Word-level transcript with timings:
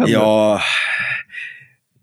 Vad 0.00 0.08
händer? 0.08 0.26
Ja, 0.26 0.60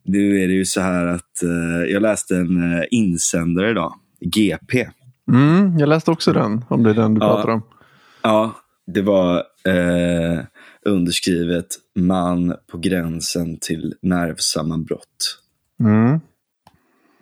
nu 0.04 0.44
är 0.44 0.48
det 0.48 0.54
ju 0.54 0.66
så 0.66 0.82
här 0.82 1.06
att 1.06 1.44
eh, 1.44 1.92
jag 1.92 2.02
läste 2.02 2.36
en 2.38 2.74
eh, 2.74 2.84
insändare 2.92 3.70
idag. 3.70 3.94
GP. 4.22 4.88
Mm, 5.32 5.78
jag 5.80 5.90
läste 5.90 6.12
också 6.12 6.34
den, 6.34 6.66
om 6.70 6.84
det 6.84 6.90
är 6.90 6.94
den 6.94 7.14
du 7.14 7.22
Ja. 7.26 7.34
pratar 7.36 7.50
om. 7.50 7.62
Ja, 8.22 8.56
det 8.88 9.02
var 9.02 9.36
eh, 9.68 10.40
underskrivet 10.86 11.66
man 11.96 12.56
på 12.72 12.78
gränsen 12.78 13.58
till 13.60 13.96
nervsammanbrott. 14.02 15.40
Mm. 15.80 16.20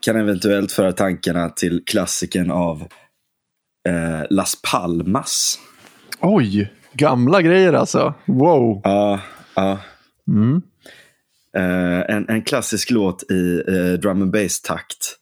Kan 0.06 0.16
eventuellt 0.16 0.72
föra 0.72 0.92
tankarna 0.92 1.50
till 1.50 1.84
klassikern 1.86 2.52
av 2.52 2.82
eh, 3.88 4.22
Las 4.30 4.62
Palmas. 4.72 5.60
Oj, 6.22 6.72
gamla 6.94 7.42
grejer 7.42 7.74
alltså. 7.74 8.14
Wow. 8.26 8.82
Ja, 8.84 9.20
ja. 9.56 9.80
Mm. 10.28 10.62
Eh, 11.56 12.16
en, 12.16 12.30
en 12.30 12.42
klassisk 12.42 12.92
låt 12.92 13.32
i 13.32 13.64
eh, 13.68 14.00
drum 14.00 14.22
and 14.22 14.32
bass-takt. 14.32 15.18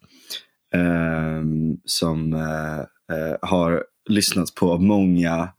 Eh, 0.73 1.43
som 1.85 2.33
eh, 2.33 2.79
eh, 3.17 3.37
har 3.41 3.83
lyssnats 4.09 4.55
på 4.55 4.71
av 4.71 4.83
många 4.83 5.49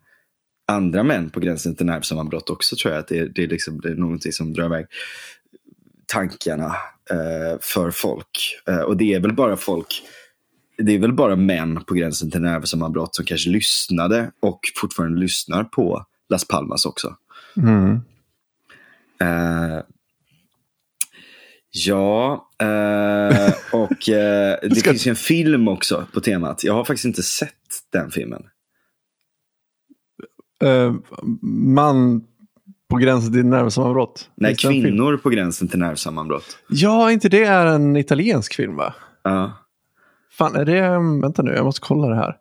andra 0.69 1.03
män 1.03 1.31
på 1.31 1.41
gränsen 1.41 1.75
till 1.75 1.87
nervsammanbrott 1.87 2.51
också 2.51 2.77
tror 2.77 2.95
jag. 2.95 3.01
Att 3.01 3.09
det, 3.09 3.29
det, 3.35 3.43
är 3.43 3.49
liksom, 3.49 3.81
det 3.81 3.91
är 3.91 3.95
någonting 3.95 4.33
som 4.33 4.53
drar 4.53 4.65
iväg 4.65 4.87
tankarna 6.07 6.77
för 7.61 7.91
folk. 7.91 8.61
Och 8.87 8.97
det 8.97 9.15
är 9.15 9.21
väl 9.21 9.33
bara 9.33 9.57
folk, 9.57 10.03
det 10.79 10.93
är 10.93 10.99
väl 10.99 11.13
bara 11.13 11.37
män 11.37 11.85
på 11.85 11.95
gränsen 11.95 12.31
till 12.31 12.41
nervsammanbrott 12.41 13.15
som 13.15 13.25
kanske 13.25 13.51
lyssnade 13.51 14.31
och 14.41 14.61
fortfarande 14.77 15.21
lyssnar 15.21 15.65
på 15.65 16.05
Las 16.29 16.49
Palmas 16.49 16.87
också. 16.87 17.17
Mm. 17.57 18.01
Eh, 19.21 19.83
ja, 21.75 22.49
eh, 22.63 23.53
och 23.73 24.09
eh, 24.09 24.59
det 24.63 24.75
Ska- 24.77 24.91
finns 24.91 25.07
ju 25.07 25.11
en 25.11 25.17
film 25.17 25.69
också 25.69 26.07
på 26.13 26.21
temat. 26.21 26.65
Jag 26.65 26.75
har 26.75 26.85
faktiskt 26.85 27.05
inte 27.05 27.23
sett 27.23 27.51
den 27.93 28.11
filmen. 28.11 28.43
Eh, 30.65 30.95
man 31.53 32.25
på 32.91 32.97
gränsen 32.97 33.33
till 33.33 33.47
nervsammanbrott. 33.47 34.31
Nej, 34.35 34.51
det 34.53 34.57
kvinnor 34.69 35.17
på 35.17 35.31
gränsen 35.31 35.69
till 35.69 35.79
nervsammanbrott. 35.79 36.59
Ja, 36.69 37.11
inte 37.13 37.29
det 37.29 37.45
är 37.45 37.67
en 37.67 37.97
italiensk 37.97 38.55
film 38.55 38.77
va? 38.77 38.95
Ja. 39.23 39.53
Fan, 40.33 40.57
är 40.57 40.65
det... 40.65 40.81
Vänta 41.23 41.43
nu, 41.43 41.53
jag 41.55 41.65
måste 41.65 41.81
kolla 41.81 42.09
det 42.09 42.17
här. 42.17 42.37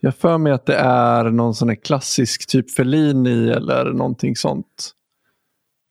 Jag 0.00 0.16
för 0.16 0.38
mig 0.38 0.52
att 0.52 0.66
det 0.66 0.76
är 0.76 1.24
någon 1.30 1.54
sån 1.54 1.68
här 1.68 1.76
klassisk 1.76 2.46
typ 2.48 2.70
Fellini 2.70 3.50
eller 3.50 3.92
någonting 3.92 4.36
sånt. 4.36 4.92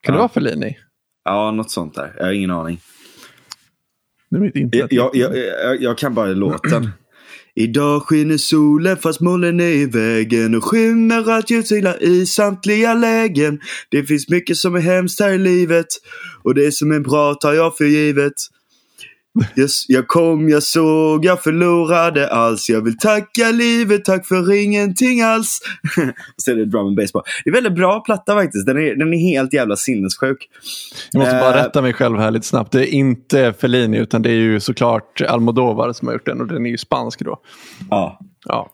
Kan 0.02 0.14
det 0.14 0.18
Ja. 0.18 0.22
vara 0.22 0.30
Fellini? 0.30 0.78
Ja, 1.30 1.52
något 1.52 1.72
sånt 1.72 1.96
där. 1.96 2.14
Jag 2.18 2.26
har 2.26 2.32
ingen 2.32 2.52
aning. 2.52 2.80
Nu 4.30 4.40
mitt 4.40 4.56
internet 4.56 4.92
Jag, 4.92 5.16
jag, 5.16 5.38
jag, 5.38 5.82
jag 5.82 5.98
kan 5.98 6.14
bara 6.14 6.28
låten. 6.28 6.90
Idag 7.56 8.04
skiner 8.04 8.38
solen 8.38 8.98
fast 8.98 9.22
molnen 9.22 9.60
är 9.60 9.64
i 9.64 9.86
vägen 9.86 10.56
och 10.56 10.64
skymmer 10.64 11.32
allt 11.32 11.50
ljussiglar 11.50 12.04
i 12.04 12.26
samtliga 12.26 12.94
lägen. 12.94 13.60
Det 13.90 14.04
finns 14.04 14.30
mycket 14.30 14.58
som 14.58 14.76
är 14.76 14.80
hemskt 14.80 15.20
här 15.20 15.32
i 15.32 15.38
livet 15.38 15.88
och 16.44 16.56
det 16.56 16.72
som 16.72 16.92
är 16.92 17.00
bra 17.00 17.34
tar 17.34 17.54
jag 17.54 17.78
för 17.78 17.86
givet. 17.86 18.34
Jag, 19.56 19.70
jag 19.88 20.08
kom, 20.08 20.50
jag 20.50 20.64
såg, 20.64 21.26
jag 21.26 21.44
förlorade 21.44 22.28
alls. 22.30 22.70
Jag 22.70 22.82
vill 22.82 22.98
tacka 22.98 23.52
livet, 23.52 24.06
tack 24.06 24.28
för 24.28 24.52
ingenting 24.64 25.22
alls. 25.22 25.60
och 25.98 26.04
så 26.38 26.52
är 26.52 26.56
det 26.56 26.66
drum 26.66 26.88
and 26.88 26.96
bass 26.98 27.12
på. 27.12 27.24
Det 27.44 27.50
är 27.50 27.54
väldigt 27.54 27.76
bra 27.76 28.00
platta 28.00 28.34
faktiskt. 28.34 28.66
Den 28.66 28.78
är, 28.78 28.96
den 28.96 29.14
är 29.14 29.18
helt 29.18 29.54
jävla 29.54 29.76
sinnessjuk. 29.76 30.50
Jag 31.12 31.20
måste 31.20 31.34
bara 31.36 31.60
Eh, 31.60 31.64
rätta 31.64 31.82
mig 31.82 31.94
själv 31.94 32.18
här 32.18 32.32
lite 32.32 32.48
snabbt. 32.48 32.72
Det 32.72 32.90
är 32.94 32.94
inte 32.94 33.54
Fellini 33.60 33.98
utan 33.98 34.22
det 34.22 34.30
är 34.30 34.34
ju 34.34 34.60
såklart 34.60 35.22
Almodovar 35.22 35.94
som 35.94 36.08
har 36.08 36.16
gjort 36.16 36.26
den 36.26 36.42
och 36.42 36.48
den 36.48 36.66
är 36.66 36.70
ju 36.70 36.78
spansk 36.78 37.20
då. 37.20 37.38
Ja. 37.90 38.20
Ja. 38.46 38.72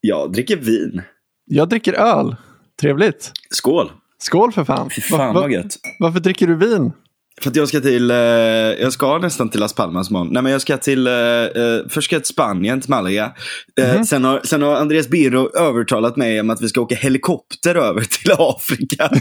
Jag 0.00 0.32
dricker 0.32 0.56
vin. 0.56 1.02
Jag 1.46 1.68
dricker 1.68 1.92
öl. 1.92 2.36
Trevligt. 2.80 3.32
Skål! 3.50 3.90
Skål 4.18 4.52
för 4.52 4.64
fan. 4.64 4.90
Fy 4.90 5.00
fan 5.02 5.18
Va- 5.18 5.32
va- 5.32 5.40
vad 5.40 5.52
gött. 5.52 5.74
Varför 5.98 6.20
dricker 6.20 6.46
du 6.46 6.54
vin? 6.56 6.92
För 7.40 7.50
att 7.50 7.56
jag 7.56 7.68
ska 7.68 7.80
till, 7.80 8.10
eh, 8.10 8.16
jag 8.16 8.92
ska 8.92 9.18
nästan 9.18 9.48
till 9.48 9.60
Las 9.60 9.72
Palmas 9.72 10.10
imorgon. 10.10 10.28
Nej 10.32 10.42
men 10.42 10.52
jag 10.52 10.60
ska 10.60 10.76
till, 10.76 11.06
eh, 11.06 11.12
eh, 11.14 11.80
först 11.88 12.04
ska 12.04 12.16
jag 12.16 12.24
till 12.24 12.32
Spanien, 12.34 12.80
till 12.80 12.90
Malaga. 12.90 13.32
Eh, 13.80 14.02
sen, 14.02 14.24
har, 14.24 14.40
sen 14.44 14.62
har 14.62 14.74
Andreas 14.76 15.08
Birro 15.08 15.56
övertalat 15.56 16.16
mig 16.16 16.40
om 16.40 16.50
att 16.50 16.60
vi 16.62 16.68
ska 16.68 16.80
åka 16.80 16.94
helikopter 16.94 17.74
över 17.74 18.00
till 18.00 18.32
Afrika. 18.38 19.10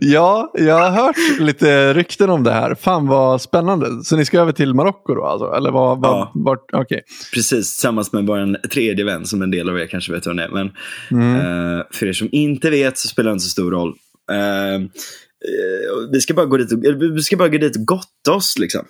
Ja, 0.00 0.50
jag 0.54 0.78
har 0.78 0.90
hört 0.90 1.16
lite 1.40 1.94
rykten 1.94 2.30
om 2.30 2.42
det 2.44 2.52
här. 2.52 2.74
Fan 2.74 3.06
vad 3.06 3.42
spännande. 3.42 4.04
Så 4.04 4.16
ni 4.16 4.24
ska 4.24 4.40
över 4.40 4.52
till 4.52 4.74
Marocko 4.74 5.14
då 5.14 5.24
alltså? 5.24 5.52
Eller 5.56 5.70
vad? 5.70 6.00
vad 6.00 6.10
Ja. 6.10 6.32
vart? 6.34 6.64
Okej. 6.72 7.00
Precis, 7.34 7.74
tillsammans 7.76 8.12
med 8.12 8.26
vår 8.26 8.68
tredje 8.68 9.04
vän 9.04 9.26
som 9.26 9.42
en 9.42 9.50
del 9.50 9.68
av 9.68 9.78
er 9.80 9.86
kanske 9.86 10.12
vet 10.12 10.26
vem 10.26 10.36
det 10.36 10.44
är. 10.44 10.48
Men 10.48 10.70
Mm. 11.10 11.36
eh, 11.36 11.82
för 11.90 12.06
er 12.06 12.12
som 12.12 12.28
inte 12.32 12.70
vet 12.70 12.98
så 12.98 13.08
spelar 13.08 13.30
det 13.30 13.32
inte 13.32 13.44
så 13.44 13.50
stor 13.50 13.70
roll. 13.70 13.94
Eh, 14.32 14.74
eh, 14.74 16.10
vi, 16.12 16.20
ska 16.20 16.34
bara 16.34 16.46
gå 16.46 16.56
dit 16.56 16.72
och, 16.72 16.78
vi 17.16 17.22
ska 17.22 17.36
bara 17.36 17.48
gå 17.48 17.58
dit 17.58 17.76
och 17.76 17.86
gotta 17.86 18.32
oss 18.32 18.58
liksom. 18.58 18.84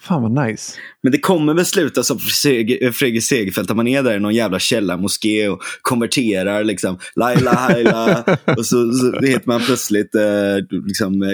Fan 0.00 0.22
vad 0.22 0.46
nice. 0.46 0.72
Men 1.02 1.12
det 1.12 1.18
kommer 1.18 1.54
väl 1.54 1.66
sluta 1.66 2.02
som 2.02 2.18
Fredrik 2.18 3.24
Segerfeldt, 3.24 3.70
att 3.70 3.76
man 3.76 3.88
är 3.88 4.02
där 4.02 4.16
i 4.16 4.20
någon 4.20 4.34
jävla 4.34 4.58
källarmoské 4.58 5.48
och 5.48 5.62
konverterar 5.82 6.64
liksom. 6.64 6.98
Laila, 7.16 7.52
haila. 7.52 8.24
och 8.56 8.66
så, 8.66 8.92
så 8.92 9.20
heter 9.26 9.46
man 9.48 9.60
plötsligt 9.60 10.14
eh, 10.14 10.76
liksom, 10.86 11.22
eh, 11.22 11.28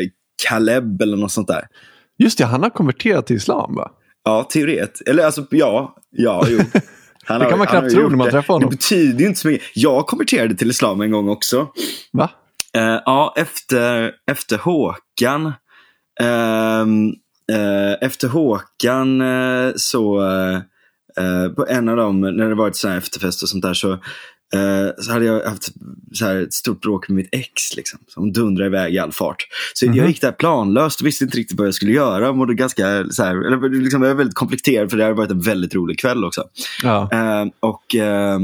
Kaleb 0.49 1.03
eller 1.03 1.17
något 1.17 1.33
sånt 1.33 1.49
där. 1.49 1.67
Just 2.19 2.39
det, 2.39 2.45
han 2.45 2.63
har 2.63 2.71
konverterat 2.71 3.27
till 3.27 3.37
islam 3.37 3.75
va? 3.75 3.91
Ja, 4.25 4.45
teoret. 4.45 5.01
Eller 5.07 5.25
alltså, 5.25 5.47
ja. 5.51 5.97
Ja, 6.11 6.47
jo. 6.49 6.59
Han 7.25 7.41
Det 7.41 7.47
kan 7.47 7.59
man 7.59 7.67
knappt 7.67 7.83
har 7.83 7.91
tro 7.91 8.09
när 8.09 8.17
man 8.17 8.31
träffar 8.31 8.55
honom. 8.55 8.71
Det 8.71 8.77
betyder 8.77 9.21
ju 9.21 9.27
inte 9.27 9.41
så 9.41 9.49
mycket. 9.49 9.67
Jag 9.75 10.07
konverterade 10.07 10.55
till 10.55 10.71
islam 10.71 11.01
en 11.01 11.11
gång 11.11 11.29
också. 11.29 11.69
Va? 12.13 12.31
Eh, 12.77 13.01
ja, 13.05 13.35
efter, 13.37 14.13
efter 14.31 14.59
Håkan. 14.59 15.53
ehm, 16.21 17.09
eh, 17.53 17.93
efter 18.01 18.29
Håkan 18.29 19.21
eh, 19.21 19.73
så, 19.77 20.21
eh, 20.31 20.55
eh, 21.25 21.49
på 21.57 21.67
en 21.69 21.89
av 21.89 21.97
dem, 21.97 22.21
när 22.21 22.49
det 22.49 22.55
varit 22.55 22.77
så 22.77 22.89
här 22.89 22.99
efterfest 22.99 23.43
och 23.43 23.49
sånt 23.49 23.63
där, 23.63 23.75
så, 23.75 23.93
eh, 23.93 24.89
så 24.99 25.13
hade 25.13 25.25
jag 25.25 25.45
haft 25.45 25.69
så 26.13 26.25
här 26.27 26.37
ett 26.37 26.53
stort 26.53 26.81
bråk 26.81 27.09
med 27.09 27.17
mitt 27.17 27.29
ex. 27.33 27.77
Liksom, 27.77 27.99
som 28.09 28.33
dundrade 28.33 28.67
iväg 28.67 28.95
i 28.95 28.99
all 28.99 29.13
fart. 29.13 29.47
Så 29.75 29.87
Mhm. 29.87 29.95
jag 29.95 30.09
gick 30.09 30.21
där 30.21 30.33
planlöst 30.33 31.01
och 31.01 31.07
visste 31.07 31.25
inte 31.25 31.37
riktigt 31.39 31.59
vad 31.59 31.67
jag 31.67 31.75
skulle 31.75 31.93
göra. 31.93 32.33
Mådde 32.33 32.55
ganska, 32.55 33.05
så 33.11 33.23
här, 33.23 33.47
eller, 33.47 33.69
liksom, 33.83 34.03
jag 34.03 34.09
var 34.09 34.17
väldigt 34.17 34.37
konflikterad 34.37 34.91
för 34.91 34.97
det 34.97 35.05
hade 35.05 35.17
varit 35.17 35.31
en 35.31 35.41
väldigt 35.41 35.75
rolig 35.75 35.99
kväll 35.99 36.25
också. 36.25 36.45
Ja. 36.83 37.09
Eh, 37.13 37.47
och 37.61 37.95
eh, 37.95 38.39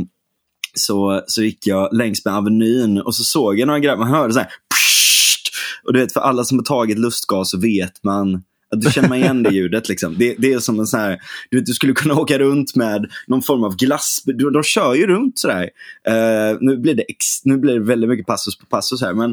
så, 0.74 1.22
så 1.26 1.42
gick 1.42 1.66
jag 1.66 1.96
längs 1.96 2.24
med 2.24 2.34
Avenyn 2.34 2.98
och 2.98 3.14
så 3.14 3.24
såg 3.24 3.58
jag 3.58 3.66
några 3.66 3.80
grabbar, 3.80 4.04
man 4.04 4.14
hörde 4.14 4.32
så 4.32 4.38
här 4.38 4.48
pssst, 4.74 5.48
Och 5.84 5.92
du 5.92 6.00
vet, 6.00 6.12
för 6.12 6.20
alla 6.20 6.44
som 6.44 6.58
har 6.58 6.64
tagit 6.64 6.98
lustgas 6.98 7.50
så 7.50 7.58
vet 7.58 8.04
man 8.04 8.42
att 8.70 8.80
du 8.80 8.90
känner 8.90 9.08
man 9.08 9.18
igen 9.18 9.42
det 9.42 9.50
ljudet. 9.50 9.88
Liksom. 9.88 10.14
Det, 10.18 10.34
det 10.38 10.52
är 10.52 10.58
som 10.58 10.80
en 10.80 10.86
sån 10.86 11.00
här, 11.00 11.18
du, 11.50 11.56
vet, 11.56 11.66
du 11.66 11.72
skulle 11.72 11.92
kunna 11.92 12.14
åka 12.14 12.38
runt 12.38 12.76
med 12.76 13.10
någon 13.26 13.42
form 13.42 13.64
av 13.64 13.76
glass. 13.76 14.22
De, 14.24 14.52
de 14.52 14.62
kör 14.62 14.94
ju 14.94 15.06
runt 15.06 15.38
sådär. 15.38 15.62
Uh, 16.08 16.58
nu, 16.60 16.76
blir 16.76 16.94
det 16.94 17.02
ex, 17.02 17.44
nu 17.44 17.58
blir 17.58 17.74
det 17.74 17.84
väldigt 17.84 18.10
mycket 18.10 18.26
passus 18.26 18.58
på 18.58 18.66
passus 18.66 19.00
här. 19.00 19.14
Men 19.14 19.30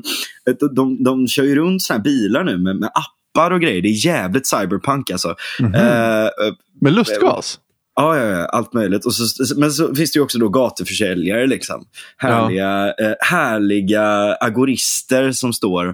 eh, 0.49 0.55
de, 0.59 0.75
de, 0.75 1.03
de 1.03 1.27
kör 1.27 1.43
ju 1.43 1.55
runt 1.55 1.81
såna 1.81 1.97
här 1.97 2.03
bilar 2.03 2.43
nu 2.43 2.57
med, 2.57 2.75
med 2.75 2.89
appar 2.93 3.51
och 3.51 3.61
grejer. 3.61 3.81
Det 3.81 3.87
är 3.87 4.05
jävligt 4.05 4.47
cyberpunk 4.47 5.11
alltså. 5.11 5.35
Mhm. 5.59 5.75
Eh, 5.75 6.25
eh, 6.25 6.53
Med 6.81 6.93
lustgas? 6.93 7.59
Ja, 7.95 8.17
ja, 8.17 8.25
ja, 8.25 8.45
allt 8.45 8.73
möjligt. 8.73 9.05
Och 9.05 9.13
så, 9.13 9.55
men 9.55 9.71
så 9.71 9.95
finns 9.95 10.11
det 10.11 10.17
ju 10.17 10.23
också 10.23 10.37
då 10.39 10.49
gatuförsäljare. 10.49 11.47
Liksom. 11.47 11.85
Härliga, 12.17 12.93
eh, 12.99 13.13
härliga 13.19 14.35
agorister 14.39 15.31
som 15.31 15.53
står 15.53 15.87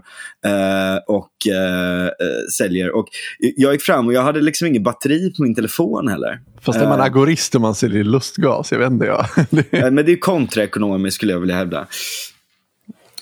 eh, 0.45 0.97
och 1.07 1.47
eh, 1.53 2.05
eh, 2.05 2.11
säljer. 2.57 2.95
Och 2.95 3.07
jag 3.39 3.73
gick 3.73 3.81
fram 3.81 4.07
och 4.07 4.13
jag 4.13 4.23
hade 4.23 4.41
liksom 4.41 4.67
ingen 4.67 4.83
batteri 4.83 5.33
på 5.37 5.43
min 5.43 5.55
telefon 5.55 6.07
heller. 6.07 6.39
Fast 6.61 6.79
är 6.79 6.87
man 6.87 6.99
Eh. 6.99 7.05
agorist 7.05 7.55
om 7.55 7.61
man 7.61 7.75
säljer 7.75 8.03
lustgas? 8.03 8.71
Jag 8.71 8.79
vet 8.79 8.91
inte. 8.91 9.05
Ja. 9.05 9.25
Men 9.71 9.95
det 9.95 10.11
är 10.11 10.19
kontraekonomiskt 10.19 11.15
skulle 11.15 11.31
jag 11.31 11.39
vilja 11.39 11.55
hävda. 11.55 11.87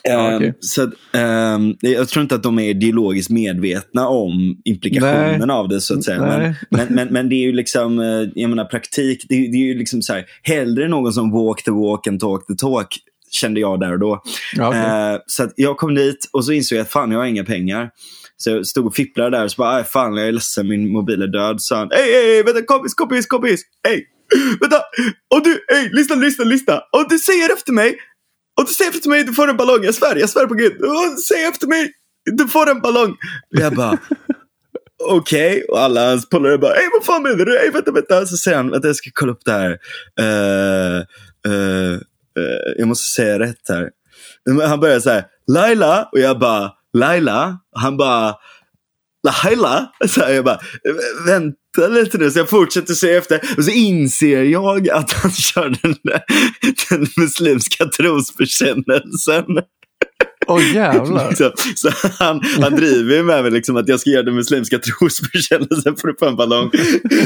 Ja, 0.10 0.30
Ehm, 0.30 0.36
okej. 0.36 0.54
Så 0.60 0.82
att, 0.84 0.90
ehm, 1.14 1.76
jag 1.80 2.08
tror 2.10 2.22
inte 2.24 2.36
att 2.36 2.44
de 2.44 2.60
är 2.60 2.70
ideologiskt 2.70 3.30
medvetna 3.30 4.08
om 4.08 4.62
implikationen 4.66 5.40
Nej. 5.48 5.52
av 5.58 5.70
det. 5.70 5.82
så 5.82 5.94
att 5.98 6.04
säga. 6.04 6.22
Men, 6.22 6.56
men, 6.70 6.88
men, 6.96 7.08
men 7.14 7.30
det 7.30 7.36
är 7.36 7.46
ju 7.46 7.52
liksom, 7.52 8.00
eh, 8.00 8.06
jag 8.36 8.50
menar 8.50 8.66
praktik, 8.66 9.26
det, 9.30 9.36
det 9.36 9.58
är 9.58 9.66
ju 9.66 9.78
liksom 9.78 10.02
så 10.02 10.14
här, 10.14 10.26
hellre 10.44 10.88
någon 10.88 11.14
som 11.14 11.32
walk 11.32 11.64
the 11.64 11.72
walk 11.72 12.08
and 12.08 12.20
talk 12.20 12.48
the 12.48 12.56
talk, 12.56 12.88
kände 13.32 13.60
jag 13.60 13.80
där 13.80 13.92
och 13.94 14.00
då. 14.00 14.22
Ja, 14.56 14.68
okej. 14.68 15.14
Eh, 15.14 15.20
så 15.28 15.50
jag 15.56 15.78
kom 15.78 15.96
dit 15.96 16.30
och 16.34 16.46
så 16.46 16.52
insåg 16.52 16.78
jag 16.78 16.84
att 16.84 16.92
fan, 16.92 17.12
jag 17.12 17.20
har 17.20 17.26
inga 17.26 17.44
pengar. 17.44 17.90
Så 18.38 18.50
jag 18.50 18.68
stod 18.68 18.86
och 18.86 18.96
fipplade 18.96 19.38
där 19.38 19.44
och 19.44 19.52
så 19.52 19.56
bara, 19.62 19.76
"Aj, 19.76 19.84
fan 19.84 20.16
jag 20.18 20.28
är 20.28 20.32
ledsen, 20.32 20.68
min 20.68 20.92
mobil 20.92 21.22
är 21.22 21.28
död. 21.28 21.62
Så 21.62 21.76
han, 21.76 21.88
hej, 21.92 22.12
hej, 22.14 22.44
vänta, 22.44 22.62
kompis, 22.62 22.94
kompis, 22.94 23.26
kompis, 23.28 23.62
hej, 23.88 24.06
vänta, 24.62 24.76
och 25.36 25.44
du, 25.44 25.66
hej, 25.68 25.90
lyssna, 25.94 26.16
lyssna, 26.16 26.44
lyssna. 26.46 26.74
Och 26.78 27.10
du 27.10 27.18
säger 27.20 27.54
efter 27.54 27.74
mig, 27.74 27.96
och 28.60 28.66
du 28.66 28.74
säger 28.74 28.92
efter 28.92 29.10
mig, 29.10 29.24
du 29.24 29.34
får 29.34 29.50
en 29.50 29.58
ballong, 29.58 29.84
jag 29.84 29.96
svär, 29.96 30.16
jag 30.16 30.30
svär 30.30 30.46
på 30.46 30.54
gud. 30.54 30.82
Och 30.82 31.20
säg 31.28 31.44
efter 31.44 31.68
mig, 31.68 31.92
du 32.26 32.48
får 32.48 32.70
en 32.70 32.82
ballong. 32.82 33.12
Och 33.12 33.62
jag 33.62 33.76
bara, 33.76 33.98
okej. 35.04 35.64
Och 35.64 35.80
alla 35.80 36.10
hans 36.10 36.30
polare 36.30 36.58
bara, 36.58 36.76
ey 36.76 36.90
vad 36.94 37.06
fan 37.06 37.24
menar 37.24 37.46
du? 37.46 37.60
Ey 37.60 37.70
vänta, 37.70 37.92
vänta. 37.92 38.26
Så 38.26 38.38
säger 38.38 38.58
han, 38.58 38.72
vänta 38.72 38.88
jag 38.88 38.96
ska 38.96 39.10
kolla 39.14 39.32
upp 39.32 39.46
det 39.46 39.52
här. 39.52 39.72
Uh, 40.22 41.04
uh, 41.48 41.94
uh, 42.40 42.74
jag 42.78 42.88
måste 42.88 43.06
säga 43.10 43.40
rätt 43.40 43.70
här. 43.70 43.90
Han 44.68 44.80
börjar 44.80 45.00
så 45.00 45.10
här, 45.10 45.26
Laila. 45.48 46.10
Och 46.12 46.20
jag 46.20 46.40
bara, 46.40 46.72
Laila. 46.94 47.60
Och 47.76 47.82
han 47.82 47.98
bara, 47.98 48.36
Laila. 49.28 49.92
Så 50.08 50.22
här, 50.22 50.34
jag 50.34 50.46
bara, 50.46 50.60
vänta 51.26 51.88
lite 51.90 52.18
nu. 52.18 52.32
Så 52.32 52.40
jag 52.40 52.50
fortsätter 52.50 52.94
se 52.94 53.14
efter. 53.14 53.42
Och 53.58 53.64
så 53.66 53.72
inser 53.72 54.44
jag 54.44 54.90
att 54.90 55.12
han 55.12 55.32
kör 55.54 55.76
den, 55.82 55.96
där- 56.04 56.24
den 56.90 57.08
muslimska 57.18 57.86
trosbekännelsen. 57.86 59.46
Åh 60.48 60.76
jävlar. 60.76 61.34
Så, 61.34 61.52
så 61.76 61.90
han, 62.20 62.42
han 62.62 62.76
driver 62.76 63.16
ju 63.16 63.24
med 63.24 63.44
mig 63.44 63.52
liksom 63.52 63.78
att 63.78 63.88
jag 63.88 64.00
ska 64.00 64.10
göra 64.10 64.24
den 64.24 64.36
muslimska 64.36 64.80
trosbekännelsen 64.80 65.96
för 65.96 66.28
en 66.28 66.36
ballong. 66.36 66.72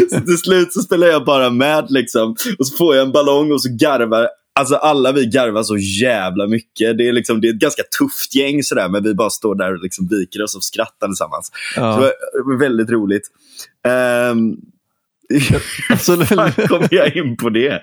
Så 0.10 0.20
till 0.26 0.38
slut 0.38 0.74
så 0.74 0.82
spelar 0.82 1.08
jag 1.08 1.26
bara 1.26 1.50
med 1.50 1.86
liksom. 1.90 2.36
Och 2.60 2.68
så 2.68 2.78
får 2.78 2.96
jag 2.96 3.06
en 3.06 3.12
ballong 3.12 3.52
och 3.52 3.62
så 3.64 3.70
garvar 3.82 4.28
Alltså 4.56 4.76
alla 4.76 5.12
vi 5.12 5.26
garvar 5.26 5.64
så 5.64 5.78
jävla 5.78 6.48
mycket. 6.48 6.98
Det 6.98 7.08
är, 7.08 7.14
liksom, 7.14 7.42
det 7.42 7.48
är 7.48 7.54
ett 7.54 7.60
ganska 7.60 7.84
tufft 8.00 8.36
gäng 8.36 8.64
sådär, 8.64 8.90
men 8.90 9.04
vi 9.04 9.14
bara 9.14 9.30
står 9.30 9.56
där 9.56 9.74
och 9.74 9.84
liksom 9.84 10.08
viker 10.08 10.44
oss 10.44 10.56
och 10.56 10.64
skrattar 10.64 11.08
tillsammans. 11.08 11.52
Ja. 11.76 11.96
Så 11.96 12.02
det 12.02 12.44
var 12.46 12.60
väldigt 12.60 12.90
roligt. 12.90 13.24
Um, 14.32 14.58
Absolut. 15.90 16.28
fan 16.28 16.52
kom 16.52 16.88
jag 16.92 17.16
in 17.16 17.38
på 17.38 17.50
det? 17.50 17.80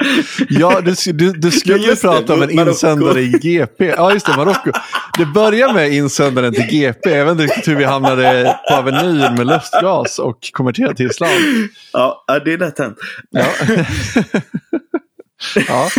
Ja, 0.48 0.80
du, 0.80 1.12
du, 1.12 1.32
du 1.32 1.50
skulle 1.50 1.76
Ja, 1.76 1.86
just 1.88 2.02
det. 2.02 2.08
prata 2.08 2.34
om 2.34 2.42
en 2.42 2.50
insändare 2.50 3.20
i 3.20 3.28
GP. 3.28 3.84
Ja, 3.86 4.12
just 4.12 4.26
det, 4.26 4.36
Marocko. 4.36 4.70
Det 5.18 5.26
börjar 5.26 5.72
med 5.72 5.92
insändaren 5.92 6.54
till 6.54 6.66
GP. 6.70 7.10
Jag 7.10 7.24
vet 7.24 7.32
inte 7.32 7.44
riktigt 7.44 7.68
hur 7.68 7.76
vi 7.76 7.84
hamnade 7.84 8.56
på 8.68 8.74
Avenyn 8.74 9.34
med 9.34 9.46
lustgas 9.46 10.18
och 10.18 10.38
konverterade 10.52 10.94
till 10.94 11.06
islam. 11.06 11.30
Ja, 11.92 12.24
ja, 12.26 12.38
det 12.38 12.52
är 12.52 12.58
lätt 12.58 12.78
hänt. 12.78 12.98
Ja. 13.30 13.46
ja. 15.68 15.90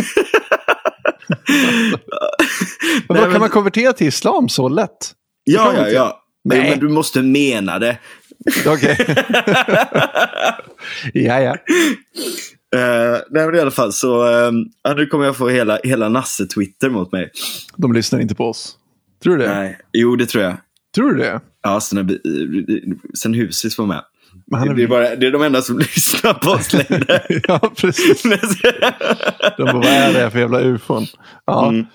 Men 3.08 3.16
då 3.16 3.30
kan 3.30 3.40
man 3.40 3.50
konvertera 3.50 3.92
till 3.92 4.06
islam 4.06 4.48
så 4.48 4.68
lätt? 4.68 5.12
Ja, 5.44 5.74
ja, 5.76 5.88
ja. 5.88 6.18
Men, 6.44 6.58
Nej. 6.58 6.70
men 6.70 6.78
du 6.78 6.88
måste 6.88 7.22
mena 7.22 7.78
det. 7.78 7.98
Okej. 8.66 8.96
ja, 11.14 11.40
ja. 11.40 11.56
Uh, 12.76 13.18
nej, 13.30 13.46
men 13.46 13.54
i 13.54 13.58
alla 13.58 13.70
fall 13.70 13.92
så 13.92 14.24
uh, 14.46 14.52
nu 14.96 15.06
kommer 15.06 15.24
jag 15.24 15.36
få 15.36 15.48
hela, 15.48 15.78
hela 15.84 16.08
Nasse-Twitter 16.08 16.90
mot 16.90 17.12
mig. 17.12 17.30
De 17.76 17.92
lyssnar 17.92 18.20
inte 18.20 18.34
på 18.34 18.48
oss. 18.48 18.76
Tror 19.22 19.36
du 19.36 19.42
det? 19.44 19.54
Nej, 19.54 19.78
jo, 19.92 20.16
det 20.16 20.26
tror 20.26 20.44
jag. 20.44 20.56
Tror 20.94 21.12
du 21.12 21.18
det? 21.18 21.40
Ja, 21.62 21.80
sen, 21.80 22.06
vi- 22.06 22.82
sen 23.18 23.34
Husis 23.34 23.78
var 23.78 23.86
med. 23.86 24.02
Är- 24.54 24.74
Det 24.74 24.82
är, 24.82 24.86
bara, 24.88 25.16
det 25.16 25.26
är 25.26 25.30
de 25.30 25.42
enda 25.42 25.62
som 25.62 25.78
lyssnar 25.94 26.34
på 26.34 26.50
oss 26.50 26.72
längre. 26.72 27.22
ja, 27.48 27.72
precis. 27.76 28.22
De 29.56 29.64
bara, 29.64 29.72
vad 29.72 29.84
är 29.86 30.12
det 30.12 30.18
här 30.18 30.30
för 30.30 30.38
jävla 30.38 30.60
ufon? 30.60 31.06
Ja. 31.46 31.68
Mm. 31.68 31.86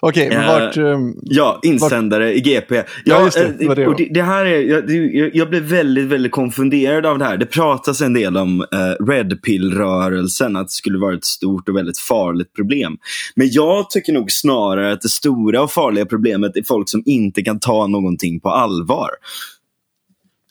Okej, 0.00 0.28
men 0.28 0.38
Eh, 0.40 0.46
vart... 0.46 0.76
ehm, 0.76 1.14
Ja, 1.22 1.60
insändare 1.62 2.34
i 2.34 2.40
GP. 2.40 2.82
Ja, 3.04 3.24
just 3.24 3.36
det. 3.36 3.64
eh, 3.66 3.74
Det 3.74 3.86
och 3.86 3.96
det, 3.96 4.08
det 4.14 4.22
här 4.22 4.44
är, 4.46 4.60
jag, 4.60 4.90
jag- 5.36 5.48
blev 5.50 5.62
väldigt, 5.62 6.04
väldigt 6.06 6.32
konfunderad 6.32 7.06
av 7.06 7.18
det 7.18 7.24
här. 7.24 7.36
Det 7.36 7.46
pratas 7.46 8.00
en 8.00 8.12
del 8.14 8.36
om 8.36 8.60
eh, 8.60 9.04
Red 9.04 9.42
Pill-rörelsen, 9.42 10.56
att 10.56 10.66
det 10.66 10.72
skulle 10.72 10.98
vara 10.98 11.14
ett 11.14 11.24
stort 11.24 11.68
och 11.68 11.76
väldigt 11.76 11.98
farligt 11.98 12.54
problem. 12.54 12.96
Men 13.36 13.48
jag 13.50 13.90
tycker 13.90 14.12
nog 14.12 14.32
snarare 14.32 14.92
att 14.92 15.00
det 15.00 15.08
stora 15.08 15.62
och 15.62 15.70
farliga 15.72 16.06
problemet 16.06 16.56
är 16.56 16.62
folk 16.68 16.88
som 16.88 17.02
inte 17.06 17.42
kan 17.42 17.60
ta 17.60 17.86
någonting 17.86 18.40
på 18.40 18.48
allvar. 18.50 19.10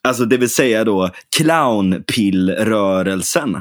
Alltså 0.08 0.26
det 0.26 0.38
vill 0.38 0.50
säga 0.50 0.84
då 0.84 1.10
clownpill-rörelsen. 1.38 3.58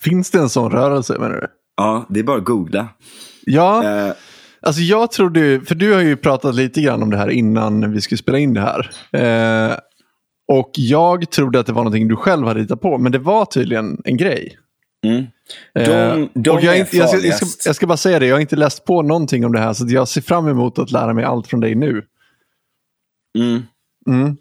finns 0.00 0.30
det 0.30 0.38
en 0.38 0.48
sån 0.48 0.72
rörelse 0.72 1.18
menar 1.18 1.34
du? 1.34 1.46
Ja, 1.76 2.06
det 2.08 2.20
är 2.20 2.24
bara 2.24 2.38
att 2.38 2.44
googla. 2.44 2.88
Ja, 3.44 3.84
Eh, 3.84 4.12
alltså 4.60 4.80
jag 4.82 5.10
trodde 5.10 5.40
ju, 5.40 5.60
för 5.60 5.74
du 5.74 5.92
har 5.92 6.00
ju 6.00 6.16
pratat 6.16 6.54
lite 6.54 6.80
grann 6.80 7.02
om 7.02 7.10
det 7.10 7.16
här 7.16 7.30
innan 7.30 7.92
vi 7.92 8.00
skulle 8.00 8.18
spela 8.18 8.38
in 8.38 8.54
det 8.54 8.60
här. 8.60 8.90
Eh, 9.12 9.76
och 10.52 10.70
jag 10.74 11.30
trodde 11.30 11.60
att 11.60 11.66
det 11.66 11.72
var 11.72 11.82
någonting 11.82 12.08
du 12.08 12.16
själv 12.16 12.46
hade 12.46 12.60
hittat 12.60 12.80
på, 12.80 12.98
men 12.98 13.12
det 13.12 13.18
var 13.18 13.44
tydligen 13.44 14.02
en 14.04 14.16
grej. 14.16 14.58
mm. 15.06 15.26
Eh, 15.74 15.88
De, 15.88 16.28
de 16.34 16.50
och 16.50 16.62
jag, 16.62 16.76
är 16.76 16.80
inte, 16.80 16.96
jag, 16.96 17.08
ska, 17.08 17.18
jag, 17.18 17.34
ska, 17.36 17.68
jag 17.68 17.76
ska 17.76 17.86
bara 17.86 17.96
säga 17.96 18.18
det, 18.18 18.26
jag 18.26 18.34
har 18.36 18.40
inte 18.40 18.56
läst 18.56 18.84
på 18.84 19.02
någonting 19.02 19.44
om 19.46 19.52
det 19.52 19.58
här 19.58 19.72
så 19.72 19.84
jag 19.88 20.08
ser 20.08 20.20
fram 20.20 20.48
emot 20.48 20.78
att 20.78 20.90
lära 20.90 21.12
mig 21.14 21.24
allt 21.24 21.46
från 21.46 21.60
dig 21.60 21.74
nu. 21.74 22.02
Mm. 23.38 23.62
Mm. 24.08 24.36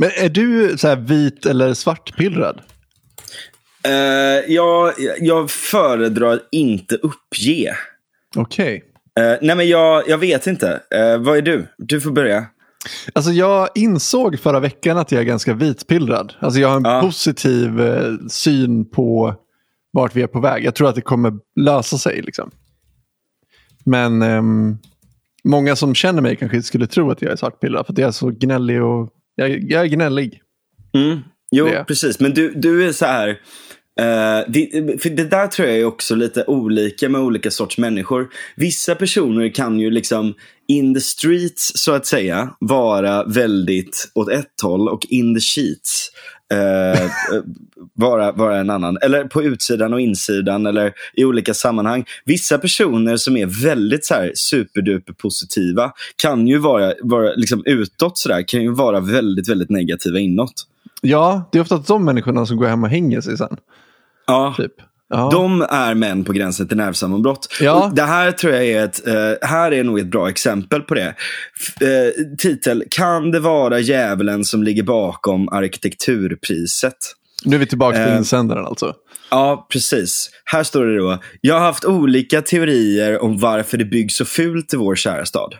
Men 0.00 0.10
är 0.16 0.28
du 0.28 0.78
så 0.78 0.88
här 0.88 0.96
vit 0.96 1.46
eller 1.46 1.74
svartpillrad? 1.74 2.60
Eh, 3.84 3.92
jag, 4.54 4.92
jag 5.20 5.50
föredrar 5.50 6.40
inte 6.52 6.94
uppge. 6.94 7.76
Okej. 8.36 8.84
Eh, 9.20 9.38
nej 9.42 9.56
men 9.56 9.68
jag, 9.68 10.08
jag 10.08 10.18
vet 10.18 10.46
inte. 10.46 10.80
Eh, 10.94 11.18
vad 11.18 11.36
är 11.36 11.42
du? 11.42 11.66
Du 11.78 12.00
får 12.00 12.10
börja. 12.10 12.46
Alltså 13.12 13.30
jag 13.30 13.68
insåg 13.74 14.38
förra 14.38 14.60
veckan 14.60 14.98
att 14.98 15.12
jag 15.12 15.20
är 15.20 15.24
ganska 15.24 15.54
vitpillrad. 15.54 16.34
Alltså 16.40 16.60
jag 16.60 16.68
har 16.68 16.76
en 16.76 16.82
Ja. 16.84 17.00
positiv 17.00 17.80
eh, 17.80 18.12
syn 18.28 18.90
på 18.90 19.34
vart 19.92 20.16
vi 20.16 20.22
är 20.22 20.26
på 20.26 20.40
väg. 20.40 20.64
Jag 20.64 20.74
tror 20.74 20.88
att 20.88 20.94
det 20.94 21.00
kommer 21.00 21.32
lösa 21.60 21.98
sig. 21.98 22.22
Liksom. 22.22 22.50
Men 23.84 24.22
ehm, 24.22 24.78
många 25.44 25.76
som 25.76 25.94
känner 25.94 26.22
mig 26.22 26.36
kanske 26.36 26.62
skulle 26.62 26.86
tro 26.86 27.10
att 27.10 27.22
jag 27.22 27.32
är 27.32 27.36
svartpillrad 27.36 27.86
för 27.86 27.92
att 27.92 27.98
jag 27.98 28.08
är 28.08 28.12
så 28.12 28.30
gnällig 28.30 28.82
och 28.82 29.10
jag, 29.34 29.70
jag 29.70 29.82
är 29.82 29.86
gnällig. 29.86 30.40
Mm. 30.94 31.18
Jo, 31.50 31.66
Det. 31.66 31.84
precis. 31.88 32.20
Men 32.20 32.34
du, 32.34 32.52
du 32.54 32.88
är 32.88 32.92
så 32.92 33.06
här. 33.06 33.28
eh, 34.00 34.44
det, 34.48 35.02
för 35.02 35.10
det 35.10 35.24
där 35.24 35.46
tror 35.46 35.68
jag 35.68 35.78
är 35.78 35.84
också 35.84 36.14
lite 36.14 36.44
olika 36.46 37.08
med 37.08 37.20
olika 37.20 37.50
sorts 37.50 37.78
människor. 37.78 38.28
Vissa 38.56 38.94
personer 38.94 39.48
kan 39.48 39.80
ju 39.80 39.90
liksom 39.90 40.34
in 40.70 40.94
the 40.94 41.00
streets 41.00 41.72
så 41.74 41.92
att 41.92 42.06
säga 42.06 42.54
vara 42.58 43.24
väldigt 43.24 44.10
åt 44.14 44.28
ett 44.28 44.60
håll 44.62 44.88
och 44.88 45.06
in 45.08 45.34
the 45.34 45.40
sheets 45.40 46.10
eh, 46.52 47.10
vara, 47.94 48.32
vara 48.32 48.58
en 48.58 48.70
annan. 48.70 48.98
Eller 49.02 49.24
på 49.24 49.42
utsidan 49.42 49.92
och 49.92 50.00
insidan 50.00 50.66
eller 50.66 50.92
i 51.14 51.24
olika 51.24 51.54
sammanhang. 51.54 52.04
Vissa 52.24 52.58
personer 52.58 53.16
som 53.16 53.36
är 53.36 53.64
väldigt 53.64 54.04
så 54.04 54.14
här 54.14 54.32
superduper 54.34 55.12
positiva 55.12 55.92
kan 56.16 56.46
ju 56.46 56.58
vara, 56.58 56.94
vara 57.02 57.34
liksom 57.34 57.62
utåt 57.66 58.18
sådär, 58.18 58.48
kan 58.48 58.62
ju 58.62 58.70
vara 58.70 59.00
väldigt, 59.00 59.48
väldigt 59.48 59.70
negativa 59.70 60.18
inåt. 60.18 60.66
Ja, 61.02 61.48
det 61.52 61.58
är 61.58 61.62
ofta 61.62 61.78
de 61.78 62.04
människorna 62.04 62.46
som 62.46 62.56
går 62.56 62.66
hem 62.66 62.84
och 62.84 62.90
hänger 62.90 63.20
sig 63.20 63.36
sen. 63.36 63.56
Ja, 64.26 64.54
Typ. 64.56 64.72
Ja. 65.12 65.28
de 65.32 65.62
är 65.62 65.94
män 65.94 66.24
på 66.24 66.32
gränsen 66.32 66.68
till 66.68 66.76
nervsammanbrott. 66.76 67.48
Ja. 67.60 67.92
Det 67.94 68.02
här 68.02 68.32
tror 68.32 68.52
jag 68.52 68.64
är 68.66 68.84
ett, 68.84 69.06
eh, 69.06 69.48
här 69.48 69.72
är 69.72 69.84
nog 69.84 69.98
ett 69.98 70.10
bra 70.10 70.28
exempel 70.28 70.80
på 70.80 70.94
det. 70.94 71.14
F- 71.60 71.82
eh, 71.82 72.24
titel, 72.38 72.84
kan 72.90 73.30
det 73.30 73.40
vara 73.40 73.78
djävulen 73.78 74.44
som 74.44 74.62
ligger 74.62 74.82
bakom 74.82 75.48
arkitekturpriset? 75.48 76.94
Nu 77.44 77.56
är 77.56 77.60
vi 77.60 77.66
tillbaka 77.66 77.96
till 78.04 78.12
Eh, 78.12 78.18
insändaren 78.18 78.66
alltså. 78.66 78.94
Ja, 79.30 79.66
precis. 79.72 80.30
Här 80.44 80.62
står 80.62 80.84
det 80.86 80.96
då. 80.98 81.18
Jag 81.40 81.54
har 81.54 81.60
haft 81.60 81.84
olika 81.84 82.42
teorier 82.42 83.22
om 83.22 83.38
varför 83.38 83.78
det 83.78 83.84
byggs 83.84 84.16
så 84.16 84.24
fult 84.24 84.74
i 84.74 84.76
vår 84.76 84.94
kära 84.96 85.26
stad. 85.26 85.54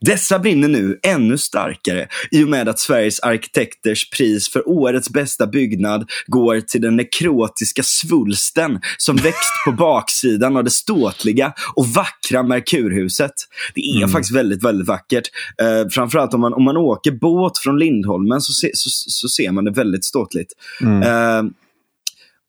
Dessa 0.00 0.38
brinner 0.38 0.68
nu 0.68 0.98
ännu 1.02 1.38
starkare 1.38 2.08
i 2.30 2.44
och 2.44 2.48
med 2.48 2.68
att 2.68 2.78
Sveriges 2.78 3.20
arkitekters 3.20 4.10
pris 4.10 4.48
för 4.48 4.68
årets 4.68 5.10
bästa 5.10 5.46
byggnad 5.46 6.10
går 6.26 6.60
till 6.60 6.80
den 6.80 6.96
nekrotiska 6.96 7.82
svulsten 7.82 8.80
som 8.96 9.16
växt 9.22 9.52
på 9.64 9.72
baksidan 9.72 10.56
av 10.56 10.64
det 10.64 10.70
ståtliga 10.70 11.52
och 11.74 11.86
vackra 11.86 12.42
Merkurhuset. 12.42 13.32
Det 13.74 13.80
är 13.80 14.06
faktiskt 14.06 14.34
väldigt, 14.34 14.64
väldigt 14.64 14.88
vackert. 14.88 15.28
Eh, 15.62 15.88
framförallt 15.88 16.34
om 16.34 16.40
man, 16.40 16.54
om 16.54 16.64
man 16.64 16.76
åker 16.76 17.10
båt 17.10 17.58
från 17.58 17.78
Lindholmen 17.78 18.40
så, 18.40 18.52
se, 18.52 18.70
så, 18.74 18.90
så 18.90 19.28
ser 19.28 19.52
man 19.52 19.64
det 19.64 19.70
väldigt 19.70 20.04
ståtligt. 20.04 20.52
Eh, 20.82 21.42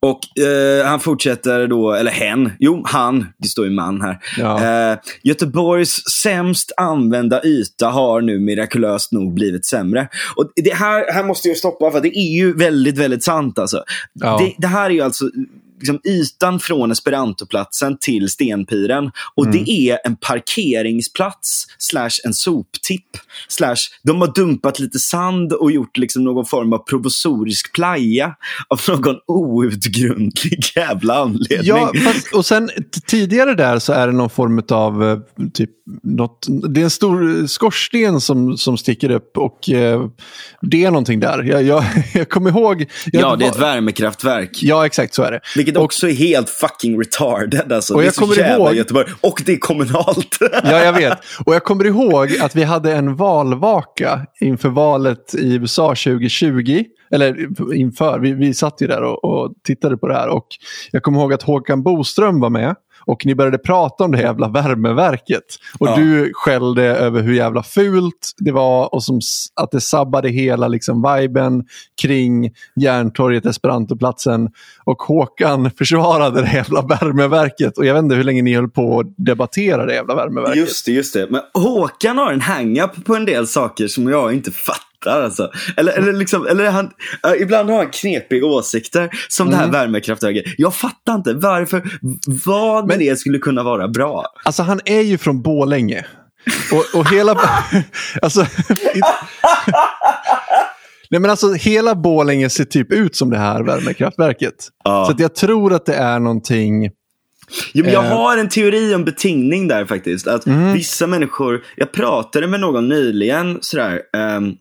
och 0.05 0.43
eh, 0.43 0.85
han 0.85 0.99
fortsätter 0.99 1.67
då, 1.67 1.93
eller 1.93 2.11
hen, 2.11 2.51
jo 2.59 2.83
han, 2.85 3.25
det 3.37 3.47
står 3.47 3.65
ju 3.65 3.71
man 3.71 4.01
här. 4.01 4.19
Ja. 4.37 4.91
Eh, 4.91 4.97
Göteborgs 5.23 6.03
sämst 6.21 6.71
använda 6.77 7.43
yta 7.43 7.87
har 7.87 8.21
nu 8.21 8.39
mirakulöst 8.39 9.11
nog 9.11 9.33
blivit 9.33 9.65
sämre. 9.65 10.07
Och 10.35 10.51
det 10.55 10.73
här, 10.73 11.13
här 11.13 11.23
måste 11.23 11.47
jag 11.47 11.57
stoppa 11.57 11.91
för 11.91 12.01
det 12.01 12.17
är 12.17 12.37
ju 12.37 12.53
väldigt, 12.53 12.97
väldigt 12.97 13.23
sant 13.23 13.59
alltså. 13.59 13.83
Ja. 14.13 14.37
Det, 14.37 14.55
det 14.57 14.67
här 14.67 14.85
är 14.85 14.93
ju 14.93 15.01
alltså 15.01 15.25
liksom 15.81 15.99
ytan 16.03 16.59
från 16.59 16.91
Esperantoplatsen 16.91 17.97
till 17.97 18.29
Stenpiren. 18.29 19.11
Och 19.35 19.45
Mm. 19.45 19.57
det 19.65 19.71
är 19.71 19.97
en 20.05 20.15
parkeringsplats 20.15 21.67
slash 21.77 22.09
en 22.23 22.33
soptipp. 22.33 23.17
Slash, 23.47 23.75
de 24.03 24.21
har 24.21 24.33
dumpat 24.35 24.79
lite 24.79 24.99
sand 24.99 25.53
och 25.53 25.71
gjort 25.71 25.97
liksom 25.97 26.23
någon 26.23 26.45
form 26.45 26.73
av 26.73 26.77
provisorisk 26.77 27.73
playa 27.73 28.35
av 28.67 28.81
någon 28.87 29.15
outgrundlig 29.27 30.59
jävla 30.75 31.15
anledning. 31.21 31.59
Ja, 31.67 31.91
fast, 32.05 32.33
och 32.35 32.45
sen 32.45 32.69
tidigare 33.07 33.53
där 33.55 33.79
så 33.79 33.93
är 33.93 34.07
det 34.07 34.13
någon 34.13 34.29
form 34.29 34.61
av 34.69 35.03
eh, 35.03 35.19
typ 35.53 35.69
något, 36.03 36.47
det 36.73 36.79
är 36.79 36.83
en 36.83 36.89
stor 36.89 37.47
skorsten 37.47 38.21
som, 38.21 38.57
som 38.57 38.77
sticker 38.77 39.11
upp 39.11 39.37
och 39.37 39.69
eh, 39.69 40.05
det 40.61 40.85
är 40.85 40.91
någonting 40.91 41.19
där. 41.19 41.43
Jag, 41.43 41.63
jag, 41.63 41.83
jag 42.13 42.29
kommer 42.29 42.49
ihåg. 42.49 42.85
Jag, 43.05 43.21
ja, 43.21 43.35
det 43.35 43.45
är 43.45 43.49
ett 43.49 43.59
värmekraftverk. 43.59 44.59
Ja, 44.63 44.85
exakt 44.85 45.13
så 45.13 45.23
är 45.23 45.31
det. 45.31 45.39
Vilket 45.55 45.70
också 45.77 46.09
är 46.09 46.13
helt 46.13 46.49
fucking 46.49 46.99
retarded. 46.99 47.71
Alltså. 47.71 47.93
Och 47.93 47.99
det 47.99 48.03
är 48.03 48.07
jag 48.07 48.13
så 48.15 48.21
kommer 48.21 48.35
jävla 48.35 48.65
ihåg- 48.65 48.75
Göteborg. 48.75 49.07
Och 49.21 49.41
det 49.45 49.53
är 49.53 49.57
kommunalt. 49.57 50.37
Ja, 50.63 50.83
jag 50.83 50.93
vet. 50.93 51.17
Och 51.45 51.55
jag 51.55 51.63
kommer 51.63 51.85
ihåg 51.85 52.37
att 52.41 52.55
vi 52.55 52.63
hade 52.63 52.93
en 52.93 53.15
valvaka 53.15 54.21
inför 54.41 54.69
valet 54.69 55.35
i 55.35 55.53
USA 55.55 55.87
2020. 55.89 56.83
Eller 57.13 57.47
inför, 57.75 58.19
vi, 58.19 58.33
vi 58.33 58.53
satt 58.53 58.81
ju 58.81 58.87
där 58.87 59.03
och, 59.03 59.23
och 59.23 59.53
tittade 59.67 59.97
på 59.97 60.07
det 60.07 60.13
här. 60.13 60.27
Och 60.29 60.47
jag 60.91 61.03
kommer 61.03 61.19
ihåg 61.19 61.33
att 61.33 61.43
Håkan 61.43 61.83
Boström 61.83 62.39
var 62.39 62.49
med. 62.49 62.75
Och 63.05 63.25
ni 63.25 63.35
började 63.35 63.57
prata 63.57 64.03
om 64.03 64.11
det 64.11 64.21
jävla 64.21 64.47
värmeverket. 64.47 65.43
Och 65.79 65.87
Ja. 65.87 65.95
du 65.95 66.31
skällde 66.33 66.83
över 66.83 67.21
hur 67.21 67.33
jävla 67.33 67.63
fult 67.63 68.31
det 68.37 68.51
var 68.51 68.93
och 68.95 69.03
som, 69.03 69.19
att 69.55 69.71
det 69.71 69.81
sabbade 69.81 70.29
hela 70.29 70.67
liksom, 70.67 71.15
viben 71.19 71.63
kring 72.01 72.51
Järntorget, 72.75 73.45
Esperantoplatsen. 73.45 74.49
Och 74.83 75.01
Håkan 75.01 75.71
försvarade 75.77 76.41
det 76.41 76.53
jävla 76.53 76.81
värmeverket. 76.81 77.77
Och 77.77 77.85
jag 77.85 77.93
vet 77.93 78.03
inte 78.03 78.15
hur 78.15 78.23
länge 78.23 78.41
ni 78.41 78.55
höll 78.55 78.69
på 78.69 78.99
att 78.99 79.07
debattera 79.17 79.85
det 79.85 79.93
jävla 79.93 80.15
värmeverket. 80.15 80.55
Just 80.57 80.85
det, 80.85 80.91
just 80.91 81.13
det. 81.13 81.27
Men 81.29 81.41
Håkan 81.53 82.17
har 82.17 82.31
en 82.33 82.41
hang-up 82.41 83.05
på 83.05 83.15
en 83.15 83.25
del 83.25 83.47
saker 83.47 83.87
som 83.87 84.09
jag 84.09 84.33
inte 84.33 84.51
fattar. 84.51 84.90
Alltså. 85.07 85.51
Eller, 85.77 85.91
eller, 85.93 86.13
liksom, 86.13 86.47
eller 86.47 86.69
han, 86.71 86.91
ibland 87.39 87.69
har 87.69 87.77
han 87.77 87.89
knepiga 87.91 88.45
åsikter, 88.45 89.09
som 89.27 89.49
det 89.49 89.55
här 89.55 89.63
Mm. 89.63 89.73
värmekraftverket. 89.73 90.43
Jag 90.57 90.75
fattar 90.75 91.15
inte 91.15 91.33
varför, 91.33 91.81
vad 92.45 92.87
med 92.87 92.99
det 92.99 93.19
skulle 93.19 93.37
kunna 93.39 93.63
vara 93.63 93.87
bra. 93.87 94.25
Alltså 94.43 94.63
han 94.63 94.79
är 94.85 95.01
ju 95.01 95.17
från 95.17 95.41
Bålänge. 95.41 96.05
Och, 96.73 96.99
och 96.99 97.09
hela... 97.11 97.39
alltså, 98.21 98.45
Nej 101.09 101.19
men 101.21 101.31
alltså 101.31 101.53
hela 101.53 101.95
Bålänge 101.95 102.49
ser 102.49 102.65
typ 102.65 102.91
ut 102.91 103.15
som 103.15 103.29
det 103.29 103.37
här 103.37 103.63
värmekraftverket. 103.63 104.55
Ja. 104.83 105.05
Så 105.05 105.23
jag 105.23 105.35
tror 105.35 105.73
att 105.73 105.85
det 105.85 105.93
är 105.95 106.19
någonting... 106.19 106.89
Jo, 107.73 107.85
jag 107.85 108.05
Eh. 108.05 108.17
har 108.17 108.37
en 108.37 108.49
teori 108.49 108.95
om 108.95 109.03
betingning 109.05 109.67
där 109.67 109.85
faktiskt. 109.85 110.27
Att 110.27 110.47
vissa 110.75 111.07
människor, 111.07 111.61
jag 111.75 111.91
pratade 111.91 112.47
med 112.47 112.59
någon 112.59 112.89
nyligen 112.89 113.57
sådär, 113.61 114.01
ehm, 114.17 114.53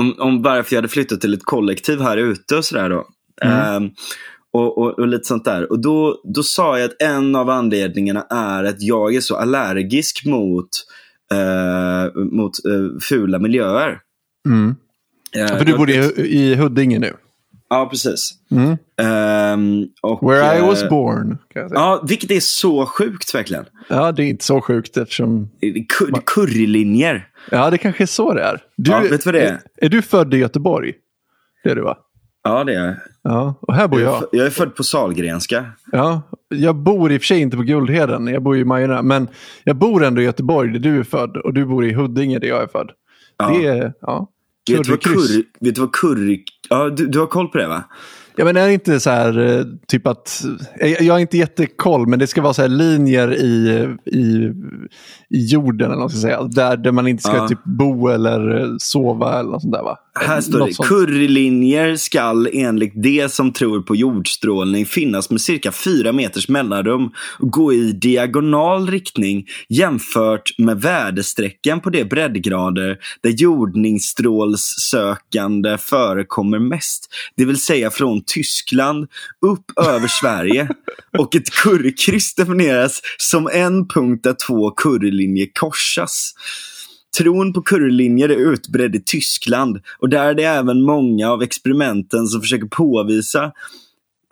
om, 0.00 0.14
om 0.18 0.42
varför 0.42 0.74
jag 0.76 0.78
hade 0.78 0.88
flyttat 0.92 1.20
till 1.20 1.34
ett 1.34 1.44
kollektiv 1.44 2.00
här 2.00 2.16
ute 2.16 2.56
och 2.56 2.64
sådär 2.64 2.90
då. 2.90 3.06
Ehm, 3.42 3.90
och, 4.52 4.78
och, 4.78 4.98
och 4.98 5.08
lite 5.08 5.24
sånt 5.24 5.44
där. 5.44 5.72
Och 5.72 5.78
då, 5.80 6.20
då 6.34 6.42
sa 6.42 6.78
jag 6.78 6.84
att 6.90 7.02
en 7.02 7.36
av 7.36 7.50
anledningarna 7.50 8.26
är 8.30 8.64
att 8.64 8.82
jag 8.82 9.14
är 9.14 9.20
så 9.20 9.36
allergisk 9.36 10.26
mot, 10.26 10.68
eh, 11.32 12.14
mot 12.32 12.64
eh, 12.64 12.98
fula 13.08 13.38
miljöer. 13.38 13.98
Mm. 14.48 14.74
Eh, 15.36 15.58
För 15.58 15.64
du 15.64 15.70
jag- 15.70 15.78
bor 15.78 15.90
i, 15.90 15.94
i 16.20 16.54
Huddinge 16.54 16.98
nu. 16.98 17.12
Ja, 17.68 17.88
precis. 17.90 18.30
Mm. 18.50 18.76
Ehm, 19.00 19.86
och, 20.02 20.30
Where 20.30 20.58
I 20.58 20.60
was 20.60 20.82
eh, 20.82 20.88
born. 20.90 21.38
Jag 21.54 21.70
säga. 21.70 21.80
Ja, 21.80 22.04
vilket 22.08 22.30
är 22.30 22.40
så 22.40 22.86
sjukt 22.86 23.34
verkligen. 23.34 23.64
Ja, 23.88 24.12
det 24.12 24.22
är 24.22 24.26
inte 24.26 24.44
så 24.44 24.60
sjukt 24.60 24.96
eftersom... 24.96 25.50
Är 25.60 25.84
currylinjer. 26.26 27.28
Ja, 27.50 27.70
det 27.70 27.78
kanske 27.78 28.04
är 28.04 28.06
så 28.06 28.34
det 28.34 28.42
är. 28.42 28.60
Du, 28.76 28.90
Ja, 28.90 29.00
vet 29.00 29.26
vad 29.26 29.34
det 29.34 29.40
är? 29.40 29.52
är? 29.52 29.60
Är 29.76 29.88
du 29.88 30.02
född 30.02 30.34
i 30.34 30.36
Göteborg? 30.36 30.92
Det 31.64 31.70
är 31.70 31.74
du 31.74 31.82
va? 31.82 31.98
Ja, 32.44 32.64
det 32.64 32.74
är 32.74 32.84
jag. 32.86 32.94
Ja, 33.22 33.54
och 33.60 33.74
här 33.74 33.88
bor 33.88 34.00
Jag 34.00 34.08
är, 34.08 34.12
jag. 34.14 34.22
f- 34.22 34.28
jag 34.32 34.46
är 34.46 34.50
född 34.50 34.74
på 34.74 34.84
Salgrenska. 34.84 35.64
Ja, 35.92 36.22
jag 36.48 36.76
bor 36.76 37.12
i 37.12 37.16
och 37.16 37.20
för 37.20 37.26
sig 37.26 37.40
inte 37.40 37.56
på 37.56 37.62
Guldheden, 37.62 38.26
jag 38.26 38.42
bor 38.42 38.56
i 38.56 38.64
Majorna. 38.64 39.02
Men 39.02 39.28
jag 39.64 39.76
bor 39.76 40.04
ändå 40.04 40.20
i 40.20 40.24
Göteborg 40.24 40.72
där 40.72 40.78
du 40.78 40.98
är 40.98 41.02
född 41.04 41.36
och 41.36 41.54
du 41.54 41.64
bor 41.66 41.84
i 41.86 41.92
Huddinge 41.92 42.38
där 42.38 42.48
jag 42.48 42.62
är 42.62 42.66
född. 42.66 42.90
Ja. 43.38 43.48
Det 43.48 43.66
är, 43.66 43.92
ja. 44.00 44.28
Vet 44.72 44.84
du 44.84 44.90
vad 44.90 45.02
curry... 45.02 45.44
Vet 45.60 45.74
du 45.74 45.80
vad 45.80 45.92
curry... 45.92 46.44
Ja, 46.68 46.88
du, 46.88 47.06
du 47.06 47.18
har 47.18 47.26
koll 47.26 47.48
på 47.48 47.58
det 47.58 47.66
va? 47.66 47.84
Ja, 48.38 48.44
men 48.44 48.56
är 48.56 48.66
det 48.66 48.72
inte 48.72 49.00
så 49.00 49.10
här, 49.10 49.38
eh, 49.58 49.64
typ 49.88 50.06
att, 50.06 50.44
jag 50.80 51.02
jag 51.02 51.14
har 51.14 51.18
inte 51.20 51.38
jättekoll, 51.38 52.06
men 52.08 52.18
det 52.18 52.26
ska 52.26 52.42
vara 52.42 52.54
så 52.54 52.66
linjer 52.66 53.34
i, 53.34 53.86
i, 54.06 54.52
i 55.36 55.46
jorden, 55.46 55.90
eller 55.90 56.00
man 56.00 56.10
ska 56.10 56.18
säga. 56.20 56.42
Där, 56.42 56.76
där 56.76 56.92
man 56.92 57.08
inte 57.08 57.22
ska 57.22 57.36
Ja. 57.36 57.48
typ 57.48 57.64
bo 57.64 58.08
eller 58.08 58.60
eh, 58.60 58.66
sova 58.78 59.38
eller 59.40 59.50
något 59.50 59.62
sånt 59.62 59.74
där 59.74 59.82
va? 59.82 59.96
Här 60.20 60.40
står 60.40 60.58
Något 60.58 60.68
det, 60.68 60.74
sånt. 60.74 60.88
currylinjer 60.88 61.96
skall 61.96 62.48
enligt 62.52 63.02
de 63.02 63.28
som 63.28 63.52
tror 63.52 63.80
på 63.82 63.96
jordstrålning 63.96 64.86
finnas 64.86 65.30
med 65.30 65.40
cirka 65.40 65.72
fyra 65.72 66.12
meters 66.12 66.48
mellanrum 66.48 67.10
och 67.38 67.50
gå 67.50 67.72
i 67.72 67.92
diagonal 67.92 68.90
riktning 68.90 69.44
jämfört 69.68 70.58
med 70.58 70.80
väderstrecken 70.80 71.80
på 71.80 71.90
de 71.90 72.04
breddgrader 72.04 72.96
där 73.22 73.30
jordningsstrålssökande 73.30 75.78
förekommer 75.78 76.58
mest. 76.58 77.08
Det 77.36 77.44
vill 77.44 77.60
säga 77.60 77.90
från 77.90 78.22
Tyskland 78.26 79.08
upp 79.46 79.64
över 79.88 80.08
Sverige. 80.08 80.68
Och 81.18 81.36
ett 81.36 81.50
currykryss 81.50 82.34
definieras 82.34 83.00
som 83.18 83.48
en 83.52 83.88
punkt 83.88 84.24
där 84.24 84.36
två 84.46 84.70
currylinjer 84.70 85.46
korsas. 85.60 86.34
Tron 87.18 87.52
på 87.52 87.62
currylinjer 87.62 88.28
är 88.28 88.52
utbredd 88.52 88.94
i 88.96 89.02
Tyskland 89.02 89.80
och 89.98 90.08
där 90.08 90.24
är 90.28 90.34
det 90.34 90.44
även 90.44 90.82
många 90.82 91.30
av 91.30 91.42
experimenten 91.42 92.26
som 92.26 92.40
försöker 92.40 92.66
påvisa 92.66 93.44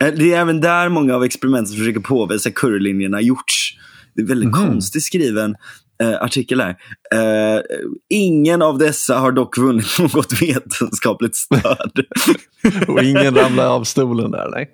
eh, 0.03 0.13
det 0.13 0.33
är 0.33 0.37
även 0.41 0.61
där 0.61 0.89
många 0.89 1.15
av 1.15 1.23
experimenten 1.23 1.67
som 1.67 1.77
försöker 1.77 1.99
påvisa 1.99 2.51
currylinjerna 2.51 3.21
gjorts. 3.21 3.73
Det 4.15 4.21
är 4.21 4.25
väldigt 4.25 4.49
Mhm. 4.55 4.67
konstigt 4.67 5.03
skriven 5.03 5.55
eh, 6.03 6.21
artikel 6.23 6.61
här. 6.61 6.75
Eh, 7.13 7.61
ingen 8.09 8.61
av 8.61 8.77
dessa 8.77 9.17
har 9.17 9.31
dock 9.31 9.57
vunnit 9.57 9.99
något 10.13 10.41
vetenskapligt 10.41 11.35
stöd. 11.35 11.91
Och 12.87 13.03
ingen 13.03 13.35
ramlar 13.35 13.67
av 13.67 13.83
stolen 13.83 14.31
där, 14.31 14.49
nej. 14.51 14.69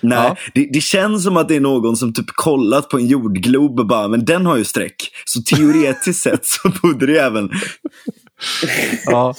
Nej, 0.00 0.18
Ja. 0.18 0.36
det, 0.54 0.68
det 0.72 0.80
känns 0.80 1.24
som 1.24 1.36
att 1.36 1.48
det 1.48 1.56
är 1.56 1.60
någon 1.60 1.96
som 1.96 2.12
typ 2.12 2.26
kollat 2.34 2.88
på 2.88 2.98
en 2.98 3.06
jordglob 3.06 3.80
och 3.80 3.86
bara, 3.86 4.08
men 4.08 4.24
den 4.24 4.46
har 4.46 4.56
ju 4.56 4.64
streck. 4.64 4.96
Så 5.24 5.42
teoretiskt 5.56 6.22
sett 6.22 6.44
så 6.46 6.68
borde 6.82 7.06
det 7.06 7.18
även... 7.20 7.50
Ja. 9.06 9.34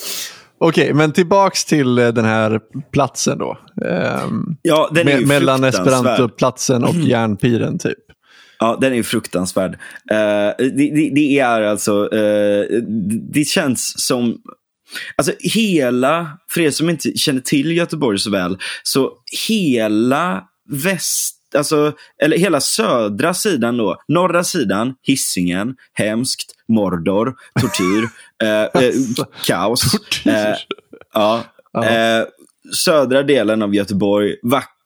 Okej, 0.64 0.94
men 0.94 1.12
tillbaks 1.12 1.66
till 1.66 1.98
eh, 1.98 2.08
den 2.08 2.26
här 2.26 2.60
platsen 2.94 3.38
då. 3.38 3.58
Ehm, 3.86 4.46
Ja, 4.62 4.90
den 4.92 5.08
är 5.08 5.18
me- 5.18 5.26
mellan. 5.26 5.64
Esperantoplatsen 5.64 6.84
och 6.84 6.96
Järnpiren 6.96 7.80
typ. 7.80 7.98
Ja, 8.62 8.78
den 8.82 8.94
är 8.94 9.04
fruktansvärd. 9.04 9.74
Eh, 10.12 10.18
det, 10.58 10.96
det, 10.96 11.12
det 11.16 11.40
är 11.40 11.62
alltså, 11.62 12.14
eh, 12.14 12.66
det 13.34 13.48
känns 13.48 14.06
som, 14.08 14.38
alltså 15.16 15.34
hela, 15.40 16.38
för 16.50 16.62
er 16.62 16.72
som 16.72 16.90
inte 16.90 17.18
känner 17.18 17.42
till 17.42 17.78
Göteborg 17.78 18.20
så 18.20 18.30
väl, 18.30 18.58
så 18.84 19.12
hela 19.48 20.44
väst, 20.70 21.56
alltså, 21.56 21.94
eller 22.24 22.38
hela 22.38 22.62
södra 22.62 23.34
sidan 23.34 23.78
då, 23.78 23.98
norra 24.08 24.44
sidan, 24.44 24.94
Hisingen, 25.04 25.76
hemskt, 25.94 26.52
Mordor, 26.68 27.36
tortyr, 27.62 28.10
eh, 28.44 28.84
eh, 28.84 28.94
kaos. 29.46 29.92
Tortyr. 29.92 30.32
Eh, 30.32 30.56
ja. 31.14 31.44
Ja. 31.74 31.90
Eh, 31.90 32.26
södra 32.86 33.24
delen 33.24 33.62
av 33.62 33.76
Göteborg, 33.76 34.36
vackert, 34.44 34.81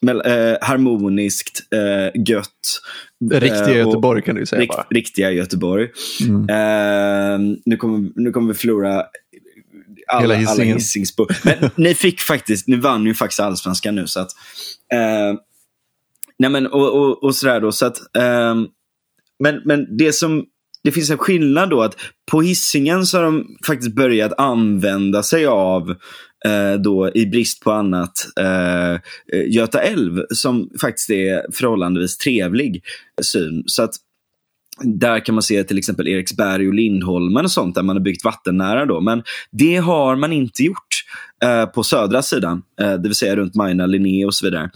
mel- 0.00 0.22
eh, 0.24 0.56
harmoniskt, 0.60 1.60
eh, 1.72 2.22
gött. 2.28 2.48
Riktiga 3.32 3.68
Eh, 3.70 3.76
Göteborg 3.76 4.22
kan 4.22 4.34
du 4.34 4.46
säga 4.46 4.62
Rikt, 4.62 4.72
bara. 4.76 4.86
riktiga 4.90 5.30
Göteborg. 5.30 5.88
Mm. 6.28 6.40
Eh, 6.48 7.56
nu, 7.64 7.76
kommer, 7.76 8.10
nu 8.14 8.30
kommer 8.30 8.48
vi 8.52 8.54
förlora 8.58 9.04
alla, 10.06 10.20
Hela 10.20 10.34
alla 10.34 10.34
Hisingen. 10.50 10.76
Hisingsbor. 10.76 11.36
Men 11.44 11.70
ni 11.76 11.94
fick 11.94 12.20
faktiskt, 12.20 12.68
ni 12.68 12.76
vann 12.76 13.04
ju 13.06 13.14
faktiskt 13.14 13.40
allsvenskan 13.40 13.94
nu. 13.94 14.06
Så 14.06 14.20
att, 14.20 14.30
eh, 14.92 15.38
nej 16.38 16.50
men, 16.50 16.66
och, 16.66 16.94
och, 17.00 17.24
och 17.24 17.34
sådär 17.34 17.60
då. 17.60 17.72
Så 17.72 17.86
att, 17.86 18.16
ehm, 18.16 18.66
men, 19.38 19.60
men 19.64 19.96
det 19.96 20.12
som 20.12 20.44
det 20.84 20.92
finns 20.92 21.10
en 21.10 21.18
skillnad 21.18 21.70
då 21.70 21.82
att 21.82 21.96
på 22.30 22.42
hissingen 22.42 23.06
så 23.06 23.18
har 23.18 23.24
de 23.24 23.46
faktiskt 23.66 23.94
börjat 23.94 24.32
använda 24.38 25.22
sig 25.22 25.46
av 25.46 25.94
eh, 26.44 26.80
då 26.80 27.10
i 27.14 27.26
brist 27.26 27.60
på 27.60 27.72
annat 27.72 28.12
eh, 28.40 28.92
eh, 28.92 28.98
Göta 29.48 29.80
älv 29.80 30.22
som 30.30 30.70
faktiskt 30.80 31.10
är 31.10 31.52
förhållandevis 31.52 32.18
trevlig 32.18 32.82
syn. 33.22 33.62
Så 33.66 33.82
att 33.82 33.94
där 34.84 35.24
kan 35.24 35.34
man 35.34 35.42
se 35.42 35.64
till 35.64 35.78
exempel 35.78 36.08
Eriksberg 36.08 36.68
och 36.68 36.74
Lindholmen 36.74 37.44
och 37.44 37.50
sånt 37.50 37.74
där 37.74 37.82
man 37.82 37.96
har 37.96 38.02
byggt 38.02 38.24
vattennära. 38.24 38.86
Då. 38.86 39.00
Men 39.00 39.22
det 39.50 39.76
har 39.76 40.16
man 40.16 40.32
inte 40.32 40.62
gjort 40.62 41.04
eh, 41.44 41.66
på 41.66 41.82
södra 41.82 42.22
sidan, 42.22 42.62
eh, 42.80 42.92
det 42.92 43.08
vill 43.08 43.14
säga 43.14 43.36
runt 43.36 43.54
Majorna, 43.54 43.86
Linné 43.86 44.26
och 44.26 44.34
så 44.34 44.46
vidare. 44.46 44.70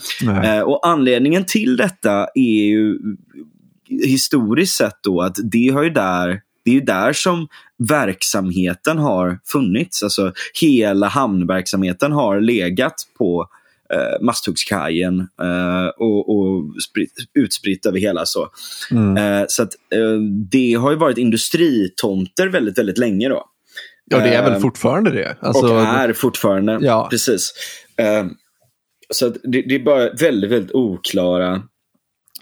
Eh, 0.44 0.61
och 0.61 0.87
Anledningen 0.87 1.44
till 1.44 1.76
detta 1.76 2.26
är 2.35 2.66
ju 2.66 2.99
historiskt 3.88 4.76
sett 4.76 5.02
då 5.02 5.20
att 5.20 5.37
det 5.52 5.68
har 5.68 5.82
ju 5.82 5.90
där 5.90 6.40
det 6.66 6.70
är 6.70 6.75
ju 6.75 6.80
där 6.80 7.12
som 7.12 7.49
verksamheten 7.78 8.99
har 8.99 9.38
funnits. 9.45 10.02
Alltså 10.02 10.33
hela 10.61 11.09
hamnverksamheten 11.09 12.12
har 12.12 12.40
legat 12.40 12.95
på 13.18 13.49
eh, 13.95 14.25
Masthuggskajen 14.25 15.21
eh, 15.21 15.87
och, 15.97 16.37
och 16.37 16.83
spritt, 16.83 17.12
utspritt 17.35 17.87
över 17.87 17.99
hela. 17.99 18.26
så. 18.26 18.49
Mm. 18.90 19.16
Eh, 19.16 19.45
så 19.49 19.62
att, 19.62 19.75
eh, 19.92 20.21
det 20.50 20.75
har 20.75 20.90
ju 20.90 20.97
varit 20.97 21.18
industritomter 21.18 22.49
väldigt, 22.49 22.78
väldigt 22.78 22.99
länge. 22.99 23.28
då. 23.28 23.45
Ja, 24.11 24.18
det 24.18 24.35
är 24.35 24.42
väl 24.42 24.52
eh, 24.52 24.59
fortfarande 24.59 25.11
det. 25.11 25.37
Alltså, 25.40 25.75
och 25.75 25.80
är 25.80 26.12
fortfarande. 26.12 26.78
Ja. 26.80 27.09
Precis. 27.11 27.52
Eh, 27.97 28.26
så 29.11 29.28
det, 29.28 29.62
det, 29.62 29.75
är 29.75 29.85
bara 29.85 30.12
väldigt, 30.12 30.50
väldigt 30.50 30.75
oklara 30.75 31.62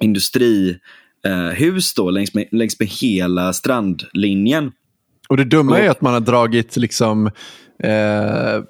industrihus 0.00 1.94
då 1.96 2.10
längs 2.10 2.34
med, 2.34 2.48
längs 2.50 2.80
med 2.80 2.88
hela 2.88 3.52
strandlinjen. 3.52 4.72
Och 5.28 5.36
det 5.36 5.44
dumma 5.44 5.78
är 5.78 5.90
att 5.90 6.00
man 6.00 6.12
har 6.12 6.20
dragit 6.20 6.76
liksom 6.76 7.26
eh, 7.82 8.62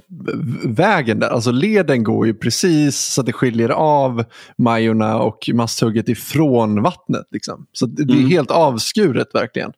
vägen 0.65 1.19
där. 1.19 1.29
Alltså 1.29 1.51
leden 1.51 2.05
går 2.05 2.27
ju 2.27 2.35
precis 2.35 2.97
så 2.99 3.21
att 3.21 3.27
det 3.27 3.33
skiljer 3.33 3.69
av 3.69 4.25
Majorna 4.59 5.19
och 5.19 5.51
masthugget 5.55 6.09
ifrån 6.09 6.83
vattnet. 6.83 7.27
Liksom. 7.31 7.67
Så 7.73 7.87
det 7.87 8.03
är 8.13 8.17
mm. 8.17 8.31
helt 8.31 8.51
avskuret 8.51 9.29
verkligen. 9.35 9.73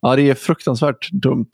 Ja, 0.00 0.16
det 0.16 0.30
är 0.30 0.34
fruktansvärt 0.34 1.10
dumt 1.10 1.50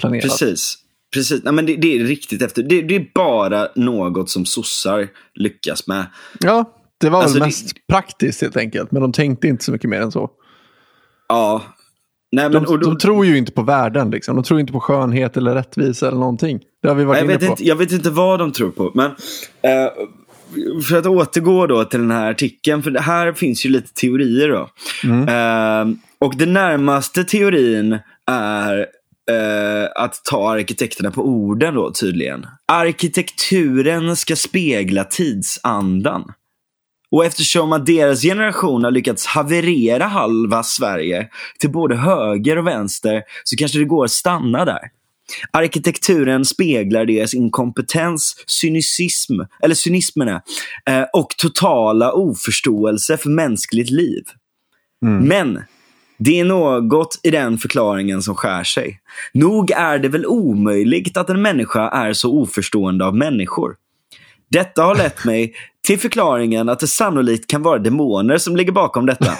planerat. 0.00 0.22
Precis. 0.22 0.78
Precis, 1.14 1.44
Nej, 1.44 1.52
men 1.52 1.66
det, 1.66 1.76
det 1.76 1.96
är 1.96 2.04
riktigt 2.04 2.42
efter. 2.42 2.62
Det, 2.62 2.82
det, 2.82 2.96
är 2.96 3.10
bara 3.14 3.68
något 3.74 4.30
som 4.30 4.46
sossar 4.46 5.08
lyckas 5.34 5.86
med. 5.86 6.06
Ja, 6.40 6.74
det 6.98 7.08
var 7.08 7.22
alltså, 7.22 7.38
väl 7.38 7.48
mest 7.48 7.74
det... 7.74 7.80
praktiskt 7.88 8.42
helt 8.42 8.56
enkelt. 8.56 8.92
Men 8.92 9.02
de 9.02 9.12
tänkte 9.12 9.48
inte 9.48 9.64
så 9.64 9.72
mycket 9.72 9.90
mer 9.90 10.00
än 10.00 10.12
så. 10.12 10.30
Ja, 11.28 11.62
Nej, 12.34 12.50
men, 12.50 12.52
de, 12.52 12.64
då, 12.64 12.76
de, 12.76 12.98
tror 12.98 13.26
ju 13.26 13.38
inte 13.38 13.52
på 13.52 13.62
värden. 13.62 14.10
Liksom. 14.10 14.36
De 14.36 14.44
tror 14.44 14.60
inte 14.60 14.72
på 14.72 14.80
skönhet 14.80 15.36
eller 15.36 15.54
rättvisa 15.54 16.08
eller 16.08 16.18
någonting. 16.18 16.60
Det 16.82 16.88
har 16.88 16.94
vi 16.94 17.04
varit 17.04 17.18
jag 17.18 17.24
inne 17.24 17.32
vet 17.32 17.46
på. 17.46 17.52
Inte, 17.52 17.64
jag 17.64 17.76
vet 17.76 17.92
inte 17.92 18.10
vad 18.10 18.38
de 18.38 18.52
tror 18.52 18.70
på. 18.70 18.92
Men 18.94 19.06
eh, 19.62 19.90
för 20.88 20.96
att 20.96 21.06
återgå 21.06 21.66
då 21.66 21.84
till 21.84 22.00
den 22.00 22.10
här 22.10 22.30
artikeln. 22.30 22.82
För 22.82 22.90
här 22.90 23.32
finns 23.32 23.66
ju 23.66 23.70
lite 23.70 23.92
teorier. 23.92 24.48
då. 24.48 24.68
Mm. 25.04 25.28
Eh, 25.28 25.96
och 26.18 26.36
den 26.36 26.52
närmaste 26.52 27.24
teorin 27.24 27.98
är 28.26 28.78
eh, 29.30 29.88
att 29.94 30.24
ta 30.24 30.52
arkitekterna 30.52 31.10
på 31.10 31.22
orden 31.22 31.74
då 31.74 31.92
tydligen. 31.92 32.46
Arkitekturen 32.72 34.16
ska 34.16 34.36
spegla 34.36 35.04
tidsandan. 35.04 36.32
Och 37.14 37.24
eftersom 37.24 37.72
att 37.72 37.86
deras 37.86 38.22
generation 38.22 38.84
har 38.84 38.90
lyckats 38.90 39.26
haverera 39.26 40.04
halva 40.04 40.62
Sverige 40.62 41.28
till 41.58 41.70
både 41.70 41.96
höger 41.96 42.58
och 42.58 42.66
vänster 42.66 43.22
så 43.44 43.56
kanske 43.56 43.78
det 43.78 43.84
går 43.84 44.04
att 44.04 44.10
stanna 44.10 44.64
där. 44.64 44.80
Arkitekturen 45.50 46.44
speglar 46.44 47.06
deras 47.06 47.34
inkompetens, 47.34 48.44
cynism, 48.46 49.40
eller 49.62 49.74
cynismerna 49.74 50.42
eh, 50.90 51.04
och 51.12 51.28
totala 51.36 52.12
oförståelse 52.12 53.16
för 53.16 53.30
mänskligt 53.30 53.90
liv. 53.90 54.22
Mm. 55.02 55.28
Men 55.28 55.62
det 56.18 56.40
är 56.40 56.44
något 56.44 57.20
i 57.22 57.30
den 57.30 57.58
förklaringen 57.58 58.22
som 58.22 58.34
skär 58.34 58.64
sig. 58.64 59.00
Nog 59.34 59.70
är 59.70 59.98
det 59.98 60.08
väl 60.08 60.26
omöjligt 60.26 61.16
att 61.16 61.30
en 61.30 61.42
människa 61.42 61.88
är 61.88 62.12
så 62.12 62.32
oförstående 62.32 63.04
av 63.04 63.16
människor. 63.16 63.76
Detta 64.54 64.82
har 64.82 64.94
lett 64.94 65.24
mig 65.24 65.54
till 65.86 65.98
förklaringen 65.98 66.68
att 66.68 66.80
det 66.80 66.86
sannolikt 66.86 67.50
kan 67.50 67.62
vara 67.62 67.78
demoner 67.78 68.38
som 68.38 68.56
ligger 68.56 68.72
bakom 68.72 69.06
detta. 69.06 69.32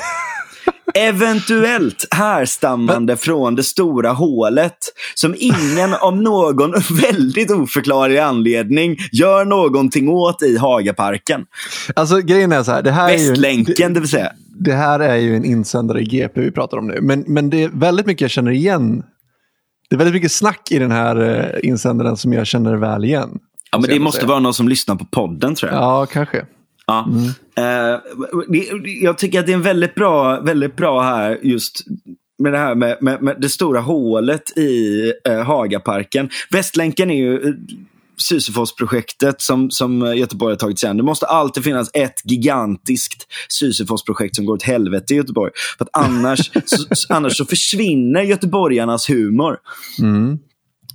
Eventuellt 0.95 2.07
härstammande 2.11 3.17
från 3.17 3.55
det 3.55 3.63
stora 3.63 4.13
hålet 4.13 4.79
som 5.15 5.35
ingen 5.39 5.95
av 5.95 6.17
någon 6.17 6.75
väldigt 7.03 7.51
oförklarlig 7.51 8.19
anledning 8.19 8.97
gör 9.13 9.45
någonting 9.45 10.09
åt 10.09 10.43
i 10.43 10.57
Hagaparken. 10.57 11.45
Alltså 11.97 12.21
grejen 12.21 12.53
är 12.53 12.63
så 12.63 12.73
här. 12.73 12.83
Det 12.83 12.91
här 12.91 13.13
Västlänken, 13.13 13.75
är 13.75 13.79
ju 13.79 13.85
en, 13.85 13.93
det, 13.93 13.95
det 13.95 14.01
vill 14.01 14.11
säga. 14.11 14.33
Det 14.61 14.73
här 14.73 15.01
är 15.01 15.17
ju 15.17 15.37
en 15.37 15.45
insändare 15.45 16.01
i 16.01 16.05
GP 16.05 16.41
vi 16.41 16.51
pratar 16.51 16.79
om 16.79 16.87
nu. 16.87 16.99
Men, 17.03 17.25
men 17.27 17.51
det 17.51 17.63
är 17.63 17.69
väldigt 17.69 18.07
mycket 18.07 18.21
jag 18.21 18.31
känner 18.31 18.51
igen. 18.51 19.03
Det 19.91 19.97
är 19.97 19.99
väldigt 19.99 20.15
mycket 20.15 20.33
snack 20.33 20.69
i 20.71 20.79
den 20.79 20.91
här 20.91 21.17
eh, 21.21 21.69
insändaren 21.69 22.17
som 22.17 22.33
jag 22.33 22.47
känner 22.47 22.77
väl 22.77 23.05
igen. 23.05 23.39
Ja, 23.75 23.79
men 23.79 23.91
det 23.91 23.99
måste 23.99 24.21
säga. 24.21 24.29
vara 24.29 24.41
någon 24.41 24.55
som 24.55 24.69
lyssnar 24.69 24.97
på 24.97 25.05
podden 25.05 25.55
tror 25.55 25.73
jag. 25.73 25.83
Ja, 25.83 26.07
kanske. 26.07 26.47
Ja. 26.87 27.09
Mm. 27.09 27.95
Uh, 27.95 28.01
jag 29.03 29.19
tycker 29.19 29.41
att 29.41 29.47
det 29.47 29.53
är 29.53 29.57
en 29.57 29.63
väldigt 29.63 29.95
bra, 29.95 30.41
väldigt 30.41 30.77
bra 30.77 31.03
här 31.03 31.39
just 31.43 31.85
med 32.39 32.53
det 32.53 32.59
här 32.59 32.75
med, 32.75 32.99
med, 33.01 33.23
med 33.23 33.37
det 33.41 33.49
stora 33.49 33.81
hålet 33.81 34.59
i 34.59 35.03
uh, 35.29 35.43
Hagaparken. 35.43 36.31
Västlänken 36.51 37.11
är 37.11 37.17
ju 37.17 37.39
uh, 37.39 37.55
Sisyfos-projektet 38.17 39.41
som, 39.41 39.71
som 39.71 40.17
Göteborg 40.17 40.53
har 40.53 40.57
tagit 40.57 40.79
sig 40.79 40.91
an. 40.91 40.97
Det 40.97 41.03
måste 41.03 41.27
alltid 41.27 41.65
finnas 41.65 41.91
ett 41.95 42.21
gigantiskt 42.25 43.27
Sisyfos-projekt 43.49 44.37
som 44.37 44.47
går 44.47 44.55
åt 44.55 44.63
helvete 44.63 45.15
i 45.15 45.17
Göteborg. 45.17 45.53
För 45.79 45.85
att 45.85 46.07
annars, 46.07 46.51
så, 46.65 47.15
annars 47.15 47.37
så 47.37 47.45
försvinner 47.45 48.23
göteborgarnas 48.23 49.11
humor. 49.11 49.57
Mm. 50.01 50.39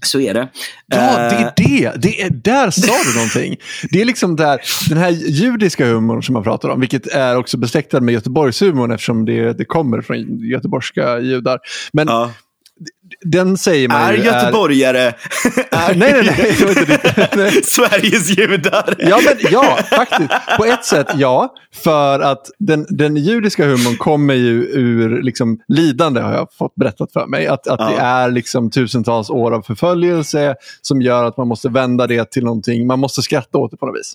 Så 0.01 0.19
är 0.19 0.33
det. 0.33 0.47
Ja, 0.87 0.97
det 0.97 1.35
är 1.35 1.45
eh, 1.45 1.51
det. 1.55 2.01
det 2.01 2.21
är, 2.21 2.29
där 2.29 2.69
sa 2.71 2.93
du 3.05 3.15
någonting. 3.15 3.57
Det 3.91 4.01
är 4.01 4.05
liksom 4.05 4.35
där, 4.35 4.61
den 4.89 4.97
här 4.97 5.09
judiska 5.09 5.85
humorn 5.85 6.23
som 6.23 6.33
man 6.33 6.43
pratar 6.43 6.69
om, 6.69 6.79
vilket 6.79 7.07
är 7.07 7.37
också 7.37 7.57
besläktad 7.57 7.99
med 7.99 8.13
Göteborgshumorn 8.13 8.91
eftersom 8.91 9.25
det, 9.25 9.53
det 9.53 9.65
kommer 9.65 10.01
från 10.01 10.39
göteborgska 10.39 11.19
judar. 11.19 11.59
Men 11.93 12.07
ja 12.07 12.31
den 13.21 13.57
säger 13.57 13.87
man 13.87 14.01
är 14.01 14.13
ju 14.13 14.23
göteborgare 14.23 14.99
är... 15.71 15.95
nej, 15.95 16.13
nej, 16.13 16.23
nej, 16.25 17.27
nej. 17.35 17.63
Sveriges 17.63 18.37
judar. 18.37 18.95
ja, 18.99 19.19
men, 19.25 19.51
ja, 19.51 19.79
faktiskt. 19.89 20.29
På 20.57 20.65
ett 20.65 20.85
sätt 20.85 21.07
ja. 21.15 21.55
För 21.73 22.19
att 22.19 22.49
den, 22.59 22.85
den 22.89 23.17
judiska 23.17 23.65
humorn 23.65 23.97
kommer 23.97 24.33
ju 24.33 24.63
ur 24.63 25.21
liksom, 25.21 25.59
lidande 25.67 26.21
har 26.21 26.33
jag 26.33 26.47
fått 26.53 26.75
berättat 26.75 27.13
för 27.13 27.27
mig. 27.27 27.47
Att, 27.47 27.67
att 27.67 27.79
ja. 27.79 27.89
det 27.89 27.95
är 28.01 28.31
liksom 28.31 28.71
tusentals 28.71 29.29
år 29.29 29.51
av 29.51 29.61
förföljelse 29.61 30.55
som 30.81 31.01
gör 31.01 31.23
att 31.23 31.37
man 31.37 31.47
måste 31.47 31.69
vända 31.69 32.07
det 32.07 32.31
till 32.31 32.43
någonting. 32.43 32.87
Man 32.87 32.99
måste 32.99 33.21
skratta 33.21 33.57
åt 33.57 33.71
det 33.71 33.77
på 33.77 33.85
något 33.85 33.99
vis. 33.99 34.13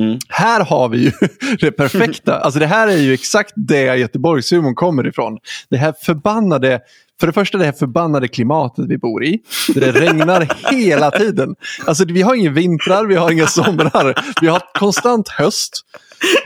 Mm. 0.00 0.18
Här 0.28 0.64
har 0.64 0.88
vi 0.88 0.98
ju 0.98 1.12
det 1.60 1.72
perfekta. 1.72 2.38
Alltså 2.38 2.60
det 2.60 2.66
här 2.66 2.88
är 2.88 2.96
ju 2.96 3.14
exakt 3.14 3.52
det 3.56 3.96
Göteborgshumorn 3.96 4.74
kommer 4.74 5.06
ifrån. 5.06 5.38
Det 5.70 5.76
här 5.76 5.94
förbannade 6.02 6.80
för 7.20 7.26
det 7.26 7.32
första 7.32 7.58
det 7.58 7.64
här 7.64 7.72
förbannade 7.72 8.28
klimatet 8.28 8.84
vi 8.88 8.98
bor 8.98 9.24
i. 9.24 9.38
det 9.74 9.92
regnar 9.92 10.48
hela 10.70 11.10
tiden. 11.10 11.54
Alltså 11.86 12.04
vi 12.04 12.22
har 12.22 12.34
inga 12.34 12.50
vintrar, 12.50 13.04
vi 13.04 13.14
har 13.14 13.30
inga 13.30 13.46
somrar. 13.46 14.24
Vi 14.40 14.48
har 14.48 14.62
konstant 14.78 15.28
höst. 15.28 15.84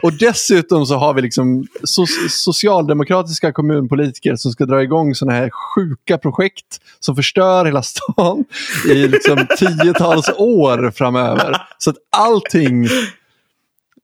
Och 0.02 0.12
dessutom 0.12 0.86
så 0.86 0.96
har 0.96 1.14
vi 1.14 1.22
liksom 1.22 1.66
so 1.84 2.06
socialdemokratiska 2.28 3.52
kommunpolitiker 3.52 4.36
som 4.36 4.52
ska 4.52 4.66
dra 4.66 4.82
igång 4.82 5.14
sådana 5.14 5.38
här 5.38 5.50
sjuka 5.50 6.18
projekt 6.18 6.80
som 7.00 7.16
förstör 7.16 7.64
hela 7.64 7.82
stan 7.82 8.44
i 8.88 9.08
liksom 9.08 9.46
tiotals 9.58 10.30
år 10.36 10.90
framöver. 10.90 11.56
Så 11.78 11.90
att 11.90 11.96
allting 12.10 12.88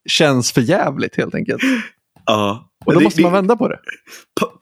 känns 0.06 0.52
för 0.52 0.60
jävligt 0.60 1.16
helt 1.16 1.34
enkelt. 1.34 1.62
Ja. 2.26 2.62
Och 2.86 2.94
då 2.94 3.00
måste 3.00 3.22
man 3.22 3.32
vända 3.32 3.56
på 3.56 3.68
det. 3.68 3.78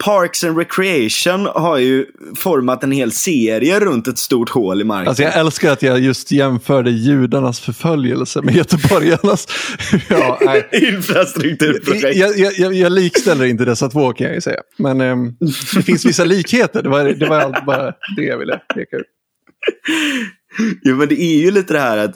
Parks 0.04 0.44
and 0.44 0.58
Recreation 0.58 1.46
har 1.46 1.78
ju 1.78 2.06
format 2.36 2.84
en 2.84 2.92
hel 2.92 3.12
serie 3.12 3.80
runt 3.80 4.08
ett 4.08 4.18
stort 4.18 4.50
hål 4.50 4.80
i 4.80 4.84
marken. 4.84 5.08
Alltså 5.08 5.22
jag 5.22 5.36
älskar 5.36 5.72
att 5.72 5.82
jag 5.82 6.00
just 6.00 6.32
jämförde 6.32 6.90
judarnas 6.90 7.60
förföljelse 7.60 8.42
med 8.42 8.54
göteborgarnas 8.54 9.48
ja, 10.08 10.38
infrastrukturprojekt. 10.72 12.16
Jag, 12.16 12.38
jag, 12.38 12.52
jag, 12.58 12.74
jag, 12.74 12.92
likställer 12.92 13.44
inte 13.44 13.64
dessa 13.64 13.88
två 13.88 14.12
kan 14.12 14.26
jag 14.26 14.34
ju 14.34 14.40
säga. 14.40 14.60
Men 14.78 15.00
um, 15.00 15.36
det 15.74 15.82
finns 15.82 16.04
vissa 16.04 16.24
likheter. 16.24 16.82
Det 16.82 16.88
var, 16.88 17.04
det 17.04 17.28
var 17.28 17.66
bara 17.66 17.92
det 18.16 18.22
jag 18.22 18.38
ville 18.38 18.60
peka 18.74 18.96
ut. 18.96 19.06
Jo 20.82 20.96
men 20.96 21.08
det 21.08 21.20
är 21.20 21.42
ju 21.42 21.50
lite 21.50 21.72
det 21.72 21.80
här 21.80 21.98
att 21.98 22.14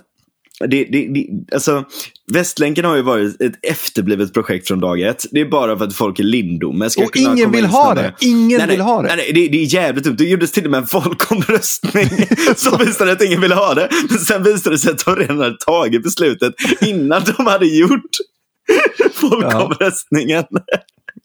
det, 0.61 0.85
det, 0.85 1.09
det, 1.09 1.55
alltså, 1.55 1.85
Västlänken 2.33 2.85
har 2.85 2.97
ju 2.97 3.03
varit 3.03 3.41
ett 3.41 3.53
efterblivet 3.63 4.33
projekt 4.33 4.69
från 4.69 4.81
dag 4.81 5.01
ett. 5.01 5.27
Det 5.31 5.41
är 5.41 5.45
bara 5.45 5.79
för 5.79 5.85
att 5.85 5.95
folk 5.95 6.21
i 6.21 6.23
Lindome 6.23 6.91
ska 6.91 7.05
Och 7.05 7.17
ingen 7.17 7.53
vill 7.53 7.65
ha 7.65 7.95
det. 7.95 8.15
Ingen 8.21 8.59
nej, 8.59 8.69
vill 8.69 8.81
ha 8.81 9.03
det. 9.03 9.17
Nej, 9.17 9.33
det, 9.35 9.49
det 9.49 9.59
är 9.59 9.75
jävligt 9.75 10.05
dumt. 10.05 10.17
Det 10.19 10.25
gjordes 10.25 10.53
till 10.53 10.65
och 10.65 10.71
med 10.71 10.79
en 10.79 10.87
folkomröstning 10.87 12.09
som 12.57 12.79
visade 12.79 13.13
att 13.13 13.23
ingen 13.23 13.41
ville 13.41 13.55
ha 13.55 13.75
det. 13.75 13.89
Men 14.09 14.19
sen 14.19 14.43
visade 14.43 14.75
det 14.75 14.79
sig 14.79 14.93
att 14.93 15.05
de 15.05 15.17
redan 15.17 15.39
hade 15.39 15.57
tagit 15.57 16.03
beslutet 16.03 16.55
innan 16.81 17.23
de 17.37 17.47
hade 17.47 17.67
gjort 17.67 18.11
folkomröstningen. 19.15 20.45
Ja. 20.51 20.61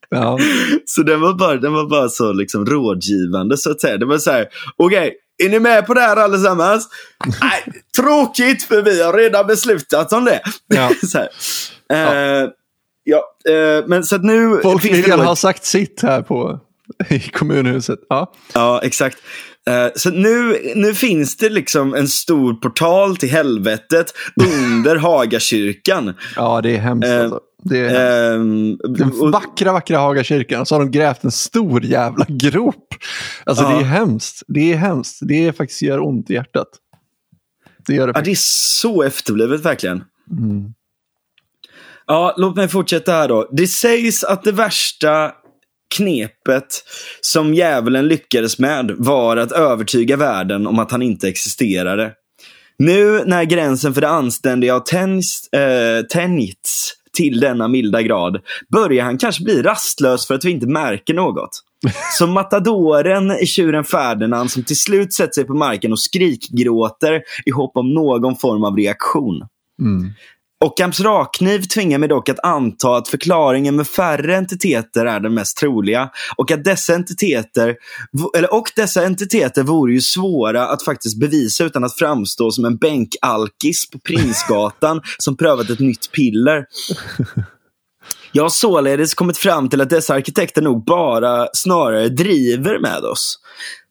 Ja. 0.09 0.39
Så 0.85 1.03
den 1.03 1.21
var 1.21 1.33
bara, 1.33 1.57
den 1.57 1.73
var 1.73 1.89
bara 1.89 2.09
så 2.09 2.33
liksom 2.33 2.65
rådgivande 2.65 3.57
så 3.57 3.71
att 3.71 3.81
säga. 3.81 3.97
Det 3.97 4.05
var 4.05 4.17
så 4.17 4.31
här, 4.31 4.47
okej, 4.77 5.13
är 5.45 5.49
ni 5.49 5.59
med 5.59 5.85
på 5.87 5.93
det 5.93 6.01
här 6.01 6.17
allesammans? 6.17 6.89
Nej, 7.41 7.81
tråkigt 7.95 8.63
för 8.63 8.81
vi 8.81 9.03
har 9.03 9.13
redan 9.13 9.47
beslutat 9.47 10.13
om 10.13 10.25
det. 10.25 10.41
Ja. 10.67 10.91
här. 11.13 11.29
Eh, 12.43 12.49
ja, 13.03 13.23
eh, 13.53 13.83
men 13.87 14.03
så 14.03 14.17
nu... 14.17 14.59
Folk 14.63 15.07
då- 15.17 15.23
har 15.23 15.35
sagt 15.35 15.65
sitt 15.65 16.01
här 16.01 16.21
på, 16.21 16.59
i 17.09 17.19
kommunhuset. 17.19 17.99
Ja. 18.09 18.33
Ja, 18.53 18.81
exakt. 18.83 19.17
Eh, 19.69 19.87
Så 19.95 20.09
nu, 20.11 20.59
nu 20.75 20.93
finns 20.93 21.37
det 21.37 21.49
liksom 21.49 21.93
en 21.93 22.07
stor 22.07 22.53
portal 22.53 23.17
till 23.17 23.29
helvetet 23.29 24.13
under 24.35 24.95
Hagakyrkan. 24.99 26.13
ja, 26.35 26.61
det 26.61 26.75
är 26.75 26.79
hemskt. 26.79 27.07
Eh, 27.07 27.19
alltså. 27.21 27.39
Det 27.65 27.79
är. 27.79 28.33
Ehm, 28.35 28.77
Den 28.77 29.31
vackra, 29.31 29.71
vackra 29.73 29.97
Hagakyrkan. 29.97 30.65
Så 30.65 30.75
har 30.75 30.79
de 30.79 30.91
grävt 30.91 31.23
en 31.23 31.31
stor 31.31 31.85
jävla 31.85 32.25
grop. 32.29 32.93
Alltså 33.45 33.63
Ja. 33.63 33.69
det 33.69 33.75
är 33.75 33.83
hemskt. 33.83 34.43
Det 34.47 34.73
är 34.73 34.77
hemskt. 34.77 35.19
Det 35.21 35.47
är 35.47 35.51
faktiskt 35.51 35.81
gör 35.81 35.99
ont 36.07 36.29
i 36.29 36.33
hjärtat. 36.33 36.67
Det 37.87 37.93
gör 37.93 38.07
det 38.07 38.13
Ja, 38.15 38.21
det 38.21 38.31
är 38.31 38.35
så 38.81 39.03
efterblivet 39.03 39.65
verkligen. 39.65 40.03
Ja, 42.07 42.33
låt 42.37 42.55
mig 42.55 42.67
fortsätta 42.67 43.11
här 43.11 43.27
då. 43.27 43.49
Det 43.51 43.67
sägs 43.67 44.23
att 44.23 44.43
det 44.43 44.51
värsta 44.51 45.31
knepet 45.93 46.83
som 47.21 47.53
djävulen 47.53 48.07
lyckades 48.07 48.59
med 48.59 48.91
var 48.97 49.37
att 49.37 49.51
övertyga 49.51 50.17
världen 50.17 50.67
om 50.67 50.79
att 50.79 50.91
han 50.91 51.01
inte 51.01 51.27
existerade. 51.27 52.11
Nu 52.77 53.23
när 53.25 53.43
gränsen 53.43 53.93
för 53.93 54.01
det 54.01 54.09
anständiga 54.09 54.73
har 54.73 54.79
tänjts, 54.79 55.49
tänjts 56.09 56.93
till 57.17 57.39
denna 57.39 57.67
milda 57.67 58.01
grad 58.01 58.41
börjar 58.71 59.05
han 59.05 59.17
kanske 59.17 59.43
bli 59.43 59.61
rastlös 59.61 60.27
för 60.27 60.35
att 60.35 60.45
vi 60.45 60.51
inte 60.51 60.67
märker 60.67 61.13
något. 61.13 61.49
Som 62.17 62.31
matadoren 62.31 63.31
i 63.31 63.45
tjuren 63.45 63.83
Ferdinand 63.83 64.51
som 64.51 64.63
till 64.63 64.79
slut 64.79 65.13
sätter 65.13 65.33
sig 65.33 65.43
på 65.43 65.53
marken 65.53 65.91
och 65.91 65.99
skrikgråter 65.99 67.21
i 67.45 67.51
hopp 67.51 67.77
om 67.77 67.93
någon 67.93 68.35
form 68.35 68.63
av 68.63 68.77
reaktion. 68.77 69.47
Mm. 69.81 70.13
Ockhams 70.63 70.99
rakkniv 70.99 71.61
tvingar 71.61 71.97
mig 71.97 72.09
dock 72.09 72.29
att 72.29 72.39
anta 72.39 72.95
att 72.95 73.07
förklaringen 73.07 73.75
med 73.75 73.87
färre 73.87 74.37
entiteter 74.37 75.05
är 75.05 75.19
den 75.19 75.33
mest 75.33 75.57
troliga 75.57 76.09
och 76.37 76.51
att 76.51 76.63
dessa 76.63 76.95
entiteter, 76.95 77.75
eller, 78.37 78.53
och 78.53 78.71
dessa 78.75 79.05
entiteter 79.05 79.63
vore 79.63 79.93
ju 79.93 80.01
svåra 80.01 80.67
att 80.67 80.83
faktiskt 80.83 81.19
bevisa 81.19 81.63
utan 81.63 81.83
att 81.83 81.95
framstå 81.95 82.51
som 82.51 82.65
en 82.65 82.77
bänkalkis 82.77 83.89
på 83.89 83.99
Prinsgatan 83.99 85.01
som 85.17 85.37
prövat 85.37 85.69
ett 85.69 85.79
nytt 85.79 86.11
piller. 86.11 86.65
Jag 88.31 88.43
har 88.43 88.49
således 88.49 89.13
kommit 89.13 89.37
fram 89.37 89.69
till 89.69 89.81
att 89.81 89.89
dessa 89.89 90.13
arkitekter 90.13 90.61
nog 90.61 90.85
bara 90.85 91.47
snarare 91.53 92.09
driver 92.09 92.79
med 92.79 93.03
oss. 93.03 93.39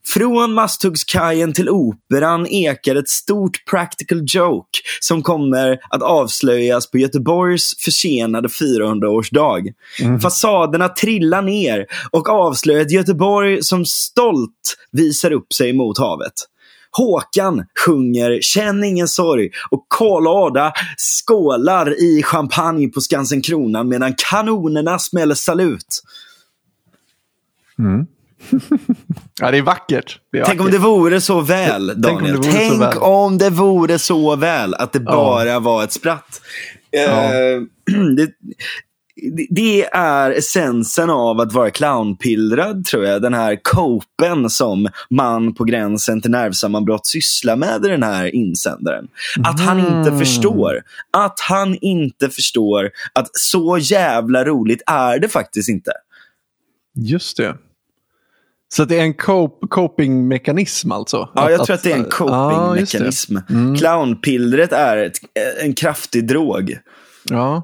Från 0.07 0.53
Masthuggskajen 0.53 1.53
till 1.53 1.69
Operan 1.69 2.47
ekar 2.47 2.97
ett 2.97 3.09
stort 3.09 3.65
practical 3.71 4.23
joke 4.27 4.79
som 5.01 5.23
kommer 5.23 5.79
att 5.91 6.03
avslöjas 6.03 6.91
på 6.91 6.99
Göteborgs 6.99 7.77
försenade 7.85 8.49
400-årsdag. 8.49 9.73
Fasaderna 10.23 10.89
trillar 10.89 11.43
ner 11.43 11.87
och 12.11 12.29
avslöjar 12.29 12.81
ett 12.81 12.93
Göteborg 12.93 13.63
som 13.63 13.85
stolt 13.85 14.77
visar 14.93 15.31
upp 15.31 15.53
sig 15.53 15.73
mot 15.73 15.99
havet. 15.99 16.33
Håkan 16.91 17.65
sjunger 17.87 18.39
Känn 18.41 18.85
ingen 18.85 19.09
sorg 19.09 19.51
och 19.71 19.87
Karl 19.89 20.27
Ada 20.27 20.73
skålar 20.97 22.03
i 22.03 22.23
champagne 22.23 22.89
på 22.89 23.01
Skansen 23.01 23.43
Kronan 23.43 23.89
medan 23.89 24.15
kanonerna 24.31 24.99
smäller 24.99 25.35
salut. 25.35 26.03
Ja, 29.41 29.51
det 29.51 29.59
är 29.59 29.63
vackert. 29.63 30.19
Det 30.33 30.39
är 30.39 30.45
Tänk 30.45 30.61
om 30.61 30.67
vackert. 30.67 30.81
det 30.81 30.87
vore 30.87 31.21
så 31.21 31.41
väl, 31.41 31.89
Tänk 31.89 32.21
om 32.21 32.23
det 32.25 32.33
Daniel. 32.33 32.37
vore 32.37 32.47
så 32.47 32.53
Tänk 32.59 32.81
väl. 32.81 32.99
om 32.99 33.39
det 33.39 33.51
vore 33.51 33.99
så 33.99 34.37
väl 34.37 34.75
att 34.75 34.93
det 34.93 35.01
bara 35.01 35.59
var 35.61 35.85
ett 35.85 35.93
spratt. 35.93 36.41
Eh, 36.97 37.13
det, 38.17 38.27
det- 38.27 38.33
det 39.51 39.85
är 39.93 40.31
essensen 40.31 41.11
av 41.11 41.41
att 41.41 41.53
vara 41.53 41.71
clownpillrad, 41.71 42.85
tror 42.85 43.05
jag. 43.05 43.23
Den 43.23 43.35
här 43.35 43.59
copen 43.63 44.51
som 44.51 44.89
man 45.11 45.55
på 45.55 45.65
gränsen 45.65 46.21
till 46.21 46.31
nervsammanbrott 46.31 47.07
sysslar 47.07 47.57
med 47.57 47.85
i 47.85 47.89
den 47.89 48.03
här 48.03 48.35
insändaren. 48.35 49.09
Att 49.45 49.61
han 49.61 49.79
inte 49.79 49.91
Mm. 50.11 50.19
förstår. 50.19 50.83
Att 51.11 51.41
han 51.41 51.77
inte 51.81 52.31
förstår 52.31 52.91
att 53.13 53.29
så 53.33 53.79
jävla 53.79 54.45
roligt 54.45 54.83
är 54.87 55.19
det 55.19 55.29
faktiskt 55.29 55.69
inte. 55.69 55.93
Just 56.95 57.37
det. 57.37 57.55
Så 58.73 58.83
att 58.83 58.89
det 58.89 58.99
är 58.99 59.03
en 59.03 59.15
cope, 59.15 59.67
coping-mekanism 59.67 60.93
alltså? 60.93 61.29
Ja, 61.35 61.51
jag 61.51 61.65
tror 61.65 61.75
att 61.75 61.83
det 61.83 61.93
är 61.93 61.97
en 61.97 62.07
Ja, 62.19 62.77
just 62.77 62.93
det. 62.93 62.99
coping-mekanism. 62.99 63.37
Mm. 63.51 63.77
Clownpillret 63.77 64.73
är 64.73 64.97
ett, 64.97 65.19
en 65.63 65.75
kraftig 65.75 66.27
drog. 66.27 66.79
Ja. 67.31 67.63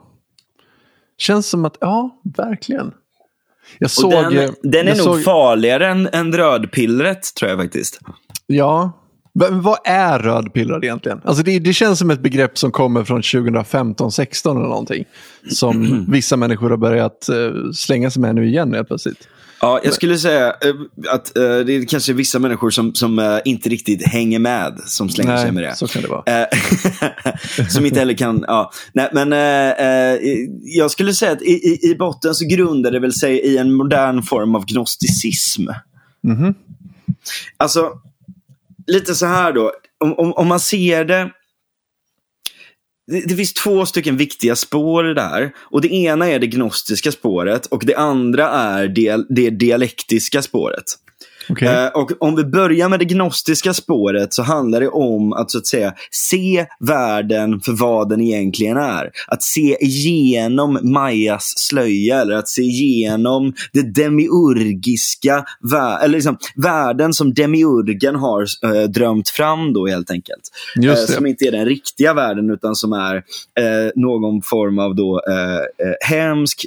Känns 1.18 1.48
som 1.48 1.64
att, 1.64 1.76
ja, 1.80 2.20
verkligen. 2.36 2.92
Jag 3.78 3.90
såg... 3.90 4.12
den, 4.12 4.54
den 4.62 4.88
är 4.88 4.96
jag 4.96 5.06
nog 5.06 5.06
såg, 5.06 5.24
farligare 5.24 5.86
än, 5.86 6.08
än 6.12 6.32
rödpillret, 6.32 7.34
tror 7.34 7.50
jag 7.50 7.58
faktiskt. 7.60 8.00
Ja. 8.46 8.92
Men 9.34 9.62
vad 9.62 9.78
är 9.84 10.18
rödpillrad 10.18 10.84
egentligen? 10.84 11.20
Alltså 11.24 11.42
det, 11.42 11.58
det 11.58 11.72
känns 11.72 11.98
som 11.98 12.10
ett 12.10 12.20
begrepp 12.20 12.58
som 12.58 12.70
kommer 12.70 13.04
från 13.04 13.20
2015-16 13.20 14.50
eller 14.50 14.60
någonting. 14.60 15.04
Som 15.50 16.06
vissa 16.10 16.36
människor 16.36 16.70
har 16.70 16.76
börjat 16.76 17.28
eh, 17.28 17.36
slänga 17.74 18.10
sig 18.10 18.22
med 18.22 18.34
nu 18.34 18.46
igen 18.46 18.74
helt 18.74 18.88
plötsligt. 18.88 19.28
Ja, 19.60 19.80
jag 19.84 19.94
skulle 19.94 20.18
säga 20.18 20.46
eh, 20.46 20.74
att 21.08 21.36
eh, 21.36 21.42
det 21.42 21.72
är 21.72 21.86
kanske 21.86 22.12
vissa 22.12 22.38
människor 22.38 22.70
som, 22.70 22.94
som 22.94 23.18
eh, 23.18 23.38
inte 23.44 23.68
riktigt 23.68 24.06
hänger 24.06 24.38
med 24.38 24.80
som 24.86 25.10
slänger 25.10 25.36
sig 25.36 25.52
med 25.52 25.62
det. 25.62 25.76
så 25.76 25.86
kan 25.86 26.02
det 26.02 26.08
vara. 26.08 26.46
Som 27.70 27.86
inte 27.86 27.98
heller 27.98 28.14
kan, 28.14 28.44
ja. 28.46 28.72
Nej, 28.92 29.08
men 29.12 29.32
eh, 29.32 30.18
jag 30.62 30.90
skulle 30.90 31.14
säga 31.14 31.32
att 31.32 31.42
i, 31.42 31.78
i, 31.82 31.96
botten 31.98 32.34
så 32.34 32.46
grundar 32.46 32.90
det 32.90 33.00
väl 33.00 33.12
sig 33.12 33.38
i 33.38 33.58
en 33.58 33.72
modern 33.72 34.22
form 34.22 34.54
av 34.54 34.66
gnosticism. 34.66 35.62
Mhm. 36.22 36.54
Alltså, 37.56 37.90
lite 38.86 39.14
så 39.14 39.26
här 39.26 39.52
då. 39.52 39.72
Om, 40.00 40.14
om, 40.18 40.32
om 40.32 40.48
man 40.48 40.60
ser 40.60 41.04
det, 41.04 41.30
det. 43.08 43.36
Finns 43.36 43.52
två 43.52 43.86
stycken 43.86 44.16
viktiga 44.16 44.56
spår 44.56 45.10
i 45.10 45.14
det 45.14 45.22
här. 45.22 45.52
Och 45.58 45.80
det 45.80 45.92
ena 45.92 46.26
är 46.26 46.38
det 46.38 46.46
gnostiska 46.46 47.12
spåret 47.12 47.66
och 47.66 47.82
det 47.86 47.94
andra 47.94 48.48
är 48.48 48.88
det, 48.88 49.24
det 49.28 49.50
dialektiska 49.50 50.42
spåret. 50.42 50.84
Okej. 51.50 51.68
Eh, 51.68 51.87
och 51.87 52.12
om 52.20 52.37
vi 52.37 52.44
börjar 52.44 52.88
med 52.88 52.98
det 52.98 53.04
gnostiska 53.04 53.74
spåret 53.74 54.34
så 54.34 54.42
handlar 54.42 54.80
det 54.80 54.88
om 54.88 55.32
att 55.32 55.50
så 55.50 55.58
att 55.58 55.66
säga 55.66 55.94
se 56.11 56.66
världen 56.80 57.61
för 57.61 57.72
vad 57.72 58.08
den 58.08 58.20
egentligen 58.20 58.76
är. 58.76 59.11
Att 59.26 59.42
se 59.42 59.76
igenom 59.80 60.78
Majas 60.82 61.52
slöja 61.56 62.20
eller 62.20 62.34
att 62.34 62.48
se 62.48 62.62
igenom 62.62 63.54
det 63.72 63.94
demiurgiska, 63.94 65.44
eller 66.02 66.08
liksom, 66.08 66.38
världen 66.56 67.12
som 67.12 67.34
demiurgen 67.34 68.14
har 68.14 68.46
eh, 68.64 68.82
drömt 68.82 69.28
fram 69.28 69.72
då 69.72 69.87
helt 69.87 70.11
enkelt. 70.11 70.42
Det. 70.76 70.96
som 70.96 71.26
inte 71.26 71.44
är 71.44 71.52
den 71.52 71.66
riktiga 71.66 72.14
världen 72.14 72.50
utan 72.50 72.74
som 72.74 72.92
är 72.92 73.22
någon 73.94 74.42
form 74.42 74.78
av 74.78 74.94
då, 74.94 75.20
hemsk 76.00 76.66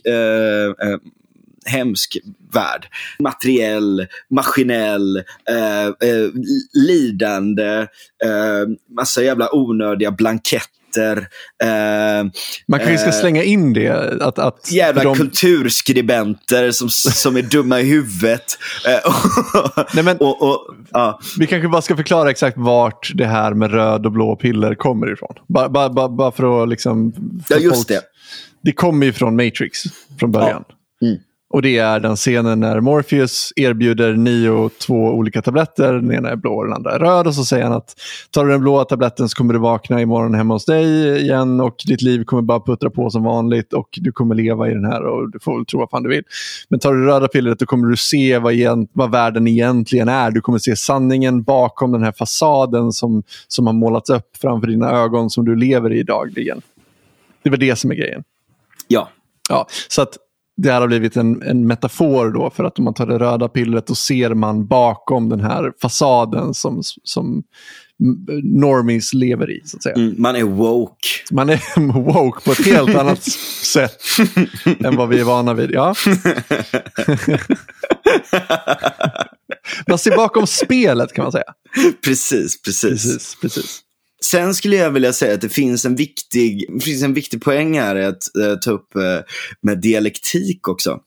hemsk 1.65 2.17
värld. 2.54 2.88
Materiell, 3.19 4.08
maskinell, 4.30 5.17
eh, 5.50 5.86
eh, 6.10 6.28
lidande, 6.74 7.78
eh, 8.26 8.67
massa 8.97 9.24
jävla 9.24 9.56
onödiga 9.56 10.12
blanketter. 10.12 11.17
Eh, 11.63 12.24
Man 12.67 12.80
kanske 12.80 12.97
ska 12.97 13.08
eh, 13.10 13.19
slänga 13.21 13.43
in 13.43 13.74
det. 13.74 14.21
Att, 14.21 14.39
att 14.39 14.71
jävla 14.71 15.04
de- 15.04 15.15
kulturskribenter 15.17 16.71
som, 16.71 16.89
som 17.13 17.38
är 17.38 17.41
dumma 17.41 17.80
i 17.82 17.84
huvudet. 17.84 18.43
Eh, 18.88 19.15
Nej, 19.93 20.04
men- 20.04 20.17
och, 20.17 20.41
och, 20.50 20.76
ja. 20.91 21.19
Vi 21.39 21.47
kanske 21.47 21.67
bara 21.69 21.82
ska 21.82 21.95
förklara 21.95 22.30
exakt 22.30 22.58
vart 22.58 23.12
det 23.15 23.26
här 23.26 23.54
med 23.54 23.71
röd 23.71 24.06
och 24.06 24.12
blå 24.12 24.36
piller 24.36 24.76
kommer 24.76 25.13
ifrån. 25.13 25.34
Bara, 25.47 25.69
bara, 25.69 25.89
bara, 25.89 26.10
bara 26.10 26.32
för 26.32 26.63
att 26.63 26.69
liksom... 26.69 27.13
ja, 27.50 27.56
för 27.56 27.62
just 27.63 27.76
folk- 27.76 27.88
det. 27.88 28.02
Det 28.63 28.71
kommer 28.71 29.06
ju 29.06 29.13
från 29.13 29.36
Matrix 29.36 29.84
från 30.19 30.32
början. 30.32 30.50
Mm. 30.52 30.63
Och 31.52 31.62
det 31.62 31.78
är 31.78 32.00
den 32.00 32.16
scenen 32.16 32.60
när 32.60 32.80
Morpheus 32.80 33.54
erbjuder 33.56 34.14
Neo 34.14 34.70
två 34.70 34.96
olika 34.96 35.42
tabletter. 35.42 35.94
Den 35.94 36.12
ena 36.12 36.30
är 36.30 36.36
blå 36.36 36.54
och 36.54 36.64
den 36.64 36.74
andra 36.74 36.92
är 36.92 37.00
röd. 37.00 37.28
Och 37.28 37.36
så 37.36 37.46
säger 37.46 37.64
han 37.64 37.74
att 37.74 37.96
tar 38.32 38.46
du 38.46 38.52
den 38.52 38.62
blåa 38.62 38.86
tabletten 38.86 39.30
så 39.30 39.36
kommer 39.36 39.54
du 39.54 39.60
vakna 39.60 40.02
imorgon 40.02 40.36
hemma 40.36 40.54
hos 40.54 40.66
dig 40.66 41.22
igen 41.22 41.60
och 41.60 41.76
ditt 41.88 42.02
liv 42.02 42.24
kommer 42.24 42.42
bara 42.42 42.60
puttra 42.60 42.90
på 42.90 43.10
som 43.10 43.24
vanligt 43.24 43.74
och 43.74 43.88
du 43.92 44.12
kommer 44.12 44.36
leva 44.36 44.70
i 44.70 44.74
den 44.74 44.86
här 44.86 45.04
och 45.04 45.32
du 45.32 45.40
får 45.40 45.58
väl 45.58 45.66
tro 45.66 45.80
vad 45.80 45.90
fan 45.90 46.04
du 46.04 46.10
vill. 46.10 46.24
Men 46.70 46.80
tar 46.80 46.94
du 46.94 47.02
det 47.02 47.08
röda 47.08 47.28
pillret 47.28 47.60
då 47.60 47.66
kommer 47.66 47.88
du 47.88 47.98
se 47.98 48.38
vad, 48.38 48.54
igen, 48.54 48.88
vad 48.94 49.12
världen 49.12 49.48
egentligen 49.48 50.10
är. 50.10 50.32
Du 50.32 50.42
kommer 50.42 50.60
se 50.60 50.76
sanningen 50.76 51.44
bakom 51.44 51.92
den 51.92 52.04
här 52.04 52.12
fasaden 52.12 52.92
som, 52.92 53.24
som 53.48 53.68
har 53.68 53.74
målats 53.74 54.10
upp 54.10 54.38
framför 54.42 54.68
dina 54.68 54.92
ögon 54.92 55.30
som 55.30 55.46
du 55.46 55.56
lever 55.56 55.94
i 55.94 56.04
dagligen. 56.04 56.62
Det 57.44 57.50
var 57.50 57.58
det 57.58 57.76
som 57.76 57.92
är 57.92 57.96
grejen. 57.96 58.24
Ja. 58.88 59.10
Ja, 59.50 59.68
så 59.88 60.02
att 60.02 60.18
det 60.62 60.71
här 60.71 60.82
har 60.82 60.88
blivit 60.88 61.17
en, 61.17 61.41
en 61.41 61.67
metafor 61.67 62.32
då 62.32 62.50
för 62.50 62.63
att 62.63 62.80
om 62.80 62.86
man 62.86 62.93
tar 62.93 63.08
det 63.08 63.19
röda 63.19 63.47
pillret 63.47 63.88
då 63.88 63.95
ser 63.95 64.34
man 64.34 64.67
bakom 64.67 65.30
den 65.30 65.41
här 65.41 65.74
fasaden 65.82 66.54
som, 66.54 66.82
som 67.04 67.43
normies 68.43 69.13
lever 69.13 69.52
i. 69.52 69.62
Så 69.65 69.78
att 69.78 69.84
säga. 69.84 69.95
Mm, 69.95 70.15
man 70.17 70.36
är 70.36 70.43
woke. 70.43 71.08
Man 71.32 71.50
är 71.50 71.80
woke 72.13 72.41
på 72.45 72.52
ett 72.52 72.65
helt 72.65 72.95
annat 72.95 73.24
sätt 73.63 74.02
än 74.86 74.95
vad 74.95 75.10
vi 75.10 75.19
är 75.19 75.24
vana 75.24 75.54
vid. 75.54 75.71
Ja. 75.71 75.95
man 79.88 79.97
ser 79.97 80.15
bakom 80.15 80.47
spelet 80.47 81.13
kan 81.13 81.24
man 81.24 81.32
säga. 81.32 81.54
Precis, 82.04 82.62
precis. 82.62 82.89
precis, 82.89 83.38
precis. 83.41 83.82
Sen 84.26 84.54
skulle 84.54 84.76
jag 84.76 84.92
vilja 84.92 85.14
säga 85.14 85.34
att 85.34 85.42
det 85.42 85.50
finns 85.50 85.86
en 85.86 85.96
viktig, 85.96 86.82
finns 86.84 87.04
en 87.04 87.14
viktig 87.14 87.42
poäng 87.42 87.80
här 87.80 87.96
att 87.96 88.24
uh, 88.40 88.56
ta 88.56 88.72
upp 88.72 88.96
uh, 88.96 89.04
med 89.62 89.82
dialektik 89.82 90.68
också. 90.68 91.00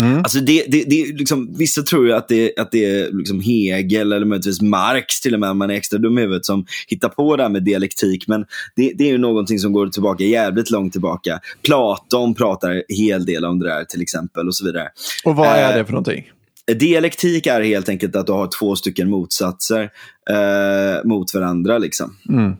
Mm. 0.00 0.18
Alltså 0.18 0.40
det, 0.40 0.64
det, 0.68 0.84
det, 0.84 1.18
liksom, 1.18 1.54
vissa 1.58 1.82
tror 1.82 2.06
ju 2.06 2.12
att 2.12 2.28
det, 2.28 2.52
att 2.56 2.70
det 2.70 2.84
är 2.84 3.12
liksom 3.12 3.40
Hegel 3.40 4.12
eller 4.12 4.26
möjligtvis 4.26 4.60
Marx 4.60 5.20
till 5.20 5.34
och 5.34 5.40
med, 5.40 5.56
man 5.56 5.70
är 5.70 5.74
extra 5.74 5.98
dum 5.98 6.18
i 6.18 6.20
huvudet, 6.20 6.44
som 6.46 6.66
hittar 6.88 7.08
på 7.08 7.36
det 7.36 7.42
här 7.42 7.50
med 7.50 7.62
dialektik. 7.62 8.28
Men 8.28 8.44
det, 8.76 8.92
det 8.94 9.04
är 9.04 9.08
ju 9.08 9.18
någonting 9.18 9.58
som 9.58 9.72
går 9.72 9.86
tillbaka 9.86 10.24
jävligt 10.24 10.70
långt 10.70 10.92
tillbaka. 10.92 11.40
Platon 11.62 12.34
pratar 12.34 12.70
en 12.70 12.82
hel 12.88 13.26
del 13.26 13.44
om 13.44 13.58
det 13.58 13.68
där 13.68 13.84
till 13.84 14.02
exempel 14.02 14.48
och 14.48 14.54
så 14.54 14.64
vidare. 14.64 14.88
Och 15.24 15.36
vad 15.36 15.48
är 15.48 15.78
det 15.78 15.84
för 15.84 15.92
någonting? 15.92 16.24
Dialektik 16.66 17.46
är 17.46 17.60
helt 17.60 17.88
enkelt 17.88 18.16
att 18.16 18.26
du 18.26 18.32
har 18.32 18.48
två 18.58 18.76
stycken 18.76 19.10
motsatser 19.10 19.90
eh, 20.30 21.04
mot 21.04 21.34
varandra. 21.34 21.78
Liksom. 21.78 22.16
Mm. 22.28 22.50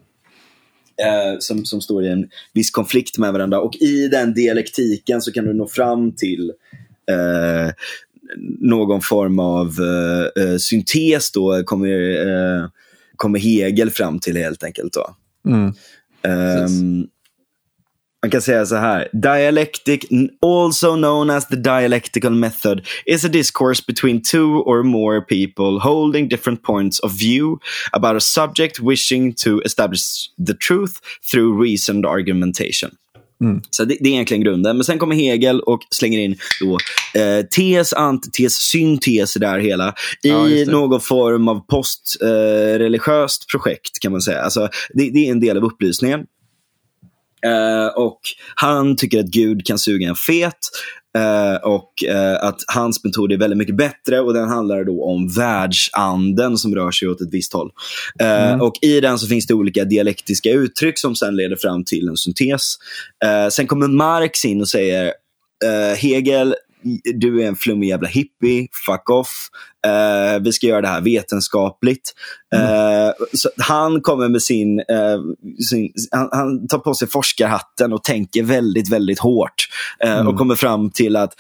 Eh, 0.97 1.39
som, 1.39 1.65
som 1.65 1.81
står 1.81 2.05
i 2.05 2.09
en 2.09 2.29
viss 2.53 2.71
konflikt 2.71 3.19
med 3.19 3.33
varandra. 3.33 3.61
Och 3.61 3.77
i 3.77 4.09
den 4.09 4.35
dialektiken 4.35 5.23
så 5.23 5.33
kan 5.33 5.45
du 5.45 5.53
nå 5.53 5.69
fram 5.69 6.13
till 6.13 6.53
eh, 7.11 7.73
någon 8.61 9.01
form 9.01 9.39
av 9.39 9.69
eh, 9.81 10.45
eh, 10.45 10.57
syntes. 10.57 11.33
Då 11.33 11.63
kommer, 11.65 12.27
eh, 12.27 12.69
kommer 13.17 13.39
Hegel 13.39 13.91
fram 13.91 14.19
till 14.19 14.37
helt 14.37 14.65
enkelt. 14.65 14.93
Då. 14.93 15.17
Mm. 15.51 15.73
Um, 16.65 17.09
man 18.23 18.31
kan 18.31 18.43
säga 18.43 18.67
så 18.67 18.77
här. 18.77 19.09
Dialectic, 19.13 20.01
also 20.43 20.97
known 20.97 21.31
as 21.31 21.49
the 21.49 21.57
dialectical 21.57 22.31
method, 22.31 22.87
is 23.07 23.25
a 23.25 23.29
discourse 23.29 23.85
between 23.87 24.23
two 24.23 24.63
or 24.67 24.83
more 24.83 25.21
people 25.21 25.79
holding 25.81 26.29
different 26.29 26.63
points 26.63 27.01
of 27.01 27.13
view 27.13 27.59
about 27.93 28.17
a 28.17 28.21
subject 28.21 28.81
wishing 28.81 29.35
to 29.35 29.61
establish 29.65 30.31
the 30.47 30.55
truth 30.55 30.93
through 31.33 31.63
reasoned 31.63 32.07
argumentation. 32.07 32.91
Mm. 33.43 33.63
Så 33.71 33.85
det, 33.85 33.97
det, 34.01 34.09
är 34.09 34.13
egentligen 34.13 34.43
grunden. 34.43 34.77
Men 34.77 34.85
sen 34.85 34.99
kommer 34.99 35.15
Hegel 35.15 35.61
och 35.61 35.81
slänger 35.91 36.19
in 36.19 36.37
då, 36.61 36.79
eh, 37.21 37.45
tes, 37.47 37.93
antites, 37.93 38.55
syntes 38.55 39.37
här 39.41 39.59
hela. 39.59 39.95
I 40.23 40.29
ja, 40.29 40.47
någon 40.67 41.01
form 41.01 41.49
av 41.49 41.67
postreligiöst 41.67 43.43
eh, 43.43 43.47
projekt 43.59 44.01
kan 44.01 44.13
man 44.13 44.21
säga. 44.21 44.41
Alltså, 44.41 44.69
det, 44.95 45.11
det 45.11 45.29
är 45.29 45.33
en 45.33 45.41
del 45.41 45.57
av 45.57 45.65
upplysningen. 45.65 46.21
Uh, 47.47 47.87
och 47.87 48.21
han 48.55 48.97
tycker 48.97 49.21
att 49.21 49.27
Gud 49.27 49.67
kan 49.67 49.79
suga 49.79 50.09
en 50.09 50.15
fet. 50.15 50.59
Uh, 51.19 51.69
och 51.69 51.93
uh, 52.11 52.45
att 52.45 52.65
hans 52.67 53.05
metod 53.05 53.33
är 53.33 53.37
väldigt 53.37 53.59
mycket 53.59 53.77
bättre 53.77 54.21
och 54.21 54.35
den 54.35 54.49
handlar 54.49 54.85
då 54.85 55.05
om 55.05 55.29
världsanden 55.29 56.59
som 56.59 56.75
rör 56.75 56.91
sig 56.91 57.09
åt 57.09 57.21
ett 57.21 57.33
visst 57.33 57.53
håll. 57.53 57.71
Mm. 58.19 58.61
Och 58.61 58.73
i 58.83 59.01
den 59.01 59.19
så 59.19 59.27
finns 59.27 59.47
det 59.47 59.55
olika 59.55 59.85
dialektiska 59.85 60.51
uttryck 60.51 60.99
som 60.99 61.15
sen 61.15 61.37
leder 61.37 61.57
fram 61.57 61.85
till 61.85 62.09
en 62.09 62.17
syntes. 62.17 62.75
sen 63.51 63.67
kommer 63.67 63.89
Marx 63.89 64.45
in 64.45 64.61
och 64.61 64.69
säger 64.69 65.13
Hegel 65.97 66.55
du 67.15 67.43
är 67.43 67.49
en 67.49 67.57
flummig 67.57 67.89
jävla 67.89 68.09
hippie, 68.09 68.69
fuck 68.87 69.11
off. 69.11 69.49
Uh, 69.87 70.43
vi 70.43 70.53
ska 70.53 70.67
göra 70.67 70.81
det 70.81 70.89
här 70.89 71.01
vetenskapligt. 71.01 72.13
Mm. 72.55 72.67
Uh, 72.67 73.13
han 73.59 74.01
kommer 74.01 74.29
med 74.29 74.43
sin, 74.43 74.79
uh, 74.79 75.21
sin 75.69 75.93
han, 76.11 76.29
han, 76.33 76.69
tar 76.69 76.79
på 76.79 76.95
sig 76.95 77.09
forskarhatten 77.09 77.93
och 77.93 78.05
tänker 78.05 78.43
väldigt, 78.43 78.93
väldigt 78.93 79.19
hårt. 79.19 79.69
Mm. 80.05 80.29
Och 80.29 80.39
kommer 80.39 80.55
fram 80.55 80.91
till 80.91 81.17
att 81.17 81.35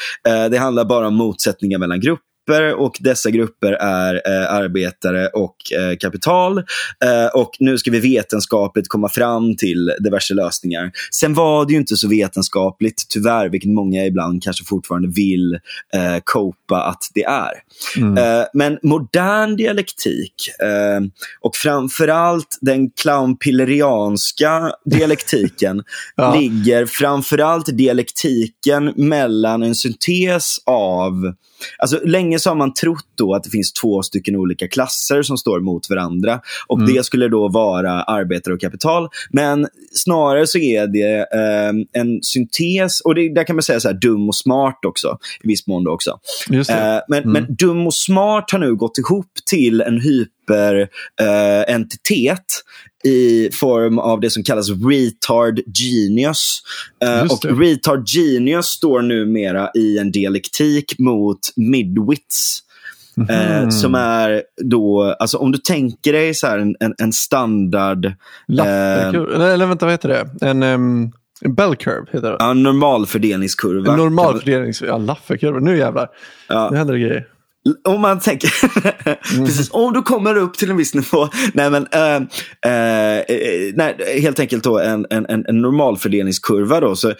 det 0.50 0.58
handlar 0.58 0.84
bara 0.84 1.06
om 1.06 1.14
motsättningar 1.14 1.78
mellan 1.78 2.00
grupper 2.00 2.31
grupper 2.46 2.74
och 2.74 2.96
dessa 3.00 3.30
grupper 3.30 3.72
är 3.72 4.14
eh, 4.14 4.54
arbetare 4.54 5.28
och 5.28 5.56
eh, 5.72 5.96
kapital. 5.96 6.58
Eh, 7.04 7.26
och 7.34 7.50
nu 7.58 7.78
ska 7.78 7.90
vi 7.90 8.00
vetenskapligt 8.00 8.88
komma 8.88 9.08
fram 9.08 9.56
till 9.56 9.94
diverse 9.98 10.34
lösningar. 10.34 10.90
Sen 11.12 11.34
var 11.34 11.66
det 11.66 11.72
ju 11.72 11.78
inte 11.78 11.96
så 11.96 12.08
vetenskapligt, 12.08 13.02
tyvärr, 13.08 13.48
vilket 13.48 13.70
många 13.70 14.06
ibland 14.06 14.42
kanske 14.42 14.64
fortfarande 14.64 15.08
vill 15.08 15.54
eh, 15.94 16.16
copa 16.24 16.82
att 16.82 17.10
det 17.14 17.24
är. 17.24 17.52
Mm. 17.96 18.18
Eh, 18.18 18.44
men 18.54 18.78
modern 18.82 19.56
dialektik 19.56 20.34
eh, 20.62 21.00
och 21.40 21.56
framförallt 21.56 22.58
den 22.60 22.90
clownpillerianska 22.90 24.72
dialektiken 24.84 25.82
ja. 26.16 26.34
ligger 26.34 26.86
framförallt 26.86 27.66
dialektiken 27.66 28.92
mellan 28.96 29.62
en 29.62 29.74
syntes 29.74 30.56
av 30.66 31.34
Alltså, 31.78 32.00
länge 32.04 32.38
så 32.38 32.50
har 32.50 32.54
man 32.54 32.74
trott 32.74 33.08
då 33.14 33.34
att 33.34 33.44
det 33.44 33.50
finns 33.50 33.72
två 33.72 34.02
stycken 34.02 34.36
olika 34.36 34.68
klasser 34.68 35.22
som 35.22 35.38
står 35.38 35.60
mot 35.60 35.90
varandra. 35.90 36.40
Och 36.66 36.78
mm. 36.78 36.94
Det 36.94 37.04
skulle 37.04 37.28
då 37.28 37.48
vara 37.48 38.02
arbetare 38.02 38.54
och 38.54 38.60
kapital. 38.60 39.08
Men 39.30 39.66
snarare 39.92 40.46
så 40.46 40.58
är 40.58 40.86
det 40.86 41.18
eh, 41.18 42.00
en 42.02 42.22
syntes, 42.22 43.00
och 43.00 43.14
det, 43.14 43.34
där 43.34 43.44
kan 43.44 43.56
man 43.56 43.62
säga 43.62 43.80
så 43.80 43.88
här, 43.88 43.94
dum 43.94 44.28
och 44.28 44.36
smart 44.36 44.78
också. 44.86 45.18
I 45.44 45.48
viss 45.48 45.66
mån 45.66 45.88
också. 45.88 46.18
Eh, 46.50 47.00
men, 47.08 47.22
mm. 47.22 47.32
men 47.32 47.54
dum 47.54 47.86
och 47.86 47.94
smart 47.94 48.50
har 48.52 48.58
nu 48.58 48.74
gått 48.74 48.98
ihop 48.98 49.30
till 49.50 49.80
en 49.80 50.00
hyperentitet 50.00 50.41
eh, 50.50 51.76
i 53.04 53.50
form 53.52 53.98
av 53.98 54.20
det 54.20 54.30
som 54.30 54.42
kallas 54.42 54.68
retard 54.70 55.60
genius. 55.74 56.62
Uh, 57.04 57.32
och 57.32 57.60
retard 57.60 58.08
genius 58.08 58.66
står 58.66 59.02
numera 59.02 59.70
i 59.74 59.98
en 59.98 60.12
dialektik 60.12 60.98
mot 60.98 61.38
midwits. 61.56 62.58
Mm. 63.16 63.64
Uh, 63.64 63.70
som 63.70 63.94
är 63.94 64.42
då, 64.64 65.16
alltså 65.18 65.38
om 65.38 65.52
du 65.52 65.58
tänker 65.58 66.12
dig 66.12 66.34
så 66.34 66.46
en, 66.46 66.76
en, 66.80 66.94
en 66.98 67.12
standard... 67.12 68.06
uh, 68.06 68.12
eller 69.34 69.66
vänta, 69.66 69.86
vad 69.86 69.92
heter 69.92 70.08
det? 70.08 70.46
En, 70.46 70.62
um, 70.62 71.12
en 71.40 71.54
bell 71.54 71.76
curve 71.76 72.06
heter 72.12 72.30
det. 72.30 72.36
Ja, 72.38 72.52
normalfördelningskurva. 72.52 73.92
En 73.92 73.98
normalfördelningskurva, 73.98 74.92
ja, 74.92 74.98
Lafferkurva. 74.98 75.58
Nu 75.58 75.78
jävlar. 75.78 76.08
Ja. 76.48 76.68
Nu 76.70 76.76
händer 76.76 76.94
det 76.94 77.00
grejer 77.00 77.26
om 77.84 78.00
man 78.00 78.20
tänker, 78.20 78.50
mm. 79.34 79.46
precis, 79.46 79.70
om 79.72 79.92
du 79.92 80.02
kommer 80.02 80.36
upp 80.36 80.54
till 80.54 80.70
en 80.70 80.76
viss 80.76 80.94
nivå. 80.94 81.28
Nej, 81.54 81.70
men, 81.70 81.86
äh, 81.92 82.16
äh, 82.72 83.24
nej, 83.74 84.20
helt 84.22 84.40
enkelt 84.40 84.64
då 84.64 84.78
en, 84.78 85.06
en, 85.10 85.26
en 85.28 85.62
normalfördelningskurva. 85.62 86.80
Då, 86.80 86.96
så, 86.96 87.08
äh, 87.08 87.14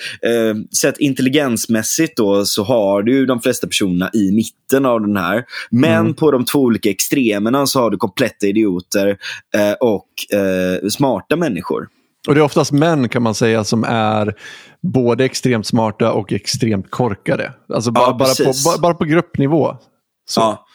sett 0.81 0.99
intelligensmässigt 0.99 2.17
då, 2.17 2.45
så 2.45 2.65
har 2.65 3.03
du 3.03 3.27
de 3.27 3.41
flesta 3.41 3.67
personerna 3.67 4.11
i 4.13 4.33
mitten 4.33 4.87
av 4.87 5.01
den 5.01 5.17
här. 5.17 5.45
Men 5.71 6.01
mm. 6.01 6.15
på 6.15 6.31
de 6.31 6.45
två 6.45 6.59
olika 6.59 6.91
extremerna 6.91 7.67
så 7.67 7.81
har 7.81 7.91
du 7.91 7.97
kompletta 7.97 8.47
idioter 8.47 9.17
och 9.81 10.09
smarta 10.91 11.37
människor. 11.37 11.89
Och 12.29 12.35
Det 12.35 12.41
är 12.41 12.45
oftast 12.45 12.73
män 12.73 13.09
kan 13.09 13.23
man 13.23 13.35
säga 13.35 13.65
som 13.65 13.85
är 13.85 14.35
både 14.81 15.25
extremt 15.25 15.67
smarta 15.67 16.13
och 16.13 16.33
extremt 16.33 16.91
korkade. 16.91 17.53
Alltså 17.75 17.91
bara, 17.91 18.05
ja, 18.05 18.17
bara, 18.19 18.35
på, 18.35 18.53
bara, 18.65 18.79
bara 18.79 18.95
på 18.95 19.05
gruppnivå. 19.05 19.77
Så. 20.33 20.41
Ja. 20.41 20.67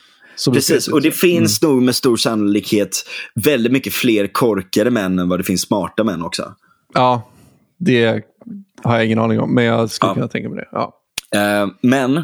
Precis, 0.54 0.88
och 0.88 1.02
det 1.02 1.12
finns 1.12 1.64
mm. 1.64 1.74
nog 1.74 1.84
med 1.84 1.96
stor 1.96 2.18
sannolikhet 2.18 3.06
väldigt 3.36 3.72
mycket 3.72 3.94
fler 3.94 4.28
korkade 4.28 4.92
män 4.92 5.20
än 5.20 5.30
vad 5.30 5.40
det 5.40 5.44
finns 5.44 5.62
smarta 5.62 6.04
män 6.04 6.22
också. 6.22 6.54
Ja, 6.94 7.32
det 7.80 8.24
har 8.84 8.96
jag 8.96 9.06
ingen 9.06 9.20
aning 9.20 9.40
om, 9.40 9.56
men 9.56 9.64
jag 9.64 9.92
skulle 9.92 10.10
ja. 10.10 10.14
kunna 10.14 10.28
tänka 10.28 10.50
mig 10.50 10.58
det. 10.58 10.68
Ja. 10.72 10.94
Uh, 11.36 11.72
men 11.82 12.24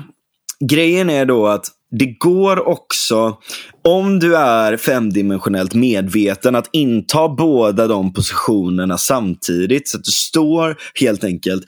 grejen 0.60 1.10
är 1.10 1.26
då 1.26 1.48
att 1.48 1.66
det 2.00 2.06
går 2.06 2.68
också, 2.68 3.38
om 3.84 4.20
du 4.20 4.38
är 4.38 4.78
femdimensionellt 4.78 5.74
medveten, 5.74 6.56
att 6.56 6.70
inta 6.72 7.30
båda 7.30 7.88
de 7.88 8.14
positionerna 8.14 8.98
samtidigt. 8.98 9.88
Så 9.88 9.98
att 9.98 10.04
du 10.04 10.12
står 10.12 10.78
helt 11.00 11.24
enkelt 11.24 11.64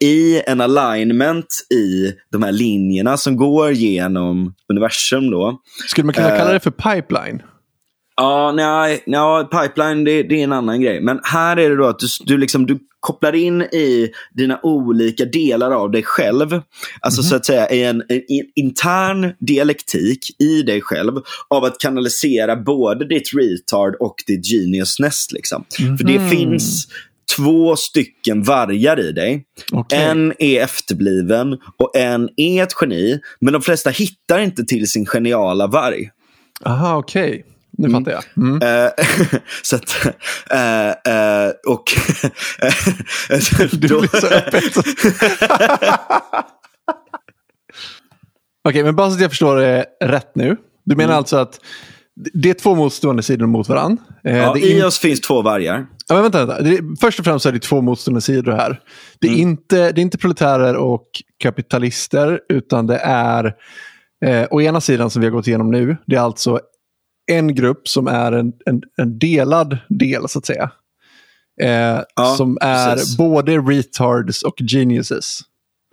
i 0.00 0.42
en 0.46 0.60
alignment 0.60 1.46
i 1.74 2.12
de 2.32 2.42
här 2.42 2.52
linjerna 2.52 3.16
som 3.16 3.36
går 3.36 3.72
genom 3.72 4.54
universum. 4.68 5.30
Då. 5.30 5.60
Skulle 5.88 6.04
man 6.04 6.14
kunna 6.14 6.32
uh, 6.32 6.38
kalla 6.38 6.52
det 6.52 6.60
för 6.60 6.70
pipeline? 6.70 7.42
Ja, 8.16 8.52
nej, 8.52 9.02
nej 9.06 9.44
pipeline 9.44 10.04
det, 10.04 10.22
det, 10.22 10.40
är 10.40 10.44
en 10.44 10.52
annan 10.52 10.80
grej. 10.80 11.00
Men 11.00 11.20
här 11.22 11.56
är 11.56 11.70
det 11.70 11.76
då 11.76 11.86
att 11.86 11.98
du, 11.98 12.06
du, 12.24 12.38
liksom, 12.38 12.66
du 12.66 12.78
kopplar 13.00 13.34
in 13.34 13.62
i 13.62 14.10
dina 14.34 14.60
olika 14.62 15.24
delar 15.24 15.70
av 15.70 15.90
dig 15.90 16.02
själv. 16.02 16.60
Alltså 17.00 17.20
mm. 17.20 17.28
så 17.28 17.36
att 17.36 17.46
säga 17.46 17.70
i 17.70 17.84
en, 17.84 18.02
en, 18.08 18.22
intern 18.54 19.32
dialektik 19.38 20.40
i 20.40 20.62
dig 20.62 20.80
själv 20.80 21.12
av 21.48 21.64
att 21.64 21.78
kanalisera 21.78 22.56
både 22.56 23.08
ditt 23.08 23.34
retard 23.34 23.94
och 24.00 24.14
ditt 24.26 24.46
geniusness. 24.46 25.32
Liksom. 25.32 25.64
Mm. 25.80 25.98
För 25.98 26.04
det 26.04 26.28
finns 26.30 26.88
två 27.36 27.76
stycken 27.76 28.42
vargar 28.42 29.00
i 29.00 29.12
dig. 29.12 29.44
Okej. 29.72 29.98
En 30.04 30.32
är 30.38 30.60
efterbliven 30.62 31.52
och 31.78 31.96
en 31.96 32.28
är 32.36 32.62
ett 32.62 32.72
geni. 32.80 33.20
Men 33.40 33.52
de 33.52 33.62
flesta 33.62 33.90
hittar 33.90 34.38
inte 34.38 34.64
till 34.64 34.90
sin 34.90 35.06
geniala 35.06 35.66
varg. 35.66 36.10
Aha, 36.64 36.96
okej. 36.96 37.44
Nu 37.78 37.90
fattar 37.90 38.12
jag. 38.12 38.22
Mm. 38.36 38.62
Eh, 38.62 38.90
så 39.62 39.76
att, 39.76 40.06
eh, 40.50 40.88
eh, 40.88 41.50
och... 41.66 41.84
Du 43.72 43.78
blir 43.78 44.20
så 44.20 44.26
öppet. 44.26 44.76
Okej, 48.68 48.84
men 48.84 48.96
bara 48.96 49.08
så 49.10 49.14
att 49.14 49.20
jag 49.20 49.30
förstår 49.30 49.56
det 49.56 49.86
rätt 50.04 50.30
nu. 50.34 50.56
Du 50.84 50.96
menar 50.96 51.14
alltså 51.14 51.36
att 51.36 51.60
det 52.34 52.50
är 52.50 52.54
två 52.54 52.74
motstående 52.74 53.22
sidor 53.22 53.46
mot 53.46 53.68
varandra. 53.68 54.02
Ja, 54.22 54.30
är 54.30 54.58
I 54.58 54.78
in- 54.78 54.84
oss 54.84 54.98
finns 54.98 55.20
två 55.20 55.42
vargar. 55.42 55.86
Ja, 56.08 56.22
vänta, 56.22 56.46
vänta. 56.46 56.62
Det 56.62 56.80
först 57.00 57.18
och 57.18 57.24
främst 57.24 57.46
är 57.46 57.52
det 57.52 57.58
två 57.58 57.80
motstående 57.80 58.20
sidor 58.20 58.52
här. 58.52 58.80
Det 59.20 59.26
är, 59.26 59.32
Mm. 59.32 59.40
inte, 59.48 59.92
det 59.92 60.00
är 60.00 60.02
inte 60.02 60.18
proletärer 60.18 60.76
och 60.76 61.06
kapitalister, 61.42 62.40
utan 62.48 62.86
det 62.86 62.96
är 63.02 63.54
eh, 64.24 64.46
å 64.50 64.60
ena 64.60 64.80
sidan 64.80 65.10
som 65.10 65.20
vi 65.20 65.26
har 65.26 65.32
gått 65.32 65.46
igenom 65.46 65.70
nu, 65.70 65.96
det 66.06 66.16
är 66.16 66.20
alltså 66.20 66.60
en 67.32 67.54
grupp 67.54 67.88
som 67.88 68.06
är 68.06 68.32
en, 68.32 68.52
en, 68.66 68.82
en 68.96 69.18
delad 69.18 69.78
del, 69.88 70.28
så 70.28 70.38
att 70.38 70.46
säga. 70.46 70.70
Eh, 71.62 72.00
Ja, 72.16 72.34
som 72.36 72.58
är 72.60 72.94
precis. 72.94 73.16
både 73.16 73.58
retards 73.58 74.42
och 74.42 74.54
geniuses. 74.72 75.40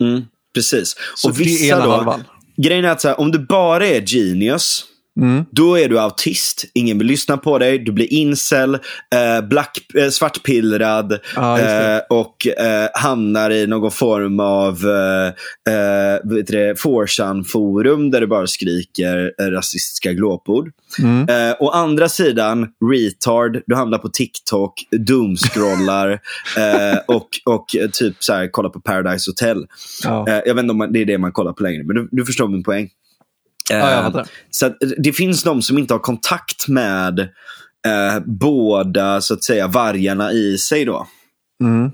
Mm, 0.02 0.22
precis. 0.54 0.96
Så 1.16 1.28
och 1.28 1.34
det 1.36 1.42
är 1.42 1.44
vissa 1.44 1.74
ena 1.76 1.84
då, 1.84 1.90
halvan. 1.90 2.24
Grejen 2.56 2.84
är 2.84 2.88
att 2.88 3.04
här, 3.04 3.20
om 3.20 3.30
du 3.30 3.38
bara 3.38 3.86
är 3.86 4.00
genius, 4.06 4.84
Mm. 5.20 5.44
då 5.50 5.78
är 5.78 5.88
du 5.88 5.98
autist. 5.98 6.64
Ingen 6.74 6.98
vill 6.98 7.06
lyssna 7.06 7.36
på 7.36 7.58
dig. 7.58 7.78
Du 7.78 7.92
blir 7.92 8.12
incel, 8.12 8.74
eh, 8.74 9.48
black, 9.48 9.78
eh, 9.94 10.08
svartpillrad 10.08 11.18
det. 11.36 11.96
eh, 11.96 12.00
och 12.10 12.46
eh, 12.46 12.88
hamnar 12.94 13.50
i 13.50 13.66
någon 13.66 13.90
form 13.90 14.40
av 14.40 14.74
eh, 14.84 15.26
eh, 15.74 16.20
4chan-forum 16.74 18.10
där 18.10 18.20
du 18.20 18.26
bara 18.26 18.46
skriker 18.46 19.32
eh, 19.40 19.44
rasistiska 19.44 20.12
glåpord. 20.12 20.70
Mm. 20.98 21.54
Å 21.58 21.70
andra 21.70 22.08
sidan, 22.08 22.68
retard, 22.90 23.62
du 23.66 23.74
hamnar 23.74 23.98
på 23.98 24.08
TikTok, 24.08 24.72
doomscrollar 24.90 26.20
och, 27.06 27.28
och 27.44 27.66
typ 27.92 28.16
så 28.18 28.32
här, 28.32 28.48
kollar 28.48 28.70
på 28.70 28.80
Paradise 28.80 29.30
Hotel. 29.30 29.66
Ja. 30.04 30.28
Eh, 30.28 30.40
jag 30.46 30.54
vet 30.54 30.62
inte 30.62 30.70
om 30.70 30.78
man, 30.78 30.92
det 30.92 31.00
är 31.00 31.04
det 31.04 31.18
man 31.18 31.32
kollar 31.32 31.52
på 31.52 31.62
längre, 31.62 31.82
men 31.84 31.96
du, 31.96 32.08
du 32.12 32.24
förstår 32.24 32.48
min 32.48 32.62
poäng. 32.62 32.88
Eh, 33.70 33.76
Ja, 33.78 34.02
fattar. 34.02 34.26
så 34.50 34.66
att 34.66 34.76
det 34.98 35.12
finns 35.12 35.42
de 35.42 35.62
som 35.62 35.78
inte 35.78 35.94
har 35.94 35.98
kontakt 35.98 36.68
med 36.68 37.20
eh, 37.20 38.20
båda 38.26 39.20
så 39.20 39.34
att 39.34 39.44
säga 39.44 39.66
vargarna 39.66 40.32
i 40.32 40.58
sig. 40.58 40.84
då. 40.84 41.06
Mm. 41.62 41.90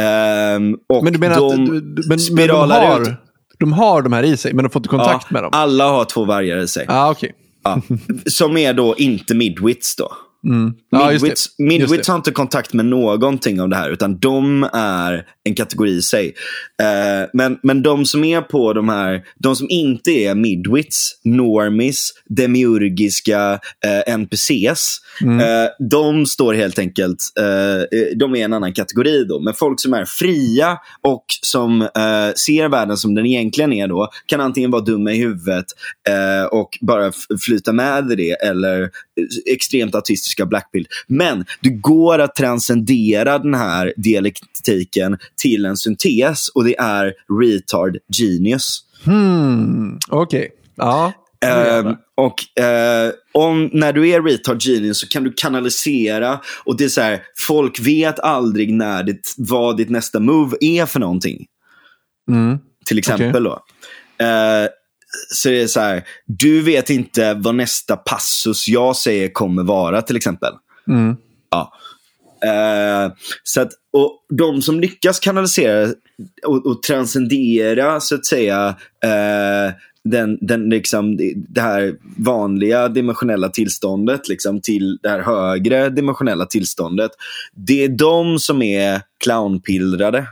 Ehm, 0.00 0.76
och 0.88 1.04
Men 1.04 1.12
du 1.12 1.18
menar 1.18 1.36
de 1.36 1.46
att 1.46 1.56
du- 1.66 1.72
men, 1.72 1.94
men 1.94 2.08
de, 2.08 2.18
spiralar 2.18 3.00
ut. 3.00 3.06
har, 3.08 3.16
de 3.58 3.72
har 3.72 4.02
de 4.02 4.12
här 4.12 4.22
i 4.22 4.36
sig, 4.36 4.52
men 4.54 4.62
de 4.64 4.70
får 4.70 4.80
inte 4.80 4.88
kontakt 4.88 5.26
Ja, 5.30 5.34
med 5.34 5.42
dem? 5.42 5.50
Alla 5.54 5.88
har 5.88 6.04
två 6.04 6.24
vargar 6.24 6.58
i 6.58 6.68
sig. 6.68 6.86
Ah, 6.88 7.10
okej. 7.10 7.32
Ja. 7.64 7.80
Som 8.26 8.56
är 8.56 8.72
då 8.74 8.96
inte 8.96 9.34
midwits 9.34 9.96
då. 9.96 10.12
Mm. 10.44 10.72
Ja. 10.90 11.10
Midwits, 11.10 11.48
midwits 11.58 12.08
har 12.08 12.16
inte 12.16 12.30
kontakt 12.30 12.72
med 12.72 12.86
någonting 12.86 13.60
av 13.60 13.68
det 13.68 13.76
här, 13.76 13.90
utan 13.90 14.18
de 14.18 14.68
är 14.72 15.26
en 15.44 15.54
kategori 15.54 15.90
i 15.90 16.02
sig. 16.02 16.34
Eh, 16.82 17.28
men, 17.32 17.58
men 17.62 17.82
de 17.82 18.06
som 18.06 18.24
är 18.24 18.40
på 18.40 18.72
de 18.72 18.88
här, 18.88 19.22
de 19.38 19.56
som 19.56 19.66
inte 19.70 20.10
är 20.10 20.34
midwits, 20.34 21.20
normis, 21.24 22.12
demiurgiska 22.28 23.52
eh, 23.84 24.14
NPCs, 24.14 25.00
Mm. 25.22 25.40
eh, 25.40 25.70
de 25.90 26.26
står 26.26 26.54
helt 26.54 26.78
enkelt, 26.78 27.18
de 28.16 28.36
är 28.36 28.44
en 28.44 28.52
annan 28.52 28.72
kategori 28.72 29.24
då. 29.24 29.40
Men 29.40 29.54
folk 29.54 29.80
som 29.80 29.94
är 29.94 30.04
fria 30.04 30.78
och 31.02 31.24
som 31.42 31.88
ser 32.36 32.68
världen 32.68 32.96
som 32.96 33.14
den 33.14 33.26
egentligen 33.26 33.72
är 33.72 33.88
då, 33.88 34.08
kan 34.26 34.40
antingen 34.40 34.70
vara 34.70 34.82
dumma 34.82 35.12
i 35.12 35.16
huvudet 35.18 35.64
och 36.50 36.78
bara 36.80 37.12
flyta 37.46 37.72
med 37.72 38.12
i 38.12 38.14
det, 38.14 38.30
eller 38.30 38.90
extremt 39.46 39.94
autistiska 39.94 40.46
blackpill. 40.46 40.86
Men 41.06 41.44
det 41.60 41.70
går 41.70 42.18
att 42.18 42.36
transcendera 42.36 43.38
den 43.38 43.54
här 43.54 43.92
dialektiken 43.96 45.18
till 45.36 45.64
en 45.64 45.76
syntes 45.76 46.48
och 46.48 46.64
det 46.64 46.76
är 46.78 47.12
retard 47.42 47.98
genius. 48.18 48.80
Hmm. 49.04 49.98
Okej. 50.08 50.50
Ja. 50.76 51.12
Ehm, 51.44 51.96
och 52.14 52.62
eh, 52.62 53.12
om, 53.32 53.70
när 53.72 53.92
du 53.92 54.08
är 54.08 54.22
retard 54.22 54.62
genius 54.62 55.00
så 55.00 55.08
kan 55.08 55.24
du 55.24 55.32
kanalisera 55.32 56.40
och 56.64 56.76
det 56.76 56.84
är 56.84 56.88
så 56.88 57.00
här, 57.00 57.22
folk 57.36 57.80
vet 57.80 58.20
aldrig 58.20 58.72
när 58.72 59.02
ditt, 59.02 59.34
vad 59.38 59.76
ditt 59.76 59.90
nästa 59.90 60.20
move 60.20 60.56
är 60.60 60.86
för 60.86 61.00
någonting. 61.00 61.46
Mm. 62.30 62.58
Till 62.86 62.98
exempel 62.98 63.44
då. 63.44 63.64
Eh, 64.18 64.68
så 65.28 65.48
det 65.48 65.62
är 65.62 65.66
så 65.66 65.80
här, 65.80 66.04
du 66.26 66.62
vet 66.62 66.90
inte 66.90 67.34
vad 67.34 67.54
nästa 67.54 67.96
passus 67.96 68.68
jag 68.68 68.96
säger 68.96 69.28
kommer 69.28 69.62
vara 69.62 70.02
till 70.02 70.16
exempel. 70.16 70.52
Mm. 70.88 71.16
Eh, 72.44 73.12
så 73.42 73.60
att, 73.60 73.70
och 73.92 74.26
de 74.38 74.62
som 74.62 74.80
lyckas 74.80 75.18
kanalisera 75.20 75.92
och, 76.46 76.66
och 76.66 76.82
transcendera 76.82 78.00
så 78.00 78.14
att 78.14 78.26
säga 78.26 78.68
eh, 79.04 79.74
den, 80.04 80.38
den, 80.40 80.68
liksom, 80.70 81.16
det- 81.16 81.32
det 81.36 81.60
här 81.60 81.94
vanliga 82.18 82.88
dimensionella 82.88 83.48
tillståndet 83.48 84.28
liksom, 84.28 84.60
till 84.60 84.98
det 85.02 85.08
här 85.08 85.20
högre 85.20 85.88
dimensionella 85.90 86.46
tillståndet. 86.46 87.10
Det 87.54 87.84
är 87.84 87.88
de 87.88 88.38
som 88.38 88.62
är 88.62 89.00
clownpillrade. 89.24 90.26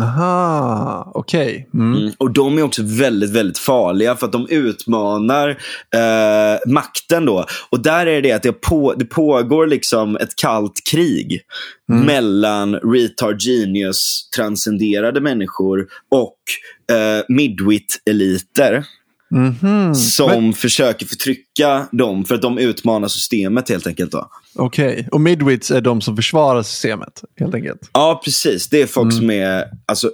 Aha, 0.00 1.12
okej. 1.14 1.68
Mm. 1.74 1.96
Mm. 1.96 2.12
Och 2.18 2.30
de 2.30 2.58
är 2.58 2.62
också 2.62 2.82
väldigt, 2.84 3.30
väldigt 3.30 3.58
farliga 3.58 4.16
för 4.16 4.26
att 4.26 4.32
de 4.32 4.46
utmanar 4.50 5.48
eh, 5.94 6.72
makten 6.72 7.24
då. 7.24 7.44
Och 7.70 7.80
där 7.82 8.06
är 8.06 8.22
det 8.22 8.32
att 8.32 8.42
det, 8.42 8.52
på, 8.52 8.94
det 8.94 9.04
pågår 9.04 9.66
liksom 9.66 10.16
ett 10.16 10.36
kallt 10.36 10.80
krig 10.90 11.40
mellan 11.88 12.74
retard 12.74 13.40
genius 13.40 14.30
transcenderade 14.36 15.20
människor 15.20 15.86
och 16.10 16.38
eh, 16.96 17.24
midwit-eliter 17.28 18.84
Mhm. 19.30 19.94
som 19.94 20.52
försöker 20.52 21.06
förtrycka 21.06 21.86
dem 21.92 22.24
för 22.24 22.34
att 22.34 22.42
de 22.42 22.58
utmanar 22.58 23.08
systemet 23.08 23.68
helt 23.68 23.86
enkelt. 23.86 24.14
Okej, 24.54 25.08
och 25.12 25.20
midwits 25.20 25.70
är 25.70 25.80
de 25.80 26.00
som 26.00 26.16
försvarar 26.16 26.62
systemet 26.62 27.24
helt 27.40 27.54
enkelt. 27.54 27.80
Ja, 27.92 28.20
precis. 28.24 28.68
Det 28.68 28.82
är 28.82 28.86
folk 28.86 29.12
som 29.12 29.30
är 29.30 29.64
alltså, 29.86 30.10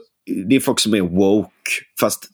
det 0.49 0.57
är 0.57 0.61
folk 0.61 0.81
som 0.81 0.95
är 0.95 1.01
woke, 1.01 1.49
fast 2.01 2.25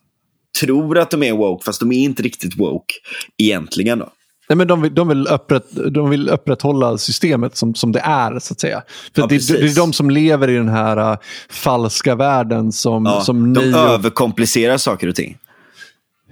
tror 0.61 0.99
att 0.99 1.11
de 1.11 1.23
är 1.23 1.33
woke, 1.33 1.65
fast 1.65 1.81
de 1.81 1.93
är 1.93 1.99
inte 2.05 2.23
riktigt 2.23 2.59
woke 2.59 2.95
egentligen. 3.39 3.99
Då. 3.99 4.09
Nej, 4.49 4.57
men 4.57 4.69
de, 4.69 4.83
vill, 4.83 4.95
de, 4.95 5.09
vill 5.09 5.27
upprätt, 5.27 5.67
de 5.93 6.11
vill 6.11 6.29
upprätthålla 6.29 6.99
systemet 6.99 7.57
som, 7.57 7.75
som 7.75 7.93
det 7.93 8.01
är, 8.01 8.39
så 8.39 8.53
att 8.53 8.61
säga. 8.61 8.83
För 9.15 9.23
Ja, 9.23 9.27
det, 9.27 9.49
det 9.49 9.71
är 9.71 9.77
de 9.77 9.93
som 9.93 10.11
lever 10.11 10.49
i 10.51 10.55
den 10.55 10.69
här 10.69 11.13
uh, 11.13 11.19
falska 11.51 12.15
världen 12.15 12.73
som, 12.73 13.07
Ja, 13.07 13.21
som 13.21 13.55
de 13.55 13.61
ni... 13.61 13.75
och- 13.75 13.79
överkomplicerar 13.79 14.77
saker 14.77 15.09
och 15.09 15.15
ting. 15.15 15.37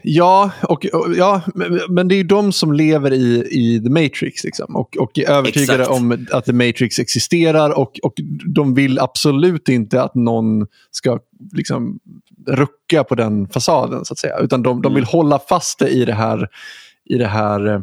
Ja, 0.09 0.51
och, 0.63 0.87
och, 0.87 1.15
ja 1.17 1.43
men, 1.89 2.09
det 2.09 2.15
är 2.15 2.17
ju 2.17 2.23
de 2.23 2.53
som 2.53 2.73
lever 2.73 3.13
i, 3.13 3.47
i 3.51 3.81
The 3.85 3.91
Matrix. 3.91 4.45
Liksom, 4.45 4.77
och, 4.77 4.97
och 4.97 5.19
är 5.19 5.31
övertygade 5.31 5.83
Exakt. 5.83 5.97
om 6.01 6.27
att 6.33 6.45
The 6.45 6.53
Matrix 6.53 6.99
existerar. 6.99 7.71
Och, 7.79 8.01
och 8.03 8.13
de 8.55 8.75
vill 8.75 8.99
absolut 8.99 9.69
inte 9.69 10.03
att 10.03 10.15
någon 10.15 10.67
ska 10.91 11.19
liksom, 11.53 11.99
rucka 12.47 13.05
på 13.05 13.15
den 13.15 13.49
fasaden. 13.49 14.05
så 14.05 14.13
att 14.13 14.19
säga. 14.19 14.39
Utan 14.39 14.63
de, 14.63 14.83
de 14.83 14.95
vill 14.95 15.03
Mm. 15.05 15.13
hålla 15.13 15.39
fast 15.39 15.79
det 15.79 15.89
i 15.89 16.05
det 16.05 16.15
här, 16.15 16.49
i 17.05 17.19
det 17.19 17.27
här 17.29 17.67
eh, 17.75 17.81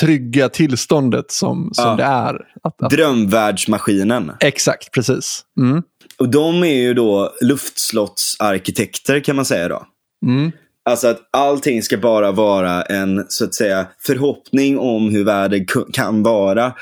trygga 0.00 0.48
tillståndet 0.48 1.30
som, 1.30 1.70
som 1.72 1.84
Ja. 1.90 1.96
det 1.96 2.02
är. 2.04 2.40
Att, 2.62 2.82
att, 2.82 2.90
Drömvärldsmaskinen. 2.90 4.32
exakt, 4.40 4.92
precis. 4.92 5.40
Mm. 5.60 5.82
Och 6.18 6.28
de 6.28 6.64
är 6.64 6.74
ju 6.74 6.94
då 6.94 7.30
luftslottsarkitekter 7.40 9.20
kan 9.20 9.36
man 9.36 9.44
säga 9.44 9.68
då. 9.68 9.86
Mm. 10.26 10.52
Alltså 10.86 11.08
att 11.08 11.28
allting 11.30 11.82
ska 11.82 11.98
bara 11.98 12.32
vara 12.32 12.82
en 12.82 13.24
så 13.28 13.44
att 13.44 13.54
säga 13.54 13.86
förhoppning 14.00 14.78
om 14.78 15.10
hur 15.10 15.24
världen 15.24 15.66
kan 15.92 16.22
vara. 16.22 16.72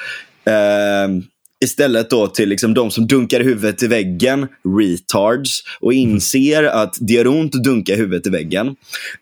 Ehm, 0.44 1.22
istället 1.64 2.10
då 2.10 2.26
till 2.26 2.48
liksom 2.48 2.74
de 2.74 2.90
som 2.90 3.06
dunkar 3.06 3.40
huvudet 3.40 3.82
i 3.82 3.86
väggen, 3.86 4.48
retards, 4.78 5.62
och 5.80 5.92
inser 5.92 6.64
att 6.64 6.96
det 7.00 7.12
gör 7.12 7.26
ont 7.26 7.54
att 7.54 7.64
dunka 7.64 7.96
huvudet 7.96 8.26
i 8.26 8.30
väggen. 8.30 8.76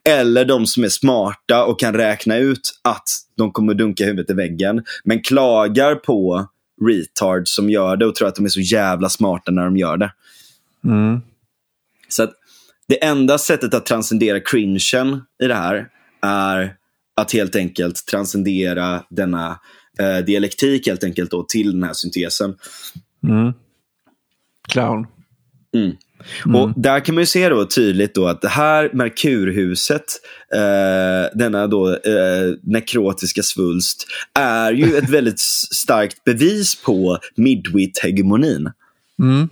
Eller 0.09 0.44
de 0.44 0.66
som 0.66 0.84
är 0.84 0.88
smarta 0.88 1.64
och 1.64 1.80
kan 1.80 1.94
räkna 1.94 2.36
ut 2.36 2.80
att 2.82 3.09
de 3.36 3.52
kommer 3.52 3.74
dunka 3.74 4.04
huvudet 4.04 4.30
i 4.30 4.34
väggen, 4.34 4.82
men 5.04 5.22
klagar 5.22 5.94
på 5.94 6.48
retards 6.86 7.54
som 7.54 7.70
gör 7.70 7.96
det 7.96 8.07
och 8.07 8.14
tror 8.14 8.28
att 8.28 8.34
de 8.34 8.44
är 8.44 8.48
så 8.48 8.61
jävla 8.61 9.09
smarta 9.09 9.52
när 9.52 9.64
de 9.64 9.76
gör 9.76 9.96
det. 9.96 10.12
Mm. 10.84 11.20
Så 12.09 12.22
att 12.22 12.32
det 12.91 13.05
enda 13.05 13.38
sättet 13.38 13.74
att 13.74 13.86
transcendera 13.86 14.41
cringen 14.41 14.80
i 15.43 15.47
det 15.47 15.55
här 15.55 15.88
är 16.22 16.74
att 17.16 17.32
helt 17.32 17.57
enkelt 17.57 18.07
transcendera 18.07 19.03
denna 19.11 19.61
eh, 19.99 20.18
dialektik 20.18 20.86
helt 20.86 21.05
enkelt 21.05 21.30
då, 21.30 21.43
till 21.43 21.72
den 21.72 21.82
här 21.82 21.93
syntesen. 21.93 22.55
Mm. 23.28 23.53
clown. 24.68 25.07
Mm. 25.74 25.97
Och 26.55 26.72
där 26.76 27.01
kan 27.01 27.14
man 27.14 27.22
ju 27.22 27.26
se 27.26 27.49
då 27.49 27.64
tydligt 27.64 28.14
då 28.14 28.26
att 28.26 28.43
det 28.43 28.49
här 28.49 28.91
Merkurhuset, 28.93 30.05
eh, 30.55 31.38
denna 31.38 31.66
då 31.66 31.88
eh, 31.91 32.55
nekrotiska 32.62 33.43
svulst, 33.43 34.07
är 34.38 34.72
ju 34.72 34.97
ett 34.97 35.11
väldigt 35.11 35.41
starkt 35.74 36.24
bevis 36.24 36.82
på 36.82 37.18
midwit-hegemonin. 37.36 38.72
Mm. 39.22 39.49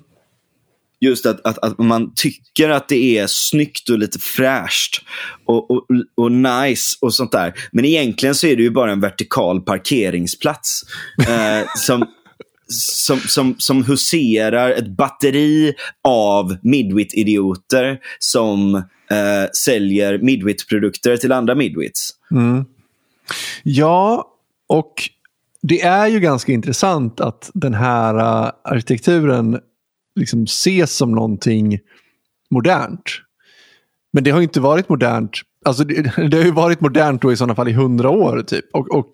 Just 1.00 1.26
att, 1.26 1.46
att, 1.46 1.58
att 1.58 1.78
man 1.78 2.12
tycker 2.14 2.70
att 2.70 2.88
det 2.88 3.18
är 3.18 3.26
snyggt 3.26 3.88
och 3.88 3.98
lite 3.98 4.18
fräscht 4.18 5.02
och, 5.44 5.70
och, 5.70 5.86
och 6.16 6.32
nice 6.32 6.96
och 7.00 7.14
sånt 7.14 7.32
där. 7.32 7.54
Men 7.72 7.84
egentligen 7.84 8.34
så 8.34 8.46
är 8.46 8.56
det 8.56 8.62
ju 8.62 8.70
bara 8.70 8.92
en 8.92 9.00
vertikal 9.00 9.60
parkeringsplats. 9.60 10.82
Eh, 11.28 11.68
som, 11.76 12.06
som, 12.68 13.18
som, 13.18 13.54
som 13.58 13.84
huserar 13.84 14.70
ett 14.70 14.88
batteri 14.88 15.74
av 16.04 16.56
midwit-idioter 16.62 17.98
som 18.18 18.74
eh, 19.10 19.50
säljer 19.64 20.18
midwit-produkter 20.18 21.16
till 21.16 21.32
andra 21.32 21.54
midwits. 21.54 22.10
Ja, 23.62 24.28
och 24.68 24.94
det 25.62 25.82
är 25.82 26.06
ju 26.06 26.20
ganska 26.20 26.52
intressant 26.52 27.20
att 27.20 27.50
den 27.54 27.74
här 27.74 28.14
uh, 28.14 28.50
arkitekturen 28.64 29.60
liksom 30.18 30.42
ses 30.44 30.96
som 30.96 31.12
någonting 31.12 31.78
modernt. 32.50 33.20
Men 34.12 34.24
det 34.24 34.30
har 34.30 34.38
ju 34.38 34.44
inte 34.44 34.60
varit 34.60 34.88
modernt. 34.88 35.30
Alltså 35.64 35.84
det, 35.84 36.02
det 36.30 36.36
har 36.36 36.44
ju 36.44 36.50
varit 36.50 36.80
modernt 36.80 37.22
då 37.22 37.32
i 37.32 37.36
sådana 37.36 37.54
fall 37.54 37.68
i 37.68 37.72
hundra 37.72 38.10
år. 38.10 38.42
typ. 38.42 38.64
Och, 38.72 38.90
och 38.90 39.10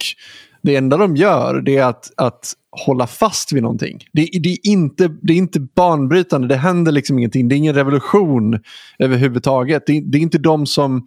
Det 0.63 0.77
enda 0.77 0.97
de 0.97 1.17
gör 1.17 1.61
det 1.61 1.77
är 1.77 1.85
att, 1.85 2.13
att 2.17 2.53
hålla 2.87 3.07
fast 3.07 3.53
vid 3.53 3.63
någonting. 3.63 4.05
Det, 4.13 4.29
det, 4.43 4.49
är 4.49 4.59
inte, 4.63 5.09
det 5.23 5.33
är 5.33 5.37
inte 5.37 5.61
banbrytande, 5.61 6.49
det 6.49 6.57
händer 6.57 6.93
liksom 6.93 7.19
ingenting. 7.19 7.49
Det 7.49 7.55
är 7.55 7.57
ingen 7.57 7.75
revolution 7.75 8.61
överhuvudtaget. 8.99 9.83
Det, 9.87 10.01
det 10.01 10.19
är 10.19 10.23
inte 10.23 10.39
de 10.39 10.67
som... 10.67 11.07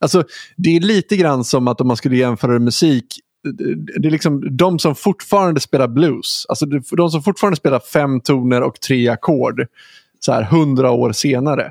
Alltså, 0.00 0.24
det 0.56 0.76
är 0.76 0.80
lite 0.80 1.16
grann 1.16 1.44
som 1.44 1.68
att 1.68 1.80
om 1.80 1.86
man 1.86 1.96
skulle 1.96 2.16
jämföra 2.16 2.58
musik 2.58 3.06
det- 3.52 4.08
är 4.08 4.10
liksom 4.10 4.56
de 4.56 4.78
som 4.78 4.94
fortfarande 4.94 5.60
spelar 5.60 5.88
blues. 5.88 6.46
Alltså 6.48 6.66
de 6.96 7.10
som 7.10 7.22
fortfarande 7.22 7.56
spelar 7.56 7.80
fem 7.80 8.20
toner 8.20 8.62
och 8.62 8.80
tre 8.80 9.08
ackord. 9.08 9.66
Så 10.20 10.32
här 10.32 10.42
hundra 10.42 10.90
år 10.90 11.12
senare. 11.12 11.70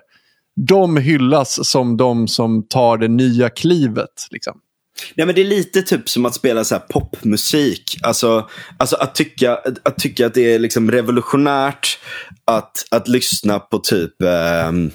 De 0.56 0.98
hyllas 0.98 1.70
som 1.70 1.98
de 1.98 2.28
som 2.28 2.64
tar 2.64 2.98
det 2.98 3.08
nya 3.08 3.50
klivet. 3.50 4.28
Liksom. 4.32 4.60
Nej, 5.16 5.26
men 5.26 5.36
det 5.36 5.42
är 5.42 5.46
lite 5.46 5.82
typ 5.82 6.10
som 6.10 6.26
att 6.26 6.34
spela 6.34 6.64
så 6.64 6.76
här 6.76 6.82
popmusik. 6.90 7.98
Alltså, 8.04 8.50
alltså 8.78 8.96
att, 8.96 9.16
tycka, 9.16 9.56
att, 9.56 9.88
att 9.88 9.98
tycka 9.98 10.26
att 10.26 10.34
det 10.34 10.54
är 10.54 10.60
liksom 10.60 10.92
revolutionärt 10.92 12.00
att, 12.46 12.86
att 12.92 13.08
lyssna 13.08 13.60
på 13.60 13.80
typ... 13.80 14.22
ehm, 14.22 14.92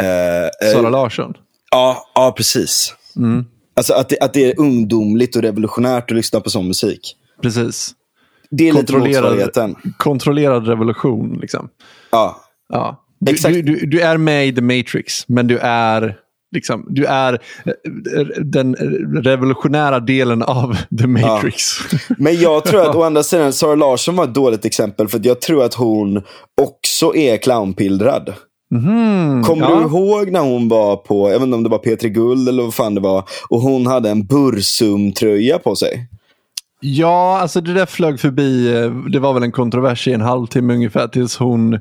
eh, 0.00 0.42
eh, 0.68 0.72
Sara 0.72 0.90
Larsson. 0.90 1.34
ja, 1.70 2.10
ja, 2.14 2.34
precis. 2.36 2.94
Alltså 3.76 3.94
att 3.94 4.08
det, 4.08 4.18
att 4.20 4.32
det 4.32 4.44
är 4.44 4.60
ungdomligt 4.60 5.36
och 5.36 5.42
revolutionärt 5.42 6.10
att 6.10 6.16
lyssna 6.16 6.40
på 6.40 6.50
sån 6.50 6.68
musik. 6.68 7.16
Precis. 7.42 7.94
Det 8.50 8.68
är 8.68 8.72
lite 8.72 8.98
motsvarigheten. 8.98 9.76
kontrollerad 9.96 10.68
revolution. 10.68 11.38
Liksom. 11.40 11.68
Ja. 12.10 12.40
Ja. 12.68 13.02
Du, 13.18 13.32
Exakt. 13.32 13.54
du, 13.54 13.62
du, 13.62 13.86
du 13.86 14.00
är 14.00 14.16
med 14.16 14.48
i 14.48 14.54
The 14.54 14.60
Matrix, 14.60 15.28
men 15.28 15.46
du 15.46 15.58
är, 15.58 16.16
liksom, 16.54 16.86
du 16.88 17.04
är 17.04 17.32
eh, 17.64 18.26
den 18.38 18.74
revolutionära 19.22 20.00
delen 20.00 20.42
av 20.42 20.76
The 20.98 21.06
Matrix. 21.06 21.62
Men 22.18 22.40
jag 22.40 22.64
tror 22.64 22.80
att 22.90 22.96
å 22.96 23.02
andra 23.04 23.22
sidan, 23.22 23.52
Sara 23.52 23.74
Larsson 23.74 24.16
var 24.16 24.24
ett 24.24 24.34
dåligt 24.34 24.64
exempel. 24.64 25.08
För 25.08 25.20
jag 25.22 25.40
tror 25.40 25.64
att 25.64 25.74
hon 25.74 26.22
också 26.62 27.14
är 27.14 27.36
clownpildrad. 28.70 29.44
Kommer 29.46 29.70
ja. 29.70 29.76
du 29.76 29.82
ihåg 29.82 30.30
när 30.32 30.40
hon 30.40 30.68
var 30.68 30.96
på, 30.96 31.30
jag 31.30 31.38
vet 31.38 31.42
inte 31.42 31.56
om 31.56 31.62
det 31.62 31.68
var 31.68 31.78
P3 31.78 32.08
Guld 32.08 32.48
eller 32.48 32.62
vad 32.62 32.74
fan 32.74 32.94
det 32.94 33.00
var. 33.00 33.24
Och 33.48 33.60
hon 33.60 33.86
hade 33.86 34.10
en 34.10 34.26
Bursum-tröja 34.26 35.58
på 35.58 35.76
sig. 35.76 36.08
Ja, 36.80 37.38
alltså 37.40 37.60
det 37.60 37.74
där 37.74 37.86
flög 37.86 38.20
förbi. 38.20 38.76
eh, 38.76 38.90
Det 39.12 39.18
var 39.18 39.32
väl 39.32 39.42
en 39.42 39.52
kontrovers 39.52 40.08
i 40.08 40.12
en 40.12 40.20
halvtimme 40.20 40.74
ungefär 40.74 41.08
tills 41.08 41.36
hon 41.36 41.78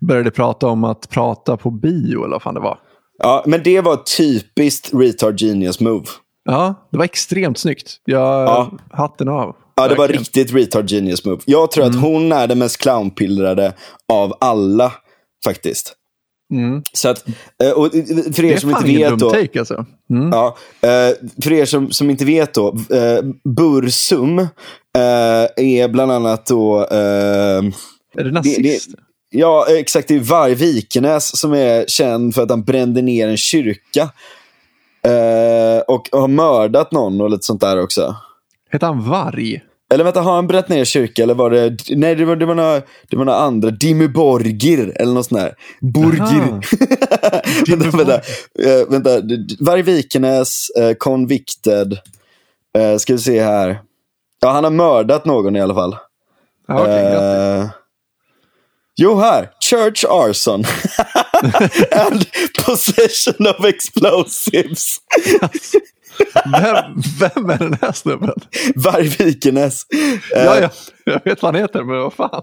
började 0.00 0.30
prata 0.30 0.66
om 0.66 0.84
att 0.84 1.08
prata 1.08 1.56
på 1.56 1.70
bio 1.70 2.18
eller 2.24 2.32
vad 2.34 2.42
fan 2.42 2.54
det 2.54 2.60
var. 2.60 2.78
Ja, 3.22 3.42
men 3.46 3.62
det 3.62 3.80
var 3.80 3.96
typiskt 4.18 4.90
retard 4.94 5.40
genius 5.40 5.80
move. 5.80 6.06
Ja, 6.44 6.88
det 6.92 6.98
var 6.98 7.04
extremt 7.04 7.58
snyggt. 7.58 7.96
Jag, 8.04 8.20
Ja. 8.48 8.70
Hatten 8.90 9.28
av. 9.28 9.54
Ja, 9.76 9.88
det 9.88 9.94
var 9.94 9.96
Verkligen. 9.96 10.20
riktigt 10.22 10.52
retard 10.54 10.90
genius 10.90 11.24
move. 11.24 11.38
Jag 11.44 11.70
tror 11.70 11.84
att 11.84 11.94
hon 12.00 12.32
är 12.32 12.46
den 12.46 12.58
mest 12.58 12.78
clownpildrade 12.82 13.72
av 14.12 14.34
alla, 14.40 14.92
faktiskt. 15.44 15.94
Så 16.92 17.08
att, 17.08 17.26
eh, 17.62 17.70
och 17.70 17.92
för 18.34 18.44
er 18.44 18.54
Det 18.54 18.60
som 18.60 18.70
inte 18.70 18.84
vet 18.86 19.18
då. 19.18 19.30
take 19.30 19.58
alltså. 19.58 19.86
Mm. 20.10 20.28
Ja, 20.32 20.56
eh, 20.80 21.14
för 21.42 21.52
er 21.52 21.64
som, 21.64 21.90
som 21.90 22.10
inte 22.10 22.24
vet 22.24 22.54
då. 22.54 22.68
Eh, 22.68 23.22
Bursum 23.56 24.38
eh, 24.38 24.46
är 25.56 25.88
bland 25.88 26.12
annat 26.12 26.46
då... 26.46 26.78
Eh, 26.90 26.98
Är 26.98 27.62
det 28.14 28.22
det, 28.24 28.30
nazist? 28.30 28.62
det, 28.62 28.78
ja, 29.30 29.66
exakt. 29.68 30.08
Det 30.08 30.14
är 30.14 30.18
Varg 30.20 30.54
Vikenäs 30.54 31.38
som 31.40 31.52
är 31.52 31.84
känd 31.88 32.34
för 32.34 32.42
att 32.42 32.50
han 32.50 32.62
brände 32.62 33.02
ner 33.02 33.28
en 33.28 33.36
kyrka. 33.36 34.02
Eh, 35.04 35.80
och 35.88 36.08
har 36.12 36.28
mördat 36.28 36.92
någon 36.92 37.20
och 37.20 37.30
lite 37.30 37.42
sånt 37.46 37.60
där 37.60 37.82
också. 37.82 38.16
Heter 38.72 38.86
han 38.86 39.10
Varg? 39.10 39.62
Eller 39.90 40.04
vänta, 40.04 40.20
har 40.20 40.34
han 40.34 40.46
bränt 40.46 40.68
ner 40.68 40.84
kyrka 40.84 41.22
eller 41.22 41.34
var 41.34 41.50
det... 41.50 41.76
Nej, 41.88 42.14
det 42.14 42.24
var, 42.24 42.36
det 42.36 42.46
var, 42.46 42.54
några, 42.54 42.82
det 43.08 43.16
var 43.16 43.24
några 43.24 43.38
andra. 43.38 43.70
Dimmy 43.70 44.08
Borgir 44.08 44.92
eller 44.96 45.12
något 45.12 45.26
sånt 45.26 45.40
där. 45.40 45.54
Borgir. 45.80 46.60
Vänta, 47.76 47.96
vänta. 47.96 48.20
Uh, 48.66 48.90
vänta. 48.90 49.10
Varg 49.60 49.82
Vikenäs, 49.82 50.66
uh, 50.78 50.92
convicted. 50.92 51.92
Uh, 52.78 52.96
ska 52.98 53.12
vi 53.12 53.18
se 53.18 53.42
här. 53.42 53.80
Ja, 54.40 54.50
han 54.50 54.64
har 54.64 54.70
mördat 54.70 55.24
någon 55.24 55.56
i 55.56 55.60
alla 55.60 55.74
fall. 55.74 55.96
Eh, 56.68 57.68
jo, 58.96 59.20
här. 59.20 59.50
Church 59.60 60.04
arson. 60.04 60.64
And 61.92 62.26
possession 62.64 63.46
of 63.46 63.64
explosives. 63.64 64.98
vem, 66.62 67.02
vem 67.18 67.50
är 67.50 67.58
den 67.58 67.78
här 67.82 67.92
snubben? 67.92 68.34
Varg. 68.76 69.06
Eh, 70.34 70.44
Ja, 70.44 70.60
ja, 70.60 70.70
jag 71.04 71.20
vet 71.24 71.42
vad 71.42 71.54
han 71.54 71.62
heter, 71.62 71.84
men 71.84 71.98
vad 71.98 72.12
fan. 72.12 72.42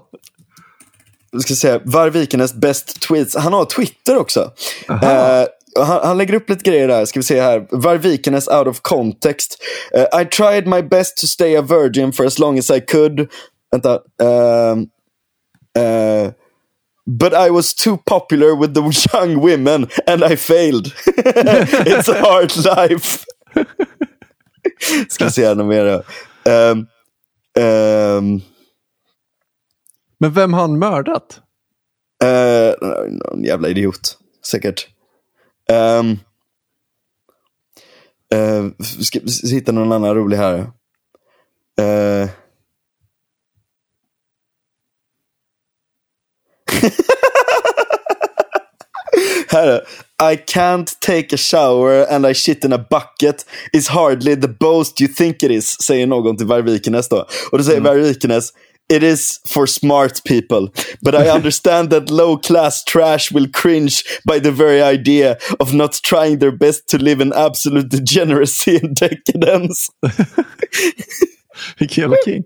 Jag 1.32 1.42
ska 1.42 1.56
säga, 1.56 1.80
Varg 1.86 2.28
best 2.56 3.02
tweets. 3.02 3.36
Han 3.36 3.54
har 3.54 3.66
Twitter 3.66 4.18
också. 4.18 4.52
Eh, 4.90 5.46
han, 5.80 6.00
han 6.04 6.18
lägger 6.18 6.34
upp 6.34 6.50
lite 6.50 6.70
grejer 6.70 6.88
där. 6.88 7.06
Ska 7.06 7.20
vi 7.20 7.24
se 7.24 7.42
här. 7.42 7.68
Varg 7.72 7.98
Vikenäs 7.98 8.48
out 8.48 8.68
of 8.68 8.80
context. 8.82 9.58
Eh, 9.94 10.22
I 10.22 10.26
tried 10.26 10.68
my 10.68 10.82
best 10.82 11.18
to 11.18 11.28
stay 11.28 11.56
a 11.56 11.62
virgin 11.62 12.14
for 12.14 12.26
as 12.26 12.40
long 12.40 12.60
as 12.60 12.70
I 12.70 12.82
could. 12.82 13.28
Vänta. 13.72 14.00
ehm, 14.22 14.80
eh, 15.78 16.32
But 17.08 17.34
I 17.34 17.50
was 17.50 17.76
too 17.76 17.98
popular 17.98 18.56
with 18.62 18.74
the 18.74 18.82
young 19.14 19.40
women 19.40 19.88
and 20.08 20.24
I 20.24 20.36
failed. 20.36 20.88
It's 21.86 22.08
a 22.10 22.22
hard 22.22 22.56
life. 22.56 23.26
Ska 25.10 25.30
se 25.30 25.54
något 25.54 25.68
mer. 25.68 26.04
Ehm, 26.46 26.88
ehm, 27.60 28.42
Men 30.18 30.34
vem 30.34 30.54
har 30.54 30.62
han 30.62 30.80
mördat? 30.80 31.42
Uh, 32.24 32.74
någon 33.10 33.44
jävla 33.44 33.70
idiot, 33.70 34.18
säkert. 34.46 34.88
Um, 36.00 36.12
uh, 38.36 38.72
ska 39.02 39.20
ska 39.28 39.48
hitta 39.48 39.72
någon 39.72 39.92
annan 39.92 40.16
rolig 40.16 40.38
här. 40.38 40.58
Uh, 41.82 42.30
här 49.58 49.68
är 49.68 49.82
I 50.34 50.36
can't 50.54 50.88
take 51.00 51.36
a 51.36 51.38
shower 51.38 52.14
and 52.14 52.26
I 52.26 52.34
shit 52.34 52.64
in 52.66 52.74
a 52.74 52.78
bucket 52.90 53.46
is 53.74 53.88
hardly 53.88 54.36
the 54.42 54.48
boast 54.48 55.02
you 55.02 55.14
think 55.14 55.44
it 55.44 55.52
is, 55.52 55.82
säger 55.84 56.08
någon 56.08 56.38
till 56.38 56.48
Varg 56.48 56.62
Vikenäs 56.62 57.10
då. 57.10 57.26
Och 57.52 57.58
då 57.58 57.64
säger 57.64 57.82
Varg 57.82 58.02
Vikenäs 58.02 58.50
It 58.94 59.04
is 59.04 59.42
for 59.50 59.66
smart 59.66 60.22
people, 60.24 60.68
but 61.02 61.14
I 61.16 61.30
understand 61.36 61.90
that 61.90 62.10
low 62.10 62.38
class 62.38 62.84
trash 62.84 63.32
will 63.34 63.52
cringe 63.54 63.96
by 64.32 64.40
the 64.40 64.52
very 64.52 64.82
idea 64.94 65.36
of 65.60 65.74
not 65.74 65.92
trying 66.04 66.40
their 66.40 66.52
best 66.58 66.88
to 66.88 66.98
live 66.98 67.24
in 67.24 67.34
absolute 67.34 67.88
degeneracy 67.90 68.80
and 68.84 68.96
decadence. 68.96 69.92
Vilken 71.80 72.02
jävla 72.02 72.18
king. 72.26 72.44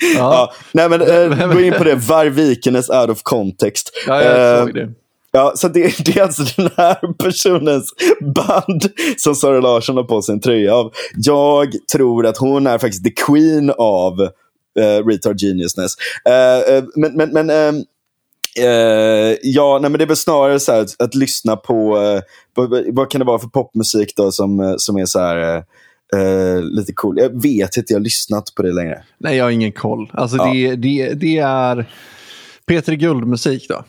Ja, 0.00 0.18
Ja, 0.18 0.52
nej 0.72 0.88
men 0.88 1.00
eh, 1.02 1.48
gå 1.52 1.60
in 1.60 1.72
på 1.72 1.84
det, 1.84 1.94
Varg 1.94 2.30
Vikenäs 2.30 2.90
out 2.90 3.10
of 3.10 3.22
context. 3.22 3.90
ja 4.06 4.22
jag 4.22 4.58
Eh, 4.60 4.64
såg 4.66 4.74
det. 4.74 4.88
Ja, 5.32 5.52
så 5.56 5.68
det, 5.68 5.98
det 6.04 6.16
är 6.16 6.22
alltså 6.22 6.42
den 6.56 6.70
här 6.76 7.12
personens 7.12 7.94
band 8.34 8.82
som 9.16 9.34
Sara 9.34 9.60
Larsson 9.60 9.96
har 9.96 10.04
på 10.04 10.22
sig 10.22 10.32
en 10.32 10.40
tröja 10.40 10.74
av. 10.74 10.92
Jag 11.16 11.74
tror 11.92 12.26
att 12.26 12.36
hon 12.36 12.66
är 12.66 12.78
faktiskt 12.78 13.04
the 13.04 13.10
queen 13.10 13.72
av 13.78 14.20
uh, 14.20 15.06
retard 15.06 15.40
geniusness. 15.40 15.94
Eh, 16.28 16.74
eh, 16.76 16.84
men 16.96 17.16
men, 17.16 17.32
men 17.32 17.50
ehm, 17.50 17.84
Eh, 18.58 19.36
ja, 19.42 19.78
nej, 19.82 19.90
men 19.90 19.98
det 19.98 20.04
är 20.04 20.06
väl 20.06 20.16
snarare 20.16 20.60
så 20.60 20.72
här 20.72 20.80
att, 20.80 21.02
att 21.02 21.14
lyssna 21.14 21.56
på, 21.56 21.98
eh, 21.98 22.22
vad, 22.54 22.94
vad 22.94 23.10
kan 23.10 23.18
det 23.18 23.24
vara 23.24 23.38
för 23.38 23.48
popmusik 23.48 24.16
då 24.16 24.32
som, 24.32 24.74
som 24.78 24.96
är 24.96 25.06
så 25.06 25.18
här 25.18 25.64
eh, 26.16 26.62
lite 26.62 26.92
cool. 26.92 27.18
Jag 27.18 27.42
vet 27.42 27.76
inte, 27.76 27.92
jag 27.92 27.98
har 27.98 28.04
lyssnat 28.04 28.54
på 28.56 28.62
det 28.62 28.72
längre. 28.72 29.02
Nej, 29.18 29.36
jag 29.36 29.44
har 29.44 29.50
ingen 29.50 29.72
koll. 29.72 30.10
Alltså 30.14 30.36
Ja. 30.36 30.52
det, 30.52 30.76
det, 30.76 31.14
det 31.14 31.38
är 31.38 31.90
Peter 32.66 32.92
Guld-musik 32.92 33.66
då. 33.68 33.84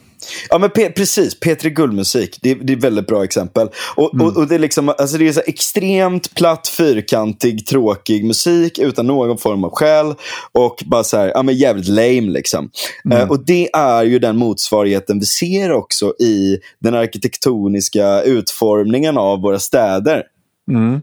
Ja, 0.49 0.57
men 0.57 0.69
pe- 0.69 0.91
precis. 0.91 1.39
P3 1.39 1.69
Guldmusik. 1.69 2.39
Det, 2.41 2.51
är- 2.51 2.55
det 2.55 2.73
är 2.73 2.77
ett 2.77 2.83
väldigt 2.83 3.07
bra 3.07 3.23
exempel. 3.23 3.67
Och, 3.95 4.21
och, 4.21 4.37
och 4.37 4.47
det 4.47 4.55
är, 4.55 4.59
liksom, 4.59 4.89
alltså 4.89 5.17
det 5.17 5.27
är 5.27 5.33
så 5.33 5.41
extremt 5.45 6.35
platt, 6.35 6.67
fyrkantig, 6.67 7.67
tråkig 7.67 8.25
musik 8.25 8.79
utan 8.79 9.07
någon 9.07 9.37
form 9.37 9.63
av 9.63 9.71
själ. 9.75 10.13
Och 10.51 10.83
bara 10.85 11.03
så 11.03 11.17
här, 11.17 11.31
ja, 11.35 11.43
men 11.43 11.55
jävligt 11.55 11.87
lame. 11.87 12.21
Liksom. 12.21 12.69
Eh, 13.13 13.29
och 13.29 13.45
det 13.45 13.69
är 13.73 14.03
ju 14.03 14.19
den 14.19 14.37
motsvarigheten 14.37 15.19
vi 15.19 15.25
ser 15.25 15.71
också 15.71 16.13
i 16.19 16.57
den 16.79 16.95
arkitektoniska 16.95 18.21
utformningen 18.21 19.17
av 19.17 19.41
våra 19.41 19.59
städer. 19.59 20.23
Mm. 20.71 21.01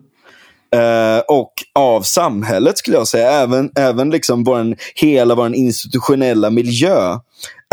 Eh, 0.74 1.20
och 1.28 1.52
av 1.74 2.02
samhället 2.02 2.78
skulle 2.78 2.96
jag 2.96 3.08
säga. 3.08 3.30
Även, 3.30 3.70
även 3.76 4.10
liksom 4.10 4.44
våran, 4.44 4.76
hela 4.94 5.34
vår 5.34 5.54
institutionella 5.54 6.50
miljö 6.50 7.18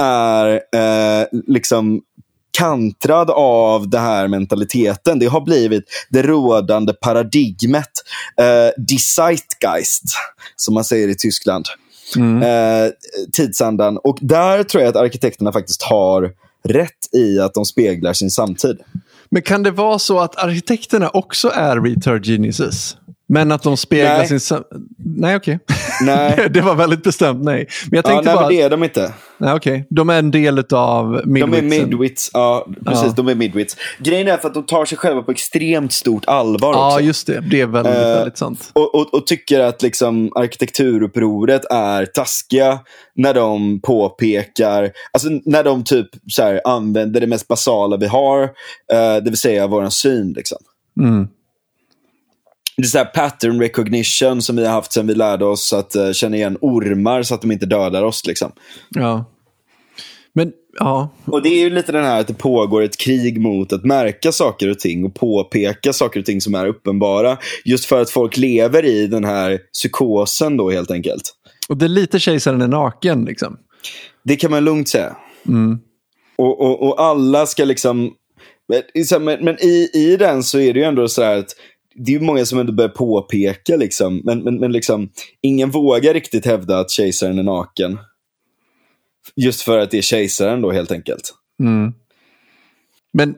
är 0.02 0.54
eh, 0.54 1.28
liksom 1.48 2.02
kantrad 2.58 3.30
av 3.30 3.90
den 3.90 4.02
här 4.02 4.28
mentaliteten. 4.28 5.20
Det 5.20 5.26
har 5.26 5.42
blivit 5.42 5.84
det 6.10 6.22
rådande 6.22 6.94
paradigmet. 6.94 7.92
Eh, 8.38 8.84
die 8.84 9.00
Zeitgeist, 9.00 10.04
som 10.56 10.74
man 10.74 10.84
säger 10.84 11.08
i 11.08 11.16
Tyskland. 11.16 11.66
Eh, 12.44 12.92
tidsandan. 13.34 13.98
Och 13.98 14.18
där 14.22 14.64
tror 14.64 14.84
jag 14.84 14.90
att 14.90 14.96
arkitekterna 14.96 15.52
faktiskt 15.52 15.84
har 15.84 16.32
rätt 16.64 17.14
i 17.14 17.40
att 17.40 17.54
de 17.54 17.66
speglar 17.66 18.14
sin 18.14 18.32
samtid. 18.32 18.78
Men 19.30 19.42
kan 19.42 19.64
det 19.64 19.72
vara 19.72 20.00
så 20.00 20.20
att 20.20 20.38
arkitekterna 20.38 21.10
också 21.10 21.52
är 21.56 21.82
retard 21.82 22.26
geniuses? 22.26 22.98
Men 23.28 23.52
att 23.52 23.64
de 23.64 23.78
speglar 23.78 24.18
Nej. 24.18 24.40
sin... 24.40 24.64
Nej, 24.98 25.36
okej. 25.36 25.60
Nej. 26.02 26.48
det 26.50 26.62
var 26.62 26.76
väldigt 26.76 27.04
bestämt 27.04 27.44
nej. 27.44 27.68
Men 27.90 27.98
jag 27.98 28.06
Ja, 28.06 28.10
tänkte 28.10 28.26
nej, 28.30 28.36
bara... 28.36 28.48
men 28.48 28.56
det 28.56 28.62
är 28.62 28.70
de 28.70 28.84
inte. 28.84 29.14
Nej, 29.38 29.54
okej. 29.54 29.88
De 29.90 30.10
är 30.10 30.20
en 30.20 30.32
del 30.32 30.60
av 30.60 30.66
De 31.26 31.42
är 31.42 31.48
midwitsen. 31.48 31.68
midwits. 31.90 32.30
Ja, 32.34 32.68
precis. 32.86 33.04
Ja. 33.06 33.14
De 33.16 33.28
är 33.28 33.36
midwits. 33.36 33.78
Grejen 34.00 34.28
är 34.28 34.38
för 34.38 34.48
att 34.48 34.54
de 34.54 34.66
tar 34.66 34.86
sig 34.86 34.98
själva 34.98 35.22
på 35.22 35.32
extremt 35.32 35.94
stort 35.94 36.26
allvar 36.28 36.74
Ja, 36.74 36.88
också. 36.94 37.00
just 37.06 37.28
det. 37.28 37.40
Det 37.52 37.62
är 37.62 37.66
väldigt, 37.66 37.94
Eh, 37.96 38.00
väldigt 38.02 38.38
sant. 38.38 38.72
Och, 38.74 38.96
och, 38.96 39.14
och 39.14 39.28
tycker 39.28 39.60
att 39.60 39.82
liksom 39.82 40.32
arkitekturupproret 40.36 41.66
är 41.72 42.06
taskiga 42.06 42.80
när 43.16 43.34
de 43.34 43.82
påpekar, 43.82 44.92
alltså 45.14 45.30
när 45.46 45.64
de 45.64 45.84
typ 45.84 46.08
så 46.28 46.44
här, 46.44 46.62
använder 46.66 47.22
det 47.22 47.28
mest 47.28 47.48
basala 47.48 47.98
vi 47.98 48.08
har, 48.08 48.44
eh, 48.44 49.16
det 49.24 49.30
vill 49.30 49.38
säga 49.38 49.68
vår 49.68 49.90
syn. 49.90 50.34
Liksom. 50.34 50.58
Mm. 51.00 51.28
Det 52.78 52.84
är 52.84 52.88
så 52.88 52.98
här 52.98 53.06
pattern 53.06 53.62
recognition 53.62 54.42
som 54.42 54.56
vi 54.56 54.66
har 54.66 54.74
haft 54.74 54.94
sedan 54.94 55.08
vi 55.08 55.16
lärde 55.16 55.46
oss 55.46 55.74
att 55.74 55.96
eh, 55.96 56.12
känna 56.12 56.36
igen 56.36 56.58
ormar 56.62 57.24
så 57.24 57.36
att 57.36 57.42
de 57.42 57.52
inte 57.52 57.66
dödar 57.66 58.04
oss. 58.04 58.26
Liksom. 58.26 58.52
Ja. 58.90 59.26
Men, 60.34 60.52
ja. 60.80 61.10
Och 61.26 61.42
det 61.42 61.50
är 61.50 61.60
ju 61.60 61.70
lite 61.70 61.92
den 61.92 62.04
här 62.04 62.20
att 62.20 62.28
det 62.28 62.34
pågår 62.34 62.82
ett 62.82 62.98
krig 62.98 63.42
mot 63.42 63.74
att 63.74 63.84
märka 63.84 64.32
saker 64.32 64.70
och 64.70 64.80
ting 64.80 65.06
och 65.06 65.16
påpeka 65.16 65.94
saker 65.94 66.20
och 66.20 66.26
ting 66.26 66.42
som 66.42 66.56
är 66.56 66.68
uppenbara. 66.68 67.38
Just 67.66 67.86
för 67.86 68.02
att 68.02 68.10
folk 68.10 68.38
lever 68.38 68.86
i 68.86 69.08
den 69.08 69.24
här 69.24 69.60
psykosen 69.74 70.58
då 70.58 70.72
helt 70.72 70.92
enkelt. 70.92 71.22
Och 71.70 71.78
det 71.78 71.86
är 71.86 71.90
lite 71.90 72.20
kejsaren 72.20 72.62
är 72.62 72.68
naken 72.68 73.26
liksom. 73.26 73.58
Det 74.24 74.36
kan 74.36 74.52
man 74.52 74.66
lugnt 74.66 74.90
säga. 74.90 75.16
Mm. 75.48 75.80
Och, 76.38 76.62
och, 76.62 76.84
och 76.84 77.02
alla 77.02 77.46
ska 77.46 77.66
liksom... 77.66 78.12
Men, 78.68 79.24
men, 79.24 79.46
men 79.46 79.56
i, 79.62 79.90
i 79.94 80.18
den 80.18 80.44
så 80.44 80.60
är 80.60 80.74
det 80.74 80.80
ju 80.80 80.86
ändå 80.86 81.08
så 81.08 81.24
här 81.24 81.38
att 81.38 81.56
det 81.96 82.12
är 82.12 82.20
ju 82.20 82.26
många 82.26 82.46
som 82.46 82.60
ändå 82.60 82.74
börjar 82.74 82.90
påpeka 82.90 83.76
liksom. 83.76 84.22
Men, 84.24 84.44
men, 84.44 84.60
men 84.60 84.72
liksom, 84.72 85.10
ingen 85.42 85.72
vågar 85.72 86.14
riktigt 86.14 86.46
hävda 86.46 86.80
att 86.80 86.92
kejsaren 86.92 87.40
är 87.40 87.44
naken. 87.44 88.00
Just 89.36 89.62
för 89.62 89.80
att 89.80 89.92
det 89.92 89.98
är 89.98 90.02
kejsaren 90.02 90.62
då 90.62 90.72
helt 90.72 90.92
enkelt. 90.92 91.34
Mm. 91.60 91.94
Men 93.14 93.36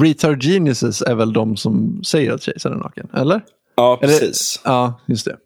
retard 0.00 0.42
geniuses 0.42 1.02
är 1.02 1.14
väl 1.14 1.32
de 1.32 1.56
som 1.56 2.04
säger 2.04 2.32
att 2.32 2.42
kejsaren 2.42 2.76
är 2.78 2.82
naken? 2.82 3.08
Eller? 3.14 3.40
Ja, 3.74 3.98
Eller- 4.02 4.18
precis. 4.18 4.60
Ja, 4.64 5.00
just 5.06 5.24
det. 5.24 5.36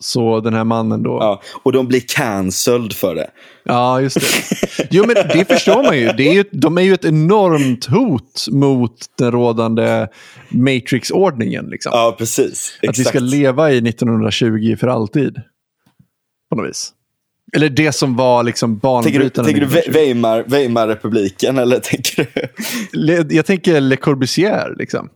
Så 0.00 0.40
den 0.40 0.54
här 0.54 0.64
mannen 0.64 1.02
då. 1.02 1.18
Ja, 1.20 1.42
och 1.62 1.72
de 1.72 1.88
blir 1.88 2.00
cancelled 2.08 2.92
för 2.92 3.14
det. 3.14 3.30
Ja, 3.64 4.00
just 4.00 4.20
det. 4.20 4.86
Jo, 4.90 5.04
men 5.06 5.14
det 5.14 5.44
förstår 5.48 5.82
man 5.82 5.98
ju. 5.98 6.12
Det 6.12 6.28
är 6.28 6.32
ju 6.32 6.44
de 6.52 6.78
är 6.78 6.82
ju 6.82 6.94
ett 6.94 7.04
enormt 7.04 7.86
hot 7.86 8.46
mot 8.50 8.94
den 9.18 9.32
rådande 9.32 10.06
Matrix-ordningen. 10.48 11.66
Liksom. 11.70 11.90
Ja, 11.94 12.14
precis. 12.18 12.72
att 12.76 12.82
vi 12.84 12.88
Exakt. 12.88 13.08
ska 13.08 13.18
leva 13.18 13.70
i 13.72 13.78
1920 13.88 14.76
för 14.80 14.88
alltid. 14.88 15.34
På 16.50 16.56
något 16.56 16.68
vis. 16.68 16.92
Eller 17.56 17.68
det 17.68 17.92
som 17.92 18.16
var 18.16 18.42
liksom 18.42 18.80
Tänker 18.80 19.02
du, 19.02 19.12
banbrytande. 19.18 19.50
tänker 19.52 19.60
du 19.60 19.66
1920. 19.78 19.98
Weimar, 19.98 20.44
Weimarrepubliken 20.46 21.58
eller 21.58 21.78
tänker 21.82 22.26
du? 22.34 22.48
Le- 22.98 23.24
Jag 23.36 23.46
tänker 23.46 23.80
Le 23.80 23.96
Corbusier. 23.96 24.74
Liksom. 24.78 25.08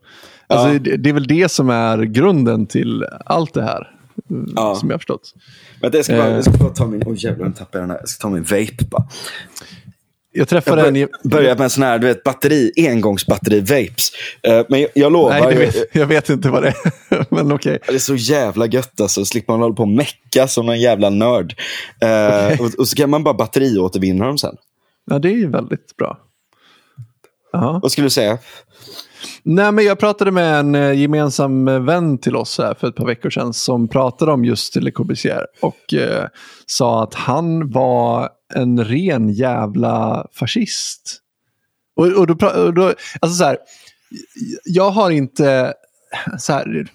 Alltså, 0.47 0.69
Ja. 0.73 0.79
det, 0.79 0.97
det 0.97 1.09
är 1.09 1.15
väl 1.15 1.27
det 1.27 1.51
som 1.51 1.71
är 1.71 1.99
grunden 2.03 2.67
till 2.67 3.05
allt 3.27 3.55
det 3.55 3.63
här. 3.63 3.89
Ja. 4.57 4.75
Som 4.75 4.91
jag 4.91 4.95
har 4.95 4.99
förstått. 4.99 5.35
Vänta, 5.81 5.99
jag 5.99 6.05
ska 6.05 6.17
bara, 6.17 6.29
Eh. 6.29 6.35
jag 6.35 6.45
ska 6.45 6.53
bara 6.53 6.69
ta 6.75 6.87
min... 6.87 7.03
Oj 7.07 7.17
jävlar, 7.25 7.47
nu 7.47 7.53
tappade 7.53 7.79
jag 7.79 7.83
den 7.83 7.91
här. 7.91 7.99
Jag 7.99 8.09
ska 8.09 8.23
ta 8.23 8.31
min 8.31 8.43
vape 8.43 8.85
bara. 8.91 9.07
Jag 10.35 10.41
Jag 10.41 10.49
träffade 10.49 10.89
en... 10.89 10.95
bör, 10.95 11.09
börjar 11.29 11.55
med 11.57 11.65
en 11.65 11.71
sån 11.71 11.83
här, 11.83 11.99
du 11.99 12.07
vet, 12.07 12.23
batteri, 12.25 12.73
engångsbatteri-vapes. 12.77 14.13
Eh, 14.43 14.65
men 14.69 14.81
jag, 14.81 14.91
jag 14.95 15.13
lovar, 15.13 15.41
Nej, 15.41 15.57
vet, 15.57 15.77
jag 15.97 16.07
vet 16.07 16.29
inte 16.29 16.51
vad 16.51 16.63
det 16.63 16.69
är. 16.69 17.27
Men 17.35 17.53
okej. 17.53 17.79
det 17.87 17.95
är 17.95 17.99
så 17.99 18.15
jävla 18.15 18.67
gött 18.67 19.01
alltså. 19.01 19.25
Slipper 19.25 19.53
man 19.53 19.61
hålla 19.61 19.75
på 19.75 19.83
och 19.83 19.89
mecka 19.89 20.49
som 20.49 20.69
en 20.69 20.81
jävla 20.81 21.11
nörd. 21.11 21.55
Eh, 22.01 22.61
och, 22.61 22.75
och 22.79 22.89
så 22.89 22.97
kan 22.97 23.11
man 23.11 23.25
bara 23.25 23.35
batteriåtervinna 23.35 24.27
dem 24.27 24.39
sen. 24.39 24.57
Ja, 25.11 25.19
det 25.19 25.29
är 25.29 25.37
ju 25.37 25.51
väldigt 25.51 25.97
bra. 25.97 26.19
Ja. 27.53 27.79
Vad 27.83 27.93
skulle 27.93 28.07
du 28.07 28.11
säga? 28.11 28.39
Nej, 29.45 29.73
men 29.73 29.85
jag 29.85 29.99
pratade 29.99 30.31
med 30.31 30.61
en 30.61 30.75
eh, 30.75 31.01
gemensam 31.01 31.69
eh, 31.69 31.81
vän 31.81 32.19
till 32.19 32.37
oss 32.37 32.59
här 32.59 32.75
för 32.75 32.89
ett 32.89 32.97
par 32.97 33.07
veckor 33.07 33.31
sedan 33.31 33.53
som 33.53 33.89
pratade 33.89 34.33
om 34.33 34.45
just 34.45 34.77
Le 34.77 34.91
Corbusier 34.91 35.47
och 35.61 35.95
eh, 35.95 36.27
sa 36.67 37.03
att 37.03 37.15
han 37.15 37.71
var 37.71 38.29
en 38.55 38.85
ren 38.85 39.29
jävla 39.29 40.27
fascist. 40.33 41.19
Och, 41.97 42.07
och 42.07 42.27
då, 42.27 42.47
och 42.47 42.75
då, 42.75 42.95
alltså 43.21 43.37
så 43.39 43.45
här, 43.45 43.59
jag 44.65 44.91
har 44.91 45.11
inte 45.11 45.75
så 46.39 46.53
här, 46.53 46.87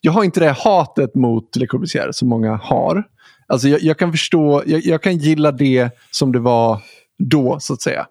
jag 0.00 0.12
har 0.12 0.24
inte 0.24 0.40
det 0.40 0.50
hatet 0.50 1.14
mot 1.14 1.56
Le 1.56 1.66
Corbusier 1.66 2.12
som 2.12 2.28
många 2.28 2.56
har. 2.56 3.04
Alltså 3.46 3.68
jag, 3.68 3.82
jag 3.82 3.98
kan 3.98 4.12
förstå, 4.12 4.62
jag, 4.66 4.84
jag 4.84 5.02
kan 5.02 5.16
gilla 5.16 5.52
det 5.52 5.90
som 6.10 6.32
det 6.32 6.40
var 6.40 6.82
då, 7.18 7.60
så 7.60 7.72
att 7.72 7.82
säga. 7.82 8.06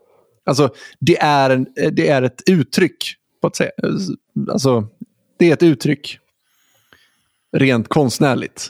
Alltså, 0.46 0.70
det 1.00 1.18
är, 1.18 1.50
en, 1.50 1.68
det 1.92 2.10
är 2.10 2.22
ett 2.22 2.42
uttryck, 2.46 3.16
på 3.46 3.48
att 3.48 3.56
säga. 3.56 3.72
Alltså, 4.52 4.88
det 5.40 5.50
är 5.50 5.54
ett 5.54 5.64
uttryck. 5.64 6.20
Rent 7.58 7.88
konstnärligt. 7.88 8.70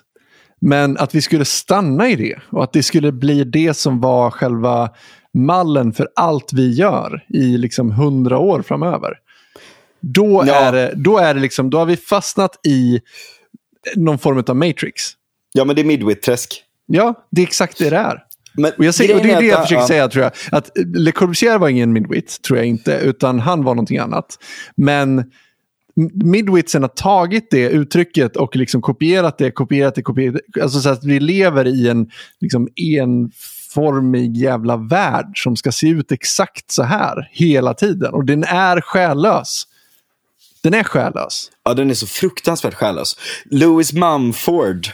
Men 0.62 0.98
att 0.98 1.16
vi 1.16 1.22
skulle 1.22 1.46
stanna 1.46 2.10
i 2.10 2.16
det 2.16 2.40
och 2.50 2.64
att 2.64 2.74
det 2.74 2.84
skulle 2.84 3.12
bli 3.12 3.44
det 3.44 3.74
som 3.74 4.02
var 4.02 4.32
själva 4.32 4.90
mallen 5.34 5.94
för 5.94 6.10
allt 6.16 6.54
vi 6.54 6.74
gör 6.74 7.26
i 7.30 7.58
liksom 7.58 7.92
hundra 7.92 8.38
år 8.38 8.62
framöver. 8.62 9.14
Då, 10.00 10.44
Ja. 10.48 10.56
är 10.56 10.72
det, 10.72 10.94
då, 10.96 11.18
är 11.18 11.34
det 11.34 11.40
liksom, 11.40 11.70
då 11.70 11.78
har 11.78 11.86
vi 11.86 11.98
fastnat 11.98 12.60
i 12.68 13.02
någon 13.96 14.20
form 14.20 14.44
av 14.48 14.56
matrix. 14.56 15.04
Ja, 15.54 15.66
men 15.66 15.76
det 15.76 15.82
är 15.82 15.86
midwit-träsk. 15.86 16.64
Ja, 16.86 17.28
det 17.32 17.42
är 17.42 17.46
exakt 17.48 17.78
det 17.78 17.90
det 17.90 17.98
är. 17.98 18.24
Men 18.58 18.72
Och, 18.78 18.86
jag 18.86 18.95
säger, 18.95 19.16
och 19.16 19.22
det 19.22 19.32
är 19.32 19.41
det 19.41 19.47
jag 19.47 19.62
försöker 19.62 19.82
ja. 19.82 19.88
säga 19.88 20.08
tror 20.08 20.24
jag. 20.24 20.32
Att 20.51 20.72
Le 20.95 21.12
Corbusier 21.12 21.58
var 21.58 21.70
ingen 21.70 21.93
midwit, 21.93 22.41
tror 22.41 22.60
jag 22.60 22.68
inte. 22.68 22.99
Utan 23.03 23.39
han 23.39 23.64
var 23.64 23.76
någonting 23.76 23.97
annat. 23.97 24.38
Men 24.76 25.24
midwitsen 26.24 26.82
har 26.82 26.89
tagit 26.89 27.51
det 27.51 27.70
uttrycket 27.70 28.38
och 28.38 28.56
liksom 28.56 28.82
kopierat 28.82 29.38
det, 29.38 29.51
kopierat 29.51 29.95
det, 29.95 30.01
kopierat 30.01 30.36
det. 30.53 30.62
Alltså 30.62 30.80
så 30.80 30.89
att 30.89 31.03
vi 31.03 31.20
lever 31.20 31.68
i 31.68 31.89
en 31.89 32.10
liksom 32.41 32.68
enformig 32.76 34.38
jävla 34.38 34.78
värld 34.78 35.43
som 35.43 35.56
ska 35.56 35.72
se 35.72 35.88
ut 35.88 36.12
exakt 36.12 36.72
så 36.72 36.84
här 36.84 37.30
hela 37.32 37.74
tiden. 37.74 38.14
Och 38.14 38.26
den 38.26 38.43
är 38.43 38.82
själlös. 38.82 39.64
Den 40.64 40.74
är 40.74 40.84
själlös. 40.84 41.51
Ja, 41.64 41.74
den 41.74 41.89
är 41.89 41.93
så 41.93 42.08
fruktansvärt 42.08 42.74
själlös. 42.74 43.16
Louis 43.51 43.93
Mumford 43.93 44.88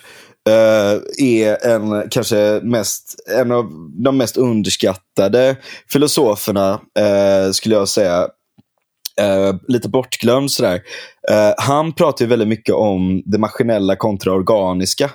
eh, 0.50 1.26
är 1.28 1.66
en, 1.66 2.10
kanske 2.10 2.60
mest, 2.64 3.16
en 3.40 3.52
av 3.52 3.66
de 4.04 4.18
mest 4.18 4.38
underskattade 4.38 5.56
filosoferna, 5.90 6.82
eh, 7.00 7.52
skulle 7.52 7.76
jag 7.76 7.88
säga. 7.88 8.28
Eh, 9.20 9.56
lite 9.68 9.90
bortglömd 9.90 10.52
sådär. 10.52 10.82
Eh, 11.30 11.54
han 11.58 11.94
pratar 11.94 12.26
ju 12.26 12.30
väldigt 12.30 12.48
mycket 12.48 12.76
om 12.76 13.24
det 13.26 13.38
maskinella 13.38 13.96
kontra 13.96 14.34
organiska. 14.34 15.12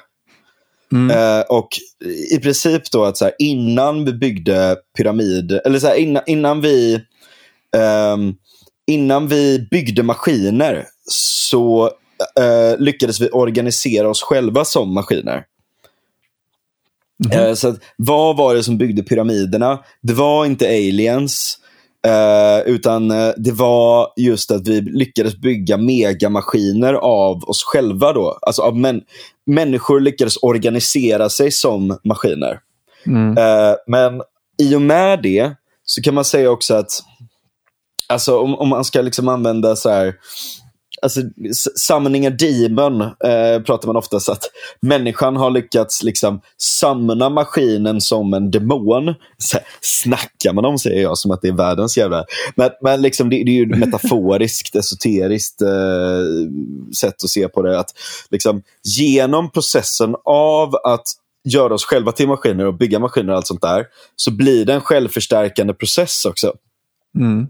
Eh, 1.11 1.41
och 1.41 1.69
i 2.33 2.39
princip 2.39 2.91
då 2.91 3.05
att 3.05 3.17
så 3.17 3.25
här, 3.25 3.35
innan 3.39 4.05
vi 4.05 4.13
byggde 4.13 4.77
pyramid, 4.97 5.53
eller 5.65 5.79
så 5.79 5.87
här, 5.87 5.95
innan, 5.95 6.23
innan 6.27 6.61
vi 6.61 7.01
ehm, 7.77 8.35
innan 8.87 9.29
vi 9.29 9.69
byggde 9.71 10.03
maskiner 10.03 10.87
så 11.11 11.91
eh, 12.41 12.79
lyckades 12.79 13.21
vi 13.21 13.31
organisera 13.31 14.09
oss 14.09 14.23
själva 14.23 14.65
som 14.65 14.95
maskiner. 14.95 15.45
Eh, 17.33 17.55
så 17.55 17.69
att, 17.69 17.79
vad 17.97 18.37
var 18.37 18.55
det 18.55 18.63
som 18.63 18.79
byggde 18.79 19.03
pyramiderna? 19.03 19.79
Det 20.03 20.13
var 20.13 20.47
inte 20.47 20.67
aliens. 20.67 21.59
Eh, 22.07 22.61
utan 22.67 23.11
eh, 23.11 23.33
det 23.37 23.53
var 23.53 24.13
just 24.17 24.51
att 24.51 24.69
vi 24.69 24.81
lyckades 24.81 25.37
bygga 25.37 25.77
megamaskiner 25.77 26.95
av 26.95 27.45
oss 27.45 27.65
själva. 27.65 28.13
då. 28.13 28.39
Alltså 28.43 28.63
av 28.63 28.77
män 28.77 29.01
människor 29.47 30.01
lyckades 30.01 30.37
organisera 30.37 31.29
sig 31.29 31.53
som 31.53 31.99
maskiner. 32.05 32.61
Eh, 33.39 33.75
men 33.87 34.23
i 34.63 34.75
och 34.75 34.83
med 34.83 35.23
det 35.23 35.53
så 35.85 36.03
kan 36.03 36.15
man 36.15 36.25
säga 36.25 36.51
också 36.51 36.75
att 36.75 36.91
alltså, 38.09 38.39
om, 38.39 38.55
om 38.55 38.69
man 38.69 38.85
ska 38.85 39.03
liksom 39.03 39.29
använda 39.29 39.77
så 39.77 39.91
här 39.91 40.15
Alltså, 41.03 41.21
summoning 41.75 42.27
a 42.27 42.31
demon 42.31 43.01
eh, 43.01 43.63
pratar 43.67 43.87
man 43.87 43.97
ofta 43.97 44.21
så 44.21 44.33
att 44.33 44.43
människan 44.81 45.37
har 45.37 45.51
lyckats 45.51 46.03
liksom 46.03 46.41
summona 46.57 47.29
maskinen 47.29 48.01
som 48.01 48.35
en 48.35 48.51
demon. 48.51 49.15
Så 49.39 49.57
här, 49.57 49.67
snackar 49.81 50.53
man 50.53 50.65
om 50.65 50.79
säger 50.79 51.03
jag 51.03 51.19
som 51.19 51.31
att 51.31 51.43
det 51.43 51.49
är 51.49 51.53
världens 51.53 51.97
jävla... 51.97 52.25
Men, 52.55 52.71
men 52.83 53.03
liksom, 53.03 53.31
det, 53.31 53.45
det 53.45 53.51
är 53.51 53.55
ju 53.55 53.67
metaforiskt, 53.77 54.77
esoteriskt 54.77 55.63
eh, 55.63 55.69
sätt 57.01 57.25
att 57.25 57.31
se 57.31 57.49
på 57.49 57.63
det. 57.63 57.79
Att 57.79 57.91
liksom, 58.31 58.63
genom 58.85 59.51
processen 59.51 60.15
av 60.25 60.75
att 60.75 61.07
göra 61.49 61.75
oss 61.75 61.85
själva 61.85 62.13
till 62.13 62.29
maskiner 62.29 62.67
och 62.67 62.75
bygga 62.75 62.99
maskiner 62.99 63.33
och 63.33 63.37
allt 63.37 63.47
sånt 63.47 63.63
där 63.63 63.87
så 64.17 64.31
blir 64.31 64.65
det 64.65 64.75
en 64.75 64.81
självförstärkande 64.81 65.75
process 65.75 66.25
också. 66.25 66.53
Mm. 67.19 67.47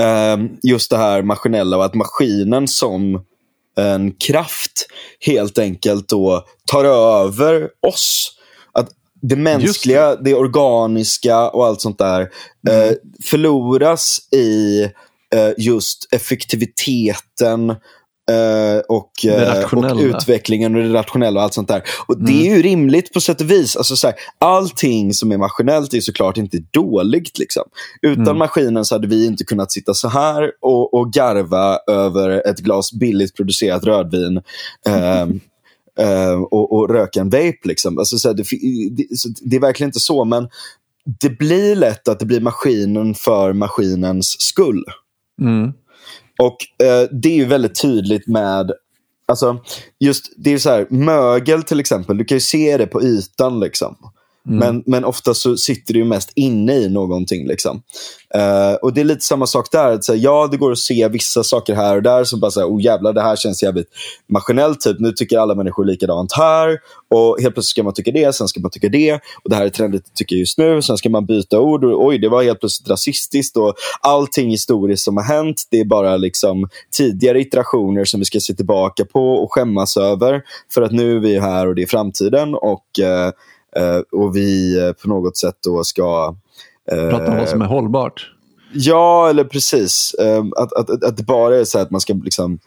Ehm, 0.00 0.48
just 0.62 0.90
det 0.90 0.96
här 0.96 1.22
maskinella 1.22 1.76
och 1.76 1.84
att 1.84 1.94
maskinen 1.94 2.68
som 2.68 3.24
en 3.76 4.12
kraft 4.12 4.86
helt 5.20 5.58
enkelt 5.58 6.08
då 6.08 6.44
tar 6.70 6.84
över 6.84 7.68
oss. 7.86 8.32
Att 8.72 8.88
det 9.22 9.36
mänskliga, 9.36 10.16
det. 10.16 10.34
organiska 10.34 11.50
och 11.50 11.66
allt 11.66 11.80
sånt 11.80 11.98
där 11.98 12.20
eh, 12.68 12.92
förloras 13.24 14.18
i 14.32 14.82
eh, 15.34 15.52
just 15.58 16.08
effektiviteten 16.12 17.74
eh, 18.30 18.78
och, 18.88 19.24
eh, 19.24 19.74
och 19.74 20.00
utvecklingen 20.00 20.74
och 20.74 20.82
det 20.82 20.92
rationella 20.92 21.40
och 21.40 21.44
allt 21.44 21.54
sånt 21.54 21.68
där. 21.68 21.82
Och 22.06 22.18
Det 22.18 22.48
är 22.48 22.56
ju 22.56 22.62
rimligt 22.62 23.12
på 23.12 23.20
sätt 23.20 23.40
och 23.40 23.50
vis. 23.50 23.76
Alltså, 23.76 23.96
så 23.96 24.06
här, 24.06 24.16
allting 24.38 25.14
som 25.14 25.32
är 25.32 25.38
maskinellt 25.38 25.94
är 25.94 26.00
såklart 26.00 26.36
inte 26.36 26.58
dåligt. 26.70 27.38
Liksom. 27.38 27.62
Utan 28.02 28.38
maskinen 28.38 28.84
så 28.84 28.94
hade 28.94 29.06
vi 29.06 29.26
inte 29.26 29.44
kunnat 29.44 29.72
sitta 29.72 29.94
så 29.94 30.08
här 30.08 30.50
och, 30.60 30.94
och 30.94 31.12
garva 31.12 31.78
över 31.86 32.48
ett 32.48 32.58
glas 32.58 32.92
billigt 32.92 33.36
producerat 33.36 33.84
rödvin. 33.84 34.42
ehm, 34.88 35.40
ehm, 35.98 36.44
och, 36.44 36.72
och 36.72 36.90
röka 36.90 37.20
en 37.20 37.30
vape. 37.30 37.58
Liksom. 37.64 37.98
Alltså, 37.98 38.18
så 38.18 38.28
här, 38.28 38.34
det, 38.34 38.44
det, 38.90 39.18
så 39.18 39.28
det 39.40 39.56
är 39.56 39.60
verkligen 39.60 39.88
inte 39.88 40.00
så, 40.00 40.24
men 40.24 40.48
det 41.20 41.38
blir 41.38 41.76
lätt 41.76 42.08
att 42.08 42.18
det 42.18 42.26
blir 42.26 42.40
maskinen 42.40 43.14
för 43.14 43.52
maskinens 43.52 44.40
skull. 44.40 44.84
Och 46.38 46.86
eh, 46.86 47.08
det 47.10 47.28
är 47.28 47.36
ju 47.36 47.44
väldigt 47.44 47.82
tydligt 47.82 48.26
med 48.26 48.72
Alltså, 49.28 49.58
just 49.98 50.32
det 50.36 50.52
är 50.52 50.58
så 50.58 50.70
här, 50.70 50.86
mögel 50.90 51.62
till 51.62 51.80
exempel, 51.80 52.18
du 52.18 52.24
kan 52.24 52.36
ju 52.36 52.40
se 52.40 52.76
det 52.76 52.86
på 52.86 53.02
ytan. 53.02 53.60
liksom. 53.60 53.96
Mm. 54.46 54.58
Men, 54.58 54.82
men 54.86 55.04
ofta 55.04 55.34
så 55.34 55.56
sitter 55.56 55.92
det 55.92 55.98
ju 55.98 56.04
mest 56.04 56.32
inne 56.34 56.74
i 56.74 56.88
någonting. 56.88 57.46
Liksom. 57.46 57.82
Uh, 58.36 58.74
och 58.82 58.94
det 58.94 59.00
är 59.00 59.04
lite 59.04 59.24
samma 59.24 59.46
sak 59.46 59.68
där. 59.72 59.92
Att, 59.92 60.04
säga, 60.04 60.18
ja, 60.18 60.48
det 60.50 60.56
går 60.56 60.72
att 60.72 60.78
se 60.78 61.08
vissa 61.08 61.42
saker 61.42 61.74
här 61.74 61.96
och 61.96 62.02
där 62.02 62.24
som 62.24 62.40
bara 62.40 62.50
säger, 62.50 62.68
oh 62.68 62.82
jävlar, 62.82 63.12
det 63.12 63.22
här 63.22 63.36
känns 63.36 63.62
jävligt 63.62 63.88
maskinellt. 64.32 64.80
Typ. 64.80 65.00
Nu 65.00 65.12
tycker 65.12 65.38
alla 65.38 65.54
människor 65.54 65.84
likadant 65.84 66.32
här. 66.32 66.78
Och 67.10 67.40
helt 67.40 67.54
plötsligt 67.54 67.70
ska 67.70 67.82
man 67.82 67.94
tycka 67.94 68.10
det, 68.10 68.34
sen 68.34 68.48
ska 68.48 68.60
man 68.60 68.70
tycka 68.70 68.88
det. 68.88 69.14
Och 69.14 69.50
det 69.50 69.56
här 69.56 69.64
är 69.64 69.70
trendigt 69.70 70.06
att 70.06 70.14
tycka 70.14 70.34
just 70.34 70.58
nu. 70.58 70.82
Sen 70.82 70.96
ska 70.96 71.08
man 71.08 71.26
byta 71.26 71.60
ord. 71.60 71.84
Och, 71.84 72.06
oj, 72.06 72.18
det 72.18 72.28
var 72.28 72.42
helt 72.42 72.60
plötsligt 72.60 72.90
rasistiskt. 72.90 73.56
Och 73.56 73.74
allting 74.00 74.50
historiskt 74.50 75.04
som 75.04 75.16
har 75.16 75.24
hänt, 75.24 75.62
det 75.70 75.80
är 75.80 75.84
bara 75.84 76.16
liksom 76.16 76.68
tidigare 76.96 77.40
iterationer 77.40 78.04
som 78.04 78.20
vi 78.20 78.26
ska 78.26 78.40
se 78.40 78.54
tillbaka 78.54 79.04
på 79.04 79.32
och 79.32 79.52
skämmas 79.52 79.96
över. 79.96 80.42
För 80.74 80.82
att 80.82 80.92
nu 80.92 81.16
är 81.16 81.20
vi 81.20 81.38
här 81.38 81.68
och 81.68 81.74
det 81.74 81.82
är 81.82 81.86
framtiden. 81.86 82.54
Och, 82.54 82.84
uh, 83.00 83.32
och 84.12 84.36
vi 84.36 84.78
eh, 84.78 84.92
på 84.92 85.08
något 85.08 85.36
sätt 85.36 85.56
då 85.64 85.84
ska 85.84 86.36
eh, 86.92 87.08
Prata 87.08 87.30
om 87.30 87.38
vad 87.38 87.48
som 87.48 87.62
är 87.62 87.66
hållbart. 87.66 88.32
Ja, 88.72 89.30
eller 89.30 89.44
precis. 89.44 90.14
Att, 90.56 90.72
att, 90.72 91.04
att, 91.04 91.16
det 91.16 91.22
bara 91.22 91.56
är 91.56 91.64
så 91.64 91.78
här 91.78 91.84
att 91.84 91.90
man 91.90 92.00
ska, 92.00 92.14
liksom, 92.14 92.58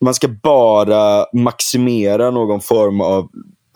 man 0.00 0.14
ska 0.14 0.28
bara 0.28 1.26
maximera 1.32 2.30
någon 2.30 2.60
form 2.60 3.00
av 3.00 3.28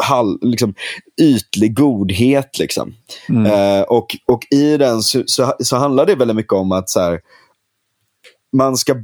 hall, 0.02 0.38
liksom, 0.42 0.74
ytlig 1.20 1.76
godhet. 1.76 2.58
Liksom. 2.58 2.94
Eh, 3.28 3.82
och, 3.82 4.16
och 4.26 4.42
i 4.50 4.76
den 4.76 5.02
så, 5.02 5.22
så, 5.26 5.54
så 5.60 5.76
handlar 5.76 6.06
det 6.06 6.14
väldigt 6.14 6.36
mycket 6.36 6.52
om 6.52 6.72
att 6.72 6.90
så 6.90 7.00
här, 7.00 7.20
man, 8.56 8.76
ska, 8.76 8.94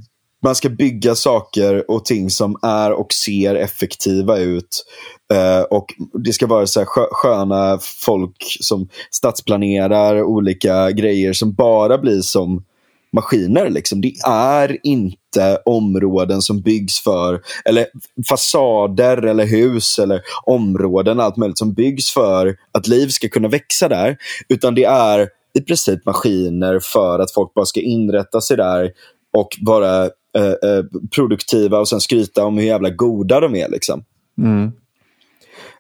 man 0.43 0.55
ska 0.55 0.69
bygga 0.69 1.15
saker 1.15 1.91
och 1.91 2.05
ting 2.05 2.31
som 2.31 2.57
är 2.63 2.93
och 2.93 3.13
ser 3.13 3.55
effektiva 3.55 4.39
ut. 4.39 4.85
Eh, 5.33 5.61
och 5.61 5.87
Det 6.25 6.33
ska 6.33 6.47
vara 6.47 6.67
så 6.67 6.81
här 6.81 6.87
skö- 6.87 7.09
sköna 7.13 7.79
folk 8.05 8.37
som 8.61 8.89
stadsplanerar 9.11 10.23
olika 10.23 10.91
grejer 10.91 11.33
som 11.33 11.53
bara 11.53 11.99
blir 11.99 12.21
som 12.21 12.65
maskiner. 13.13 13.71
Liksom. 13.71 14.01
Det 14.01 14.13
är 14.27 14.79
inte 14.83 15.59
områden 15.65 16.43
som 16.43 16.61
byggs 16.61 17.01
för, 17.01 17.41
eller 17.65 17.87
fasader 18.29 19.27
eller 19.27 19.47
hus 19.47 19.99
eller 19.99 20.21
områden, 20.47 21.21
allt 21.21 21.37
möjligt 21.37 21.59
som 21.59 21.75
byggs 21.75 22.11
för 22.11 22.57
att 22.73 22.89
liv 22.89 23.09
ska 23.09 23.29
kunna 23.29 23.49
växa 23.49 23.89
där. 23.89 24.17
Utan 24.49 24.75
det 24.75 24.85
är 24.85 25.29
i 25.59 25.61
princip 25.61 26.07
maskiner 26.07 26.81
för 26.83 27.19
att 27.19 27.33
folk 27.33 27.55
bara 27.55 27.67
ska 27.67 27.81
inrätta 27.81 28.41
sig 28.41 28.57
där 28.57 28.91
och 29.37 29.49
vara 29.61 30.11
eh, 30.37 30.71
eh, 30.71 30.85
produktiva 31.15 31.79
och 31.79 31.89
sen 31.89 32.01
skryta 32.01 32.45
om 32.45 32.59
hur 32.59 32.67
jävla 32.67 32.91
goda 32.91 33.41
de 33.41 33.55
är. 33.55 33.69
Liksom. 33.69 34.05
Mm. 34.39 34.73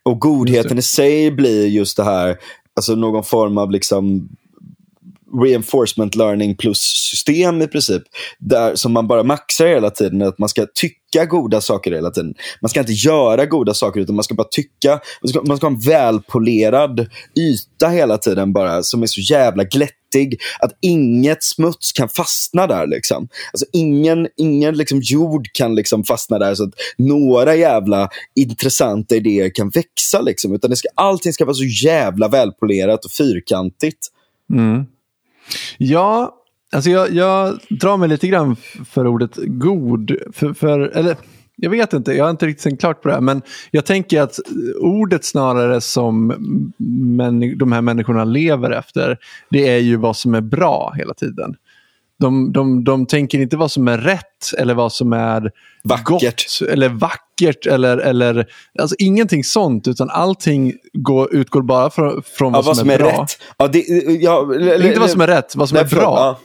Och 0.02 0.20
godheten 0.20 0.78
i 0.78 0.82
sig 0.82 1.30
blir 1.30 1.66
just 1.66 1.96
det 1.96 2.04
här, 2.04 2.36
alltså 2.76 2.94
någon 2.94 3.24
form 3.24 3.58
av 3.58 3.70
liksom 3.70 4.28
reinforcement 5.44 6.14
learning 6.14 6.56
plus 6.56 6.78
system 7.10 7.62
i 7.62 7.66
princip. 7.66 8.02
Där, 8.38 8.74
som 8.74 8.92
man 8.92 9.08
bara 9.08 9.22
maxar 9.22 9.66
hela 9.66 9.90
tiden. 9.90 10.22
Att 10.22 10.38
man 10.38 10.48
ska 10.48 10.66
tycka 10.74 11.24
goda 11.24 11.60
saker 11.60 11.92
hela 11.92 12.10
tiden. 12.10 12.34
Man 12.60 12.68
ska 12.68 12.80
inte 12.80 12.92
göra 12.92 13.46
goda 13.46 13.74
saker 13.74 14.00
utan 14.00 14.14
man 14.14 14.24
ska 14.24 14.34
bara 14.34 14.48
tycka. 14.50 15.00
Man 15.22 15.28
ska, 15.28 15.42
man 15.42 15.56
ska 15.56 15.66
ha 15.66 15.72
en 15.72 15.80
välpolerad 15.80 17.06
yta 17.38 17.88
hela 17.88 18.18
tiden 18.18 18.52
bara 18.52 18.82
som 18.82 19.02
är 19.02 19.06
så 19.06 19.20
jävla 19.20 19.64
glättig 19.64 20.01
att 20.58 20.72
inget 20.80 21.42
smuts 21.42 21.92
kan 21.92 22.08
fastna 22.08 22.66
där. 22.66 22.86
Liksom. 22.86 23.28
Alltså 23.52 23.66
ingen 23.72 24.28
ingen 24.36 24.74
liksom 24.76 25.00
jord 25.02 25.52
kan 25.52 25.74
liksom 25.74 26.04
fastna 26.04 26.38
där 26.38 26.54
så 26.54 26.64
att 26.64 26.74
några 26.98 27.54
jävla 27.54 28.08
intressanta 28.34 29.16
idéer 29.16 29.50
kan 29.54 29.68
växa. 29.68 30.20
Liksom. 30.20 30.54
Utan 30.54 30.70
det 30.70 30.76
ska, 30.76 30.88
allting 30.94 31.32
ska 31.32 31.44
vara 31.44 31.54
så 31.54 31.64
jävla 31.84 32.28
välpolerat 32.28 33.04
och 33.04 33.10
fyrkantigt. 33.10 34.08
Mm. 34.52 34.84
Ja, 35.78 36.34
alltså 36.72 36.90
jag, 36.90 37.14
jag 37.14 37.58
drar 37.70 37.96
mig 37.96 38.08
lite 38.08 38.28
grann 38.28 38.56
för 38.90 39.06
ordet 39.06 39.30
god. 39.36 40.16
För, 40.32 40.52
för, 40.52 40.80
eller, 40.80 41.16
jag 41.62 41.70
vet 41.70 41.92
inte, 41.92 42.12
jag 42.12 42.24
har 42.24 42.30
inte 42.30 42.46
riktigt 42.46 42.62
tänkt 42.64 42.80
klart 42.80 43.02
på 43.02 43.08
det 43.08 43.14
här. 43.14 43.20
Men 43.20 43.42
jag 43.70 43.84
tänker 43.86 44.20
att 44.22 44.38
ordet 44.80 45.24
snarare 45.24 45.80
som 45.80 46.26
män, 47.16 47.58
de 47.58 47.72
här 47.72 47.80
människorna 47.80 48.24
lever 48.24 48.70
efter, 48.70 49.18
det 49.50 49.68
är 49.68 49.78
ju 49.78 49.96
vad 49.96 50.16
som 50.16 50.34
är 50.34 50.40
bra 50.40 50.94
hela 50.96 51.14
tiden. 51.14 51.54
De, 52.18 52.52
de, 52.52 52.84
de 52.84 53.06
tänker 53.06 53.38
inte 53.40 53.56
vad 53.56 53.70
som 53.70 53.88
är 53.88 53.98
rätt 53.98 54.54
eller 54.58 54.74
vad 54.74 54.92
som 54.92 55.12
är 55.12 55.50
Vackert. 55.84 56.06
gott 56.60 56.68
eller 56.70 56.88
vackert. 56.88 57.66
Eller, 57.66 57.98
eller, 57.98 58.46
alltså 58.78 58.96
ingenting 58.98 59.44
sånt, 59.44 59.88
utan 59.88 60.10
allting 60.10 60.72
går, 60.92 61.34
utgår 61.34 61.62
bara 61.62 61.90
från, 61.90 62.22
från 62.22 62.52
Ja, 62.52 62.62
vad, 62.62 62.76
som 62.76 62.90
är, 62.90 62.98
bra. 62.98 63.08
rätt. 63.22 63.38
Ja, 63.58 63.68
det, 63.68 63.78
ja, 64.20 64.54
eller- 64.54 64.86
Inte 64.86 65.00
vad 65.00 65.10
som 65.10 65.20
är 65.20 65.26
rätt, 65.26 65.56
vad 65.56 65.68
som 65.68 65.78
är 65.78 65.84
bra. 65.84 66.38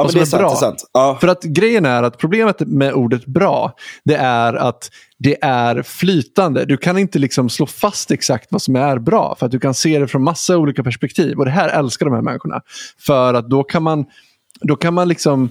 Ja, 0.00 0.04
men 0.04 0.12
det 0.14 0.18
är 0.18 0.22
är 0.22 0.26
sant. 0.26 0.40
bra. 0.40 0.50
Det 0.50 0.56
är 0.56 0.60
sant. 0.60 0.90
Ja. 0.92 1.18
För 1.20 1.28
att 1.28 1.42
grejen 1.42 1.86
är 1.86 2.02
att 2.02 2.18
problemet 2.18 2.60
med 2.60 2.92
ordet 2.92 3.26
bra, 3.26 3.72
det 4.04 4.14
är 4.14 4.54
att 4.54 4.90
det 5.18 5.44
är 5.44 5.82
flytande. 5.82 6.64
Du 6.64 6.76
kan 6.76 6.98
inte 6.98 7.18
liksom 7.18 7.48
slå 7.48 7.66
fast 7.66 8.10
exakt 8.10 8.46
vad 8.50 8.62
som 8.62 8.76
är 8.76 8.98
bra, 8.98 9.36
för 9.38 9.46
att 9.46 9.52
du 9.52 9.60
kan 9.60 9.74
se 9.74 9.98
det 9.98 10.08
från 10.08 10.22
massa 10.22 10.56
olika 10.56 10.82
perspektiv. 10.82 11.38
Och 11.38 11.44
det 11.44 11.50
här 11.50 11.68
älskar 11.68 12.06
de 12.06 12.14
här 12.14 12.22
människorna. 12.22 12.60
För 12.98 13.34
att 13.34 13.50
då 13.50 13.64
kan 13.64 13.82
man, 13.82 14.04
då 14.60 14.76
kan 14.76 14.94
man 14.94 15.08
liksom 15.08 15.50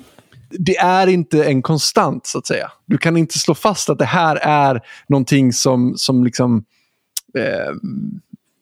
det 0.52 0.78
är 0.78 1.08
inte 1.08 1.44
en 1.44 1.62
konstant 1.62 2.28
så 2.28 2.38
att 2.38 2.48
säga. 2.48 2.72
Du 2.86 2.98
kan 2.98 3.18
inte 3.18 3.40
slå 3.40 3.56
fast 3.56 3.90
att 3.90 4.00
det 4.00 4.06
här 4.06 4.36
är 4.36 4.82
någonting 5.08 5.54
som, 5.54 5.94
som 5.98 6.24
liksom 6.24 6.64
eh, 7.38 7.74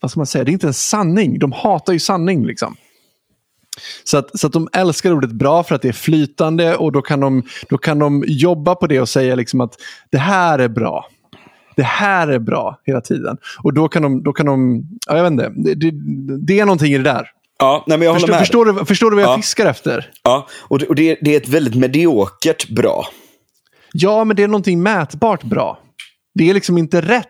vad 0.01 0.11
ska 0.11 0.19
man 0.19 0.27
säga, 0.27 0.43
det 0.43 0.51
är 0.51 0.53
inte 0.53 0.67
en 0.67 0.73
sanning. 0.73 1.39
De 1.39 1.51
hatar 1.51 1.93
ju 1.93 1.99
sanning 1.99 2.45
liksom. 2.45 2.75
Så 4.03 4.17
att, 4.17 4.39
så 4.39 4.47
att 4.47 4.53
de 4.53 4.67
älskar 4.73 5.11
ordet 5.11 5.32
bra 5.32 5.63
för 5.63 5.75
att 5.75 5.82
det 5.82 5.88
är 5.88 5.93
flytande 5.93 6.75
och 6.75 6.91
då 6.91 7.01
kan 7.01 7.19
de, 7.19 7.43
då 7.69 7.78
kan 7.78 7.99
de 7.99 8.23
jobba 8.28 8.75
på 8.75 8.88
det 8.88 9.01
och 9.01 9.09
säga 9.09 9.36
liksom 9.36 9.61
att 9.61 9.73
det 10.11 10.17
här 10.17 10.59
är 10.59 10.67
bra. 10.69 11.05
Det 11.75 11.84
här 11.84 12.28
är 12.28 12.39
bra 12.39 12.80
hela 12.86 13.01
tiden. 13.01 13.38
Och 13.63 13.73
då 13.73 13.88
kan 13.88 14.01
de, 14.01 14.23
då 14.23 14.34
kan 14.34 14.45
de 14.45 14.84
ja, 15.07 15.15
jag 15.17 15.23
vet 15.23 15.32
inte, 15.32 15.51
det, 15.55 15.73
det, 15.73 15.91
det 16.45 16.59
är 16.59 16.65
någonting 16.65 16.93
i 16.93 16.97
det 16.97 17.03
där. 17.03 17.28
Ja, 17.59 17.84
nej, 17.88 17.97
men 17.97 18.05
jag 18.05 18.15
Förstår, 18.15 18.28
håller 18.28 18.34
med. 18.39 18.39
förstår, 18.47 18.65
du, 18.65 18.86
förstår 18.86 19.09
du 19.11 19.15
vad 19.15 19.23
jag 19.25 19.32
Ja. 19.32 19.38
fiskar 19.38 19.65
efter? 19.65 20.11
Ja, 20.23 20.47
och 20.59 20.80
det, 20.80 20.86
och 20.88 20.95
det, 20.95 21.17
det 21.21 21.34
är 21.34 21.38
ett 21.38 21.49
väldigt 21.49 21.75
mediokert 21.75 22.69
bra. 22.69 23.07
Ja, 23.93 24.23
men 24.23 24.36
det 24.36 24.43
är 24.43 24.47
någonting 24.47 24.84
mätbart 24.84 25.43
bra. 25.43 25.80
Det 26.34 26.49
är 26.49 26.53
liksom 26.53 26.78
inte 26.78 27.01
rätt. 27.01 27.28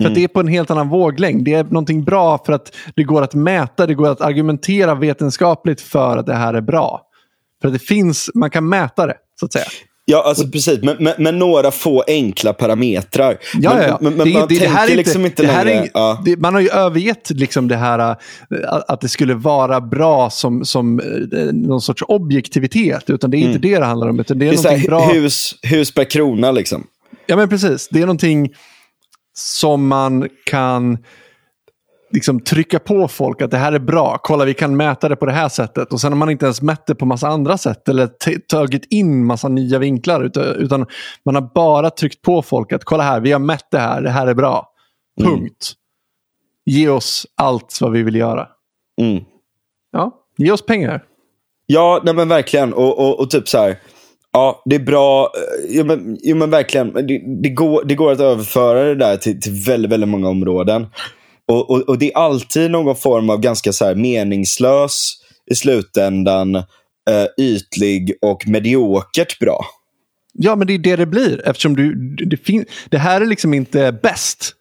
För 0.00 0.08
att 0.08 0.14
det 0.14 0.24
är 0.24 0.28
på 0.28 0.40
en 0.40 0.48
helt 0.48 0.70
annan 0.70 0.88
våglängd. 0.88 1.44
Det 1.44 1.54
är 1.54 1.64
någonting 1.64 2.04
bra 2.04 2.42
för 2.46 2.52
att 2.52 2.72
det 2.96 3.02
går 3.02 3.22
att 3.22 3.34
mäta, 3.34 3.86
det 3.86 3.94
går 3.94 4.08
att 4.08 4.20
argumentera 4.20 4.94
vetenskapligt 4.94 5.80
för 5.80 6.16
att 6.16 6.26
det 6.26 6.34
här 6.34 6.54
är 6.54 6.60
bra. 6.60 7.02
För 7.60 7.68
att 7.68 7.74
det 7.74 7.80
finns, 7.82 8.30
man 8.34 8.50
kan 8.50 8.68
mäta 8.68 9.06
det, 9.06 9.14
så 9.40 9.46
att 9.46 9.52
säga. 9.52 9.64
Ja, 10.06 10.22
alltså 10.26 10.48
precis. 10.48 10.82
Men, 10.82 10.96
men, 11.00 11.12
men 11.18 11.38
några 11.38 11.70
få 11.70 12.04
enkla 12.06 12.52
parametrar. 12.52 13.36
Ja, 13.54 13.70
men, 13.74 13.82
ja, 13.82 13.88
ja. 13.88 13.98
men, 14.00 14.14
men 14.14 14.26
Det 14.26 14.32
man 14.32 14.42
det- 14.48 14.54
det 14.54 14.60
tänker 14.60 14.74
här 14.74 14.82
är 14.82 14.90
inte- 14.90 14.96
liksom 14.96 15.24
inte 15.24 15.42
det 15.42 15.48
här 15.48 15.64
längre... 15.64 15.82
är- 15.84 15.90
ja. 15.94 16.22
det, 16.24 16.36
Man 16.36 16.54
har 16.54 16.60
ju 16.60 16.68
övergett 16.68 17.30
liksom 17.30 17.68
det 17.68 17.76
här 17.76 17.98
äh, 18.10 18.16
att 18.88 19.00
det 19.00 19.08
skulle 19.08 19.34
vara 19.34 19.80
bra 19.80 20.30
som, 20.30 20.64
som 20.64 21.00
äh, 21.00 21.38
någon 21.52 21.80
sorts 21.80 22.02
objektivitet. 22.08 23.10
Utan 23.10 23.30
det 23.30 23.36
är 23.36 23.38
inte 23.38 23.58
det 23.58 23.78
det 23.78 23.84
handlar 23.84 24.08
om. 24.08 24.20
Utan 24.20 24.38
det 24.38 24.48
är, 24.48 24.52
Mm. 24.52 24.62
Det 24.62 24.68
är 24.68 24.70
någonting 24.72 24.88
bra. 24.90 25.00
här, 25.00 25.14
hus, 25.14 25.54
hus 25.62 25.94
per 25.94 26.04
krona 26.04 26.52
liksom. 26.52 26.86
Ja, 27.26 27.36
men 27.36 27.48
precis. 27.48 27.88
Det 27.90 27.98
är 27.98 28.06
någonting 28.06 28.48
som 29.34 29.88
man 29.88 30.28
kan 30.44 30.98
liksom 32.14 32.40
trycka 32.40 32.78
på 32.78 33.08
folk 33.08 33.42
att 33.42 33.50
det 33.50 33.56
här 33.56 33.72
är 33.72 33.78
bra. 33.78 34.18
Kolla, 34.22 34.44
vi 34.44 34.54
kan 34.54 34.76
mäta 34.76 35.08
det 35.08 35.16
på 35.16 35.26
det 35.26 35.32
här 35.32 35.48
sättet. 35.48 35.92
Och 35.92 36.00
sen 36.00 36.12
har 36.12 36.18
man 36.18 36.30
inte 36.30 36.44
ens 36.44 36.62
mätt 36.62 36.86
det 36.86 36.94
på 36.94 37.06
massa 37.06 37.28
andra 37.28 37.58
sätt 37.58 37.88
eller 37.88 38.10
tagit 38.48 38.84
in 38.90 39.24
massa 39.24 39.48
nya 39.48 39.78
vinklar. 39.78 40.22
Utan, 40.58 40.86
man 41.24 41.34
har 41.34 41.50
bara 41.54 41.90
tryckt 41.90 42.22
på 42.22 42.42
folk 42.42 42.72
att 42.72 42.84
kolla 42.84 43.02
här, 43.02 43.20
vi 43.20 43.32
har 43.32 43.38
mätt 43.38 43.66
det 43.70 43.78
här, 43.78 44.02
det 44.02 44.10
här 44.10 44.26
är 44.26 44.34
bra. 44.34 44.68
Punkt. 45.20 45.72
Ge 46.66 46.88
oss 46.88 47.26
allt 47.34 47.78
vad 47.80 47.92
vi 47.92 48.02
vill 48.02 48.14
göra. 48.16 48.48
Mm. 49.00 49.24
Ja, 49.92 50.10
ge 50.36 50.50
oss 50.50 50.66
pengar. 50.66 51.04
Ja, 51.66 52.00
nej 52.04 52.14
men 52.14 52.28
verkligen. 52.28 52.74
Och, 52.74 52.98
och, 52.98 53.20
och 53.20 53.30
typ 53.30 53.48
så 53.48 53.58
här. 53.58 53.78
Ja, 54.34 54.62
det 54.64 54.76
är 54.76 54.80
bra. 54.80 55.22
eh, 55.24 55.76
Jo, 55.76 55.84
men, 55.84 56.16
jo, 56.22 56.36
men 56.36 56.50
verkligen. 56.50 56.92
Det, 56.92 57.42
det, 57.42 57.48
går, 57.48 57.84
det 57.84 57.94
går 57.94 58.12
att 58.12 58.20
överföra 58.20 58.84
det 58.84 58.94
där 58.94 59.16
till, 59.16 59.40
till 59.40 59.52
väldigt, 59.66 59.90
väldigt 59.92 60.08
många 60.08 60.28
områden. 60.28 60.86
Och, 61.48 61.70
och, 61.70 61.80
och 61.88 61.98
det 61.98 62.12
är 62.12 62.16
alltid 62.18 62.70
någon 62.70 62.96
form 62.96 63.30
av 63.30 63.40
ganska 63.40 63.72
så 63.72 63.84
här 63.84 63.94
meningslös 63.94 65.12
i 65.50 65.54
slutändan, 65.54 66.54
eh, 66.54 66.64
ytlig 67.38 68.12
och 68.22 68.48
mediokert 68.48 69.38
bra. 69.38 69.64
Ja, 70.32 70.56
men 70.56 70.66
det 70.66 70.74
är 70.74 70.78
det 70.78 70.96
det 70.96 71.06
blir. 71.06 71.48
Eftersom 71.48 71.76
du, 71.76 71.94
det, 72.26 72.36
fin- 72.36 72.64
det 72.90 72.98
här 72.98 73.20
är 73.20 73.26
liksom 73.26 73.54
inte 73.54 73.98
bäst. 74.02 74.52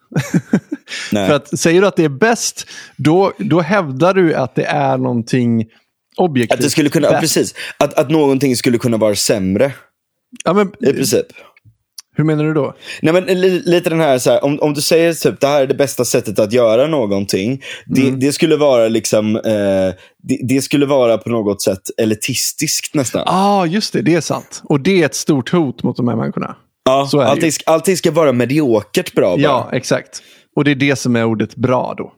För 1.10 1.32
att 1.34 1.60
säger 1.60 1.82
du 1.82 1.88
att 1.88 1.96
det 1.96 2.04
är 2.04 2.10
bäst, 2.10 2.68
då, 2.98 3.32
då 3.38 3.62
hävdar 3.62 4.14
du 4.14 4.34
att 4.36 4.56
det 4.56 4.64
är 4.66 4.98
någonting 4.98 5.66
objektivt. 6.18 6.58
Att 6.58 6.64
det 6.64 6.70
skulle 6.70 6.90
kunna, 6.90 7.12
ja, 7.12 7.20
precis. 7.20 7.56
Att, 7.78 7.94
att 7.94 8.10
någonting 8.10 8.56
skulle 8.56 8.78
kunna 8.78 8.98
vara 8.98 9.16
sämre. 9.16 9.72
Ja, 10.44 10.54
men, 10.54 10.68
I 10.80 10.94
princip. 10.94 11.26
hur 12.16 12.24
menar 12.24 12.44
du 12.44 12.54
då? 12.54 12.76
Nej, 13.02 13.14
men 13.14 13.24
li, 13.24 13.62
lite 13.66 13.90
den 13.90 14.00
här, 14.00 14.20
så 14.20 14.32
här 14.32 14.44
om, 14.44 14.60
om 14.60 14.74
du 14.74 14.82
säger 14.82 15.14
typ 15.14 15.40
det 15.40 15.48
här 15.48 15.62
är 15.62 15.68
det 15.68 15.74
bästa 15.74 16.06
sättet 16.06 16.40
att 16.40 16.54
göra 16.54 16.88
någonting. 16.88 17.62
Det, 17.86 18.12
det 18.12 18.32
skulle 18.32 18.58
vara 18.58 18.88
liksom, 18.88 19.36
eh, 19.36 19.42
det, 20.24 20.40
det 20.48 20.62
skulle 20.62 20.86
vara 20.86 21.18
på 21.18 21.30
något 21.30 21.62
sätt 21.62 21.82
elitistiskt 21.98 22.96
nästan. 22.96 23.24
Ja, 23.26 23.32
ah, 23.34 23.66
just 23.66 23.94
det. 23.94 24.02
Det 24.02 24.16
är 24.16 24.22
sant. 24.22 24.62
Och 24.64 24.80
det 24.80 25.02
är 25.02 25.06
ett 25.06 25.16
stort 25.16 25.52
hot 25.52 25.84
mot 25.84 25.98
de 25.98 26.08
här 26.08 26.16
människorna. 26.16 26.56
ja, 26.86 27.08
så 27.12 27.20
är 27.20 27.26
allting, 27.26 27.50
ju. 27.50 27.58
allting 27.66 27.98
ska 27.98 28.12
vara 28.12 28.32
mediokert 28.34 29.14
bra 29.14 29.30
bara. 29.30 29.42
Ja, 29.42 29.70
exakt. 29.72 30.22
Och 30.56 30.64
det 30.64 30.72
är 30.72 30.76
det 30.76 30.96
som 30.96 31.16
är 31.16 31.26
ordet 31.26 31.56
bra 31.56 31.94
då. 31.98 32.14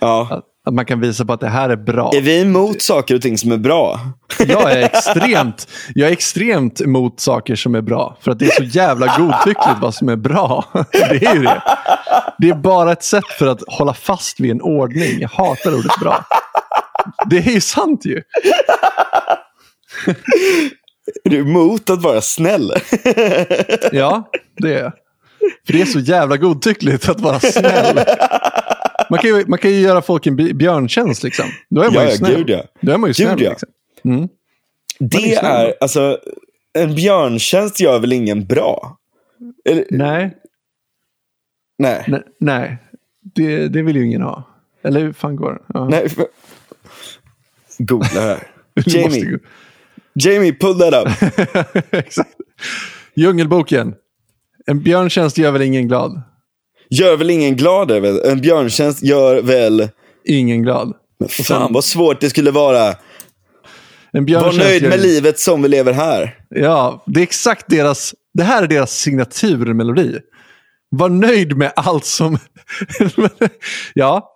Ja. 0.00 0.28
Att, 0.30 0.44
att 0.66 0.74
man 0.74 0.86
kan 0.86 1.00
visa 1.00 1.24
på 1.24 1.32
att 1.32 1.40
det 1.40 1.48
här 1.48 1.70
är 1.70 1.76
bra. 1.76 2.10
Är 2.14 2.20
vi 2.20 2.40
emot 2.40 2.82
saker 2.82 3.14
och 3.14 3.22
ting 3.22 3.38
som 3.38 3.52
är 3.52 3.56
bra? 3.56 4.00
Jag 4.38 4.72
är 4.72 4.82
extremt, 4.84 5.68
jag 5.94 6.08
är 6.08 6.12
extremt 6.12 6.80
emot 6.80 7.20
saker 7.20 7.56
som 7.56 7.74
är 7.74 7.80
bra. 7.80 8.16
För 8.20 8.30
att 8.30 8.38
det 8.38 8.46
är 8.46 8.50
så 8.50 8.62
jävla 8.62 9.06
godtyckligt 9.18 9.78
vad 9.80 9.94
som 9.94 10.08
är 10.08 10.16
bra. 10.16 10.64
Det 10.92 11.26
är 11.26 11.34
ju 11.34 11.42
det. 11.42 11.62
Det 12.38 12.48
är 12.48 12.54
bara 12.54 12.92
ett 12.92 13.02
sätt 13.02 13.26
för 13.38 13.46
att 13.46 13.62
hålla 13.66 13.94
fast 13.94 14.40
vid 14.40 14.50
en 14.50 14.60
ordning. 14.60 15.20
Jag 15.20 15.28
hatar 15.28 15.74
ordet 15.74 16.00
bra. 16.00 16.24
Det 17.30 17.36
är 17.36 17.50
ju 17.50 17.60
sant 17.60 18.04
ju. 18.04 18.22
Är 21.24 21.30
du 21.30 21.38
emot 21.38 21.90
att 21.90 22.02
vara 22.02 22.20
snäll? 22.20 22.72
Ja, 23.92 24.30
det 24.56 24.74
är 24.74 24.82
jag. 24.82 24.92
För 25.66 25.72
det 25.72 25.80
är 25.80 25.86
så 25.86 26.00
jävla 26.00 26.36
godtyckligt 26.36 27.08
att 27.08 27.20
vara 27.20 27.40
snäll. 27.40 28.00
Man 29.10 29.18
kan 29.18 29.30
ju, 29.30 29.44
man 29.46 29.58
kan 29.58 29.70
ju 29.70 29.80
göra 29.80 30.02
folk 30.02 30.26
en 30.26 30.36
björntjänst 30.36 31.22
liksom. 31.22 31.46
Då 31.70 31.80
är 31.80 31.84
man 31.90 31.94
Ja, 32.04 32.10
ju 32.10 32.16
snäll. 32.16 32.36
gud, 32.36 32.50
ja. 32.50 32.62
Då 32.80 32.92
är 32.92 32.96
man 32.98 33.10
ju 33.10 33.12
Gud, 33.12 33.26
snäll. 33.26 33.42
ja. 33.42 33.50
Liksom. 33.50 33.68
Mm. 34.04 34.28
Det 34.98 35.16
är 35.16 35.38
snäll 35.38 35.52
är, 35.66 35.74
alltså, 35.80 36.18
en 36.78 36.94
björntjänst 36.94 37.80
gör 37.80 37.98
väl 37.98 38.12
ingen 38.12 38.46
bra? 38.46 38.98
Eller, 39.64 39.84
Nej, 39.90 40.36
nej. 41.78 42.04
nej, 42.08 42.22
nej. 42.40 42.76
Det, 43.34 43.68
det 43.68 43.82
vill 43.82 43.96
ju 43.96 44.04
ingen 44.06 44.22
ha. 44.22 44.42
Eller 44.82 45.00
hur 45.00 45.12
fan 45.12 45.36
går 45.36 45.52
det? 45.52 45.60
Ja. 45.74 45.88
nej. 45.88 46.08
för- 46.08 46.26
Googla 47.78 48.20
här. 48.20 48.38
Jamie, 48.86 49.38
Jamie, 50.14 50.52
pull 50.52 50.78
that 50.78 50.94
up. 51.06 51.32
Exakt. 51.90 52.30
Djungelboken. 53.14 53.94
En 54.66 54.82
björntjänst 54.82 55.38
gör 55.38 55.50
väl 55.50 55.62
ingen 55.62 55.88
glad? 55.88 56.22
Gör 56.90 57.16
väl 57.16 57.30
ingen 57.30 57.56
glad? 57.56 57.90
är 57.90 58.00
väl? 58.00 58.20
En 58.24 58.40
björntjänst 58.40 59.02
gör 59.02 59.42
väl... 59.42 59.88
Ingen 60.24 60.62
glad. 60.62 60.92
Men 61.20 61.28
fan 61.28 61.72
vad 61.72 61.84
svårt 61.84 62.20
det 62.20 62.30
skulle 62.30 62.50
vara. 62.50 62.94
En 64.12 64.26
Var 64.26 64.58
nöjd 64.58 64.82
med 64.82 65.00
livet 65.00 65.38
som 65.38 65.62
vi 65.62 65.68
lever 65.68 65.92
här. 65.92 66.34
Ja, 66.48 67.04
det 67.06 67.20
är 67.20 67.22
exakt 67.22 67.64
deras... 67.68 68.14
Det 68.34 68.42
här 68.42 68.62
är 68.62 68.66
deras 68.66 68.98
signaturmelodi. 68.98 70.18
Var 70.90 71.08
nöjd 71.08 71.56
med 71.56 71.72
allt 71.76 72.04
som... 72.04 72.38
ja, 73.94 74.32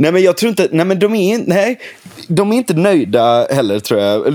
Nej 0.00 0.12
men 0.12 0.22
jag 0.22 0.36
tror 0.36 0.50
inte, 0.50 0.68
nej 0.72 0.86
men 0.86 0.98
de 0.98 1.14
är, 1.14 1.38
nej, 1.38 1.80
de 2.28 2.52
är 2.52 2.56
inte 2.56 2.74
nöjda 2.74 3.46
heller 3.50 3.78
tror 3.78 4.00
jag. 4.00 4.26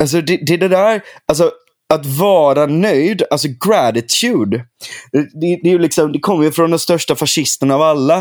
Alltså 0.00 0.20
det, 0.20 0.36
det 0.46 0.56
det 0.56 0.68
där, 0.68 1.02
alltså 1.28 1.50
att 1.94 2.06
vara 2.06 2.66
nöjd, 2.66 3.22
alltså 3.30 3.48
gratitude. 3.68 4.64
Det, 5.12 5.60
det, 5.62 5.70
är 5.72 5.78
liksom, 5.78 6.12
det 6.12 6.18
kommer 6.20 6.44
ju 6.44 6.52
från 6.52 6.70
den 6.70 6.78
största 6.78 7.16
fascisten 7.16 7.70
av 7.70 7.82
alla, 7.82 8.18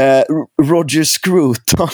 eh, 0.00 0.22
Roger 0.62 1.04
Scruton. 1.04 1.88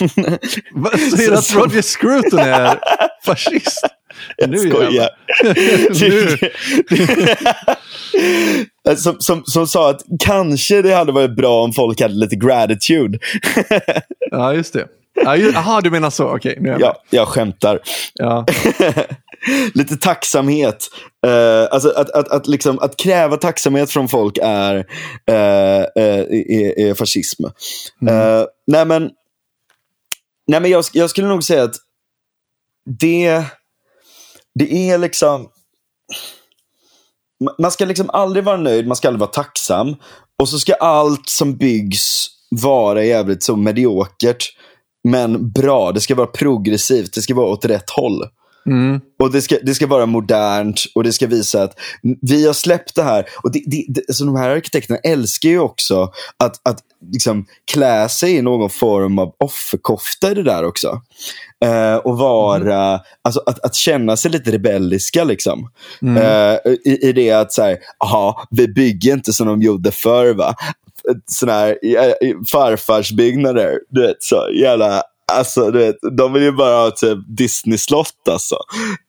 säger 1.16 1.30
du 1.30 1.36
att 1.36 1.54
Roger 1.54 1.82
Scruton 1.82 2.38
är 2.38 2.78
fascist? 3.26 3.80
Jag 4.36 4.50
Nu 4.50 4.58
skojar. 4.58 5.08
nu. 8.84 8.96
som, 8.96 9.16
som, 9.18 9.42
som 9.44 9.66
sa 9.66 9.90
att 9.90 10.00
kanske 10.24 10.82
det 10.82 10.94
hade 10.94 11.12
varit 11.12 11.36
bra 11.36 11.62
om 11.64 11.72
folk 11.72 12.00
hade 12.00 12.14
lite 12.14 12.36
gratitude. 12.36 13.18
Ja, 14.30 14.54
just 14.54 14.72
det. 14.72 14.86
Ja, 15.24 15.36
ju- 15.36 15.54
Aha, 15.56 15.80
du 15.80 15.90
menar 15.90 16.10
så. 16.10 16.36
Okej, 16.36 16.56
nu 16.60 16.68
är 16.68 16.72
jag 16.72 16.80
med. 16.80 16.86
ja, 16.86 17.02
jag 17.10 17.28
skämtar. 17.28 17.80
Ja. 18.14 18.46
lite 19.74 19.96
tacksamhet. 19.96 20.88
Eh, 21.26 21.68
alltså 21.70 21.90
att, 21.90 22.10
att, 22.10 22.28
att, 22.28 22.46
liksom, 22.46 22.78
att 22.78 22.96
kräva 22.96 23.36
tacksamhet 23.36 23.90
från 23.90 24.08
folk 24.08 24.38
är, 24.42 24.76
eh, 25.26 25.82
eh, 25.82 26.20
är, 26.26 26.78
är 26.78 26.94
fascism. 26.94 27.44
Eh, 28.08 28.44
nej 28.66 28.84
men, 28.86 29.10
nej 30.46 30.60
men 30.60 30.70
jag, 30.70 30.84
jag 30.92 31.10
skulle 31.10 31.28
nog 31.28 31.44
säga 31.44 31.62
att 31.62 31.76
det, 33.00 33.44
det 34.54 34.90
är 34.90 34.98
liksom... 34.98 35.48
ma- 37.44 37.54
Man 37.58 37.70
ska 37.70 37.84
liksom 37.84 38.10
aldrig 38.10 38.44
vara 38.44 38.56
nöjd, 38.56 38.86
man 38.86 38.96
ska 38.96 39.08
aldrig 39.08 39.20
vara 39.20 39.30
tacksam. 39.30 39.96
Och 40.38 40.48
så 40.48 40.58
ska 40.58 40.74
allt 40.74 41.28
som 41.28 41.56
byggs 41.56 42.26
vara 42.50 43.04
jävligt 43.04 43.42
så 43.42 43.56
mediokert. 43.56 44.44
Men 45.08 45.52
bra, 45.52 45.92
det 45.92 46.00
ska 46.00 46.14
vara 46.14 46.26
progressivt, 46.26 47.14
det 47.14 47.22
ska 47.22 47.34
vara 47.34 47.46
åt 47.46 47.64
rätt 47.64 47.90
håll. 47.90 48.22
Mm. 48.66 49.00
Och 49.18 49.32
det 49.32 49.42
ska, 49.42 49.56
det 49.62 49.74
ska 49.74 49.86
vara 49.86 50.06
modernt 50.06 50.84
och 50.94 51.04
det 51.04 51.12
ska 51.12 51.26
visa 51.26 51.62
att 51.62 51.78
vi 52.20 52.46
har 52.46 52.52
släppt 52.52 52.94
det 52.94 53.02
här. 53.02 53.26
Och 53.42 53.52
det, 53.52 53.62
det, 53.66 53.84
det, 53.88 54.02
alltså 54.08 54.24
de 54.24 54.36
här 54.36 54.50
arkitekterna 54.50 54.98
älskar 54.98 55.48
ju 55.48 55.58
också 55.58 56.12
att, 56.36 56.68
att 56.68 56.78
liksom 57.12 57.46
klä 57.72 58.08
sig 58.08 58.36
i 58.36 58.42
någon 58.42 58.70
form 58.70 59.18
av 59.18 59.34
offerkofta 59.38 60.30
i 60.30 60.34
det 60.34 60.42
där 60.42 60.64
också. 60.64 61.00
Eh, 61.64 61.96
och 61.96 62.18
vara, 62.18 63.00
alltså 63.22 63.42
att, 63.46 63.64
att 63.64 63.74
känna 63.74 64.16
sig 64.16 64.30
lite 64.30 64.52
rebelliska 64.52 65.24
liksom. 65.24 65.70
Eh, 66.18 66.72
i, 66.84 66.98
I 67.02 67.12
det 67.12 67.30
att 67.30 67.52
så 67.52 67.62
här, 67.62 67.78
aha, 68.04 68.46
vi 68.50 68.68
bygger 68.68 69.12
inte 69.12 69.32
som 69.32 69.46
de 69.46 69.62
gjorde 69.62 69.90
förr 69.90 70.34
va. 70.34 70.54
sådana 71.26 71.58
här 71.58 71.78
eh, 71.84 72.34
farfarsbyggnader. 72.52 73.78
Du 73.88 74.02
vet, 74.02 74.22
så 74.22 74.48
jävla 74.60 75.02
Alltså, 75.32 75.70
du 75.70 75.78
vet, 75.78 75.96
de 76.16 76.32
vill 76.32 76.42
ju 76.42 76.52
bara 76.52 76.76
ha 76.84 76.90
typ 76.90 77.18
Disney-slott 77.28 78.28
alltså. 78.30 78.56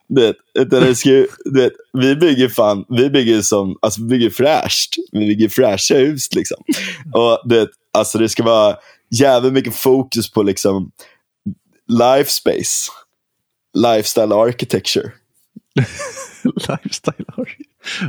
Du 0.10 0.22
vet, 0.22 0.36
utan 0.60 0.82
det 0.82 0.96
ska, 0.96 1.10
ju- 1.10 1.28
du 1.46 1.62
vet, 1.62 1.74
vi 1.94 2.16
bygger 2.16 2.50
fan, 2.50 2.86
vi 2.90 3.10
bygger 3.10 3.42
som, 3.42 3.78
alltså 3.82 4.02
vi 4.02 4.08
bygger 4.08 4.30
fräscht. 4.30 4.96
Vi 5.12 5.20
bygger 5.20 5.50
fräscha 5.50 5.96
hus 5.96 6.34
liksom. 6.36 6.58
Och 7.14 7.40
du 7.46 7.56
vet, 7.60 7.70
alltså 7.94 8.18
det 8.18 8.30
ska 8.30 8.44
vara 8.44 8.76
jävligt 9.12 9.54
mycket 9.54 9.76
fokus 9.76 10.32
på 10.32 10.44
liksom 10.44 10.92
life 11.88 12.32
space. 12.32 12.92
Lifestyle 13.78 14.34
architecture. 14.34 15.12
Lifestyle 16.44 17.26
art. 17.38 17.58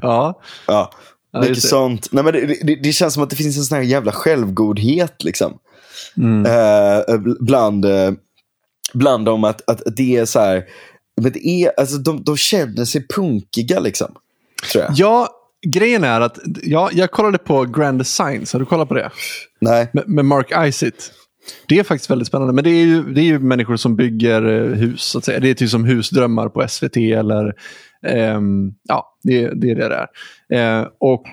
Ja, 0.03 0.41
Ja, 0.67 0.93
Ja, 1.33 1.41
mycket 1.41 1.55
det. 1.63 1.69
sånt. 1.69 2.09
Nej, 2.13 2.25
men 2.25 2.33
det, 2.33 2.47
det, 2.63 2.77
det 2.83 2.93
känns 2.93 3.15
som 3.15 3.23
att 3.23 3.31
det 3.31 3.37
finns 3.37 3.57
en 3.57 3.65
sån 3.65 3.77
här 3.77 3.83
jävla 3.85 4.13
självgodhet 4.13 5.25
liksom. 5.25 5.59
Mm. 6.17 6.47
Eh, 6.47 7.19
bland, 7.41 7.85
eh, 7.85 8.13
bland 8.93 9.25
dem 9.25 9.45
att, 9.45 9.69
att 9.71 9.83
det 9.97 10.17
är 10.17 10.25
så 10.25 10.41
här, 10.41 10.65
men 11.21 11.33
det 11.33 11.49
är, 11.49 11.81
alltså 11.81 11.97
de, 11.97 12.25
de 12.25 12.37
känner 12.37 12.85
sig 12.85 13.07
punkiga 13.09 13.81
liksom. 13.81 14.15
Tror 14.73 14.85
jag. 14.85 14.93
ja 14.97 15.29
grejen 15.67 16.05
är 16.05 16.21
att 16.21 16.39
ja, 16.63 16.91
jag 16.93 17.11
kollade 17.11 17.39
på 17.39 17.65
Grand 17.65 17.99
Designs. 17.99 18.53
Har 18.53 18.61
du 18.61 18.67
kollat 18.67 18.89
på 18.89 18.95
det? 18.95 19.11
Nej. 19.61 19.91
Med, 19.93 20.09
med 20.09 20.25
Mark 20.25 20.69
Isitt. 20.69 21.13
Det 21.69 21.79
är 21.79 21.85
faktiskt 21.85 22.11
väldigt 22.11 22.29
spännande. 22.29 22.53
Men 22.53 22.65
det 22.65 22.71
är 22.71 22.85
ju, 22.85 23.03
det 23.03 23.21
är 23.21 23.25
ju 23.25 23.39
människor 23.39 23.77
som 23.77 23.97
bygger 23.97 24.43
eh, 24.43 24.77
hus. 24.79 25.03
Så 25.03 25.19
att 25.19 25.25
säga. 25.25 25.41
Det 25.41 25.51
är 25.51 25.55
typ 25.55 25.71
som 25.71 25.85
husdrömmar 25.85 26.49
på 26.49 26.69
SVT. 26.69 26.97
eller 26.97 27.55
ehm, 28.07 28.75
Ja, 28.83 29.17
det, 29.23 29.51
det 29.61 29.71
är 29.71 29.75
det 29.75 29.89
det 29.89 30.09
är. 30.57 30.81
Eh, 30.81 30.87
och 31.01 31.27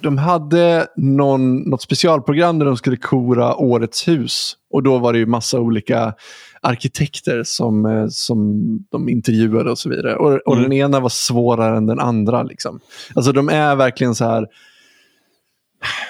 de 0.00 0.18
hade 0.18 0.86
någon, 0.96 1.56
något 1.56 1.82
specialprogram 1.82 2.58
där 2.58 2.66
de 2.66 2.76
skulle 2.76 2.96
kora 2.96 3.56
årets 3.56 4.08
hus. 4.08 4.52
Och 4.70 4.82
då 4.82 4.98
var 4.98 5.12
det 5.12 5.18
ju 5.18 5.26
massa 5.26 5.60
olika 5.60 6.14
arkitekter 6.62 7.42
som, 7.44 7.86
eh, 7.86 8.06
som 8.08 8.62
de 8.90 9.08
intervjuade 9.08 9.70
och 9.70 9.78
så 9.78 9.88
vidare. 9.90 10.16
Och, 10.16 10.32
och 10.46 10.52
Mm. 10.56 10.62
den 10.62 10.72
ena 10.72 11.00
var 11.00 11.08
svårare 11.08 11.76
än 11.76 11.86
den 11.86 12.00
andra. 12.00 12.42
Liksom. 12.42 12.80
Alltså 13.14 13.32
de 13.32 13.48
är 13.48 13.76
verkligen 13.76 14.14
så 14.14 14.24
här 14.24 14.46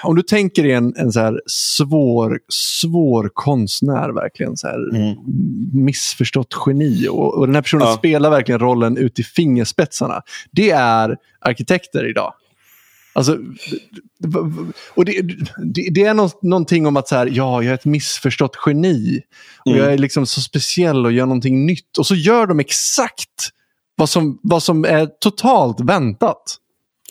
om 0.02 0.16
du 0.16 0.22
tänker 0.22 0.62
dig 0.62 0.72
en, 0.72 0.94
en 0.96 1.12
så 1.12 1.20
här 1.20 1.40
svår, 1.46 2.38
svår 2.82 3.30
konstnär, 3.34 4.08
verkligen 4.08 4.56
så 4.56 4.66
här 4.66 4.96
Mm. 4.96 5.16
missförstått 5.72 6.54
geni. 6.66 7.08
Och, 7.08 7.38
och 7.38 7.46
den 7.46 7.54
här 7.54 7.62
personen 7.62 7.86
Ja. 7.86 7.94
spelar 7.96 8.30
verkligen 8.30 8.58
rollen 8.58 8.96
ut 8.96 9.18
i 9.18 9.22
fingerspetsarna. 9.22 10.22
Det 10.50 10.70
är 10.70 11.16
arkitekter 11.40 12.10
idag. 12.10 12.32
Alltså, 13.12 13.38
och 14.94 15.04
det, 15.04 15.22
det, 15.74 15.88
det 15.94 16.04
är 16.04 16.14
nå, 16.14 16.30
någonting 16.42 16.86
om 16.86 16.96
att 16.96 17.08
så 17.08 17.14
här, 17.16 17.26
ja, 17.32 17.62
jag 17.62 17.70
är 17.70 17.74
ett 17.74 17.84
missförstått 17.84 18.56
geni. 18.66 19.20
Och 19.64 19.72
Mm. 19.72 19.84
jag 19.84 19.92
är 19.92 19.98
liksom 19.98 20.26
så 20.26 20.40
speciell 20.40 21.06
och 21.06 21.12
gör 21.12 21.26
någonting 21.26 21.66
nytt. 21.66 21.98
Och 21.98 22.06
så 22.06 22.14
gör 22.14 22.46
de 22.46 22.60
exakt 22.60 23.48
vad 23.96 24.08
som, 24.08 24.38
vad 24.42 24.62
som 24.62 24.84
är 24.84 25.06
totalt 25.20 25.80
väntat. 25.80 26.42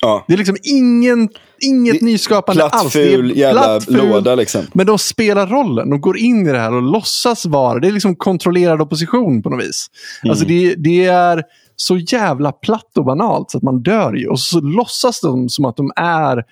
Ja. 0.01 0.25
Det 0.27 0.33
är 0.33 0.37
liksom 0.37 0.57
ingen, 0.63 1.29
inget 1.61 1.99
Det- 1.99 2.05
nyskapande 2.05 2.61
Platt, 2.61 2.73
alls. 2.75 2.93
Det 2.93 3.01
är 3.03 3.07
ful 3.17 3.33
platt, 3.51 3.85
ful, 3.85 3.95
låda 4.09 4.35
liksom. 4.35 4.65
Men 4.73 4.85
de 4.87 4.99
spelar 4.99 5.47
rollen. 5.47 5.89
De 5.89 6.01
går 6.01 6.17
in 6.17 6.47
i 6.47 6.51
det 6.51 6.59
här 6.59 6.73
och 6.73 6.81
låtsas 6.81 7.45
vara. 7.45 7.79
Det 7.79 7.87
är 7.87 7.91
liksom 7.91 8.15
kontrollerad 8.15 8.81
opposition 8.81 9.41
på 9.43 9.49
något 9.49 9.63
vis. 9.65 9.87
Mm. 10.23 10.31
Alltså 10.31 10.45
det, 10.45 10.75
det 10.75 11.05
är 11.05 11.43
så 11.79 11.97
jävla 11.97 12.51
platt 12.51 12.97
och 12.97 13.05
banalt 13.05 13.51
så 13.51 13.57
att 13.57 13.63
man 13.63 13.81
dör 13.81 14.13
ju. 14.13 14.27
Och 14.27 14.39
så 14.39 14.61
låtsas 14.61 15.21
de 15.21 15.49
som 15.49 15.65
att 15.65 15.77
de 15.77 15.91
är... 15.95 16.43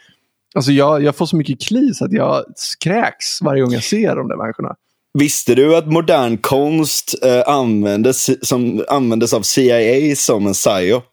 Alltså 0.56 0.72
jag, 0.72 1.04
jag 1.04 1.16
får 1.16 1.26
så 1.26 1.36
mycket 1.36 1.62
klis 1.62 2.02
att 2.02 2.14
jag 2.14 2.44
skräks 2.56 3.42
varje 3.42 3.62
gång 3.62 3.74
jag 3.74 3.84
ser 3.84 4.16
de 4.16 4.28
där 4.28 4.38
människorna. 4.38 4.76
Visste 5.14 5.56
du 5.56 5.76
att 5.76 5.88
modern 5.88 6.38
konst 6.38 7.16
eh, 7.24 7.44
användes, 7.48 8.48
som, 8.48 8.84
användes 8.90 9.34
av 9.34 9.42
CIA 9.42 10.16
som 10.16 10.48
en 10.48 10.54
psyop? 10.54 11.12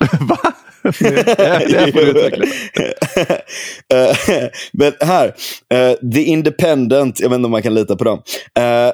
Va? 0.20 0.38
Eh, 3.88 4.16
Men 4.72 4.92
här, 5.00 5.34
eh, 5.74 6.10
The 6.12 6.22
Independent, 6.22 7.20
jag 7.20 7.28
vet 7.28 7.36
inte 7.36 7.44
om 7.44 7.50
man 7.50 7.62
kan 7.62 7.74
lita 7.74 7.96
på 7.96 8.04
dem. 8.04 8.22
Eh, 8.54 8.92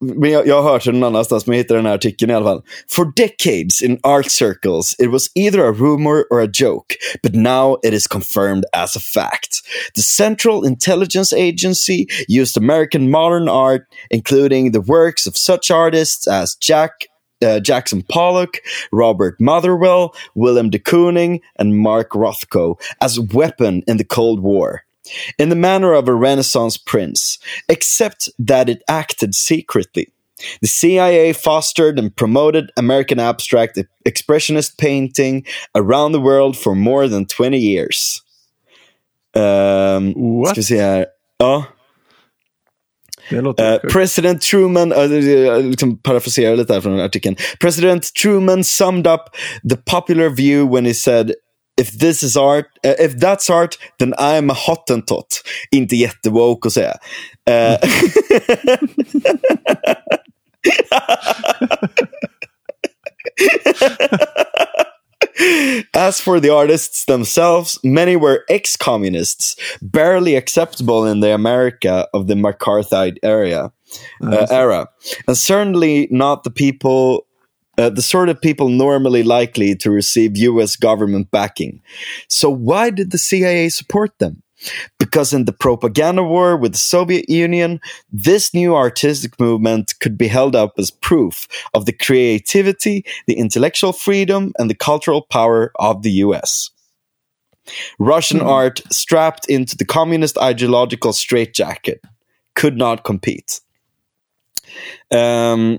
men 0.00 0.30
jag, 0.30 0.46
jag 0.46 0.62
har 0.62 0.72
hört 0.72 0.86
annanstans, 0.86 1.46
men 1.46 1.56
jag 1.56 1.62
hittade 1.62 1.78
den 1.78 1.86
här 1.86 1.94
artikeln 1.94 2.30
i 2.30 2.34
alla 2.34 2.46
fall. 2.46 2.62
For 2.88 3.12
decades 3.16 3.82
in 3.82 3.98
art 4.02 4.30
circles, 4.30 4.94
it 4.98 5.10
was 5.10 5.28
either 5.34 5.60
a 5.60 5.72
rumor 5.72 6.24
or 6.30 6.40
a 6.40 6.48
joke, 6.52 6.96
but 7.22 7.34
now 7.34 7.78
it 7.82 7.94
is 7.94 8.06
confirmed 8.06 8.64
as 8.72 8.96
a 8.96 9.00
fact. 9.00 9.60
The 9.94 10.02
Central 10.02 10.64
Intelligence 10.64 11.32
Agency 11.32 12.06
used 12.28 12.56
American 12.56 13.10
modern 13.10 13.48
art, 13.48 13.82
including 14.10 14.72
the 14.72 14.80
works 14.80 15.26
of 15.26 15.36
such 15.36 15.70
artists 15.70 16.28
as 16.28 16.56
Jack 16.56 16.90
uh, 17.40 17.60
Jackson 17.60 18.02
Pollock, 18.02 18.58
Robert 18.92 19.40
Motherwell, 19.40 20.14
Willem 20.34 20.70
de 20.70 20.78
Kooning, 20.78 21.40
and 21.56 21.78
Mark 21.78 22.10
Rothko 22.10 22.80
as 23.00 23.18
a 23.18 23.22
weapon 23.22 23.82
in 23.86 23.96
the 23.96 24.04
Cold 24.04 24.40
War. 24.40 24.84
In 25.38 25.48
the 25.48 25.56
manner 25.56 25.92
of 25.94 26.08
a 26.08 26.14
Renaissance 26.14 26.78
prince, 26.78 27.38
except 27.68 28.28
that 28.48 28.68
it 28.68 28.78
acted 28.88 29.34
secretly. 29.34 30.06
The 30.60 30.68
CIA 30.68 31.34
fostered 31.34 31.98
and 31.98 32.14
promoted 32.16 32.70
American 32.76 33.18
abstract 33.18 33.78
expressionist 34.04 34.76
painting 34.78 35.44
around 35.74 36.12
the 36.12 36.20
world 36.20 36.56
for 36.56 36.74
more 36.74 37.08
than 37.08 37.26
20 37.26 37.58
years. 37.58 38.22
Um, 39.34 40.12
What? 40.14 40.48
ska 40.50 40.60
vi 40.60 40.62
se 40.64 40.80
här. 40.80 41.06
Ja. 41.38 41.64
Det 43.30 43.40
låter 43.40 43.72
Eh, 43.72 43.80
sjukt. 43.80 43.92
President 43.92 44.42
Truman, 44.42 44.92
uh, 44.92 45.18
jag 45.30 45.64
liksom 45.64 45.98
parafraserar 45.98 46.56
lite 46.56 46.72
här 46.74 46.80
från 46.80 47.00
artikeln. 47.00 47.36
President 47.60 48.14
Truman 48.22 48.64
summed 48.64 49.06
up 49.06 49.20
the 49.70 49.76
popular 49.76 50.28
view 50.28 50.74
when 50.74 50.86
he 50.86 50.94
said 50.94 51.32
If 51.78 51.98
this 51.98 52.22
is 52.22 52.36
art, 52.36 52.66
eh, 52.82 52.94
if 52.98 53.12
that's 53.20 53.50
art, 53.50 53.78
then 53.98 54.14
I'm 54.18 54.50
a 54.50 54.54
hottentot. 54.54 55.42
Inte 55.70 55.96
jättewoke 55.96 56.68
att 56.68 56.72
säga. 56.72 56.94
Eh, 57.50 57.78
As 65.94 66.20
for 66.20 66.40
the 66.40 66.50
artists 66.50 67.04
themselves, 67.04 67.78
many 67.84 68.16
were 68.16 68.44
ex 68.48 68.76
communists, 68.76 69.54
barely 69.80 70.34
acceptable 70.34 71.06
in 71.06 71.20
the 71.20 71.32
America 71.32 72.08
of 72.12 72.26
the 72.26 72.34
McCarthyite 72.34 73.18
area, 73.22 73.70
uh, 74.22 74.46
era, 74.50 74.88
and 75.28 75.36
certainly 75.38 76.08
not 76.10 76.42
the 76.44 76.50
people. 76.50 77.24
Uh, 77.78 77.88
the 77.88 78.02
sort 78.02 78.28
of 78.28 78.40
people 78.40 78.68
normally 78.68 79.22
likely 79.22 79.76
to 79.76 79.90
receive 79.90 80.36
US 80.36 80.74
government 80.74 81.30
backing. 81.30 81.80
So, 82.28 82.50
why 82.50 82.90
did 82.90 83.12
the 83.12 83.18
CIA 83.18 83.68
support 83.68 84.18
them? 84.18 84.42
Because 84.98 85.32
in 85.32 85.44
the 85.44 85.52
propaganda 85.52 86.24
war 86.24 86.56
with 86.56 86.72
the 86.72 86.78
Soviet 86.78 87.28
Union, 87.28 87.80
this 88.10 88.52
new 88.52 88.74
artistic 88.74 89.38
movement 89.38 89.94
could 90.00 90.18
be 90.18 90.26
held 90.26 90.56
up 90.56 90.72
as 90.78 90.90
proof 90.90 91.46
of 91.74 91.86
the 91.86 91.92
creativity, 91.92 93.04
the 93.28 93.38
intellectual 93.38 93.92
freedom, 93.92 94.52
and 94.58 94.68
the 94.68 94.74
cultural 94.74 95.22
power 95.22 95.70
of 95.78 96.02
the 96.02 96.10
US. 96.24 96.70
Russian 98.00 98.40
art 98.40 98.80
strapped 98.90 99.46
into 99.48 99.76
the 99.76 99.84
communist 99.84 100.36
ideological 100.38 101.12
straitjacket 101.12 102.00
could 102.54 102.76
not 102.76 103.04
compete. 103.04 103.60
Um, 105.10 105.78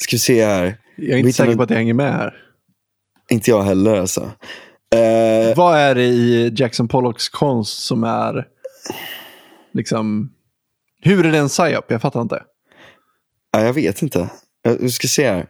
ska 0.00 0.16
vi 0.16 0.18
se 0.18 0.44
här. 0.44 0.81
Jag 0.96 1.08
är 1.08 1.16
inte 1.16 1.26
Vilken- 1.26 1.32
säker 1.46 1.56
på 1.56 1.62
att 1.62 1.70
jag 1.70 1.76
hänger 1.76 1.94
med 1.94 2.12
här. 2.12 2.36
Inte 3.30 3.50
jag 3.50 3.62
heller 3.62 3.96
alltså. 3.96 4.20
Eh, 4.94 5.56
Vad 5.56 5.78
är 5.78 5.94
det 5.94 6.04
i 6.04 6.52
Jackson 6.56 6.88
Pollocks 6.88 7.28
konst 7.28 7.78
som 7.84 8.04
är 8.04 8.48
liksom... 9.72 10.32
Hur 11.00 11.26
är 11.26 11.32
det 11.32 11.38
en 11.38 11.48
psyop? 11.48 11.84
Jag 11.90 12.02
fattar 12.02 12.22
inte. 12.22 12.42
ja, 13.52 13.60
jag 13.60 13.72
vet 13.72 14.02
inte. 14.02 14.30
Jag 14.62 14.74
vi 14.78 14.90
ska 14.90 15.08
se 15.08 15.30
här. 15.30 15.46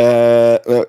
Eh, 0.00 0.82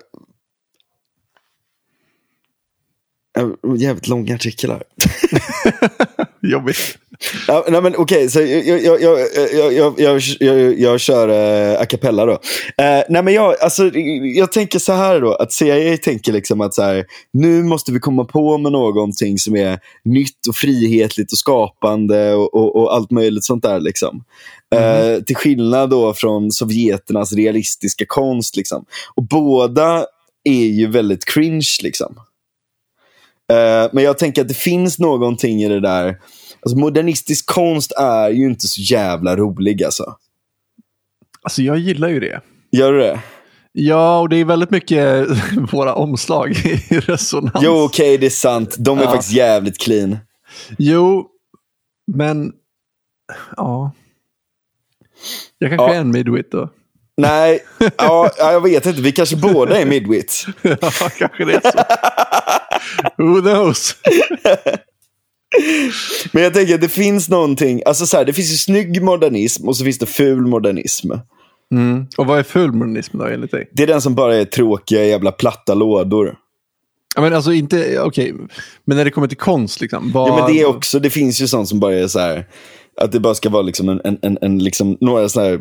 jävligt 3.76 4.08
lång 4.08 4.30
artikel 4.30 4.70
här. 4.70 4.82
Jobbigt 6.42 6.98
ja, 7.48 7.64
nej, 7.68 7.82
men 7.82 7.96
okej, 7.96 8.30
så 8.30 8.40
jag, 8.40 8.66
jag, 8.66 9.02
jag, 9.02 9.20
jag, 9.52 9.98
jag, 9.98 10.22
jag, 10.40 10.80
jag 10.80 11.00
kör 11.00 11.28
eh, 11.28 11.80
a 11.80 11.86
cappella 11.86 12.26
då. 12.26 12.32
Eh, 12.32 13.02
nej, 13.08 13.22
men 13.22 13.34
jag, 13.34 13.60
alltså, 13.60 13.90
jag 14.22 14.52
tänker 14.52 14.78
så 14.78 14.92
här 14.92 15.20
då, 15.20 15.34
att 15.34 15.52
CIA 15.52 15.96
tänker 15.96 16.32
liksom 16.32 16.60
att 16.60 16.74
så 16.74 16.82
här, 16.82 17.04
nu 17.32 17.62
måste 17.62 17.92
vi 17.92 17.98
komma 17.98 18.24
på 18.24 18.58
med 18.58 18.72
någonting 18.72 19.38
som 19.38 19.56
är 19.56 19.78
nytt 20.04 20.46
och 20.48 20.56
frihetligt 20.56 21.32
och 21.32 21.38
skapande 21.38 22.34
och, 22.34 22.54
och, 22.54 22.76
och 22.76 22.94
allt 22.94 23.10
möjligt 23.10 23.44
sånt 23.44 23.62
där. 23.62 23.80
Liksom. 23.80 24.24
Mm. 24.74 24.84
Eh, 24.84 25.12
mhm. 25.12 25.24
till 25.24 25.36
skillnad 25.36 25.90
då 25.90 26.14
från 26.14 26.52
sovjeternas 26.52 27.32
realistiska 27.32 28.04
konst. 28.08 28.56
Liksom. 28.56 28.84
Och 29.14 29.22
båda 29.22 30.06
är 30.44 30.66
ju 30.66 30.86
väldigt 30.86 31.24
cringe. 31.24 31.66
liksom. 31.82 32.14
Uh, 33.52 33.90
men 33.92 34.04
jag 34.04 34.18
tänker 34.18 34.42
att 34.42 34.48
det 34.48 34.54
finns 34.54 34.98
någonting 34.98 35.62
i 35.62 35.68
det 35.68 35.80
där 35.80 36.16
Alltså, 36.66 36.78
modernistisk 36.78 37.46
konst 37.46 37.92
är 37.92 38.30
ju 38.30 38.46
inte 38.46 38.66
så 38.66 38.80
jävla 38.80 39.36
rolig 39.36 39.84
alltså. 39.84 40.16
Alltså 41.42 41.62
jag 41.62 41.78
gillar 41.78 42.08
ju 42.08 42.20
det. 42.20 42.40
Gör 42.72 42.92
du 42.92 42.98
det? 42.98 43.20
Ja, 43.72 44.20
och 44.20 44.28
det 44.28 44.36
är 44.36 44.44
väldigt 44.44 44.70
mycket 44.70 45.26
våra 45.72 45.94
omslag 45.94 46.50
i 46.90 47.00
resonans. 47.00 47.54
Jo, 47.62 47.72
okej, 47.72 47.84
okay, 47.84 48.16
det 48.16 48.26
är 48.26 48.30
sant. 48.30 48.76
De 48.78 48.98
är 48.98 49.02
ja. 49.02 49.10
faktiskt 49.10 49.32
jävligt 49.32 49.78
clean. 49.78 50.18
Jo, 50.78 51.28
men 52.06 52.52
ja. 53.56 53.92
Jag 55.58 55.70
kanske 55.70 55.86
ja. 55.86 55.94
är 55.94 56.00
en 56.00 56.10
midwit 56.10 56.50
då. 56.50 56.70
Nej, 57.16 57.60
ja, 57.96 58.30
jag 58.38 58.60
vet 58.60 58.86
inte. 58.86 59.00
Vi 59.00 59.12
kanske 59.12 59.36
båda 59.36 59.80
är 59.80 59.86
midwits. 59.86 60.46
ja, 60.62 60.90
kanske 61.18 61.44
det 61.44 61.54
är 61.54 61.70
så. 61.70 61.78
Who 63.22 63.40
knows? 63.40 63.96
Men 66.36 66.42
jag 66.42 66.54
tänker 66.54 66.74
att 66.74 66.80
det 66.80 66.88
finns 66.88 67.28
någonting, 67.28 67.82
alltså 67.86 68.06
så 68.06 68.16
här, 68.16 68.24
det 68.24 68.32
finns 68.32 68.52
ju 68.52 68.56
snygg 68.56 69.02
modernism 69.02 69.68
och 69.68 69.76
så 69.76 69.84
finns 69.84 69.98
det 69.98 70.06
ful 70.06 70.46
modernism. 70.46 71.10
Mm. 71.72 72.06
Och 72.16 72.26
vad 72.26 72.38
är 72.38 72.42
ful 72.42 72.72
modernism 72.72 73.18
då 73.18 73.24
enligt 73.24 73.50
dig? 73.50 73.70
Det 73.72 73.82
är 73.82 73.86
den 73.86 74.00
som 74.00 74.14
bara 74.14 74.36
är 74.36 74.44
tråkiga 74.44 75.04
jävla 75.04 75.32
platta 75.32 75.74
lådor. 75.74 76.36
Ja, 77.14 77.20
men 77.20 77.34
alltså 77.34 77.52
inte, 77.52 78.00
okej, 78.00 78.32
okay. 78.32 78.46
men 78.84 78.96
när 78.96 79.04
det 79.04 79.10
kommer 79.10 79.28
till 79.28 79.36
konst 79.36 79.80
liksom? 79.80 80.12
Vad... 80.12 80.28
Ja 80.28 80.36
men 80.36 80.54
det 80.54 80.60
är 80.60 80.66
också, 80.66 80.98
det 80.98 81.10
finns 81.10 81.40
ju 81.40 81.48
sånt 81.48 81.68
som 81.68 81.80
bara 81.80 81.94
är 81.94 82.06
så 82.06 82.18
här, 82.18 82.46
att 83.00 83.12
det 83.12 83.20
bara 83.20 83.34
ska 83.34 83.48
vara 83.48 83.62
liksom 83.62 83.88
en, 83.88 84.00
en, 84.04 84.18
en, 84.22 84.38
en 84.40 84.58
liksom, 84.58 84.96
några 85.00 85.28
sådana 85.28 85.50
här 85.50 85.60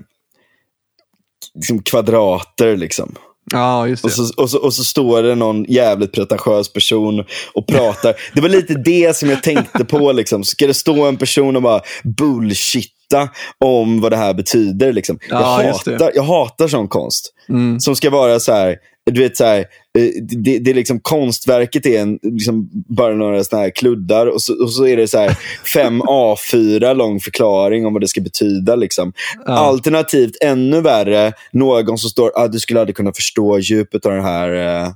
liksom 1.53 1.82
kvadrater 1.82 2.78
liksom. 2.78 3.15
Ja, 3.55 3.87
just 3.87 4.03
det. 4.03 4.07
Och 4.07 4.11
så, 4.11 4.33
och, 4.37 4.49
så, 4.49 4.57
och 4.57 4.73
så 4.73 4.83
står 4.83 5.23
det 5.23 5.35
någon 5.35 5.63
jävligt 5.63 6.11
pretentiös 6.11 6.73
person 6.73 7.23
och 7.53 7.67
pratar. 7.67 8.13
Det 8.33 8.41
var 8.41 8.49
lite 8.49 8.73
det 8.73 9.17
som 9.17 9.29
jag 9.29 9.43
tänkte 9.43 9.85
på. 9.85 10.11
Liksom. 10.11 10.43
Ska 10.43 10.67
det 10.67 10.73
stå 10.73 11.05
en 11.05 11.17
person 11.17 11.55
och 11.55 11.61
bara 11.61 11.81
bullshitta 12.03 13.29
om 13.65 14.01
vad 14.01 14.11
det 14.11 14.17
här 14.17 14.33
betyder? 14.33 14.93
Liksom. 14.93 15.19
Ja, 15.29 15.63
jag, 15.63 15.73
hatar, 15.73 16.11
jag 16.15 16.23
hatar 16.23 16.67
sån 16.67 16.87
konst. 16.87 17.33
Mm. 17.49 17.79
Som 17.79 17.95
ska 17.95 18.09
vara 18.09 18.39
så 18.39 18.51
här, 18.53 18.75
du 19.11 19.21
vet 19.21 19.37
så 19.37 19.43
här, 19.43 19.59
eh, 19.97 20.09
det, 20.21 20.59
det 20.59 20.71
är 20.71 20.75
liksom 20.75 20.99
konstverket 20.99 21.85
är 21.85 22.01
en, 22.01 22.19
liksom 22.21 22.69
bara 22.73 23.13
några 23.13 23.43
såna 23.43 23.61
här 23.61 23.69
kluddar 23.69 24.27
och 24.27 24.41
så, 24.41 24.63
och 24.63 24.71
så 24.71 24.87
är 24.87 24.97
det 24.97 25.07
så 25.07 25.17
här 25.17 25.37
fem 25.73 26.01
A4 26.01 26.93
lång 26.93 27.19
förklaring 27.19 27.85
om 27.85 27.93
vad 27.93 28.01
det 28.01 28.07
ska 28.07 28.21
betyda. 28.21 28.75
Liksom. 28.75 29.13
Ja. 29.45 29.53
Alternativt 29.53 30.37
ännu 30.41 30.81
värre, 30.81 31.33
någon 31.51 31.97
som 31.97 32.09
står, 32.09 32.31
ah, 32.35 32.47
du 32.47 32.59
skulle 32.59 32.79
aldrig 32.79 32.95
kunna 32.95 33.13
förstå 33.13 33.59
djupet 33.59 34.05
av 34.05 34.11
den 34.11 34.23
här 34.23 34.83
eh, 34.83 34.89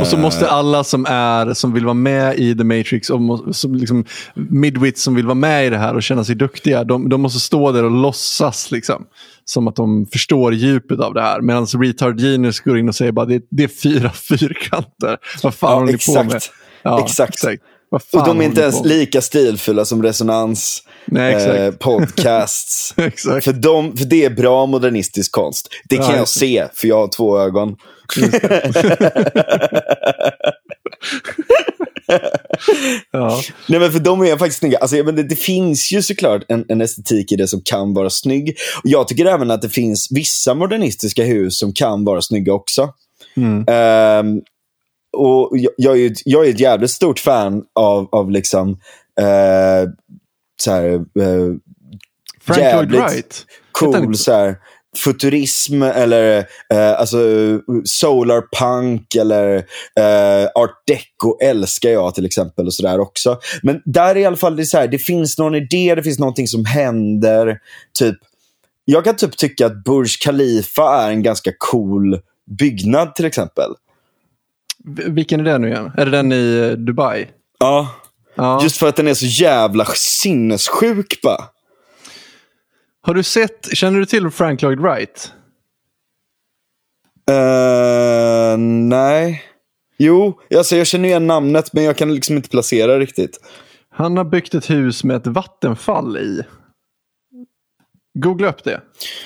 och 0.00 0.06
så 0.06 0.16
måste 0.16 0.50
alla 0.50 0.84
som 0.84 1.06
är 1.08 1.54
som 1.54 1.72
vill 1.72 1.84
vara 1.84 1.94
med 1.94 2.38
i 2.38 2.56
The 2.56 2.64
Matrix, 2.64 3.10
och 3.10 3.20
som 3.56 3.74
liksom, 3.74 4.04
midwits 4.34 5.02
som 5.02 5.14
vill 5.14 5.26
vara 5.26 5.34
med 5.34 5.66
i 5.66 5.70
det 5.70 5.78
här 5.78 5.94
och 5.94 6.02
känna 6.02 6.24
sig 6.24 6.34
duktiga, 6.34 6.84
de, 6.84 7.08
de 7.08 7.20
måste 7.20 7.40
stå 7.40 7.72
där 7.72 7.84
och 7.84 7.90
låtsas 7.90 8.70
liksom, 8.70 9.06
som 9.44 9.68
att 9.68 9.76
de 9.76 10.06
förstår 10.06 10.54
djupet 10.54 11.00
av 11.00 11.14
det 11.14 11.22
här. 11.22 11.40
Medan 11.40 11.66
Retard 11.66 12.20
Genius 12.20 12.60
går 12.60 12.78
in 12.78 12.88
och 12.88 12.94
säger 12.94 13.12
bara 13.12 13.26
det, 13.26 13.42
det 13.50 13.64
är 13.64 13.68
fyra 13.68 14.10
fyrkanter. 14.28 15.18
Vad 15.42 15.54
fan 15.54 15.70
ja, 15.70 15.74
håller 15.74 15.92
ni 15.92 15.98
på 15.98 16.24
med? 16.24 16.42
Ja, 16.82 17.04
exakt. 17.04 17.34
exakt. 17.34 17.62
Och 18.12 18.26
de 18.26 18.40
är 18.40 18.44
inte 18.44 18.60
ens 18.60 18.84
lika 18.84 19.20
stilfulla 19.20 19.84
som 19.84 20.02
Resonans 20.02 20.82
Nej, 21.04 21.34
eh, 21.34 21.72
podcasts. 21.80 22.94
för, 22.94 23.52
de, 23.52 23.96
för 23.96 24.04
det 24.04 24.24
är 24.24 24.30
bra 24.30 24.66
modernistisk 24.66 25.32
konst. 25.32 25.68
Det 25.88 25.96
kan 25.96 26.06
ja, 26.10 26.16
jag 26.16 26.28
se, 26.28 26.68
för 26.74 26.88
jag 26.88 26.96
har 26.96 27.08
två 27.08 27.38
ögon. 27.38 27.76
Ja. 33.10 33.40
Nej 33.68 33.80
men 33.80 33.92
för 33.92 33.98
de 33.98 34.22
är 34.22 34.36
faktiskt 34.36 34.58
snygga. 34.58 34.78
Alltså, 34.78 34.96
men 34.96 35.16
det, 35.16 35.22
det 35.22 35.36
finns 35.36 35.92
ju 35.92 36.02
såklart 36.02 36.42
en, 36.48 36.64
en, 36.68 36.80
estetik 36.80 37.32
i 37.32 37.36
det 37.36 37.48
som 37.48 37.60
kan 37.64 37.94
vara 37.94 38.10
snygg. 38.10 38.56
Och 38.84 38.90
jag 38.90 39.08
tycker 39.08 39.26
även 39.26 39.50
att 39.50 39.62
det 39.62 39.68
finns 39.68 40.08
vissa 40.10 40.54
modernistiska 40.54 41.24
hus 41.24 41.58
som 41.58 41.72
kan 41.72 42.04
vara 42.04 42.22
snygga 42.22 42.52
också. 42.52 42.94
Mm. 43.36 43.58
Um, 44.28 44.42
och 45.16 45.50
jag, 45.52 45.72
jag, 45.76 46.00
är, 46.00 46.12
jag 46.24 46.46
är 46.46 46.50
ett 46.50 46.60
jävligt 46.60 46.90
stort 46.90 47.18
fan 47.18 47.64
av, 47.74 48.08
av 48.12 48.30
liksom, 48.30 48.70
uh, 49.20 49.90
så 50.62 50.70
här, 50.70 50.94
uh, 50.94 51.56
Frank 52.40 52.74
Lloyd 52.74 52.90
Wright. 52.90 53.46
Cool, 53.72 54.16
så 54.16 54.32
här, 54.32 54.56
futurism 54.96 55.82
eller 55.82 56.46
eh, 56.72 57.00
alltså 57.00 57.18
solarpunk 57.84 59.14
eller 59.14 59.56
eh, 60.00 60.48
art 60.54 60.82
deco 60.86 61.38
älskar 61.42 61.90
jag 61.90 62.14
till 62.14 62.26
exempel. 62.26 62.66
och 62.66 62.74
sådär 62.74 63.00
också. 63.00 63.38
Men 63.62 63.82
där 63.84 64.08
är 64.14 64.16
i 64.16 64.24
alla 64.24 64.36
fall 64.36 64.56
det, 64.56 64.66
så 64.66 64.78
här, 64.78 64.88
det 64.88 64.98
finns 64.98 65.38
någon 65.38 65.54
idé, 65.54 65.94
det 65.94 66.02
finns 66.02 66.18
någonting 66.18 66.46
som 66.46 66.64
händer. 66.64 67.58
Typ, 67.98 68.16
jag 68.84 69.04
kan 69.04 69.16
typ 69.16 69.36
tycka 69.36 69.66
att 69.66 69.84
Burj 69.84 70.08
Khalifa 70.20 71.04
är 71.04 71.10
en 71.10 71.22
ganska 71.22 71.52
cool 71.58 72.18
byggnad 72.58 73.14
till 73.14 73.24
exempel. 73.24 73.70
Vilken 75.06 75.40
är 75.40 75.44
det 75.44 75.58
nu 75.58 75.68
igen? 75.68 75.92
Är 75.96 76.04
det 76.04 76.10
den 76.10 76.32
i 76.32 76.70
eh, 76.70 76.78
Dubai? 76.78 77.26
Ja. 77.58 77.88
ja. 78.34 78.62
Just 78.62 78.76
för 78.76 78.88
att 78.88 78.96
den 78.96 79.08
är 79.08 79.14
så 79.14 79.26
jävla 79.26 79.84
sinnessjuk 79.94 81.20
bara. 81.22 81.44
Har 83.04 83.14
du 83.14 83.22
sett, 83.22 83.76
känner 83.76 83.98
du 83.98 84.06
till 84.06 84.30
Frank 84.30 84.62
Lloyd 84.62 84.80
Wright? 84.80 85.32
Uh, 87.30 88.58
nej. 88.58 89.42
Jo, 89.98 90.40
alltså 90.56 90.76
jag 90.76 90.86
känner 90.86 91.08
igen 91.08 91.26
namnet 91.26 91.72
men 91.72 91.84
jag 91.84 91.96
kan 91.96 92.14
liksom 92.14 92.36
inte 92.36 92.48
placera 92.48 92.98
riktigt. 92.98 93.40
Han 93.90 94.16
har 94.16 94.24
byggt 94.24 94.54
ett 94.54 94.70
hus 94.70 95.04
med 95.04 95.16
ett 95.16 95.26
vattenfall 95.26 96.16
i. 96.16 96.42
Googla 98.18 98.48
upp 98.48 98.64
det. 98.64 98.80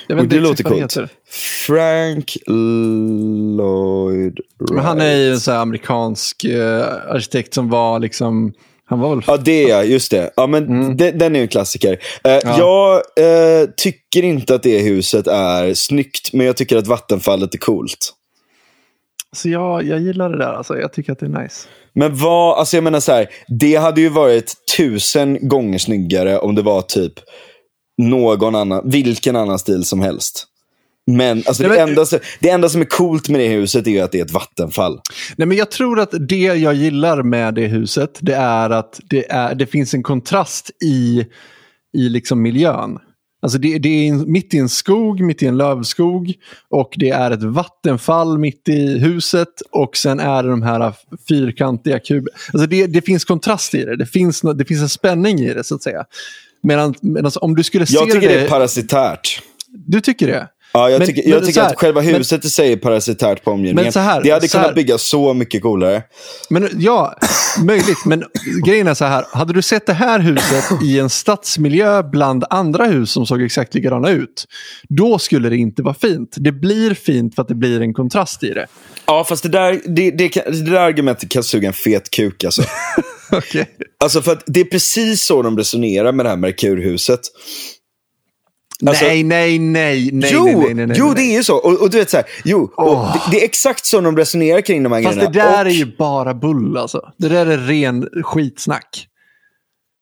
Jag 0.07 0.15
vet 0.15 0.29
det 0.29 0.39
låter 0.39 0.63
coolt. 0.63 0.97
Frank 1.67 2.37
Lloyd 2.47 4.39
Wright. 4.59 4.71
Men 4.71 4.85
han 4.85 5.01
är 5.01 5.15
ju 5.15 5.31
en 5.31 5.39
så 5.39 5.51
amerikansk 5.51 6.45
uh, 6.45 6.81
arkitekt 7.07 7.53
som 7.53 7.69
var 7.69 7.99
liksom 7.99 8.53
han 8.89 8.99
var 8.99 9.15
väl... 9.15 9.23
Ja, 9.27 9.37
det 9.37 9.69
är 9.69 9.83
just 9.83 10.11
det. 10.11 10.31
Ja, 10.35 10.47
men 10.47 10.65
mm. 10.65 10.97
den, 10.97 11.17
den 11.17 11.35
är 11.35 11.39
ju 11.39 11.43
en 11.43 11.47
klassiker. 11.47 11.91
Uh, 11.91 11.99
ja. 12.23 12.39
Jag 12.43 12.95
uh, 13.25 13.69
tycker 13.77 14.23
inte 14.23 14.55
att 14.55 14.63
det 14.63 14.79
huset 14.79 15.27
är 15.27 15.73
snyggt, 15.73 16.33
men 16.33 16.45
jag 16.45 16.57
tycker 16.57 16.77
att 16.77 16.87
vattenfallet 16.87 17.53
är 17.53 17.57
coolt. 17.57 18.13
Så 19.35 19.49
jag, 19.49 19.83
jag 19.83 19.99
gillar 19.99 20.29
det 20.29 20.37
där, 20.37 20.53
alltså. 20.53 20.77
jag 20.77 20.93
tycker 20.93 21.11
att 21.11 21.19
det 21.19 21.25
är 21.25 21.43
nice. 21.43 21.67
Men 21.93 22.15
vad, 22.15 22.59
alltså 22.59 22.77
jag 22.77 22.83
menar 22.83 22.99
så 22.99 23.11
här, 23.11 23.27
det 23.59 23.75
hade 23.75 24.01
ju 24.01 24.09
varit 24.09 24.53
tusen 24.77 25.47
gånger 25.47 25.77
snyggare 25.77 26.39
om 26.39 26.55
det 26.55 26.61
var 26.61 26.81
typ 26.81 27.13
någon 28.01 28.55
annan, 28.55 28.89
vilken 28.89 29.35
annan 29.35 29.59
stil 29.59 29.83
som 29.83 30.01
helst. 30.01 30.46
Men, 31.11 31.43
alltså 31.45 31.63
Nej, 31.63 31.69
men 31.69 31.77
det, 31.77 31.91
enda, 31.91 32.05
det 32.39 32.49
enda 32.49 32.69
som 32.69 32.81
är 32.81 32.85
coolt 32.85 33.29
med 33.29 33.39
det 33.39 33.47
huset 33.47 33.87
är 33.87 34.03
att 34.03 34.11
det 34.11 34.19
är 34.19 34.25
ett 34.25 34.31
vattenfall. 34.31 34.99
Nej, 35.35 35.47
men 35.47 35.57
jag 35.57 35.71
tror 35.71 35.99
att 35.99 36.13
det 36.19 36.35
jag 36.35 36.73
gillar 36.73 37.23
med 37.23 37.53
det 37.53 37.67
huset 37.67 38.17
det 38.19 38.35
är 38.35 38.69
att 38.69 38.99
det, 39.09 39.31
är, 39.31 39.55
det 39.55 39.65
finns 39.65 39.93
en 39.93 40.03
kontrast 40.03 40.71
i, 40.83 41.25
i 41.97 42.09
liksom 42.09 42.41
miljön. 42.41 42.99
Alltså 43.41 43.57
det, 43.57 43.79
det 43.79 43.89
är 43.89 44.13
mitt 44.13 44.53
i 44.53 44.57
en 44.57 44.69
skog, 44.69 45.21
mitt 45.21 45.43
i 45.43 45.45
en 45.45 45.57
lövskog 45.57 46.33
och 46.69 46.93
det 46.97 47.09
är 47.09 47.31
ett 47.31 47.43
vattenfall 47.43 48.37
mitt 48.37 48.69
i 48.69 48.99
huset 48.99 49.61
och 49.71 49.97
sen 49.97 50.19
är 50.19 50.43
det 50.43 50.49
de 50.49 50.61
här 50.61 50.93
fyrkantiga 51.27 51.99
kuberna. 51.99 52.37
Alltså 52.53 52.67
det, 52.67 52.87
det 52.87 53.01
finns 53.01 53.25
kontrast 53.25 53.73
i 53.73 53.85
det, 53.85 53.95
det 53.95 54.05
finns, 54.05 54.41
det 54.41 54.65
finns 54.65 54.81
en 54.81 54.89
spänning 54.89 55.39
i 55.39 55.53
det 55.53 55.63
så 55.63 55.75
att 55.75 55.83
säga. 55.83 56.05
Medan, 56.63 56.93
medan 57.01 57.31
om 57.41 57.55
du 57.55 57.63
skulle 57.63 57.85
se 57.85 57.95
Jag 57.95 58.11
tycker 58.11 58.29
det, 58.29 58.35
det 58.35 58.45
är 58.45 58.49
parasitärt. 58.49 59.41
Du 59.67 60.01
tycker 60.01 60.27
det? 60.27 60.47
Ja, 60.77 60.89
jag 60.89 60.99
men, 60.99 61.07
tycker, 61.07 61.29
jag 61.29 61.45
tycker 61.45 61.61
här, 61.61 61.69
att 61.69 61.79
själva 61.79 62.01
huset 62.01 62.43
men, 62.43 62.47
i 62.47 62.49
sig 62.49 62.71
är 62.71 62.77
parasitärt 62.77 63.43
på 63.43 63.51
omgivningen. 63.51 63.93
Här, 63.95 64.21
det 64.23 64.31
hade 64.31 64.47
kunnat 64.47 64.75
byggas 64.75 65.03
så 65.03 65.33
mycket 65.33 65.61
coolare. 65.61 66.03
Men, 66.49 66.69
ja, 66.77 67.15
möjligt. 67.63 68.05
Men 68.05 68.23
grejen 68.65 68.87
är 68.87 68.93
så 68.93 69.05
här. 69.05 69.25
Hade 69.31 69.53
du 69.53 69.61
sett 69.61 69.85
det 69.85 69.93
här 69.93 70.19
huset 70.19 70.83
i 70.83 70.99
en 70.99 71.09
stadsmiljö 71.09 72.03
bland 72.03 72.43
andra 72.49 72.85
hus 72.85 73.11
som 73.11 73.25
såg 73.25 73.41
exakt 73.41 73.73
likadana 73.73 74.09
ut. 74.09 74.45
Då 74.89 75.19
skulle 75.19 75.49
det 75.49 75.57
inte 75.57 75.81
vara 75.81 75.93
fint. 75.93 76.35
Det 76.37 76.51
blir 76.51 76.93
fint 76.93 77.35
för 77.35 77.41
att 77.41 77.47
det 77.47 77.55
blir 77.55 77.81
en 77.81 77.93
kontrast 77.93 78.43
i 78.43 78.49
det. 78.49 78.67
Ja, 79.05 79.23
fast 79.23 79.43
det 79.43 79.49
där, 79.49 79.81
det, 79.85 80.11
det, 80.11 80.29
det 80.29 80.71
där 80.71 80.79
argumentet 80.79 81.29
kan 81.29 81.43
suga 81.43 81.67
en 81.67 81.73
fet 81.73 82.09
kuk 82.11 82.43
alltså. 82.43 82.61
okay. 83.31 83.65
Alltså 84.03 84.21
för 84.21 84.31
att 84.31 84.43
det 84.45 84.59
är 84.59 84.65
precis 84.65 85.21
så 85.21 85.41
de 85.41 85.57
resonerar 85.57 86.11
med 86.11 86.25
det 86.25 86.29
här 86.29 86.37
Merkurhuset. 86.37 87.19
Alltså, 88.85 89.05
nej, 89.05 89.23
nej, 89.23 89.59
nej, 89.59 90.09
nej, 90.13 90.29
jo, 90.33 90.45
nej, 90.45 90.55
nej, 90.55 90.73
nej, 90.73 90.87
nej, 90.87 90.97
Jo, 90.99 91.13
det 91.13 91.21
är 91.21 91.33
ju 91.33 91.43
så. 91.43 91.55
Och, 91.55 91.81
och 91.81 91.89
du 91.89 91.97
vet 91.97 92.09
så 92.09 92.17
här, 92.17 92.25
jo, 92.43 92.73
oh. 92.77 93.13
det, 93.13 93.31
det, 93.31 93.41
är 93.41 93.45
exakt 93.45 93.85
så 93.85 94.01
de 94.01 94.17
resonerar 94.17 94.61
kring 94.61 94.83
de 94.83 94.91
här 94.91 95.03
Fast 95.03 95.15
grejerna. 95.15 95.33
Fast 95.33 95.33
det 95.33 95.55
där 95.55 95.65
och... 95.65 95.71
är 95.71 95.75
ju 95.75 95.97
bara 95.97 96.33
bull 96.33 96.77
alltså. 96.77 97.01
Det 97.17 97.29
där 97.29 97.45
är 97.45 97.57
ren 97.57 98.09
skitsnack. 98.23 99.07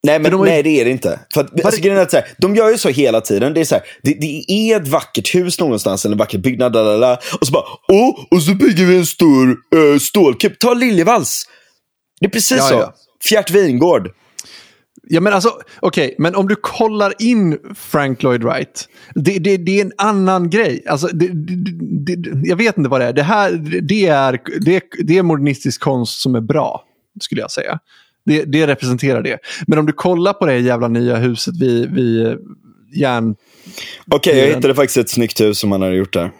Nej, 0.05 0.19
men, 0.19 0.31
de 0.31 0.45
nej, 0.45 0.63
det 0.63 0.81
är 0.81 0.85
det 0.85 0.91
inte. 0.91 1.19
För 1.33 1.41
att, 1.41 1.65
alltså, 1.65 1.87
är 1.87 1.97
att, 1.97 2.11
så 2.11 2.17
här, 2.17 2.25
de 2.37 2.55
gör 2.55 2.69
ju 2.69 2.77
så 2.77 2.89
hela 2.89 3.21
tiden. 3.21 3.53
Det 3.53 3.59
är, 3.59 3.65
så 3.65 3.75
här, 3.75 3.83
det, 4.03 4.13
det, 4.13 4.51
är 4.51 4.81
ett 4.81 4.87
vackert 4.87 5.35
hus 5.35 5.59
någonstans, 5.59 6.05
eller 6.05 6.13
en 6.13 6.19
vacker 6.19 6.37
byggnad, 6.37 6.73
lalala, 6.73 7.19
och 7.39 7.47
så 7.47 7.53
bara, 7.53 7.63
åh, 7.87 8.19
och 8.31 8.43
så 8.43 8.55
bygger 8.55 8.85
vi 8.85 8.97
en 8.97 9.05
stor 9.05 9.57
uh, 9.75 9.99
stålkupp. 9.99 10.59
Ta 10.59 10.73
Liljevalchs. 10.73 11.43
Det 12.19 12.25
är 12.25 12.29
precis 12.29 12.57
Ja, 12.57 12.63
så. 12.63 12.73
ja. 12.73 12.93
Fjärt 13.23 13.51
Wingård. 13.51 14.09
Ja, 15.03 15.21
men 15.21 15.33
alltså, 15.33 15.49
okej, 15.79 16.15
men 16.17 16.35
om 16.35 16.47
du 16.47 16.55
kollar 16.55 17.13
in 17.19 17.59
Frank 17.75 18.23
Lloyd 18.23 18.43
Wright, 18.43 18.89
det, 19.15 19.39
det, 19.39 19.57
det 19.57 19.79
är 19.79 19.85
en 19.85 19.91
annan 19.97 20.49
grej. 20.49 20.83
Alltså, 20.87 21.07
det, 21.07 21.27
det, 22.05 22.47
jag 22.47 22.55
vet 22.55 22.77
inte 22.77 22.89
vad 22.89 23.01
det 23.01 23.05
är. 23.05 23.13
Det 23.13 23.23
här 23.23 23.51
det 23.81 24.07
är, 24.07 24.39
det, 24.61 24.83
det 25.03 25.17
är 25.17 25.23
modernistisk 25.23 25.81
konst 25.81 26.19
som 26.21 26.35
är 26.35 26.41
bra, 26.41 26.83
skulle 27.21 27.41
jag 27.41 27.51
säga. 27.51 27.79
Det, 28.25 28.43
det 28.43 28.67
representerar 28.67 29.21
det. 29.21 29.39
Men 29.67 29.79
om 29.79 29.85
du 29.85 29.93
kollar 29.93 30.33
på 30.33 30.45
det 30.45 30.59
jävla 30.59 30.87
nya 30.87 31.15
huset 31.15 31.61
vid, 31.61 31.91
vid 31.93 32.37
järn... 32.93 33.35
Okej, 34.11 34.37
jag 34.37 34.47
Den- 34.47 34.55
hittade 34.55 34.75
faktiskt 34.75 34.97
ett 34.97 35.09
snyggt 35.09 35.41
hus 35.41 35.59
som 35.59 35.71
han 35.71 35.81
hade 35.81 35.95
gjort 35.95 36.13
där. 36.13 36.31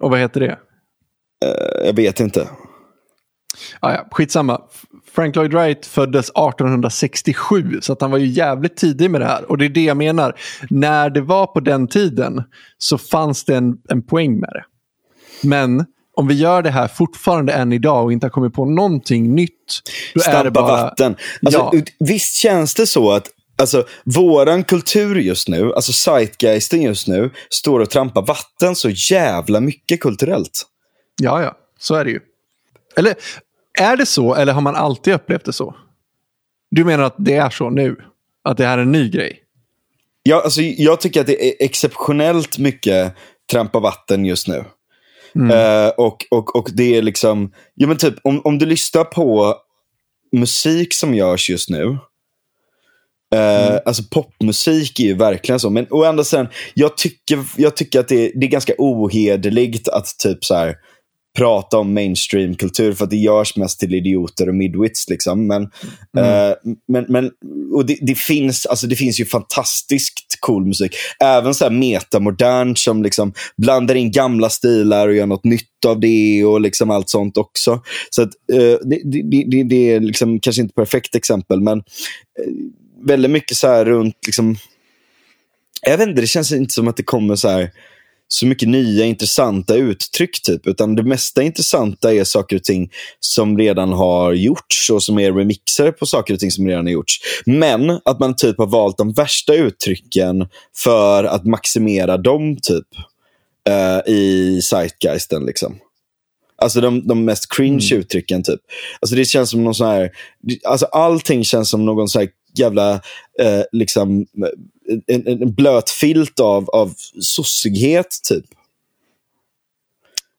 Och 0.00 0.10
vad 0.10 0.20
heter 0.20 0.40
det? 0.40 0.58
Eh, 1.44 1.86
Jag 1.86 1.92
vet 1.96 2.20
inte. 2.20 2.48
Ah, 3.80 3.92
ja, 3.92 4.08
skitsamma. 4.10 4.60
Frank 5.18 5.36
Lloyd 5.36 5.54
Wright 5.54 5.86
föddes 5.86 6.30
1867, 6.30 7.80
så 7.80 7.92
att 7.92 8.00
han 8.00 8.10
var 8.10 8.18
ju 8.18 8.26
jävligt 8.26 8.76
tidig 8.76 9.10
med 9.10 9.20
det 9.20 9.26
här. 9.26 9.50
Och 9.50 9.58
det 9.58 9.64
är 9.64 9.68
det 9.68 9.84
jag 9.84 9.96
menar. 9.96 10.38
När 10.70 11.10
det 11.10 11.20
var 11.20 11.46
på 11.46 11.60
den 11.60 11.88
tiden 11.88 12.42
så 12.78 12.98
fanns 12.98 13.44
det 13.44 13.56
en, 13.56 13.76
en 13.88 14.02
poäng 14.02 14.40
med 14.40 14.50
det. 14.52 14.64
Men 15.48 15.84
om 16.16 16.28
vi 16.28 16.34
gör 16.34 16.62
det 16.62 16.70
här 16.70 16.88
fortfarande 16.88 17.52
än 17.52 17.72
idag 17.72 18.04
och 18.04 18.12
inte 18.12 18.26
har 18.26 18.30
kommit 18.30 18.54
på 18.54 18.64
någonting 18.64 19.34
nytt, 19.34 19.52
då 20.14 20.20
är 20.20 20.24
det 20.24 20.30
Stampa 20.30 20.50
bara... 20.50 20.82
vatten. 20.82 21.16
Alltså, 21.42 21.70
Ja. 21.72 21.82
Visst 21.98 22.34
känns 22.34 22.74
det 22.74 22.86
så 22.86 23.12
att 23.12 23.30
alltså, 23.58 23.84
våran 24.04 24.64
kultur 24.64 25.16
just 25.16 25.48
nu, 25.48 25.72
alltså 25.74 25.92
zeitgeisten 25.92 26.82
just 26.82 27.08
nu, 27.08 27.30
står 27.50 27.80
och 27.80 27.90
trampar 27.90 28.22
vatten 28.22 28.76
så 28.76 28.90
jävla 28.90 29.60
mycket 29.60 30.00
kulturellt. 30.00 30.62
Ja, 31.20 31.42
ja, 31.42 31.56
så 31.78 31.94
är 31.94 32.04
det 32.04 32.10
ju. 32.10 32.20
Eller 32.96 33.14
är 33.80 33.96
det 33.96 34.06
så, 34.06 34.34
eller 34.34 34.52
har 34.52 34.60
man 34.60 34.76
alltid 34.76 35.14
upplevt 35.14 35.44
det 35.44 35.52
så? 35.52 35.74
Du 36.70 36.84
menar 36.84 37.04
att 37.04 37.14
det 37.18 37.34
är 37.34 37.50
så 37.50 37.70
nu? 37.70 37.96
Att 38.44 38.56
det 38.56 38.66
här 38.66 38.78
är 38.78 38.82
en 38.82 38.92
ny 38.92 39.10
grej? 39.10 39.42
Jag, 40.22 40.44
alltså, 40.44 40.60
jag 40.60 41.00
tycker 41.00 41.20
att 41.20 41.26
det 41.26 41.48
är 41.48 41.64
exceptionellt 41.64 42.58
mycket 42.58 43.14
trampa 43.52 43.80
vatten 43.80 44.24
just 44.24 44.48
nu. 44.48 44.64
Eh, 45.52 45.88
och, 45.88 46.26
och, 46.30 46.56
och 46.56 46.68
det 46.72 46.96
är 46.96 47.02
liksom, 47.02 47.52
ja, 47.74 47.86
men 47.86 47.96
typ, 47.96 48.14
om, 48.22 48.40
om 48.44 48.58
du 48.58 48.66
lyssnar 48.66 49.04
på 49.04 49.56
musik 50.32 50.94
som 50.94 51.14
görs 51.14 51.50
just 51.50 51.70
nu. 51.70 51.98
Eh, 53.34 53.78
Alltså 53.84 54.02
popmusik 54.10 55.00
är 55.00 55.04
ju 55.04 55.14
verkligen 55.14 55.60
så. 55.60 55.70
Men 55.70 55.86
å 55.90 56.04
andra 56.04 56.24
sidan, 56.24 56.48
jag 56.74 56.96
tycker, 56.96 57.38
jag 57.56 57.76
tycker 57.76 58.00
att 58.00 58.08
det, 58.08 58.32
det 58.34 58.46
är 58.46 58.50
ganska 58.50 58.72
ohederligt 58.78 59.88
att 59.88 60.06
typ 60.18 60.44
så 60.44 60.54
här 60.54 60.76
prata 61.36 61.78
om 61.78 61.94
mainstreamkultur 61.94 62.92
för 62.92 63.04
att 63.04 63.10
det 63.10 63.16
görs 63.16 63.56
mest 63.56 63.80
till 63.80 63.94
idioter 63.94 64.48
och 64.48 64.54
midwits. 64.54 65.08
Liksom. 65.08 65.46
Men, 65.46 65.62
eh, 66.18 66.54
men, 66.88 67.04
men 67.08 67.30
och 67.74 67.86
det, 67.86 67.98
det, 68.00 68.14
finns, 68.14 68.66
alltså 68.66 68.86
det 68.86 68.96
finns 68.96 69.20
ju 69.20 69.24
fantastiskt 69.24 70.40
cool 70.40 70.66
musik. 70.66 70.94
Även 71.24 71.54
så 71.54 71.64
här 71.64 71.70
metamodernt 71.70 72.78
som 72.78 73.02
liksom 73.02 73.32
blandar 73.56 73.94
in 73.94 74.10
gamla 74.10 74.50
stilar 74.50 75.08
och 75.08 75.14
gör 75.14 75.26
något 75.26 75.44
nytt 75.44 75.84
av 75.86 76.00
det 76.00 76.44
och 76.44 76.60
liksom 76.60 76.90
allt 76.90 77.08
sånt 77.08 77.36
också. 77.36 77.82
Så 78.10 78.22
att, 78.22 78.30
eh, 78.52 78.78
det, 78.84 79.02
det, 79.04 79.44
det, 79.46 79.62
det 79.62 79.90
är 79.90 80.00
liksom 80.00 80.40
kanske 80.40 80.62
inte 80.62 80.72
ett 80.72 80.86
perfekt 80.86 81.14
exempel, 81.14 81.60
men 81.60 81.78
eh, 81.78 82.52
väldigt 83.04 83.30
mycket 83.30 83.56
så 83.56 83.66
här 83.66 83.84
runt 83.84 84.16
liksom, 84.26 84.56
jag 85.82 85.98
vet 85.98 86.08
inte, 86.08 86.20
det 86.20 86.26
känns 86.26 86.52
inte 86.52 86.74
som 86.74 86.88
att 86.88 86.96
det 86.96 87.02
kommer 87.02 87.36
så 87.36 87.48
här 87.48 87.70
så 88.28 88.46
mycket 88.46 88.68
nya 88.68 89.04
intressanta 89.04 89.74
uttryck. 89.74 90.42
typ 90.42 90.66
Utan 90.66 90.94
det 90.94 91.02
mesta 91.02 91.42
intressanta 91.42 92.14
är 92.14 92.24
saker 92.24 92.56
och 92.56 92.64
ting 92.64 92.90
som 93.20 93.58
redan 93.58 93.92
har 93.92 94.32
gjorts 94.32 94.90
och 94.90 95.02
som 95.02 95.18
är 95.18 95.32
remixer 95.32 95.92
på 95.92 96.06
saker 96.06 96.34
och 96.34 96.40
ting 96.40 96.50
som 96.50 96.66
redan 96.66 96.86
har 96.86 96.92
gjorts. 96.92 97.20
Men 97.46 97.90
att 98.04 98.18
man 98.18 98.36
typ 98.36 98.58
har 98.58 98.66
valt 98.66 98.98
de 98.98 99.12
värsta 99.12 99.54
uttrycken 99.54 100.48
för 100.76 101.24
att 101.24 101.44
maximera 101.44 102.16
dem 102.16 102.56
typ 102.62 102.86
eh, 103.68 104.12
i 104.14 104.60
zeitgeisten. 104.62 105.46
Liksom. 105.46 105.78
Alltså 106.56 106.80
de, 106.80 107.06
de 107.06 107.24
mest 107.24 107.52
cringe 107.52 107.94
uttrycken. 107.94 108.42
typ. 108.42 108.60
Alltså 109.00 109.16
Det 109.16 109.24
känns 109.24 109.50
som 109.50 109.64
någon 109.64 109.74
sån 109.74 109.86
här... 109.86 110.10
Alltså 110.64 110.86
allting 110.86 111.44
känns 111.44 111.70
som 111.70 111.86
någon 111.86 112.08
sån 112.08 112.20
här 112.20 112.28
jävla 112.58 112.92
eh, 113.40 113.62
liksom, 113.72 114.26
en, 115.06 115.26
en 115.26 115.54
blöt 115.54 115.90
filt 115.90 116.40
av, 116.40 116.70
av 116.70 116.94
sossighet, 117.20 118.16
typ. 118.28 118.44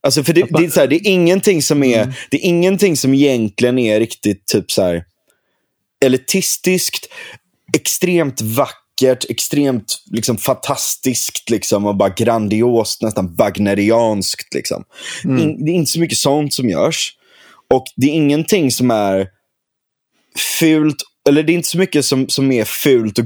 Alltså 0.03 0.23
för 0.23 0.33
det, 0.33 0.45
det, 0.49 0.65
är 0.65 0.69
så 0.69 0.79
här, 0.79 0.87
det 0.87 0.95
är 0.95 1.07
ingenting 1.07 1.61
som 1.61 1.83
är, 1.83 2.13
det 2.31 2.37
är 2.37 2.45
ingenting 2.45 2.97
som 2.97 3.13
egentligen 3.13 3.79
är 3.79 3.99
riktigt 3.99 4.45
typ 4.47 4.71
så 4.71 4.81
här 4.81 5.03
elitistiskt, 6.05 7.07
extremt 7.75 8.41
vackert, 8.41 9.25
extremt 9.29 10.03
liksom 10.11 10.37
fantastiskt 10.37 11.49
liksom, 11.49 11.85
och 11.85 11.95
bara 11.95 12.09
grandiost, 12.09 13.01
nästan 13.01 13.35
wagnerianskt. 13.35 14.53
Liksom. 14.53 14.83
In, 15.23 15.65
det 15.65 15.71
är 15.71 15.75
inte 15.75 15.91
så 15.91 15.99
mycket 15.99 16.17
sånt 16.17 16.53
som 16.53 16.69
görs. 16.69 17.15
Och 17.73 17.85
det 17.95 18.07
är 18.07 18.13
ingenting 18.13 18.71
som 18.71 18.91
är 18.91 19.27
fult, 20.59 20.97
eller 21.29 21.43
det 21.43 21.51
är 21.51 21.55
inte 21.55 21.69
så 21.69 21.77
mycket 21.77 22.05
som, 22.05 22.29
som 22.29 22.51
är 22.51 22.65
fult 22.65 23.19
och 23.19 23.25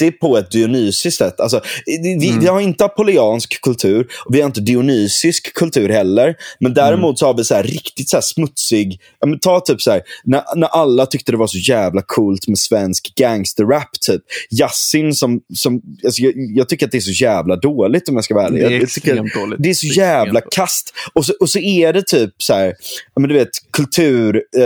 gritty 0.00 0.18
på 0.18 0.38
ett 0.38 0.50
dionysiskt 0.50 1.18
sätt. 1.18 1.40
Alltså, 1.40 1.60
vi, 1.86 2.18
vi, 2.20 2.32
vi 2.40 2.46
har 2.46 2.60
inte 2.60 2.84
apoleansk 2.84 3.60
kultur 3.60 4.06
och 4.26 4.34
vi 4.34 4.40
har 4.40 4.46
inte 4.46 4.60
dionysisk 4.60 5.54
kultur 5.54 5.88
heller. 5.88 6.34
Men 6.60 6.74
däremot 6.74 7.18
så 7.18 7.26
har 7.26 7.34
vi 7.34 7.44
så 7.44 7.54
här 7.54 7.62
riktigt 7.62 8.08
så 8.08 8.16
här 8.16 8.22
smutsig, 8.22 9.00
ja, 9.20 9.26
men 9.26 9.38
ta 9.38 9.60
typ 9.60 9.82
så 9.82 9.90
här, 9.90 10.02
när, 10.24 10.42
när 10.56 10.66
alla 10.68 11.06
tyckte 11.06 11.32
det 11.32 11.38
var 11.38 11.46
så 11.46 11.58
jävla 11.58 12.02
coolt 12.06 12.48
med 12.48 12.58
svensk 12.58 13.12
gangsterrap. 13.16 13.88
Typ. 14.06 14.22
Yasin 14.60 15.14
som, 15.14 15.40
som 15.54 15.80
alltså, 16.04 16.22
jag, 16.22 16.32
jag 16.56 16.68
tycker 16.68 16.86
att 16.86 16.92
det 16.92 16.98
är 16.98 17.00
så 17.00 17.24
jävla 17.24 17.56
dåligt 17.56 18.08
om 18.08 18.14
jag 18.14 18.24
ska 18.24 18.34
vara 18.34 18.46
ärlig. 18.46 18.60
Det 18.62 18.66
är 18.66 18.70
Jag- 18.70 18.82
jag 18.82 18.90
tycker- 18.90 19.40
dåligt. 19.40 19.58
Det 19.62 19.70
är 19.70 19.74
så 19.74 19.86
jävla 19.86 20.40
kast. 20.40 20.92
Och 21.14 21.26
så, 21.26 21.32
och 21.40 21.50
så 21.50 21.58
är 21.58 21.92
det 21.92 22.02
typ 22.06 22.30
så 22.38 22.54
här, 22.54 22.66
ja, 23.14 23.20
men 23.20 23.28
du 23.28 23.34
vet, 23.34 23.48
kultur, 23.72 24.42
eh, 24.56 24.62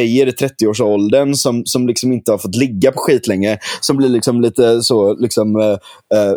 i 0.00 0.24
30-årsåldern 0.30 1.34
som, 1.34 1.66
som 1.66 1.86
liksom 1.88 2.12
inte 2.12 2.30
har 2.30 2.38
fått 2.38 2.54
ligga 2.54 2.92
på 2.92 2.98
skit 2.98 3.26
länge. 3.26 3.58
Som 3.80 3.96
blir 3.96 4.08
liksom 4.08 4.29
lite 4.38 4.82
så, 4.82 5.14
liksom, 5.14 5.56
eh, 5.56 5.78
eh, 6.18 6.34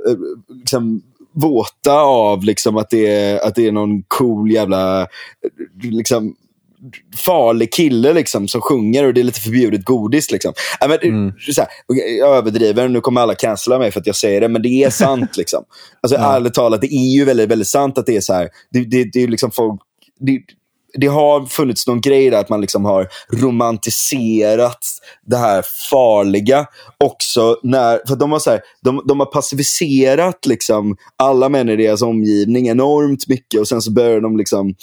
liksom 0.60 1.02
våta 1.34 1.94
av 2.02 2.44
liksom 2.44 2.78
att, 2.78 2.90
det 2.90 3.08
är, 3.08 3.48
att 3.48 3.56
det 3.56 3.68
är 3.68 3.72
någon 3.72 4.04
cool 4.04 4.52
jävla 4.52 5.08
liksom, 5.82 6.36
farlig 7.26 7.74
kille 7.74 8.14
liksom, 8.14 8.48
som 8.48 8.62
sjunger 8.62 9.08
och 9.08 9.14
det 9.14 9.22
är 9.22 9.24
lite 9.24 9.40
förbjudet 9.40 9.86
godis. 9.86 10.32
Liksom. 10.32 10.54
Ja, 10.80 10.88
men, 10.88 11.34
så 11.54 11.62
här, 11.62 11.70
jag 12.20 12.38
överdriver, 12.38 12.88
nu 12.88 13.02
kommer 13.02 13.22
alla 13.22 13.36
cancella 13.36 13.80
mig 13.80 13.92
för 13.92 14.00
att 14.00 14.08
jag 14.08 14.16
säger 14.16 14.42
det, 14.42 14.48
men 14.48 14.62
det 14.62 14.84
är 14.84 14.90
sant. 14.90 15.30
liksom. 15.38 15.64
alltså, 16.02 16.18
Ärligt 16.18 16.54
talat, 16.54 16.82
det 16.82 16.94
är 16.94 17.16
ju 17.16 17.26
väldigt, 17.26 17.50
väldigt 17.50 17.68
sant 17.68 17.98
att 17.98 18.06
det 18.06 18.16
är 18.16 18.22
så 18.22 18.34
här. 18.34 18.50
Det, 18.72 18.80
det, 18.80 19.04
det 19.14 19.24
är 19.24 19.28
liksom 19.28 19.52
folk... 19.52 19.82
Det, 20.20 20.42
det 20.94 21.08
har 21.08 21.46
funnits 21.46 21.88
någon 21.88 22.02
grej 22.02 22.30
där 22.30 22.40
att 22.40 22.50
man 22.50 22.62
liksom 22.62 22.86
har 22.86 23.08
romantiserat 23.32 24.86
det 25.26 25.38
här 25.38 25.66
farliga 25.92 26.66
också. 27.04 27.60
När, 27.64 28.08
för 28.08 28.16
de 28.16 28.32
har, 28.32 28.40
så 28.40 28.50
här, 28.50 28.62
de, 28.82 29.04
de 29.08 29.20
har 29.20 29.28
passiviserat 29.28 30.46
liksom 30.46 30.98
alla 31.16 31.50
män 31.50 31.70
i 31.70 31.76
deras 31.76 32.02
omgivning 32.02 32.68
enormt 32.68 33.28
mycket 33.28 33.60
och 33.60 33.68
sen 33.68 33.82
så 33.82 33.92
börjar 33.92 34.22
de 34.22 34.38
liksom 34.38 34.76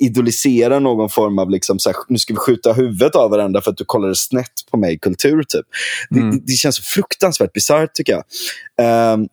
idolisera 0.00 0.78
någon 0.78 1.10
form 1.10 1.38
av 1.38 1.50
liksom, 1.50 1.78
så 1.78 1.88
här, 1.88 1.96
nu 2.08 2.18
ska 2.18 2.32
vi 2.32 2.38
skjuta 2.38 2.72
huvudet 2.72 3.14
av 3.14 3.30
varandra 3.30 3.60
för 3.60 3.70
att 3.70 3.76
du 3.76 3.84
kollade 3.84 4.14
snett 4.14 4.52
på 4.70 4.76
mig-kultur. 4.76 5.42
Typ. 5.42 5.66
Det, 6.10 6.20
det, 6.20 6.40
det 6.46 6.52
känns 6.52 6.80
fruktansvärt 6.80 7.52
bisarrt 7.52 7.94
tycker 7.94 8.12
jag. 8.12 8.24
Ehm, 8.80 9.28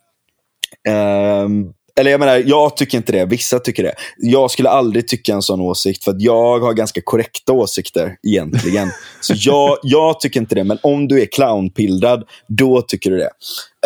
ehm, 0.88 1.74
eller 2.00 2.12
jag 2.12 2.20
menar, 2.20 2.44
jag 2.46 2.78
tycker 2.78 2.98
inte 2.98 3.12
det. 3.12 3.26
Vissa 3.26 3.60
tycker 3.60 3.84
det. 3.84 3.94
Jag 4.18 4.52
skulle 4.52 4.70
aldrig 4.70 5.08
tycka 5.08 5.34
en 5.34 5.42
sån 5.42 5.62
åsikt, 5.62 6.04
för 6.04 6.12
att 6.12 6.22
jag 6.22 6.60
har 6.60 6.74
ganska 6.74 7.02
korrekta 7.02 7.54
åsikter 7.54 8.18
egentligen. 8.28 8.90
Så 9.22 9.34
jag, 9.38 9.78
jag 9.84 10.20
tycker 10.20 10.40
inte 10.40 10.56
det, 10.56 10.64
men 10.64 10.78
om 10.84 11.08
du 11.08 11.22
är 11.22 11.26
clownpildrad, 11.26 12.24
då 12.48 12.82
tycker 12.82 13.12
du 13.12 13.18
det. 13.18 13.30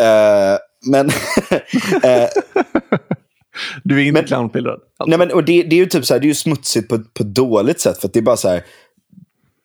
Eh, 0.01 0.57
men... 0.85 1.07
eh, 2.03 2.29
Du 3.83 3.95
är 3.95 4.03
inte 4.03 4.13
Men- 4.21 4.27
clownpildrad? 4.27 4.73
Alltså. 4.97 5.09
nej, 5.09 5.17
men, 5.17 5.31
och 5.31 5.43
det, 5.43 5.63
det 5.63 5.75
är 5.75 5.77
ju 5.77 5.85
typ 5.85 6.05
så 6.05 6.13
här, 6.13 6.21
det 6.21 6.25
är 6.25 6.29
ju 6.29 6.35
smutsigt 6.35 6.89
på, 6.89 6.99
på 6.99 7.23
ett 7.23 7.35
dåligt 7.35 7.79
sätt, 7.81 7.97
för 7.97 8.07
att 8.07 8.13
det 8.13 8.19
är 8.19 8.23
bara 8.23 8.37
så 8.37 8.49
här, 8.49 8.63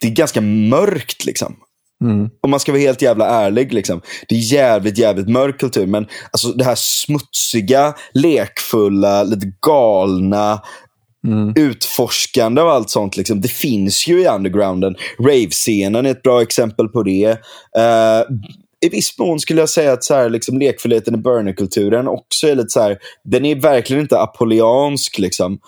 det 0.01 0.07
är 0.07 0.11
ganska 0.11 0.41
mörkt 0.41 1.25
liksom. 1.25 1.57
Om 2.43 2.51
man 2.51 2.61
ska 2.61 2.73
vara 2.73 2.83
helt 2.83 3.03
jävla 3.03 3.27
ärlig. 3.27 3.73
Liksom. 3.73 4.01
Det 4.29 4.35
är 4.35 4.53
jävligt, 4.53 4.99
jävligt 4.99 5.29
mörk 5.29 5.61
kultur. 5.61 5.87
Men 5.87 6.07
alltså, 6.31 6.49
det 6.49 6.65
här 6.65 6.75
smutsiga, 6.79 7.95
lekfulla, 8.15 9.23
lite 9.23 9.47
galna, 9.67 10.63
utforskande 11.57 12.63
och 12.63 12.73
allt 12.73 12.91
sånt. 12.91 13.17
Liksom. 13.17 13.41
Det 13.41 13.49
finns 13.49 14.09
ju 14.09 14.23
i 14.23 14.29
undergrounden. 14.29 14.95
Rave-scenen 15.19 16.07
är 16.07 16.11
ett 16.11 16.23
bra 16.23 16.43
exempel 16.43 16.89
på 16.89 17.03
det. 17.03 17.31
Eh, 17.79 18.23
I 18.87 18.89
viss 18.89 19.19
mån 19.19 19.41
skulle 19.41 19.61
jag 19.61 19.69
säga 19.69 19.93
att 19.93 20.05
så 20.05 20.15
här, 20.15 20.31
liksom, 20.31 20.59
lekfullheten 20.59 21.15
i 21.15 21.19
burnerkulturen 21.19 22.09
också 22.09 22.49
är 22.49 22.55
lite 22.55 22.69
så 22.69 22.81
här, 22.81 22.99
den 23.25 23.45
är 23.45 23.55
verkligen 23.55 24.03
inte 24.03 24.21
apoleansk. 24.21 25.19
Liksom. 25.19 25.59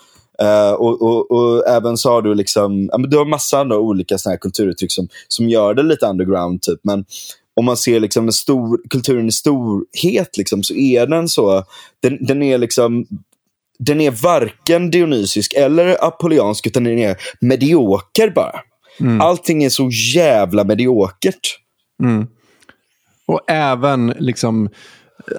Uh, 0.43 0.73
och, 0.73 1.01
och, 1.01 1.31
och, 1.31 1.67
även 1.67 1.97
så 1.97 2.09
har 2.09 2.21
du 2.21 2.35
liksom, 2.35 2.89
ja, 2.91 2.97
men 2.97 3.09
du 3.09 3.17
har 3.17 3.25
massa 3.25 3.59
andra 3.59 3.77
olika 3.77 4.17
såna 4.17 4.31
här 4.31 4.37
kulturuttryck 4.37 4.91
som, 4.91 5.07
som 5.27 5.49
gör 5.49 5.73
det 5.73 5.83
lite 5.83 6.05
underground. 6.05 6.61
typ. 6.61 6.79
Men 6.83 7.05
om 7.55 7.65
man 7.65 7.77
ser 7.77 7.99
liksom 7.99 8.25
den 8.25 8.33
stor, 8.33 8.79
kulturen 8.89 9.27
i 9.27 9.31
storhet 9.31 10.37
liksom, 10.37 10.63
så 10.63 10.73
är 10.73 11.07
den 11.07 11.27
så, 11.27 11.63
den, 12.01 12.25
den 12.25 12.43
är 12.43 12.57
liksom 12.57 13.05
den 13.79 14.01
är 14.01 14.11
varken 14.11 14.91
dionysisk 14.91 15.53
eller 15.53 16.05
apolloniansk, 16.05 16.67
utan 16.67 16.83
den 16.83 16.99
är 16.99 17.17
medioker 17.41 18.29
bara. 18.29 18.59
Mm. 18.99 19.21
Allting 19.21 19.63
är 19.63 19.69
så 19.69 19.89
jävla 20.15 20.63
mediokert. 20.63 21.59
Mm. 22.03 22.27
Och 23.25 23.41
även 23.47 24.07
liksom 24.19 24.69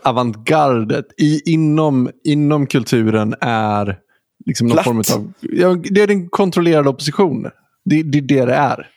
avantgardet 0.02 1.06
i, 1.16 1.52
inom, 1.52 2.10
inom 2.24 2.66
kulturen 2.66 3.34
är 3.40 3.98
liksom 4.46 4.66
någon 4.66 4.84
form 4.84 4.98
av... 4.98 5.32
Ja, 5.40 5.76
det 5.90 6.00
är 6.00 6.06
den 6.06 6.28
kontrollerade 6.28 6.88
oppositionen. 6.88 7.52
Det, 7.84 8.02
det 8.02 8.18
är 8.18 8.22
det 8.22 8.44
det 8.44 8.54
är. 8.54 8.90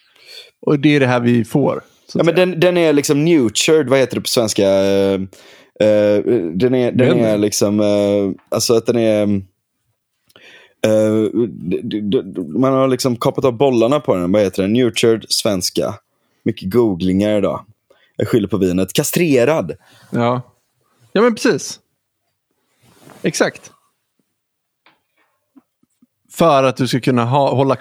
Och 0.61 0.79
det 0.79 0.95
är 0.95 0.99
det 0.99 1.07
här 1.07 1.19
vi 1.19 1.45
får. 1.45 1.81
Ja, 2.13 2.23
men 2.23 2.35
den, 2.35 2.59
den 2.59 2.77
är 2.77 2.93
liksom 2.93 3.25
nurtured, 3.25 3.89
vad 3.89 3.99
heter 3.99 4.15
det 4.15 4.21
på 4.21 4.27
svenska? 4.27 4.63
Uh, 4.63 5.21
uh, 5.83 6.51
den 6.53 6.75
är, 6.75 6.91
den 6.91 7.19
är 7.19 7.37
liksom, 7.37 7.79
uh, 7.79 8.31
alltså 8.49 8.73
att 8.73 8.85
den 8.85 8.97
är... 8.97 9.41
man 12.59 12.73
har 12.73 12.87
liksom 12.87 13.15
kapat 13.15 13.45
av 13.45 13.57
bollarna 13.57 13.99
på 13.99 14.15
den. 14.15 14.31
Vad 14.31 14.41
heter 14.41 14.61
den? 14.61 14.73
Nurtured 14.73 15.25
svenska. 15.29 15.95
Mycket 16.43 16.71
googlingar 16.71 17.37
idag. 17.37 17.65
Jag 18.15 18.27
skyller 18.27 18.47
på 18.47 18.57
vinet. 18.57 18.93
Kastrerad. 18.93 19.71
Ja, 20.09 20.41
ja 21.13 21.21
men 21.21 21.35
precis. 21.35 21.79
Exakt 23.21 23.71
för 26.33 26.63
att 26.63 26.77
du 26.77 26.87
ska 26.87 26.99
kunna 26.99 27.25
ha, 27.25 27.55
hålla 27.55 27.77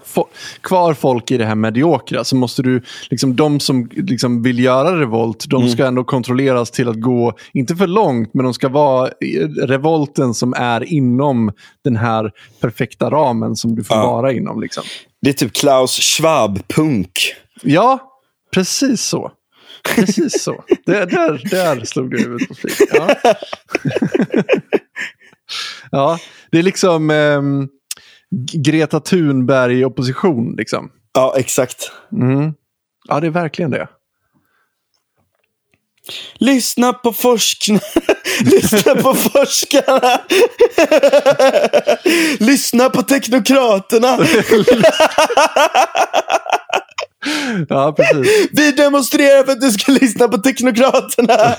kvar 0.60 0.94
folk 0.94 1.30
i 1.30 1.36
det 1.36 1.44
här 1.44 1.54
mediokra 1.54 2.24
så 2.24 2.36
måste 2.36 2.62
du, 2.62 2.82
liksom, 3.10 3.36
de 3.36 3.60
som 3.60 3.88
liksom 3.92 4.42
vill 4.42 4.58
göra 4.58 5.00
revolt, 5.00 5.44
de 5.48 5.62
mm. 5.62 5.72
ska 5.72 5.86
ändå 5.86 6.04
kontrolleras 6.04 6.70
till 6.70 6.88
att 6.88 7.00
gå, 7.00 7.32
inte 7.52 7.76
för 7.76 7.86
långt, 7.86 8.34
men 8.34 8.44
de 8.44 8.54
ska 8.54 8.68
vara 8.68 9.10
revolten 9.62 10.34
som 10.34 10.54
är 10.56 10.92
inom 10.92 11.52
den 11.84 11.96
här 11.96 12.32
perfekta 12.60 13.10
ramen 13.10 13.56
som 13.56 13.74
du 13.74 13.84
får 13.84 13.96
ja. 13.96 14.06
vara 14.06 14.32
inom. 14.32 14.60
Liksom. 14.60 14.84
Det 15.22 15.30
är 15.30 15.34
typ 15.34 15.52
Klaus 15.52 16.00
Schwab-punk. 16.00 17.34
Ja, 17.62 17.98
precis 18.54 19.02
så. 19.02 19.32
Precis 19.96 20.42
så. 20.42 20.64
Det, 20.86 21.04
där, 21.04 21.50
där 21.50 21.84
slog 21.84 22.10
du 22.10 22.18
huvudet 22.18 22.48
på 22.48 22.54
flit. 22.54 22.90
Ja. 22.92 23.14
ja, 25.90 26.18
det 26.50 26.58
är 26.58 26.62
liksom... 26.62 27.10
Um, 27.10 27.68
Greta 28.52 29.00
Thunberg 29.00 29.84
opposition. 29.84 30.54
Liksom. 30.56 30.90
Ja, 31.12 31.34
exakt. 31.36 31.92
Mm. 32.12 32.54
Ja, 33.08 33.20
det 33.20 33.26
är 33.26 33.30
verkligen 33.30 33.70
det. 33.70 33.88
Lyssna 36.34 36.92
på 36.92 37.12
forskarna. 37.12 37.80
Lyssna 38.40 38.94
på 38.94 39.14
forskarna. 39.14 40.20
Lyssna 42.46 42.90
på 42.90 43.02
teknokraterna. 43.02 44.08
ja, 47.68 47.92
precis. 47.92 48.48
Vi 48.52 48.72
demonstrerar 48.72 49.44
för 49.44 49.52
att 49.52 49.60
du 49.60 49.70
ska 49.70 49.92
lyssna 49.92 50.28
på 50.28 50.38
teknokraterna. 50.38 51.56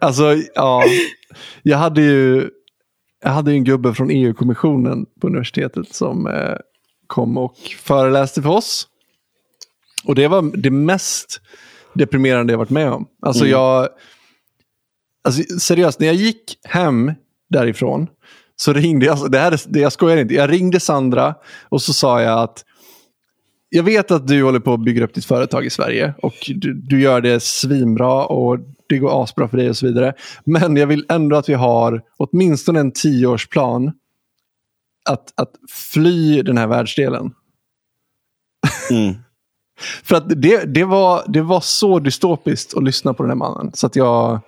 alltså, 0.00 0.36
ja. 0.54 0.84
Jag 1.62 1.78
hade 1.78 2.02
ju 2.02 2.50
jag 3.22 3.30
hade 3.30 3.52
en 3.52 3.64
gubbe 3.64 3.94
från 3.94 4.10
EU-kommissionen 4.10 5.06
på 5.20 5.26
universitetet 5.26 5.94
som 5.94 6.26
eh, 6.26 6.56
kom 7.06 7.38
och 7.38 7.56
föreläste 7.78 8.42
för 8.42 8.50
oss. 8.50 8.88
Och 10.04 10.14
det 10.14 10.28
var 10.28 10.56
det 10.56 10.70
mest 10.70 11.40
deprimerande 11.94 12.52
jag 12.52 12.58
varit 12.58 12.70
med 12.70 12.90
om. 12.90 13.06
Alltså 13.22 13.44
mm. 13.44 13.52
jag... 13.52 13.88
Alltså 15.24 15.58
seriöst, 15.58 16.00
när 16.00 16.06
jag 16.06 16.16
gick 16.16 16.58
hem 16.64 17.12
därifrån 17.50 18.06
så 18.56 18.72
ringde 18.72 19.06
jag, 19.06 19.12
alltså 19.12 19.28
det 19.28 19.38
här 19.38 19.60
det, 19.66 19.80
jag 19.80 19.92
skojar 19.92 20.16
inte, 20.16 20.34
jag 20.34 20.52
ringde 20.52 20.80
Sandra 20.80 21.34
och 21.68 21.82
så 21.82 21.92
sa 21.92 22.22
jag 22.22 22.38
att 22.38 22.64
jag 23.74 23.82
vet 23.82 24.10
att 24.10 24.28
du 24.28 24.42
håller 24.42 24.60
på 24.60 24.72
att 24.72 24.84
bygga 24.84 25.04
upp 25.04 25.14
ditt 25.14 25.24
företag 25.24 25.66
i 25.66 25.70
Sverige 25.70 26.14
och 26.22 26.34
du, 26.46 26.74
du 26.74 27.00
gör 27.00 27.20
det 27.20 27.42
svinbra 27.42 28.26
och 28.26 28.58
det 28.88 28.98
går 28.98 29.22
asbra 29.22 29.48
för 29.48 29.56
dig 29.56 29.70
och 29.70 29.76
så 29.76 29.86
vidare. 29.86 30.14
Men 30.44 30.76
jag 30.76 30.86
vill 30.86 31.06
ändå 31.08 31.36
att 31.36 31.48
vi 31.48 31.54
har 31.54 32.02
åtminstone 32.16 32.80
en 32.80 32.92
tioårsplan 32.92 33.92
att, 35.10 35.40
att 35.40 35.50
fly 35.92 36.42
den 36.42 36.58
här 36.58 36.66
världsdelen. 36.66 37.34
Mm. 38.90 39.14
för 40.02 40.16
att 40.16 40.42
det, 40.42 40.74
det, 40.74 40.84
var, 40.84 41.24
det 41.28 41.42
var 41.42 41.60
så 41.60 41.98
dystopiskt 41.98 42.76
att 42.76 42.84
lyssna 42.84 43.14
på 43.14 43.22
den 43.22 43.30
här 43.30 43.36
mannen. 43.36 43.70
Så 43.74 43.86
att 43.86 43.96
jag, 43.96 44.40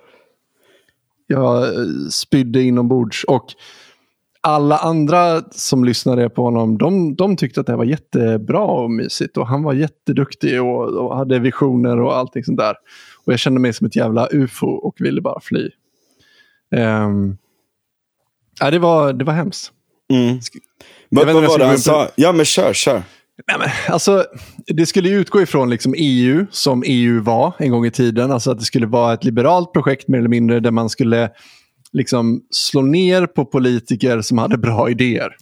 jag 1.27 1.73
spydde 2.11 2.61
inombords. 2.61 3.23
Och 3.23 3.45
alla 4.45 4.77
andra 4.77 5.41
som 5.51 5.85
lyssnade 5.85 6.29
på 6.29 6.43
honom, 6.43 6.77
de, 6.77 7.15
de 7.15 7.37
tyckte 7.37 7.59
att 7.59 7.67
det 7.67 7.75
var 7.75 7.85
jättebra 7.85 8.61
och 8.61 8.91
mysigt. 8.91 9.37
Och 9.37 9.47
han 9.47 9.63
var 9.63 9.73
jätteduktig 9.73 10.61
och, 10.61 10.83
och 10.83 11.17
hade 11.17 11.39
visioner 11.39 12.01
och 12.01 12.17
allting 12.17 12.43
sånt 12.43 12.57
där. 12.57 12.75
Och 13.25 13.33
jag 13.33 13.39
kände 13.39 13.59
mig 13.59 13.73
som 13.73 13.87
ett 13.87 13.95
jävla 13.95 14.27
ufo 14.31 14.67
och 14.67 14.95
ville 14.99 15.21
bara 15.21 15.39
fly. 15.39 15.69
Um, 16.75 17.37
ja, 18.59 18.71
det, 18.71 18.79
var, 18.79 19.13
det 19.13 19.25
var 19.25 19.33
hemskt. 19.33 19.71
Mm. 20.13 20.39
Vad, 21.09 21.27
var 21.27 21.59
det 21.59 21.65
han 21.65 21.77
sa? 21.77 22.07
Ja, 22.15 22.31
men 22.31 22.45
kör, 22.45 22.73
kör. 22.73 23.03
Nej, 23.47 23.57
men, 23.59 23.69
alltså, 23.93 24.25
det 24.67 24.85
skulle 24.85 25.09
utgå 25.09 25.41
ifrån 25.41 25.69
liksom 25.69 25.93
EU 25.97 26.45
som 26.51 26.83
EU 26.85 27.23
var 27.23 27.53
en 27.59 27.71
gång 27.71 27.85
i 27.85 27.91
tiden. 27.91 28.31
Alltså 28.31 28.51
att 28.51 28.59
det 28.59 28.65
skulle 28.65 28.87
vara 28.87 29.13
ett 29.13 29.23
liberalt 29.23 29.73
projekt 29.73 30.07
mer 30.07 30.19
eller 30.19 30.29
mindre 30.29 30.59
där 30.59 30.71
man 30.71 30.89
skulle 30.89 31.29
liksom 31.95 32.41
slå 32.49 32.81
ner 32.81 33.25
på 33.25 33.45
politiker 33.45 34.21
som 34.21 34.37
hade 34.37 34.57
bra 34.57 34.89
idéer 34.89 35.35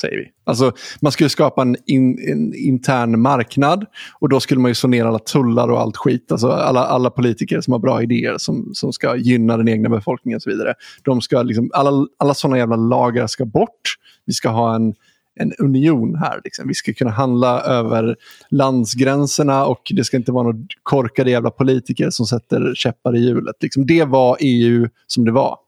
säger 0.00 0.16
vi. 0.16 0.24
Alltså, 0.44 0.72
man 1.00 1.12
skulle 1.12 1.30
skapa 1.30 1.62
en, 1.62 1.76
in, 1.86 2.18
en, 2.32 2.54
intern 2.54 3.20
marknad 3.20 3.86
och 4.20 4.28
då 4.28 4.40
skulle 4.40 4.60
man 4.60 4.70
ju 4.70 4.74
slå 4.74 4.88
ner 4.88 5.04
alla 5.04 5.18
tullar 5.18 5.68
och 5.68 5.80
allt 5.80 5.96
skit. 5.96 6.32
Alltså 6.32 6.48
alla, 6.48 6.84
alla 6.84 7.10
politiker 7.10 7.60
som 7.60 7.72
har 7.72 7.78
bra 7.78 8.02
idéer 8.02 8.38
som, 8.38 8.70
som 8.74 8.92
ska 8.92 9.16
gynna 9.16 9.56
den 9.56 9.68
egna 9.68 9.88
befolkningen 9.88 10.36
och 10.36 10.42
så 10.42 10.50
vidare. 10.50 10.74
De 11.04 11.20
ska 11.20 11.42
liksom, 11.42 11.70
alla, 11.74 12.06
alla 12.18 12.34
sådana 12.34 12.58
jävla 12.58 12.76
lagar 12.76 13.26
ska 13.26 13.44
bort. 13.44 13.94
Vi 14.26 14.32
ska 14.32 14.48
ha 14.48 14.74
en, 14.74 14.94
en 15.40 15.52
union 15.58 16.16
här. 16.16 16.40
Liksom. 16.44 16.68
Vi 16.68 16.74
ska 16.74 16.92
kunna 16.92 17.10
handla 17.10 17.60
över 17.60 18.16
landsgränserna 18.50 19.66
och 19.66 19.92
det 19.96 20.04
ska 20.04 20.16
inte 20.16 20.32
vara 20.32 20.42
några 20.42 20.58
korkade 20.82 21.30
jävla 21.30 21.50
politiker 21.50 22.10
som 22.10 22.26
sätter 22.26 22.74
käppar 22.74 23.16
i 23.16 23.20
hjulet. 23.20 23.56
Liksom. 23.60 23.86
Det 23.86 24.04
var 24.04 24.36
EU 24.40 24.88
som 25.06 25.24
det 25.24 25.32
var. 25.32 25.58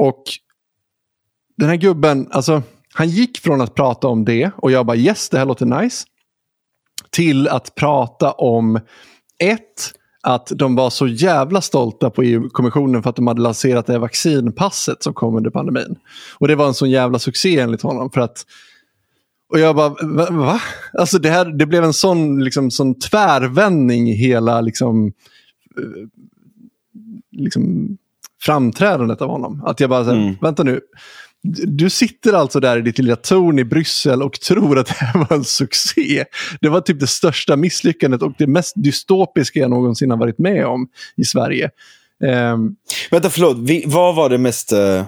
Och 0.00 0.22
den 1.56 1.68
här 1.68 1.76
gubben, 1.76 2.28
alltså 2.30 2.62
han 2.94 3.08
gick 3.08 3.38
från 3.38 3.60
att 3.60 3.74
prata 3.74 4.08
om 4.08 4.24
det 4.24 4.50
och 4.56 4.70
jag 4.70 4.86
bara 4.86 4.96
yes, 4.96 5.28
det 5.28 5.38
här 5.38 5.46
låter 5.46 5.66
nice. 5.66 6.06
Till 7.10 7.48
att 7.48 7.74
prata 7.74 8.32
om 8.32 8.80
ett, 9.38 9.92
att 10.22 10.52
de 10.54 10.74
var 10.74 10.90
så 10.90 11.06
jävla 11.06 11.60
stolta 11.60 12.10
på 12.10 12.22
EU-kommissionen 12.22 13.02
för 13.02 13.10
att 13.10 13.16
de 13.16 13.26
hade 13.26 13.42
lanserat 13.42 13.86
det 13.86 13.92
här 13.92 14.00
vaccinpasset 14.00 15.02
som 15.02 15.14
kom 15.14 15.36
under 15.36 15.50
pandemin. 15.50 15.96
Och 16.38 16.48
det 16.48 16.54
var 16.54 16.66
en 16.66 16.74
sån 16.74 16.90
jävla 16.90 17.18
succé 17.18 17.58
enligt 17.58 17.82
honom. 17.82 18.10
för 18.10 18.20
att 18.20 18.44
och 19.52 19.58
jag 19.58 19.76
bara, 19.76 19.88
va? 19.88 20.26
va? 20.30 20.60
Alltså 20.92 21.18
det, 21.18 21.30
här, 21.30 21.44
det 21.44 21.66
blev 21.66 21.84
en 21.84 21.92
sån, 21.92 22.44
liksom, 22.44 22.70
sån 22.70 22.98
tvärvändning 22.98 24.10
i 24.10 24.14
hela 24.14 24.60
liksom, 24.60 25.06
eh, 25.76 26.08
liksom, 27.30 27.96
framträdandet 28.42 29.22
av 29.22 29.30
honom. 29.30 29.62
Att 29.66 29.80
jag 29.80 29.90
bara, 29.90 30.04
så 30.04 30.10
mm. 30.10 30.36
vänta 30.40 30.62
nu, 30.62 30.80
du 31.66 31.90
sitter 31.90 32.32
alltså 32.32 32.60
där 32.60 32.78
i 32.78 32.82
ditt 32.82 32.98
lilla 32.98 33.16
torn 33.16 33.58
i 33.58 33.64
Bryssel 33.64 34.22
och 34.22 34.40
tror 34.40 34.78
att 34.78 34.86
det 34.86 34.94
här 34.94 35.18
var 35.18 35.36
en 35.36 35.44
succé. 35.44 36.24
Det 36.60 36.68
var 36.68 36.80
typ 36.80 37.00
det 37.00 37.06
största 37.06 37.56
misslyckandet 37.56 38.22
och 38.22 38.32
det 38.38 38.46
mest 38.46 38.72
dystopiska 38.76 39.58
jag 39.58 39.70
någonsin 39.70 40.10
har 40.10 40.18
varit 40.18 40.38
med 40.38 40.66
om 40.66 40.88
i 41.16 41.24
Sverige. 41.24 41.70
Um, 42.52 42.76
Vänta, 43.10 43.30
förlåt. 43.30 43.58
Vi, 43.58 43.84
vad 43.86 44.14
var 44.14 44.28
det 44.28 44.38
mest... 44.38 44.72
Uh... 44.72 45.04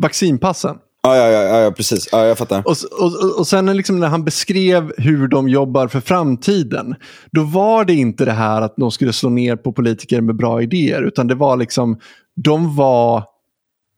Vaccinpassen. 0.00 0.76
Ja, 1.02 1.16
ja, 1.16 1.28
ja, 1.28 1.58
ja, 1.58 1.70
precis. 1.70 2.08
Ja, 2.12 2.26
jag 2.26 2.38
fattar. 2.38 2.62
Och, 2.66 2.76
och, 3.00 3.38
och 3.38 3.46
sen 3.46 3.76
liksom 3.76 4.00
när 4.00 4.08
han 4.08 4.24
beskrev 4.24 4.92
hur 4.96 5.28
de 5.28 5.48
jobbar 5.48 5.88
för 5.88 6.00
framtiden. 6.00 6.94
Då 7.32 7.44
var 7.44 7.84
det 7.84 7.94
inte 7.94 8.24
det 8.24 8.32
här 8.32 8.62
att 8.62 8.74
de 8.76 8.90
skulle 8.90 9.12
slå 9.12 9.30
ner 9.30 9.56
på 9.56 9.72
politiker 9.72 10.20
med 10.20 10.36
bra 10.36 10.62
idéer. 10.62 11.02
Utan 11.02 11.26
det 11.26 11.34
var 11.34 11.56
liksom, 11.56 11.98
de 12.44 12.76
var 12.76 13.24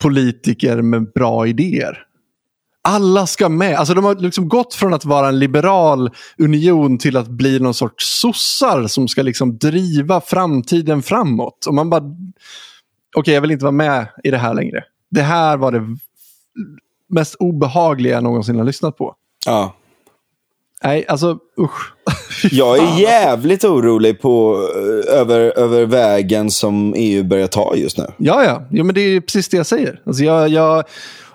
politiker 0.02 0.82
med 0.82 1.12
bra 1.12 1.46
idéer. 1.46 1.98
Alla 2.84 3.26
ska 3.26 3.48
med. 3.48 3.74
Alltså 3.74 3.94
de 3.94 4.04
har 4.04 4.14
liksom 4.14 4.48
gått 4.48 4.74
från 4.74 4.94
att 4.94 5.04
vara 5.04 5.28
en 5.28 5.38
liberal 5.38 6.10
union 6.38 6.98
till 6.98 7.16
att 7.16 7.28
bli 7.28 7.60
någon 7.60 7.74
sorts 7.74 8.20
sossar 8.20 8.86
som 8.86 9.08
ska 9.08 9.22
liksom 9.22 9.58
driva 9.58 10.20
framtiden 10.20 11.02
framåt. 11.02 11.66
Och 11.66 11.74
man 11.74 11.90
bara, 11.90 12.02
okej 12.02 12.14
okay, 13.16 13.34
jag 13.34 13.40
vill 13.40 13.50
inte 13.50 13.64
vara 13.64 13.72
med 13.72 14.06
i 14.24 14.30
det 14.30 14.38
här 14.38 14.54
längre. 14.54 14.84
det 15.10 15.22
här 15.22 15.56
var 15.56 15.72
det 15.72 15.96
mest 17.08 17.34
obehagliga 17.34 18.14
jag 18.14 18.22
någonsin 18.22 18.56
har 18.56 18.64
lyssnat 18.64 18.96
på. 18.96 19.14
Ja. 19.46 19.74
Nej, 20.84 21.04
alltså 21.08 21.38
usch. 21.60 21.92
Jag 22.50 22.78
är 22.78 23.00
jävligt 23.00 23.64
orolig 23.64 24.20
på, 24.20 24.68
eh, 24.76 25.20
över, 25.20 25.58
över 25.58 25.86
vägen 25.86 26.50
som 26.50 26.94
EU 26.96 27.24
börjar 27.24 27.46
ta 27.46 27.74
just 27.76 27.98
nu. 27.98 28.04
Ja, 28.16 28.44
ja. 28.44 28.66
ja 28.70 28.84
men 28.84 28.94
det 28.94 29.00
är 29.00 29.20
precis 29.20 29.48
det 29.48 29.56
jag 29.56 29.66
säger. 29.66 30.00
Alltså 30.06 30.24
jag, 30.24 30.48
jag, 30.48 30.84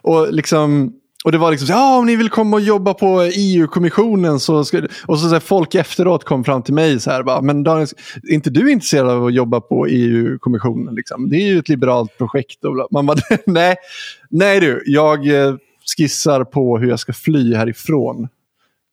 och, 0.02 0.34
liksom, 0.34 0.94
och 1.26 1.32
det 1.32 1.38
var 1.38 1.52
liksom 1.52 1.68
ja 1.69 1.98
om 1.98 2.06
ni 2.06 2.15
vill 2.15 2.30
komma 2.30 2.57
och 2.57 2.61
jobba 2.61 2.94
på 2.94 3.22
EU-kommissionen 3.22 4.40
så 4.40 4.65
ska 4.65 4.82
Och 5.06 5.19
så, 5.19 5.28
så 5.28 5.34
här, 5.34 5.40
folk 5.40 5.76
efteråt 5.76 6.24
kom 6.24 6.44
fram 6.44 6.64
till 6.64 6.74
mig 6.74 6.99
så 6.99 7.11
här, 7.11 7.24
bara, 7.24 7.41
men 7.41 7.64
Daniel, 7.64 7.88
är 8.30 8.34
inte 8.34 8.49
du 8.49 8.72
intresserad 8.72 9.10
av 9.10 9.26
att 9.26 9.34
jobba 9.34 9.61
på 9.61 9.88
EU-kommissionen? 9.88 10.95
Liksom? 10.95 11.30
Det 11.30 11.36
är 11.36 11.48
ju 11.48 11.60
ett 11.60 11.69
liberalt 11.69 12.18
projekt. 12.18 12.65
Och. 12.65 12.88
Man 12.91 13.06
bara, 13.06 13.18
nej, 13.45 13.76
nej 14.30 14.60
du, 14.60 14.84
jag 14.86 15.28
eh, 15.28 15.56
skissar 15.98 16.44
på 16.44 16.78
hur 16.78 16.90
jag 16.90 16.99
ska 16.99 17.14
fly 17.14 17.56
härifrån 17.56 18.28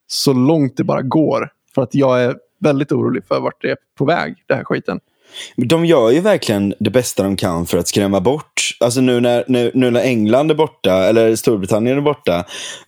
så 0.07 0.33
långt 0.33 0.77
det 0.77 0.85
bara 0.85 1.03
går. 1.03 1.49
För 1.75 1.83
att 1.83 1.95
jag 1.95 2.23
är 2.23 2.37
väldigt 2.61 2.93
orolig 2.93 3.25
för 3.29 3.41
vart 3.41 3.63
det 3.63 3.71
är 3.71 3.77
på 3.99 4.05
väg, 4.05 4.35
det 4.47 4.55
här 4.55 4.65
skiten. 4.65 5.01
De 5.57 5.85
gör 5.85 6.11
ju 6.11 6.21
verkligen 6.21 6.75
det 6.81 6.91
bästa 6.91 7.23
de 7.23 7.37
kan 7.37 7.67
för 7.67 7.79
att 7.79 7.89
skrämma 7.89 8.21
bort. 8.21 8.77
Alltså 8.81 9.01
nu 9.01 9.21
när, 9.21 9.45
nu, 9.49 9.71
nu 9.75 9.91
när 9.91 10.01
England 10.01 10.51
är 10.51 10.55
borta, 10.55 10.93
eller 10.93 11.37
Storbritannien 11.37 11.97
är 11.97 12.03
borta 12.03 12.45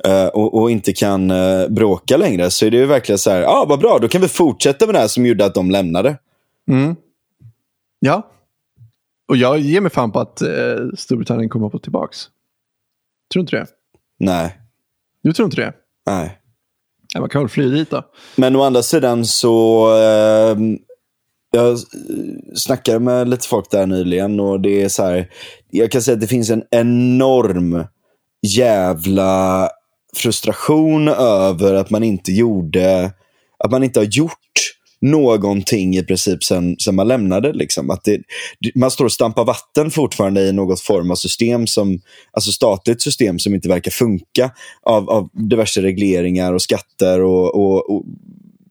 uh, 0.07 0.27
och, 0.27 0.61
och, 0.61 0.71
inte 0.71 0.93
kan 0.93 1.31
uh, 1.31 1.69
bråka 1.69 2.17
längre 2.17 2.51
så 2.51 2.67
är 2.67 2.71
det 2.71 2.77
ju 2.77 2.87
verkligen 2.87 3.19
så 3.19 3.31
här, 3.31 3.41
ja 3.41 3.49
ah, 3.49 3.65
vad 3.69 3.79
bra, 3.79 3.99
då 3.99 4.09
kan 4.09 4.21
vi 4.21 4.29
fortsätta 4.29 4.87
med 4.87 4.95
det 4.95 4.99
här 4.99 5.09
som 5.09 5.27
gjorde 5.27 5.45
att 5.45 5.55
de 5.55 5.71
lämnade. 5.71 6.19
Mm. 6.71 6.97
Ja. 7.99 8.31
Och 9.29 9.37
jag 9.37 9.59
ger 9.59 9.81
mig 9.81 9.91
fan 9.91 10.13
på 10.13 10.21
att 10.21 10.43
uh, 10.43 10.91
Storbritannien 10.97 11.49
kommer 11.49 11.69
på 11.69 11.79
tillbaks. 11.79 12.19
Tror 13.33 13.41
du 13.41 13.45
inte 13.45 13.57
det? 13.57 13.67
Nej. 14.19 14.61
Du 15.23 15.33
tror 15.33 15.47
inte 15.47 15.61
det? 15.61 15.73
Nej. 16.07 16.39
Ja, 17.17 17.21
man 17.21 17.29
kan 17.29 17.43
väl 17.43 17.49
fly 17.49 17.71
dit 17.71 17.91
då. 17.91 18.03
Men 18.37 18.57
å 18.57 18.63
andra 18.63 18.83
sidan 18.83 19.25
så... 19.25 19.89
Eh, 19.97 20.57
jag 21.51 21.79
snackade 22.55 22.99
med 22.99 23.29
lite 23.29 23.49
folk 23.49 23.71
där 23.71 23.87
nyligen 23.87 24.41
och 24.41 24.61
det 24.61 24.83
är 24.83 24.89
så 24.89 25.03
här. 25.03 25.29
Jag 25.71 25.91
kan 25.91 26.03
säga 26.03 26.15
att 26.15 26.21
det 26.21 26.27
finns 26.27 26.51
en 26.51 26.63
enorm 26.71 27.85
jävla 28.57 29.69
frustration 30.17 31.09
över 31.09 31.75
att 31.75 31.91
man 31.91 32.03
inte 32.03 32.33
gjorde... 32.33 33.13
Att 33.59 33.71
man 33.71 33.85
inte 33.85 34.01
har 34.01 34.05
gjort 34.05 34.66
någonting 35.01 35.97
i 35.97 36.03
princip 36.03 36.45
sen, 36.45 36.77
sen 36.79 36.95
man 36.95 37.09
lämnade. 37.09 37.53
Liksom. 37.53 37.91
Att 37.91 38.05
det, 38.05 38.21
man 38.75 38.91
står 38.91 39.05
och 39.05 39.13
stampar 39.13 39.45
vatten 39.45 39.91
fortfarande 39.91 40.41
i 40.41 40.53
något 40.53 40.81
form 40.81 41.11
av 41.11 41.15
system, 41.15 41.67
som, 41.67 42.01
alltså 42.33 42.53
statligt 42.53 43.03
system 43.03 43.39
som 43.39 43.55
inte 43.55 43.69
verkar 43.69 43.91
funka 43.91 44.51
av, 44.83 45.11
av 45.11 45.29
diverse 45.33 45.83
regleringar 45.83 46.53
och 46.53 46.63
skatter 46.63 47.21
och, 47.21 47.55
och, 47.55 47.91
och 47.91 48.05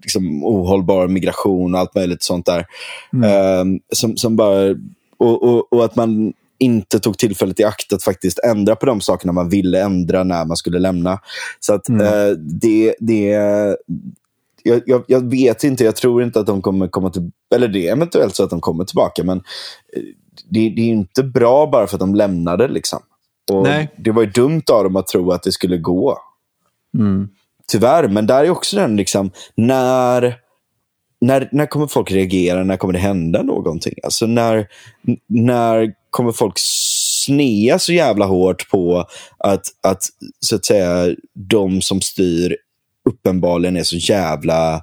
liksom 0.02 0.44
ohållbar 0.44 1.08
migration 1.08 1.74
och 1.74 1.80
allt 1.80 1.96
möjligt 1.96 2.24
sånt 2.24 2.46
där. 2.46 2.66
Mm. 3.14 3.60
Um, 3.60 3.80
som, 3.94 4.18
som 4.18 4.36
bara, 4.36 4.76
och, 5.18 5.44
och, 5.44 5.74
och 5.74 5.86
att 5.86 5.96
man 5.96 6.34
inte 6.60 7.00
tog 7.00 7.18
tillfället 7.18 7.60
i 7.60 7.64
akt 7.64 7.94
att 7.94 8.04
faktiskt 8.04 8.40
ändra 8.40 8.76
på 8.76 8.86
de 8.86 9.02
sakerna 9.02 9.34
man 9.34 9.50
ville 9.50 9.84
ändra 9.84 10.24
när 10.24 10.46
man 10.46 10.58
skulle 10.58 10.80
lämna. 10.80 11.20
Så 11.60 11.74
att 11.74 11.90
mm. 11.90 12.02
eh, 12.02 12.38
det, 12.38 12.96
det, 13.00 13.36
jag, 14.66 14.82
jag, 14.86 15.04
jag, 15.08 15.30
vet 15.30 15.64
inte, 15.64 15.84
jag 15.84 15.96
tror 15.96 16.24
inte 16.24 16.40
att 16.40 16.46
de 16.46 16.62
kommer 16.62 16.88
komma 16.88 17.10
till, 17.10 17.32
eller 17.56 17.68
det 17.68 17.88
är 17.88 17.92
eventuellt 17.92 18.36
så 18.36 18.44
att 18.44 18.50
de 18.50 18.62
kommer 18.62 18.86
tillbaka, 18.86 19.24
men 19.24 19.38
eh, 19.38 20.04
det, 20.50 20.70
det 20.70 20.82
är 20.82 20.88
inte 20.88 21.24
bra 21.24 21.68
bara 21.68 21.88
för 21.88 21.96
att 21.96 22.00
de 22.00 22.16
lämnade. 22.16 22.68
Liksom. 22.68 23.00
Och 23.52 23.64
Nej. 23.64 23.94
Det 23.98 24.12
var 24.12 24.22
ju 24.22 24.30
dumt 24.30 24.64
av 24.72 24.84
dem 24.84 24.96
att 24.96 25.08
tro 25.08 25.32
att 25.32 25.44
det 25.44 25.52
skulle 25.52 25.78
gå. 25.78 26.18
Mm. 26.98 27.30
Tyvärr, 27.68 28.08
men 28.08 28.28
där 28.28 28.44
är 28.44 28.50
också 28.50 28.76
den, 28.76 28.96
liksom, 28.96 29.32
när, 29.56 30.36
när, 31.22 31.50
när 31.52 31.66
kommer 31.66 31.88
folk 31.88 32.12
reagera? 32.12 32.64
När 32.64 32.78
kommer 32.78 32.94
det 32.94 33.00
hända 33.00 33.44
någonting? 33.44 33.94
Alltså 34.04 34.26
när, 34.26 34.68
när 35.28 35.94
kommer 36.10 36.32
folk 36.32 36.54
snea 37.26 37.80
så 37.80 37.94
jävla 37.94 38.26
hårt 38.26 38.70
på 38.70 39.06
att, 39.38 39.66
att, 39.84 40.04
så 40.40 40.56
att 40.56 40.66
säga, 40.66 41.16
de 41.34 41.82
som 41.82 42.02
styr 42.02 42.58
uppenbarligen 43.06 43.78
är 43.78 43.84
så 43.84 43.96
jävla 43.96 44.82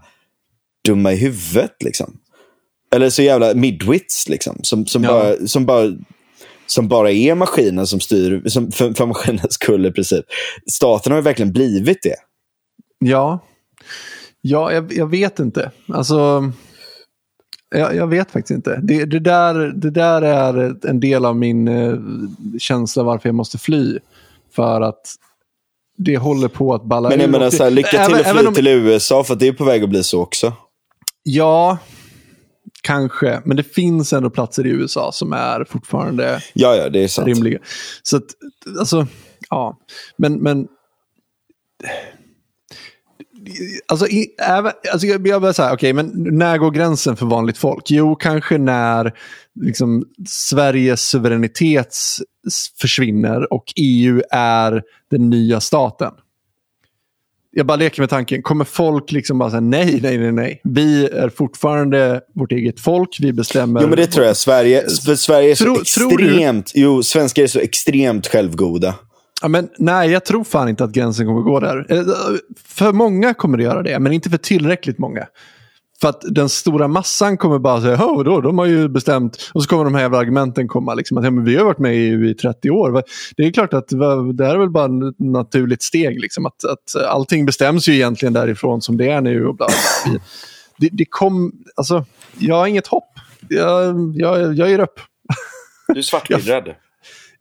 dumma 0.84 1.12
i 1.12 1.16
huvudet. 1.16 1.82
Liksom. 1.84 2.18
Eller 2.94 3.10
så 3.10 3.22
jävla 3.22 3.54
midwits, 3.54 4.28
liksom. 4.28 4.58
Som, 4.62 4.86
som, 4.86 5.04
ja. 5.04 5.10
bara, 5.10 5.46
som, 5.46 5.66
bara, 5.66 5.92
som 6.66 6.88
bara 6.88 7.10
är 7.10 7.34
maskinen 7.34 7.86
som 7.86 8.00
styr, 8.00 8.42
som, 8.48 8.72
för, 8.72 8.92
för 8.92 9.06
maskinens 9.06 9.54
skull 9.54 9.86
i 9.86 9.92
princip. 9.92 10.24
Staten 10.72 11.12
har 11.12 11.18
ju 11.18 11.22
verkligen 11.22 11.52
blivit 11.52 12.02
det. 12.02 12.16
Ja, 12.98 13.38
ja 14.40 14.72
jag, 14.72 14.92
jag 14.92 15.10
vet 15.10 15.38
inte. 15.38 15.70
Alltså... 15.88 16.52
Jag, 17.74 17.96
jag, 17.96 18.06
vet 18.06 18.30
faktiskt 18.30 18.56
inte. 18.56 18.80
Det, 18.82 19.04
det, 19.04 19.18
där, 19.18 19.54
det 19.54 19.90
där 19.90 20.22
är 20.22 20.76
en 20.86 21.00
del 21.00 21.24
av 21.24 21.36
min 21.36 21.68
eh, 21.68 21.98
känsla 22.58 23.02
varför 23.02 23.28
jag 23.28 23.34
måste 23.34 23.58
fly. 23.58 23.98
För 24.54 24.80
att 24.80 25.00
det 26.04 26.16
håller 26.16 26.48
på 26.48 26.74
att 26.74 26.84
balla 26.84 27.08
Men 27.08 27.20
jag 27.20 27.30
menar, 27.30 27.50
så 27.50 27.64
här, 27.64 27.70
lycka 27.70 28.06
till 28.06 28.14
även, 28.14 28.26
att 28.26 28.38
fly 28.38 28.46
om... 28.46 28.54
till 28.54 28.68
USA, 28.68 29.24
för 29.24 29.34
det 29.34 29.48
är 29.48 29.52
på 29.52 29.64
väg 29.64 29.82
att 29.82 29.88
bli 29.88 30.04
så 30.04 30.20
också. 30.20 30.52
Ja, 31.22 31.78
kanske. 32.82 33.42
Men 33.44 33.56
det 33.56 33.62
finns 33.62 34.12
ändå 34.12 34.30
platser 34.30 34.66
i 34.66 34.70
USA 34.70 35.12
som 35.12 35.32
är 35.32 35.64
fortfarande 35.64 36.42
ja, 36.52 36.76
ja, 36.76 36.88
det 36.88 37.04
är 37.04 37.08
sant. 37.08 37.28
rimliga. 37.28 37.58
Så 38.02 38.16
att, 38.16 38.24
alltså, 38.78 39.06
ja. 39.50 39.78
Men, 40.16 40.34
men 40.34 40.66
Alltså, 43.88 44.06
i, 44.06 44.34
även, 44.38 44.72
alltså 44.92 45.06
jag, 45.06 45.42
bara 45.42 45.52
säga, 45.52 45.72
okej, 45.72 45.92
okay, 45.92 45.92
men 45.92 46.38
när 46.38 46.58
går 46.58 46.70
gränsen 46.70 47.16
för 47.16 47.26
vanligt 47.26 47.58
folk? 47.58 47.90
Jo, 47.90 48.16
kanske 48.16 48.58
när 48.58 49.12
liksom, 49.60 50.04
Sveriges 50.28 51.00
suveränitet 51.08 51.94
försvinner 52.80 53.52
och 53.52 53.64
EU 53.76 54.22
är 54.30 54.82
den 55.10 55.30
nya 55.30 55.60
staten. 55.60 56.12
Jag 57.54 57.66
bara 57.66 57.76
leker 57.76 58.02
med 58.02 58.10
tanken, 58.10 58.42
kommer 58.42 58.64
folk 58.64 59.12
liksom 59.12 59.38
bara 59.38 59.50
säga 59.50 59.60
nej, 59.60 60.00
nej, 60.02 60.18
nej, 60.18 60.32
nej. 60.32 60.60
Vi 60.64 61.06
är 61.06 61.28
fortfarande 61.28 62.20
vårt 62.34 62.52
eget 62.52 62.80
folk, 62.80 63.18
vi 63.20 63.32
bestämmer. 63.32 63.80
Jo, 63.82 63.88
men 63.88 63.96
det 63.96 64.06
tror 64.06 64.26
jag. 64.26 64.36
Sverige, 64.36 64.82
för 65.04 65.14
Sverige 65.14 65.50
är 65.50 65.54
så 65.54 65.80
extremt, 65.80 66.72
jo, 66.74 67.02
svenskar 67.02 67.42
är 67.42 67.46
så 67.46 67.58
extremt 67.58 68.26
självgoda. 68.26 68.94
Ja, 69.42 69.48
men, 69.48 69.68
nej, 69.78 70.10
jag 70.10 70.24
tror 70.24 70.44
fan 70.44 70.68
inte 70.68 70.84
att 70.84 70.92
gränsen 70.92 71.26
kommer 71.26 71.40
gå 71.40 71.60
där. 71.60 71.86
Eh, 71.88 72.04
för 72.64 72.92
många 72.92 73.34
kommer 73.34 73.58
det 73.58 73.64
göra 73.64 73.82
det, 73.82 73.98
men 73.98 74.12
inte 74.12 74.30
för 74.30 74.36
tillräckligt 74.36 74.98
många. 74.98 75.26
För 76.02 76.08
att 76.08 76.22
den 76.30 76.48
stora 76.48 76.88
massan 76.88 77.36
kommer 77.36 77.58
bara 77.58 77.80
säga, 77.80 77.96
oh, 77.96 78.24
då, 78.24 78.40
de 78.40 78.58
har 78.58 78.66
ju 78.66 78.88
bestämt. 78.88 79.50
Och 79.54 79.62
så 79.62 79.68
kommer 79.68 79.84
de 79.84 79.94
här 79.94 80.02
jävla 80.02 80.18
argumenten 80.18 80.68
komma. 80.68 80.94
Liksom, 80.94 81.18
att 81.18 81.24
ja, 81.24 81.30
men 81.30 81.44
vi 81.44 81.56
har 81.56 81.64
varit 81.64 81.78
med 81.78 81.94
i 81.94 81.98
EU 81.98 82.24
i 82.24 82.34
30 82.34 82.70
år. 82.70 83.02
Det 83.36 83.42
är 83.42 83.52
klart 83.52 83.74
att 83.74 83.88
det 84.34 84.44
här 84.46 84.54
är 84.54 84.58
väl 84.58 84.70
bara 84.70 84.84
ett 84.84 85.18
naturligt 85.18 85.82
steg. 85.82 86.20
Liksom, 86.20 86.46
att, 86.46 86.64
att 86.64 87.04
allting 87.08 87.46
bestäms 87.46 87.88
ju 87.88 87.94
egentligen 87.94 88.32
därifrån 88.32 88.82
som 88.82 88.96
det 88.96 89.10
är 89.10 89.20
nu. 89.20 89.46
Och 89.46 89.56
bla, 89.56 89.66
bla. 89.66 90.20
Det, 90.78 90.88
det 90.92 91.04
kom, 91.04 91.52
alltså, 91.76 92.04
jag 92.38 92.54
har 92.54 92.66
inget 92.66 92.86
hopp. 92.86 93.10
Jag, 93.48 94.12
jag, 94.16 94.54
jag 94.54 94.70
ger 94.70 94.78
upp. 94.78 95.00
Du 95.88 95.98
är 95.98 96.02
svartpillrad. 96.02 96.64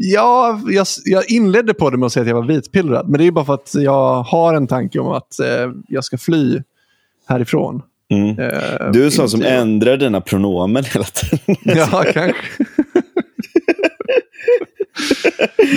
Ja, 0.03 0.61
jag, 0.67 0.88
jag, 1.05 1.31
inledde 1.31 1.73
på 1.73 1.89
det 1.89 1.97
med 1.97 2.05
att 2.05 2.13
säga 2.13 2.21
att 2.21 2.27
jag 2.27 2.35
var 2.35 2.43
vitpillrad. 2.43 3.09
Men 3.09 3.19
det 3.19 3.27
är 3.27 3.31
bara 3.31 3.45
för 3.45 3.53
att 3.53 3.75
jag 3.75 4.23
har 4.23 4.53
en 4.53 4.67
tanke 4.67 4.99
om 4.99 5.07
att 5.07 5.39
eh, 5.39 5.71
jag 5.88 6.03
ska 6.03 6.17
fly 6.17 6.61
härifrån. 7.27 7.81
Mm. 8.11 8.39
Eh, 8.39 8.91
du 8.91 9.05
är 9.05 9.09
sån 9.09 9.29
som 9.29 9.41
ändrar 9.41 9.97
dina 9.97 10.21
pronomen 10.21 10.83
hela 10.83 11.05
tiden. 11.05 11.55
ja, 11.63 12.03
kanske. 12.13 12.35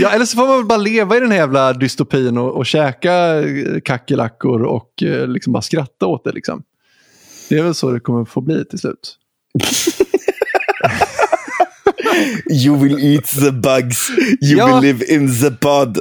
ja, 0.01 0.11
eller 0.11 0.25
så 0.25 0.37
får 0.37 0.47
man 0.47 0.57
väl 0.57 0.67
bara 0.67 0.79
leva 0.79 1.17
i 1.17 1.21
den 1.21 1.31
här 1.31 1.39
jävla 1.39 1.73
dystopin 1.73 2.39
och, 2.39 2.57
och 2.57 2.67
käka 2.67 3.43
kackerlackor 3.85 4.63
och 4.63 5.03
eh, 5.03 5.29
liksom 5.29 5.53
bara 5.53 5.63
skratta 5.63 6.07
åt 6.07 6.25
det. 6.25 6.33
Liksom. 6.33 6.63
Det 7.49 7.59
är 7.59 7.63
väl 7.63 7.75
så 7.75 7.91
det 7.91 8.01
kommer 8.01 8.25
få 8.25 8.41
bli 8.41 8.65
till 8.65 8.79
slut. 8.79 9.19
You 12.65 12.77
will 12.77 12.99
eat 13.01 13.27
the 13.27 13.53
bugs. 13.53 14.11
You 14.43 14.59
ja. 14.59 14.67
will 14.67 14.83
live 14.83 15.05
in 15.15 15.41
the 15.41 15.51
pod. 15.51 15.99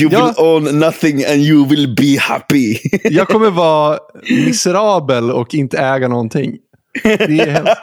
You 0.00 0.10
ja. 0.12 0.26
will 0.26 0.34
own 0.36 0.78
nothing 0.78 1.24
and 1.24 1.36
you 1.36 1.68
will 1.68 1.94
be 1.94 2.18
happy. 2.20 2.78
jag 3.04 3.28
kommer 3.28 3.50
vara 3.50 3.98
miserabel 4.46 5.30
och 5.30 5.54
inte 5.54 5.78
äga 5.78 6.08
någonting. 6.08 6.58
Det 7.02 7.40
är 7.40 7.74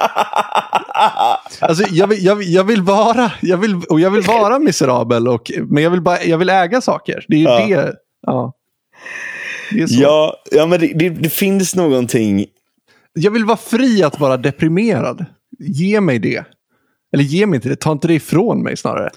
alltså, 1.60 1.84
jag, 1.92 2.08
vill, 2.08 2.26
jag, 2.26 2.44
jag, 2.44 2.64
vill 2.64 2.82
vara, 2.82 3.32
jag, 3.42 3.58
vill, 3.58 3.76
och 3.76 4.00
jag 4.00 4.12
vill 4.12 4.22
vara 4.22 4.60
miserabel, 4.60 5.28
och, 5.28 5.52
men 5.58 5.84
jag 5.84 5.90
vill, 5.92 6.02
bara, 6.02 6.24
jag 6.24 6.38
vill 6.38 6.50
äga 6.50 6.82
saker. 6.82 7.26
Det 7.28 7.36
är 7.36 7.68
ju 7.68 7.74
ja. 7.74 7.82
det. 7.82 7.94
Ja, 8.28 8.54
det. 9.72 9.92
Ja, 9.92 10.36
ja 10.52 10.66
men 10.66 10.80
det, 10.80 10.94
det, 10.96 11.10
det 11.10 11.30
finns 11.30 11.76
någonting. 11.76 12.46
Jag 13.14 13.32
vill 13.32 13.46
vara 13.46 13.58
fri 13.58 14.04
att 14.04 14.20
vara 14.20 14.38
deprimerad. 14.38 15.26
Ge 15.60 16.02
mig 16.02 16.20
det. 16.20 16.44
Eller 17.14 17.24
ge 17.24 17.46
mig 17.46 17.56
inte 17.58 17.70
det, 17.70 17.76
ta 17.76 17.92
inte 17.92 18.08
det 18.08 18.14
ifrån 18.14 18.64
mig 18.64 18.78
snarare. 18.78 19.10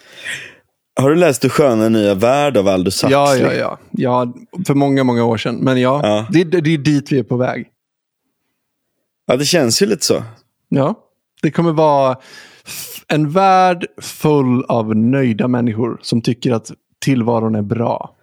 Har 1.00 1.10
du 1.10 1.16
läst 1.16 1.42
Du 1.42 1.48
sköna 1.48 1.88
nya 1.88 2.14
värld 2.14 2.56
av 2.56 2.68
Aldous 2.68 3.04
Huxley? 3.04 3.12
Ja, 3.12 3.36
ja, 3.36 3.52
ja, 3.52 3.78
ja. 3.90 4.34
För 4.66 4.74
många, 4.74 5.04
många 5.04 5.24
år 5.24 5.36
sedan. 5.36 5.54
Men 5.56 5.80
ja, 5.80 6.00
Ja. 6.02 6.26
Det, 6.30 6.44
det, 6.44 6.60
det 6.60 6.74
är 6.74 6.78
dit 6.78 7.12
vi 7.12 7.18
är 7.18 7.22
på 7.22 7.36
väg. 7.36 7.68
Ja, 9.26 9.36
det 9.36 9.44
känns 9.44 9.82
ju 9.82 9.86
lite 9.86 10.04
så. 10.04 10.22
Ja, 10.68 10.94
det 11.42 11.50
kommer 11.50 11.72
vara 11.72 12.16
en 13.08 13.30
värld 13.30 13.86
full 14.00 14.64
av 14.64 14.96
nöjda 14.96 15.48
människor 15.48 15.98
som 16.02 16.22
tycker 16.22 16.52
att 16.52 16.70
tillvaron 17.04 17.54
är 17.54 17.62
bra. 17.62 18.16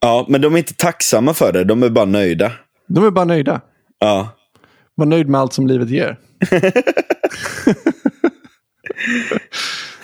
Ja, 0.00 0.26
men 0.28 0.40
de 0.40 0.54
är 0.54 0.58
inte 0.58 0.74
tacksamma 0.74 1.34
för 1.34 1.52
det. 1.52 1.64
De 1.64 1.82
är 1.82 1.88
bara 1.90 2.04
nöjda. 2.04 2.52
De 2.88 3.04
är 3.06 3.10
bara 3.10 3.24
nöjda. 3.24 3.60
Ja. 3.98 4.28
Var 4.94 5.06
nöjd 5.06 5.28
med 5.28 5.40
allt 5.40 5.52
som 5.52 5.66
livet 5.66 5.90
ger. 5.90 6.18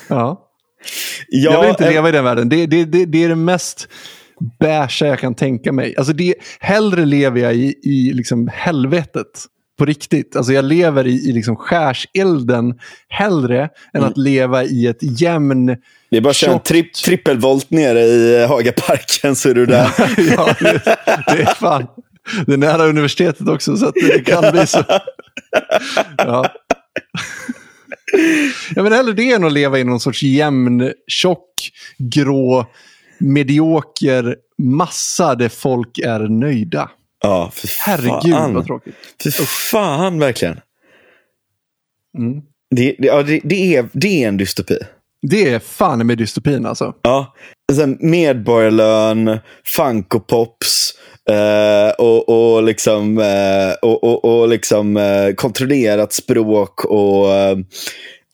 ja. 0.09 0.39
Ja, 1.29 1.53
jag 1.53 1.61
vill 1.61 1.71
inte 1.71 1.85
eh, 1.85 1.91
leva 1.91 2.09
i 2.09 2.13
den 2.13 2.25
världen. 2.25 2.49
Det, 2.49 2.67
det, 2.67 2.85
det, 2.85 3.05
det 3.05 3.25
är 3.25 3.29
det 3.29 3.37
mest 3.37 3.89
beiga 4.61 4.89
jag 5.07 5.19
kan 5.19 5.35
tänka 5.35 5.73
mig. 5.73 5.95
Alltså 5.97 6.13
det, 6.13 6.35
hellre 6.61 7.05
lever 7.05 7.41
jag 7.41 7.55
i, 7.55 7.75
i 7.83 8.13
liksom 8.13 8.51
helvetet 8.53 9.47
på 9.79 9.85
riktigt. 9.85 10.37
Alltså 10.37 10.53
jag 10.53 10.65
lever 10.65 11.07
i, 11.07 11.29
i 11.29 11.33
liksom 11.33 11.57
skärselden 11.57 12.75
hellre 13.09 13.69
än 13.95 14.05
att 14.05 14.17
leva 14.17 14.65
i 14.65 14.87
ett 14.87 15.21
jämn... 15.21 15.67
Det 16.11 16.17
är 16.17 16.21
bara 16.21 16.31
att 16.31 16.37
köra 16.37 16.53
en 16.53 16.61
tri 16.61 16.83
trippelvolt 16.83 17.71
nere 17.71 18.01
i 18.01 18.47
Hagaparken 18.47 19.37
så 19.37 19.49
är 19.49 19.55
du 19.55 19.67
där. 19.67 19.91
ja, 20.37 20.55
det, 20.61 20.83
det 21.27 21.43
är 21.43 21.55
fan. 21.55 21.87
Det 22.47 22.53
är 22.53 22.57
nära 22.57 22.85
universitetet 22.85 23.49
också 23.49 23.77
så 23.77 23.87
att 23.87 23.95
det 23.95 24.27
kan 24.27 24.53
bli 24.53 24.67
så. 24.67 24.85
Ja. 26.17 26.47
Jag 28.75 28.83
menar 28.83 28.97
hellre 28.97 29.13
det 29.13 29.33
än 29.33 29.45
att 29.45 29.53
leva 29.53 29.79
i 29.79 29.85
någon 29.85 30.01
sorts 30.01 30.23
jämn, 30.23 30.93
tjock, 31.07 31.71
grå, 31.99 32.67
medioker 33.19 34.37
massa 34.59 35.35
där 35.35 35.49
folk 35.49 35.99
är 35.99 36.21
nöjda. 36.21 36.91
Ja, 37.23 37.51
för 37.55 37.69
Herregud 37.81 38.35
fan. 38.35 38.55
vad 38.55 38.67
tråkigt. 38.67 38.95
För 39.23 39.45
fan, 39.71 40.19
verkligen. 40.19 40.61
Mm. 42.19 42.43
Det, 42.71 42.97
det, 42.99 43.07
ja, 43.07 43.23
det, 43.23 43.41
det, 43.45 43.77
är, 43.77 43.89
det 43.93 44.25
är 44.25 44.29
en 44.29 44.37
dystopi. 44.37 44.79
Det 45.23 45.49
är 45.51 45.59
fan 45.59 46.07
med 46.07 46.19
dystopin 46.19 46.67
alltså. 46.67 46.95
Ja. 47.03 47.35
Sen 47.73 47.99
medborgarlön, 48.01 49.39
Funko 49.65 50.21
Pops 50.21 50.95
eh, 51.31 51.91
och, 51.99 52.29
och, 52.29 52.63
liksom, 52.63 53.19
eh, 53.19 53.73
och, 53.83 54.05
och, 54.05 54.25
och 54.25 54.49
liksom 54.49 54.97
eh, 54.97 55.33
kontrollerat 55.35 56.13
språk 56.13 56.85
och, 56.85 57.31
eh, 57.35 57.57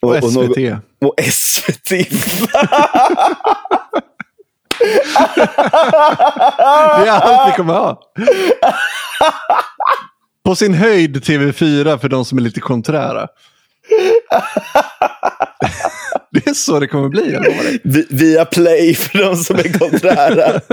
Och, 0.02 0.15
SVT. 0.16 0.35
något- 0.35 0.82
och 1.05 1.15
SVT. 1.32 1.90
Det 6.69 7.09
är 7.09 7.10
allt 7.10 7.52
vi 7.52 7.56
kommer 7.56 7.74
ha. 7.74 8.01
På 10.44 10.55
sin 10.56 10.74
höjd 10.74 11.16
TV4 11.16 11.98
för 11.98 12.09
de 12.09 12.24
som 12.24 12.39
är 12.39 12.43
lite 12.43 12.60
konträra. 12.60 13.27
Det 16.45 16.47
är 16.47 16.55
så 16.55 16.81
det 16.81 16.87
kommer 16.87 17.09
bli, 17.09 17.33
jag 17.33 17.45
lovar 17.45 17.63
dig. 17.63 17.81
Vi- 17.85 18.07
Via 18.11 18.45
Play 18.45 18.95
för 18.95 19.19
de 19.19 19.37
som 19.37 19.57
är 19.57 19.79
konträra. 19.79 20.61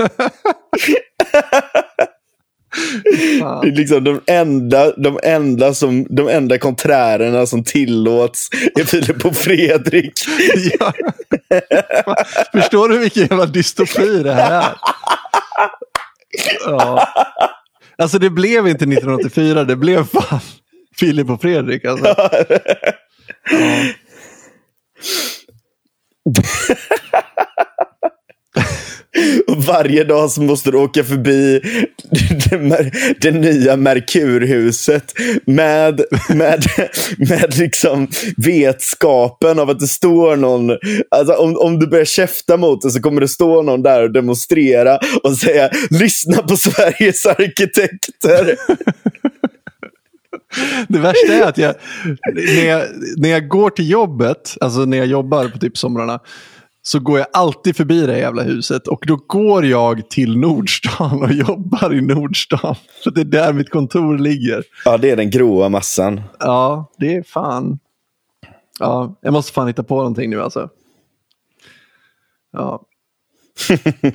Det 3.62 3.68
är 3.68 3.76
liksom 3.76 4.04
de 4.04 4.20
enda, 4.26 4.92
de, 4.96 5.18
enda 5.22 5.74
som, 5.74 6.06
de 6.16 6.28
enda 6.28 6.58
konträrerna 6.58 7.46
som 7.46 7.64
tillåts 7.64 8.48
är 8.80 8.84
Filip 8.84 9.24
och 9.24 9.36
Fredrik. 9.36 10.12
Ja. 10.80 10.92
Förstår 12.52 12.88
du 12.88 12.98
vilken 12.98 13.22
jävla 13.26 13.46
dystopi 13.46 14.22
det 14.22 14.32
här 14.32 14.60
är? 14.62 14.74
Ja. 16.64 17.08
Alltså 17.98 18.18
det 18.18 18.30
blev 18.30 18.68
inte 18.68 18.84
1984, 18.84 19.64
det 19.64 19.76
blev 19.76 20.04
fan 20.06 20.40
Filip 20.96 21.30
och 21.30 21.40
Fredrik. 21.40 21.84
Alltså. 21.84 22.06
Ja. 22.06 22.30
Och 29.46 29.64
varje 29.64 30.04
dag 30.04 30.30
så 30.30 30.42
måste 30.42 30.70
du 30.70 30.78
åka 30.78 31.04
förbi 31.04 31.60
det, 32.50 32.90
det 33.20 33.30
nya 33.30 33.76
Merkurhuset 33.76 35.14
med, 35.46 36.00
med, 36.28 36.64
med 37.18 37.58
liksom 37.58 38.08
vetskapen 38.36 39.58
av 39.58 39.70
att 39.70 39.80
det 39.80 39.86
står 39.86 40.36
någon. 40.36 40.70
Alltså 41.10 41.34
om, 41.34 41.56
om 41.56 41.78
du 41.78 41.86
börjar 41.86 42.04
käfta 42.04 42.56
mot 42.56 42.82
det 42.82 42.90
så 42.90 43.00
kommer 43.00 43.20
det 43.20 43.28
stå 43.28 43.62
någon 43.62 43.82
där 43.82 44.02
och 44.02 44.12
demonstrera 44.12 44.98
och 45.22 45.36
säga 45.36 45.70
lyssna 45.90 46.42
på 46.42 46.56
Sveriges 46.56 47.26
arkitekter. 47.26 48.56
Det 50.88 50.98
värsta 50.98 51.32
är 51.32 51.42
att 51.42 51.58
jag 51.58 51.74
när, 52.34 52.64
jag, 52.64 52.82
när 53.16 53.28
jag 53.28 53.48
går 53.48 53.70
till 53.70 53.90
jobbet, 53.90 54.56
alltså 54.60 54.84
när 54.84 54.96
jag 54.96 55.06
jobbar 55.06 55.48
på 55.48 55.58
typ 55.58 55.78
somrarna, 55.78 56.20
så 56.82 57.00
går 57.00 57.18
jag 57.18 57.28
alltid 57.32 57.76
förbi 57.76 58.06
det 58.06 58.18
jävla 58.18 58.42
huset. 58.42 58.88
Och 58.88 59.04
då 59.06 59.16
går 59.26 59.64
jag 59.66 60.10
till 60.10 60.38
Nordstan 60.38 61.22
och 61.22 61.32
jobbar 61.48 61.94
i 61.94 62.00
Nordstan. 62.00 62.74
För 63.04 63.10
det 63.10 63.20
är 63.20 63.24
där 63.24 63.52
mitt 63.52 63.70
kontor 63.70 64.18
ligger. 64.18 64.64
Ja, 64.84 64.98
det 64.98 65.10
är 65.10 65.16
den 65.16 65.30
gråa 65.30 65.68
massan. 65.68 66.20
Ja, 66.38 66.92
det 66.98 67.16
är 67.16 67.22
fan... 67.22 67.78
Ja, 68.78 69.18
jag 69.20 69.32
måste 69.32 69.52
fan 69.52 69.66
hitta 69.66 69.82
på 69.82 69.96
någonting 69.96 70.30
nu 70.30 70.42
alltså. 70.42 70.68
Ja, 72.52 72.82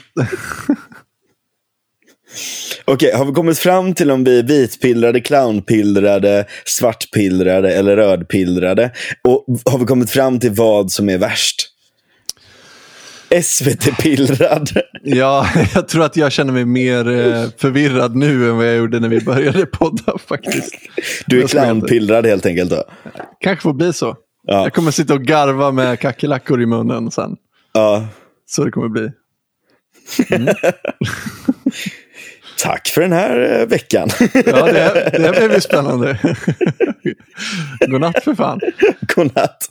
Okej, 2.86 3.12
har 3.14 3.26
vi 3.26 3.32
kommit 3.32 3.60
fram 3.60 3.94
till 3.94 4.12
om 4.12 4.24
vi 4.24 4.40
är 4.40 4.44
vitpillrade, 4.44 5.22
clownpillrade, 5.22 6.46
svartpillrade 6.66 7.74
eller 7.74 7.96
rödpillrade? 7.96 8.92
Och 9.24 9.46
har 9.66 9.78
vi 9.78 9.86
kommit 9.86 10.10
fram 10.10 10.40
till 10.40 10.52
vad 10.52 10.92
som 10.92 11.10
är 11.10 11.18
värst? 11.18 11.68
SVT-pillrad. 13.44 14.70
ja, 15.04 15.48
jag 15.74 15.88
tror 15.88 16.04
att 16.04 16.18
jag 16.18 16.32
känner 16.32 16.54
mig 16.54 16.66
mer 16.66 17.10
eh, 17.10 17.50
förvirrad 17.58 18.16
nu 18.16 18.50
än 18.50 18.58
vad 18.58 18.68
jag 18.68 18.76
gjorde 18.76 19.00
när 19.00 19.10
vi 19.10 19.22
började 19.22 19.66
podda 19.66 20.18
faktiskt. 20.18 20.76
Du 21.28 21.44
är 21.44 21.48
clownpillrad 21.48 22.26
helt 22.26 22.46
enkelt 22.46 22.72
då. 22.72 22.84
Kanske 23.40 23.64
får 23.64 23.74
bli 23.74 23.94
så. 23.94 24.16
Ja. 24.44 24.64
Jag 24.64 24.74
kommer 24.74 24.92
sitta 24.92 25.14
och 25.14 25.22
garva 25.22 25.72
med 25.72 26.00
kackerlackor 26.00 26.62
i 26.62 26.66
munnen 26.66 27.12
sen. 27.12 27.36
Ja. 27.74 28.08
Så 28.46 28.64
det 28.64 28.72
kommer 28.72 28.90
bli. 28.90 29.10
Tack 32.62 32.88
för 32.88 33.02
den 33.02 33.14
här 33.14 33.60
eh, 33.60 33.68
veckan. 33.68 34.10
Ja, 34.34 34.66
det, 34.66 35.10
det 35.20 35.32
blev 35.38 35.54
ju 35.54 35.62
spännande. 35.62 36.18
Godnatt 37.88 38.24
för 38.24 38.36
fan. 38.36 38.60
Godnatt. 39.16 39.70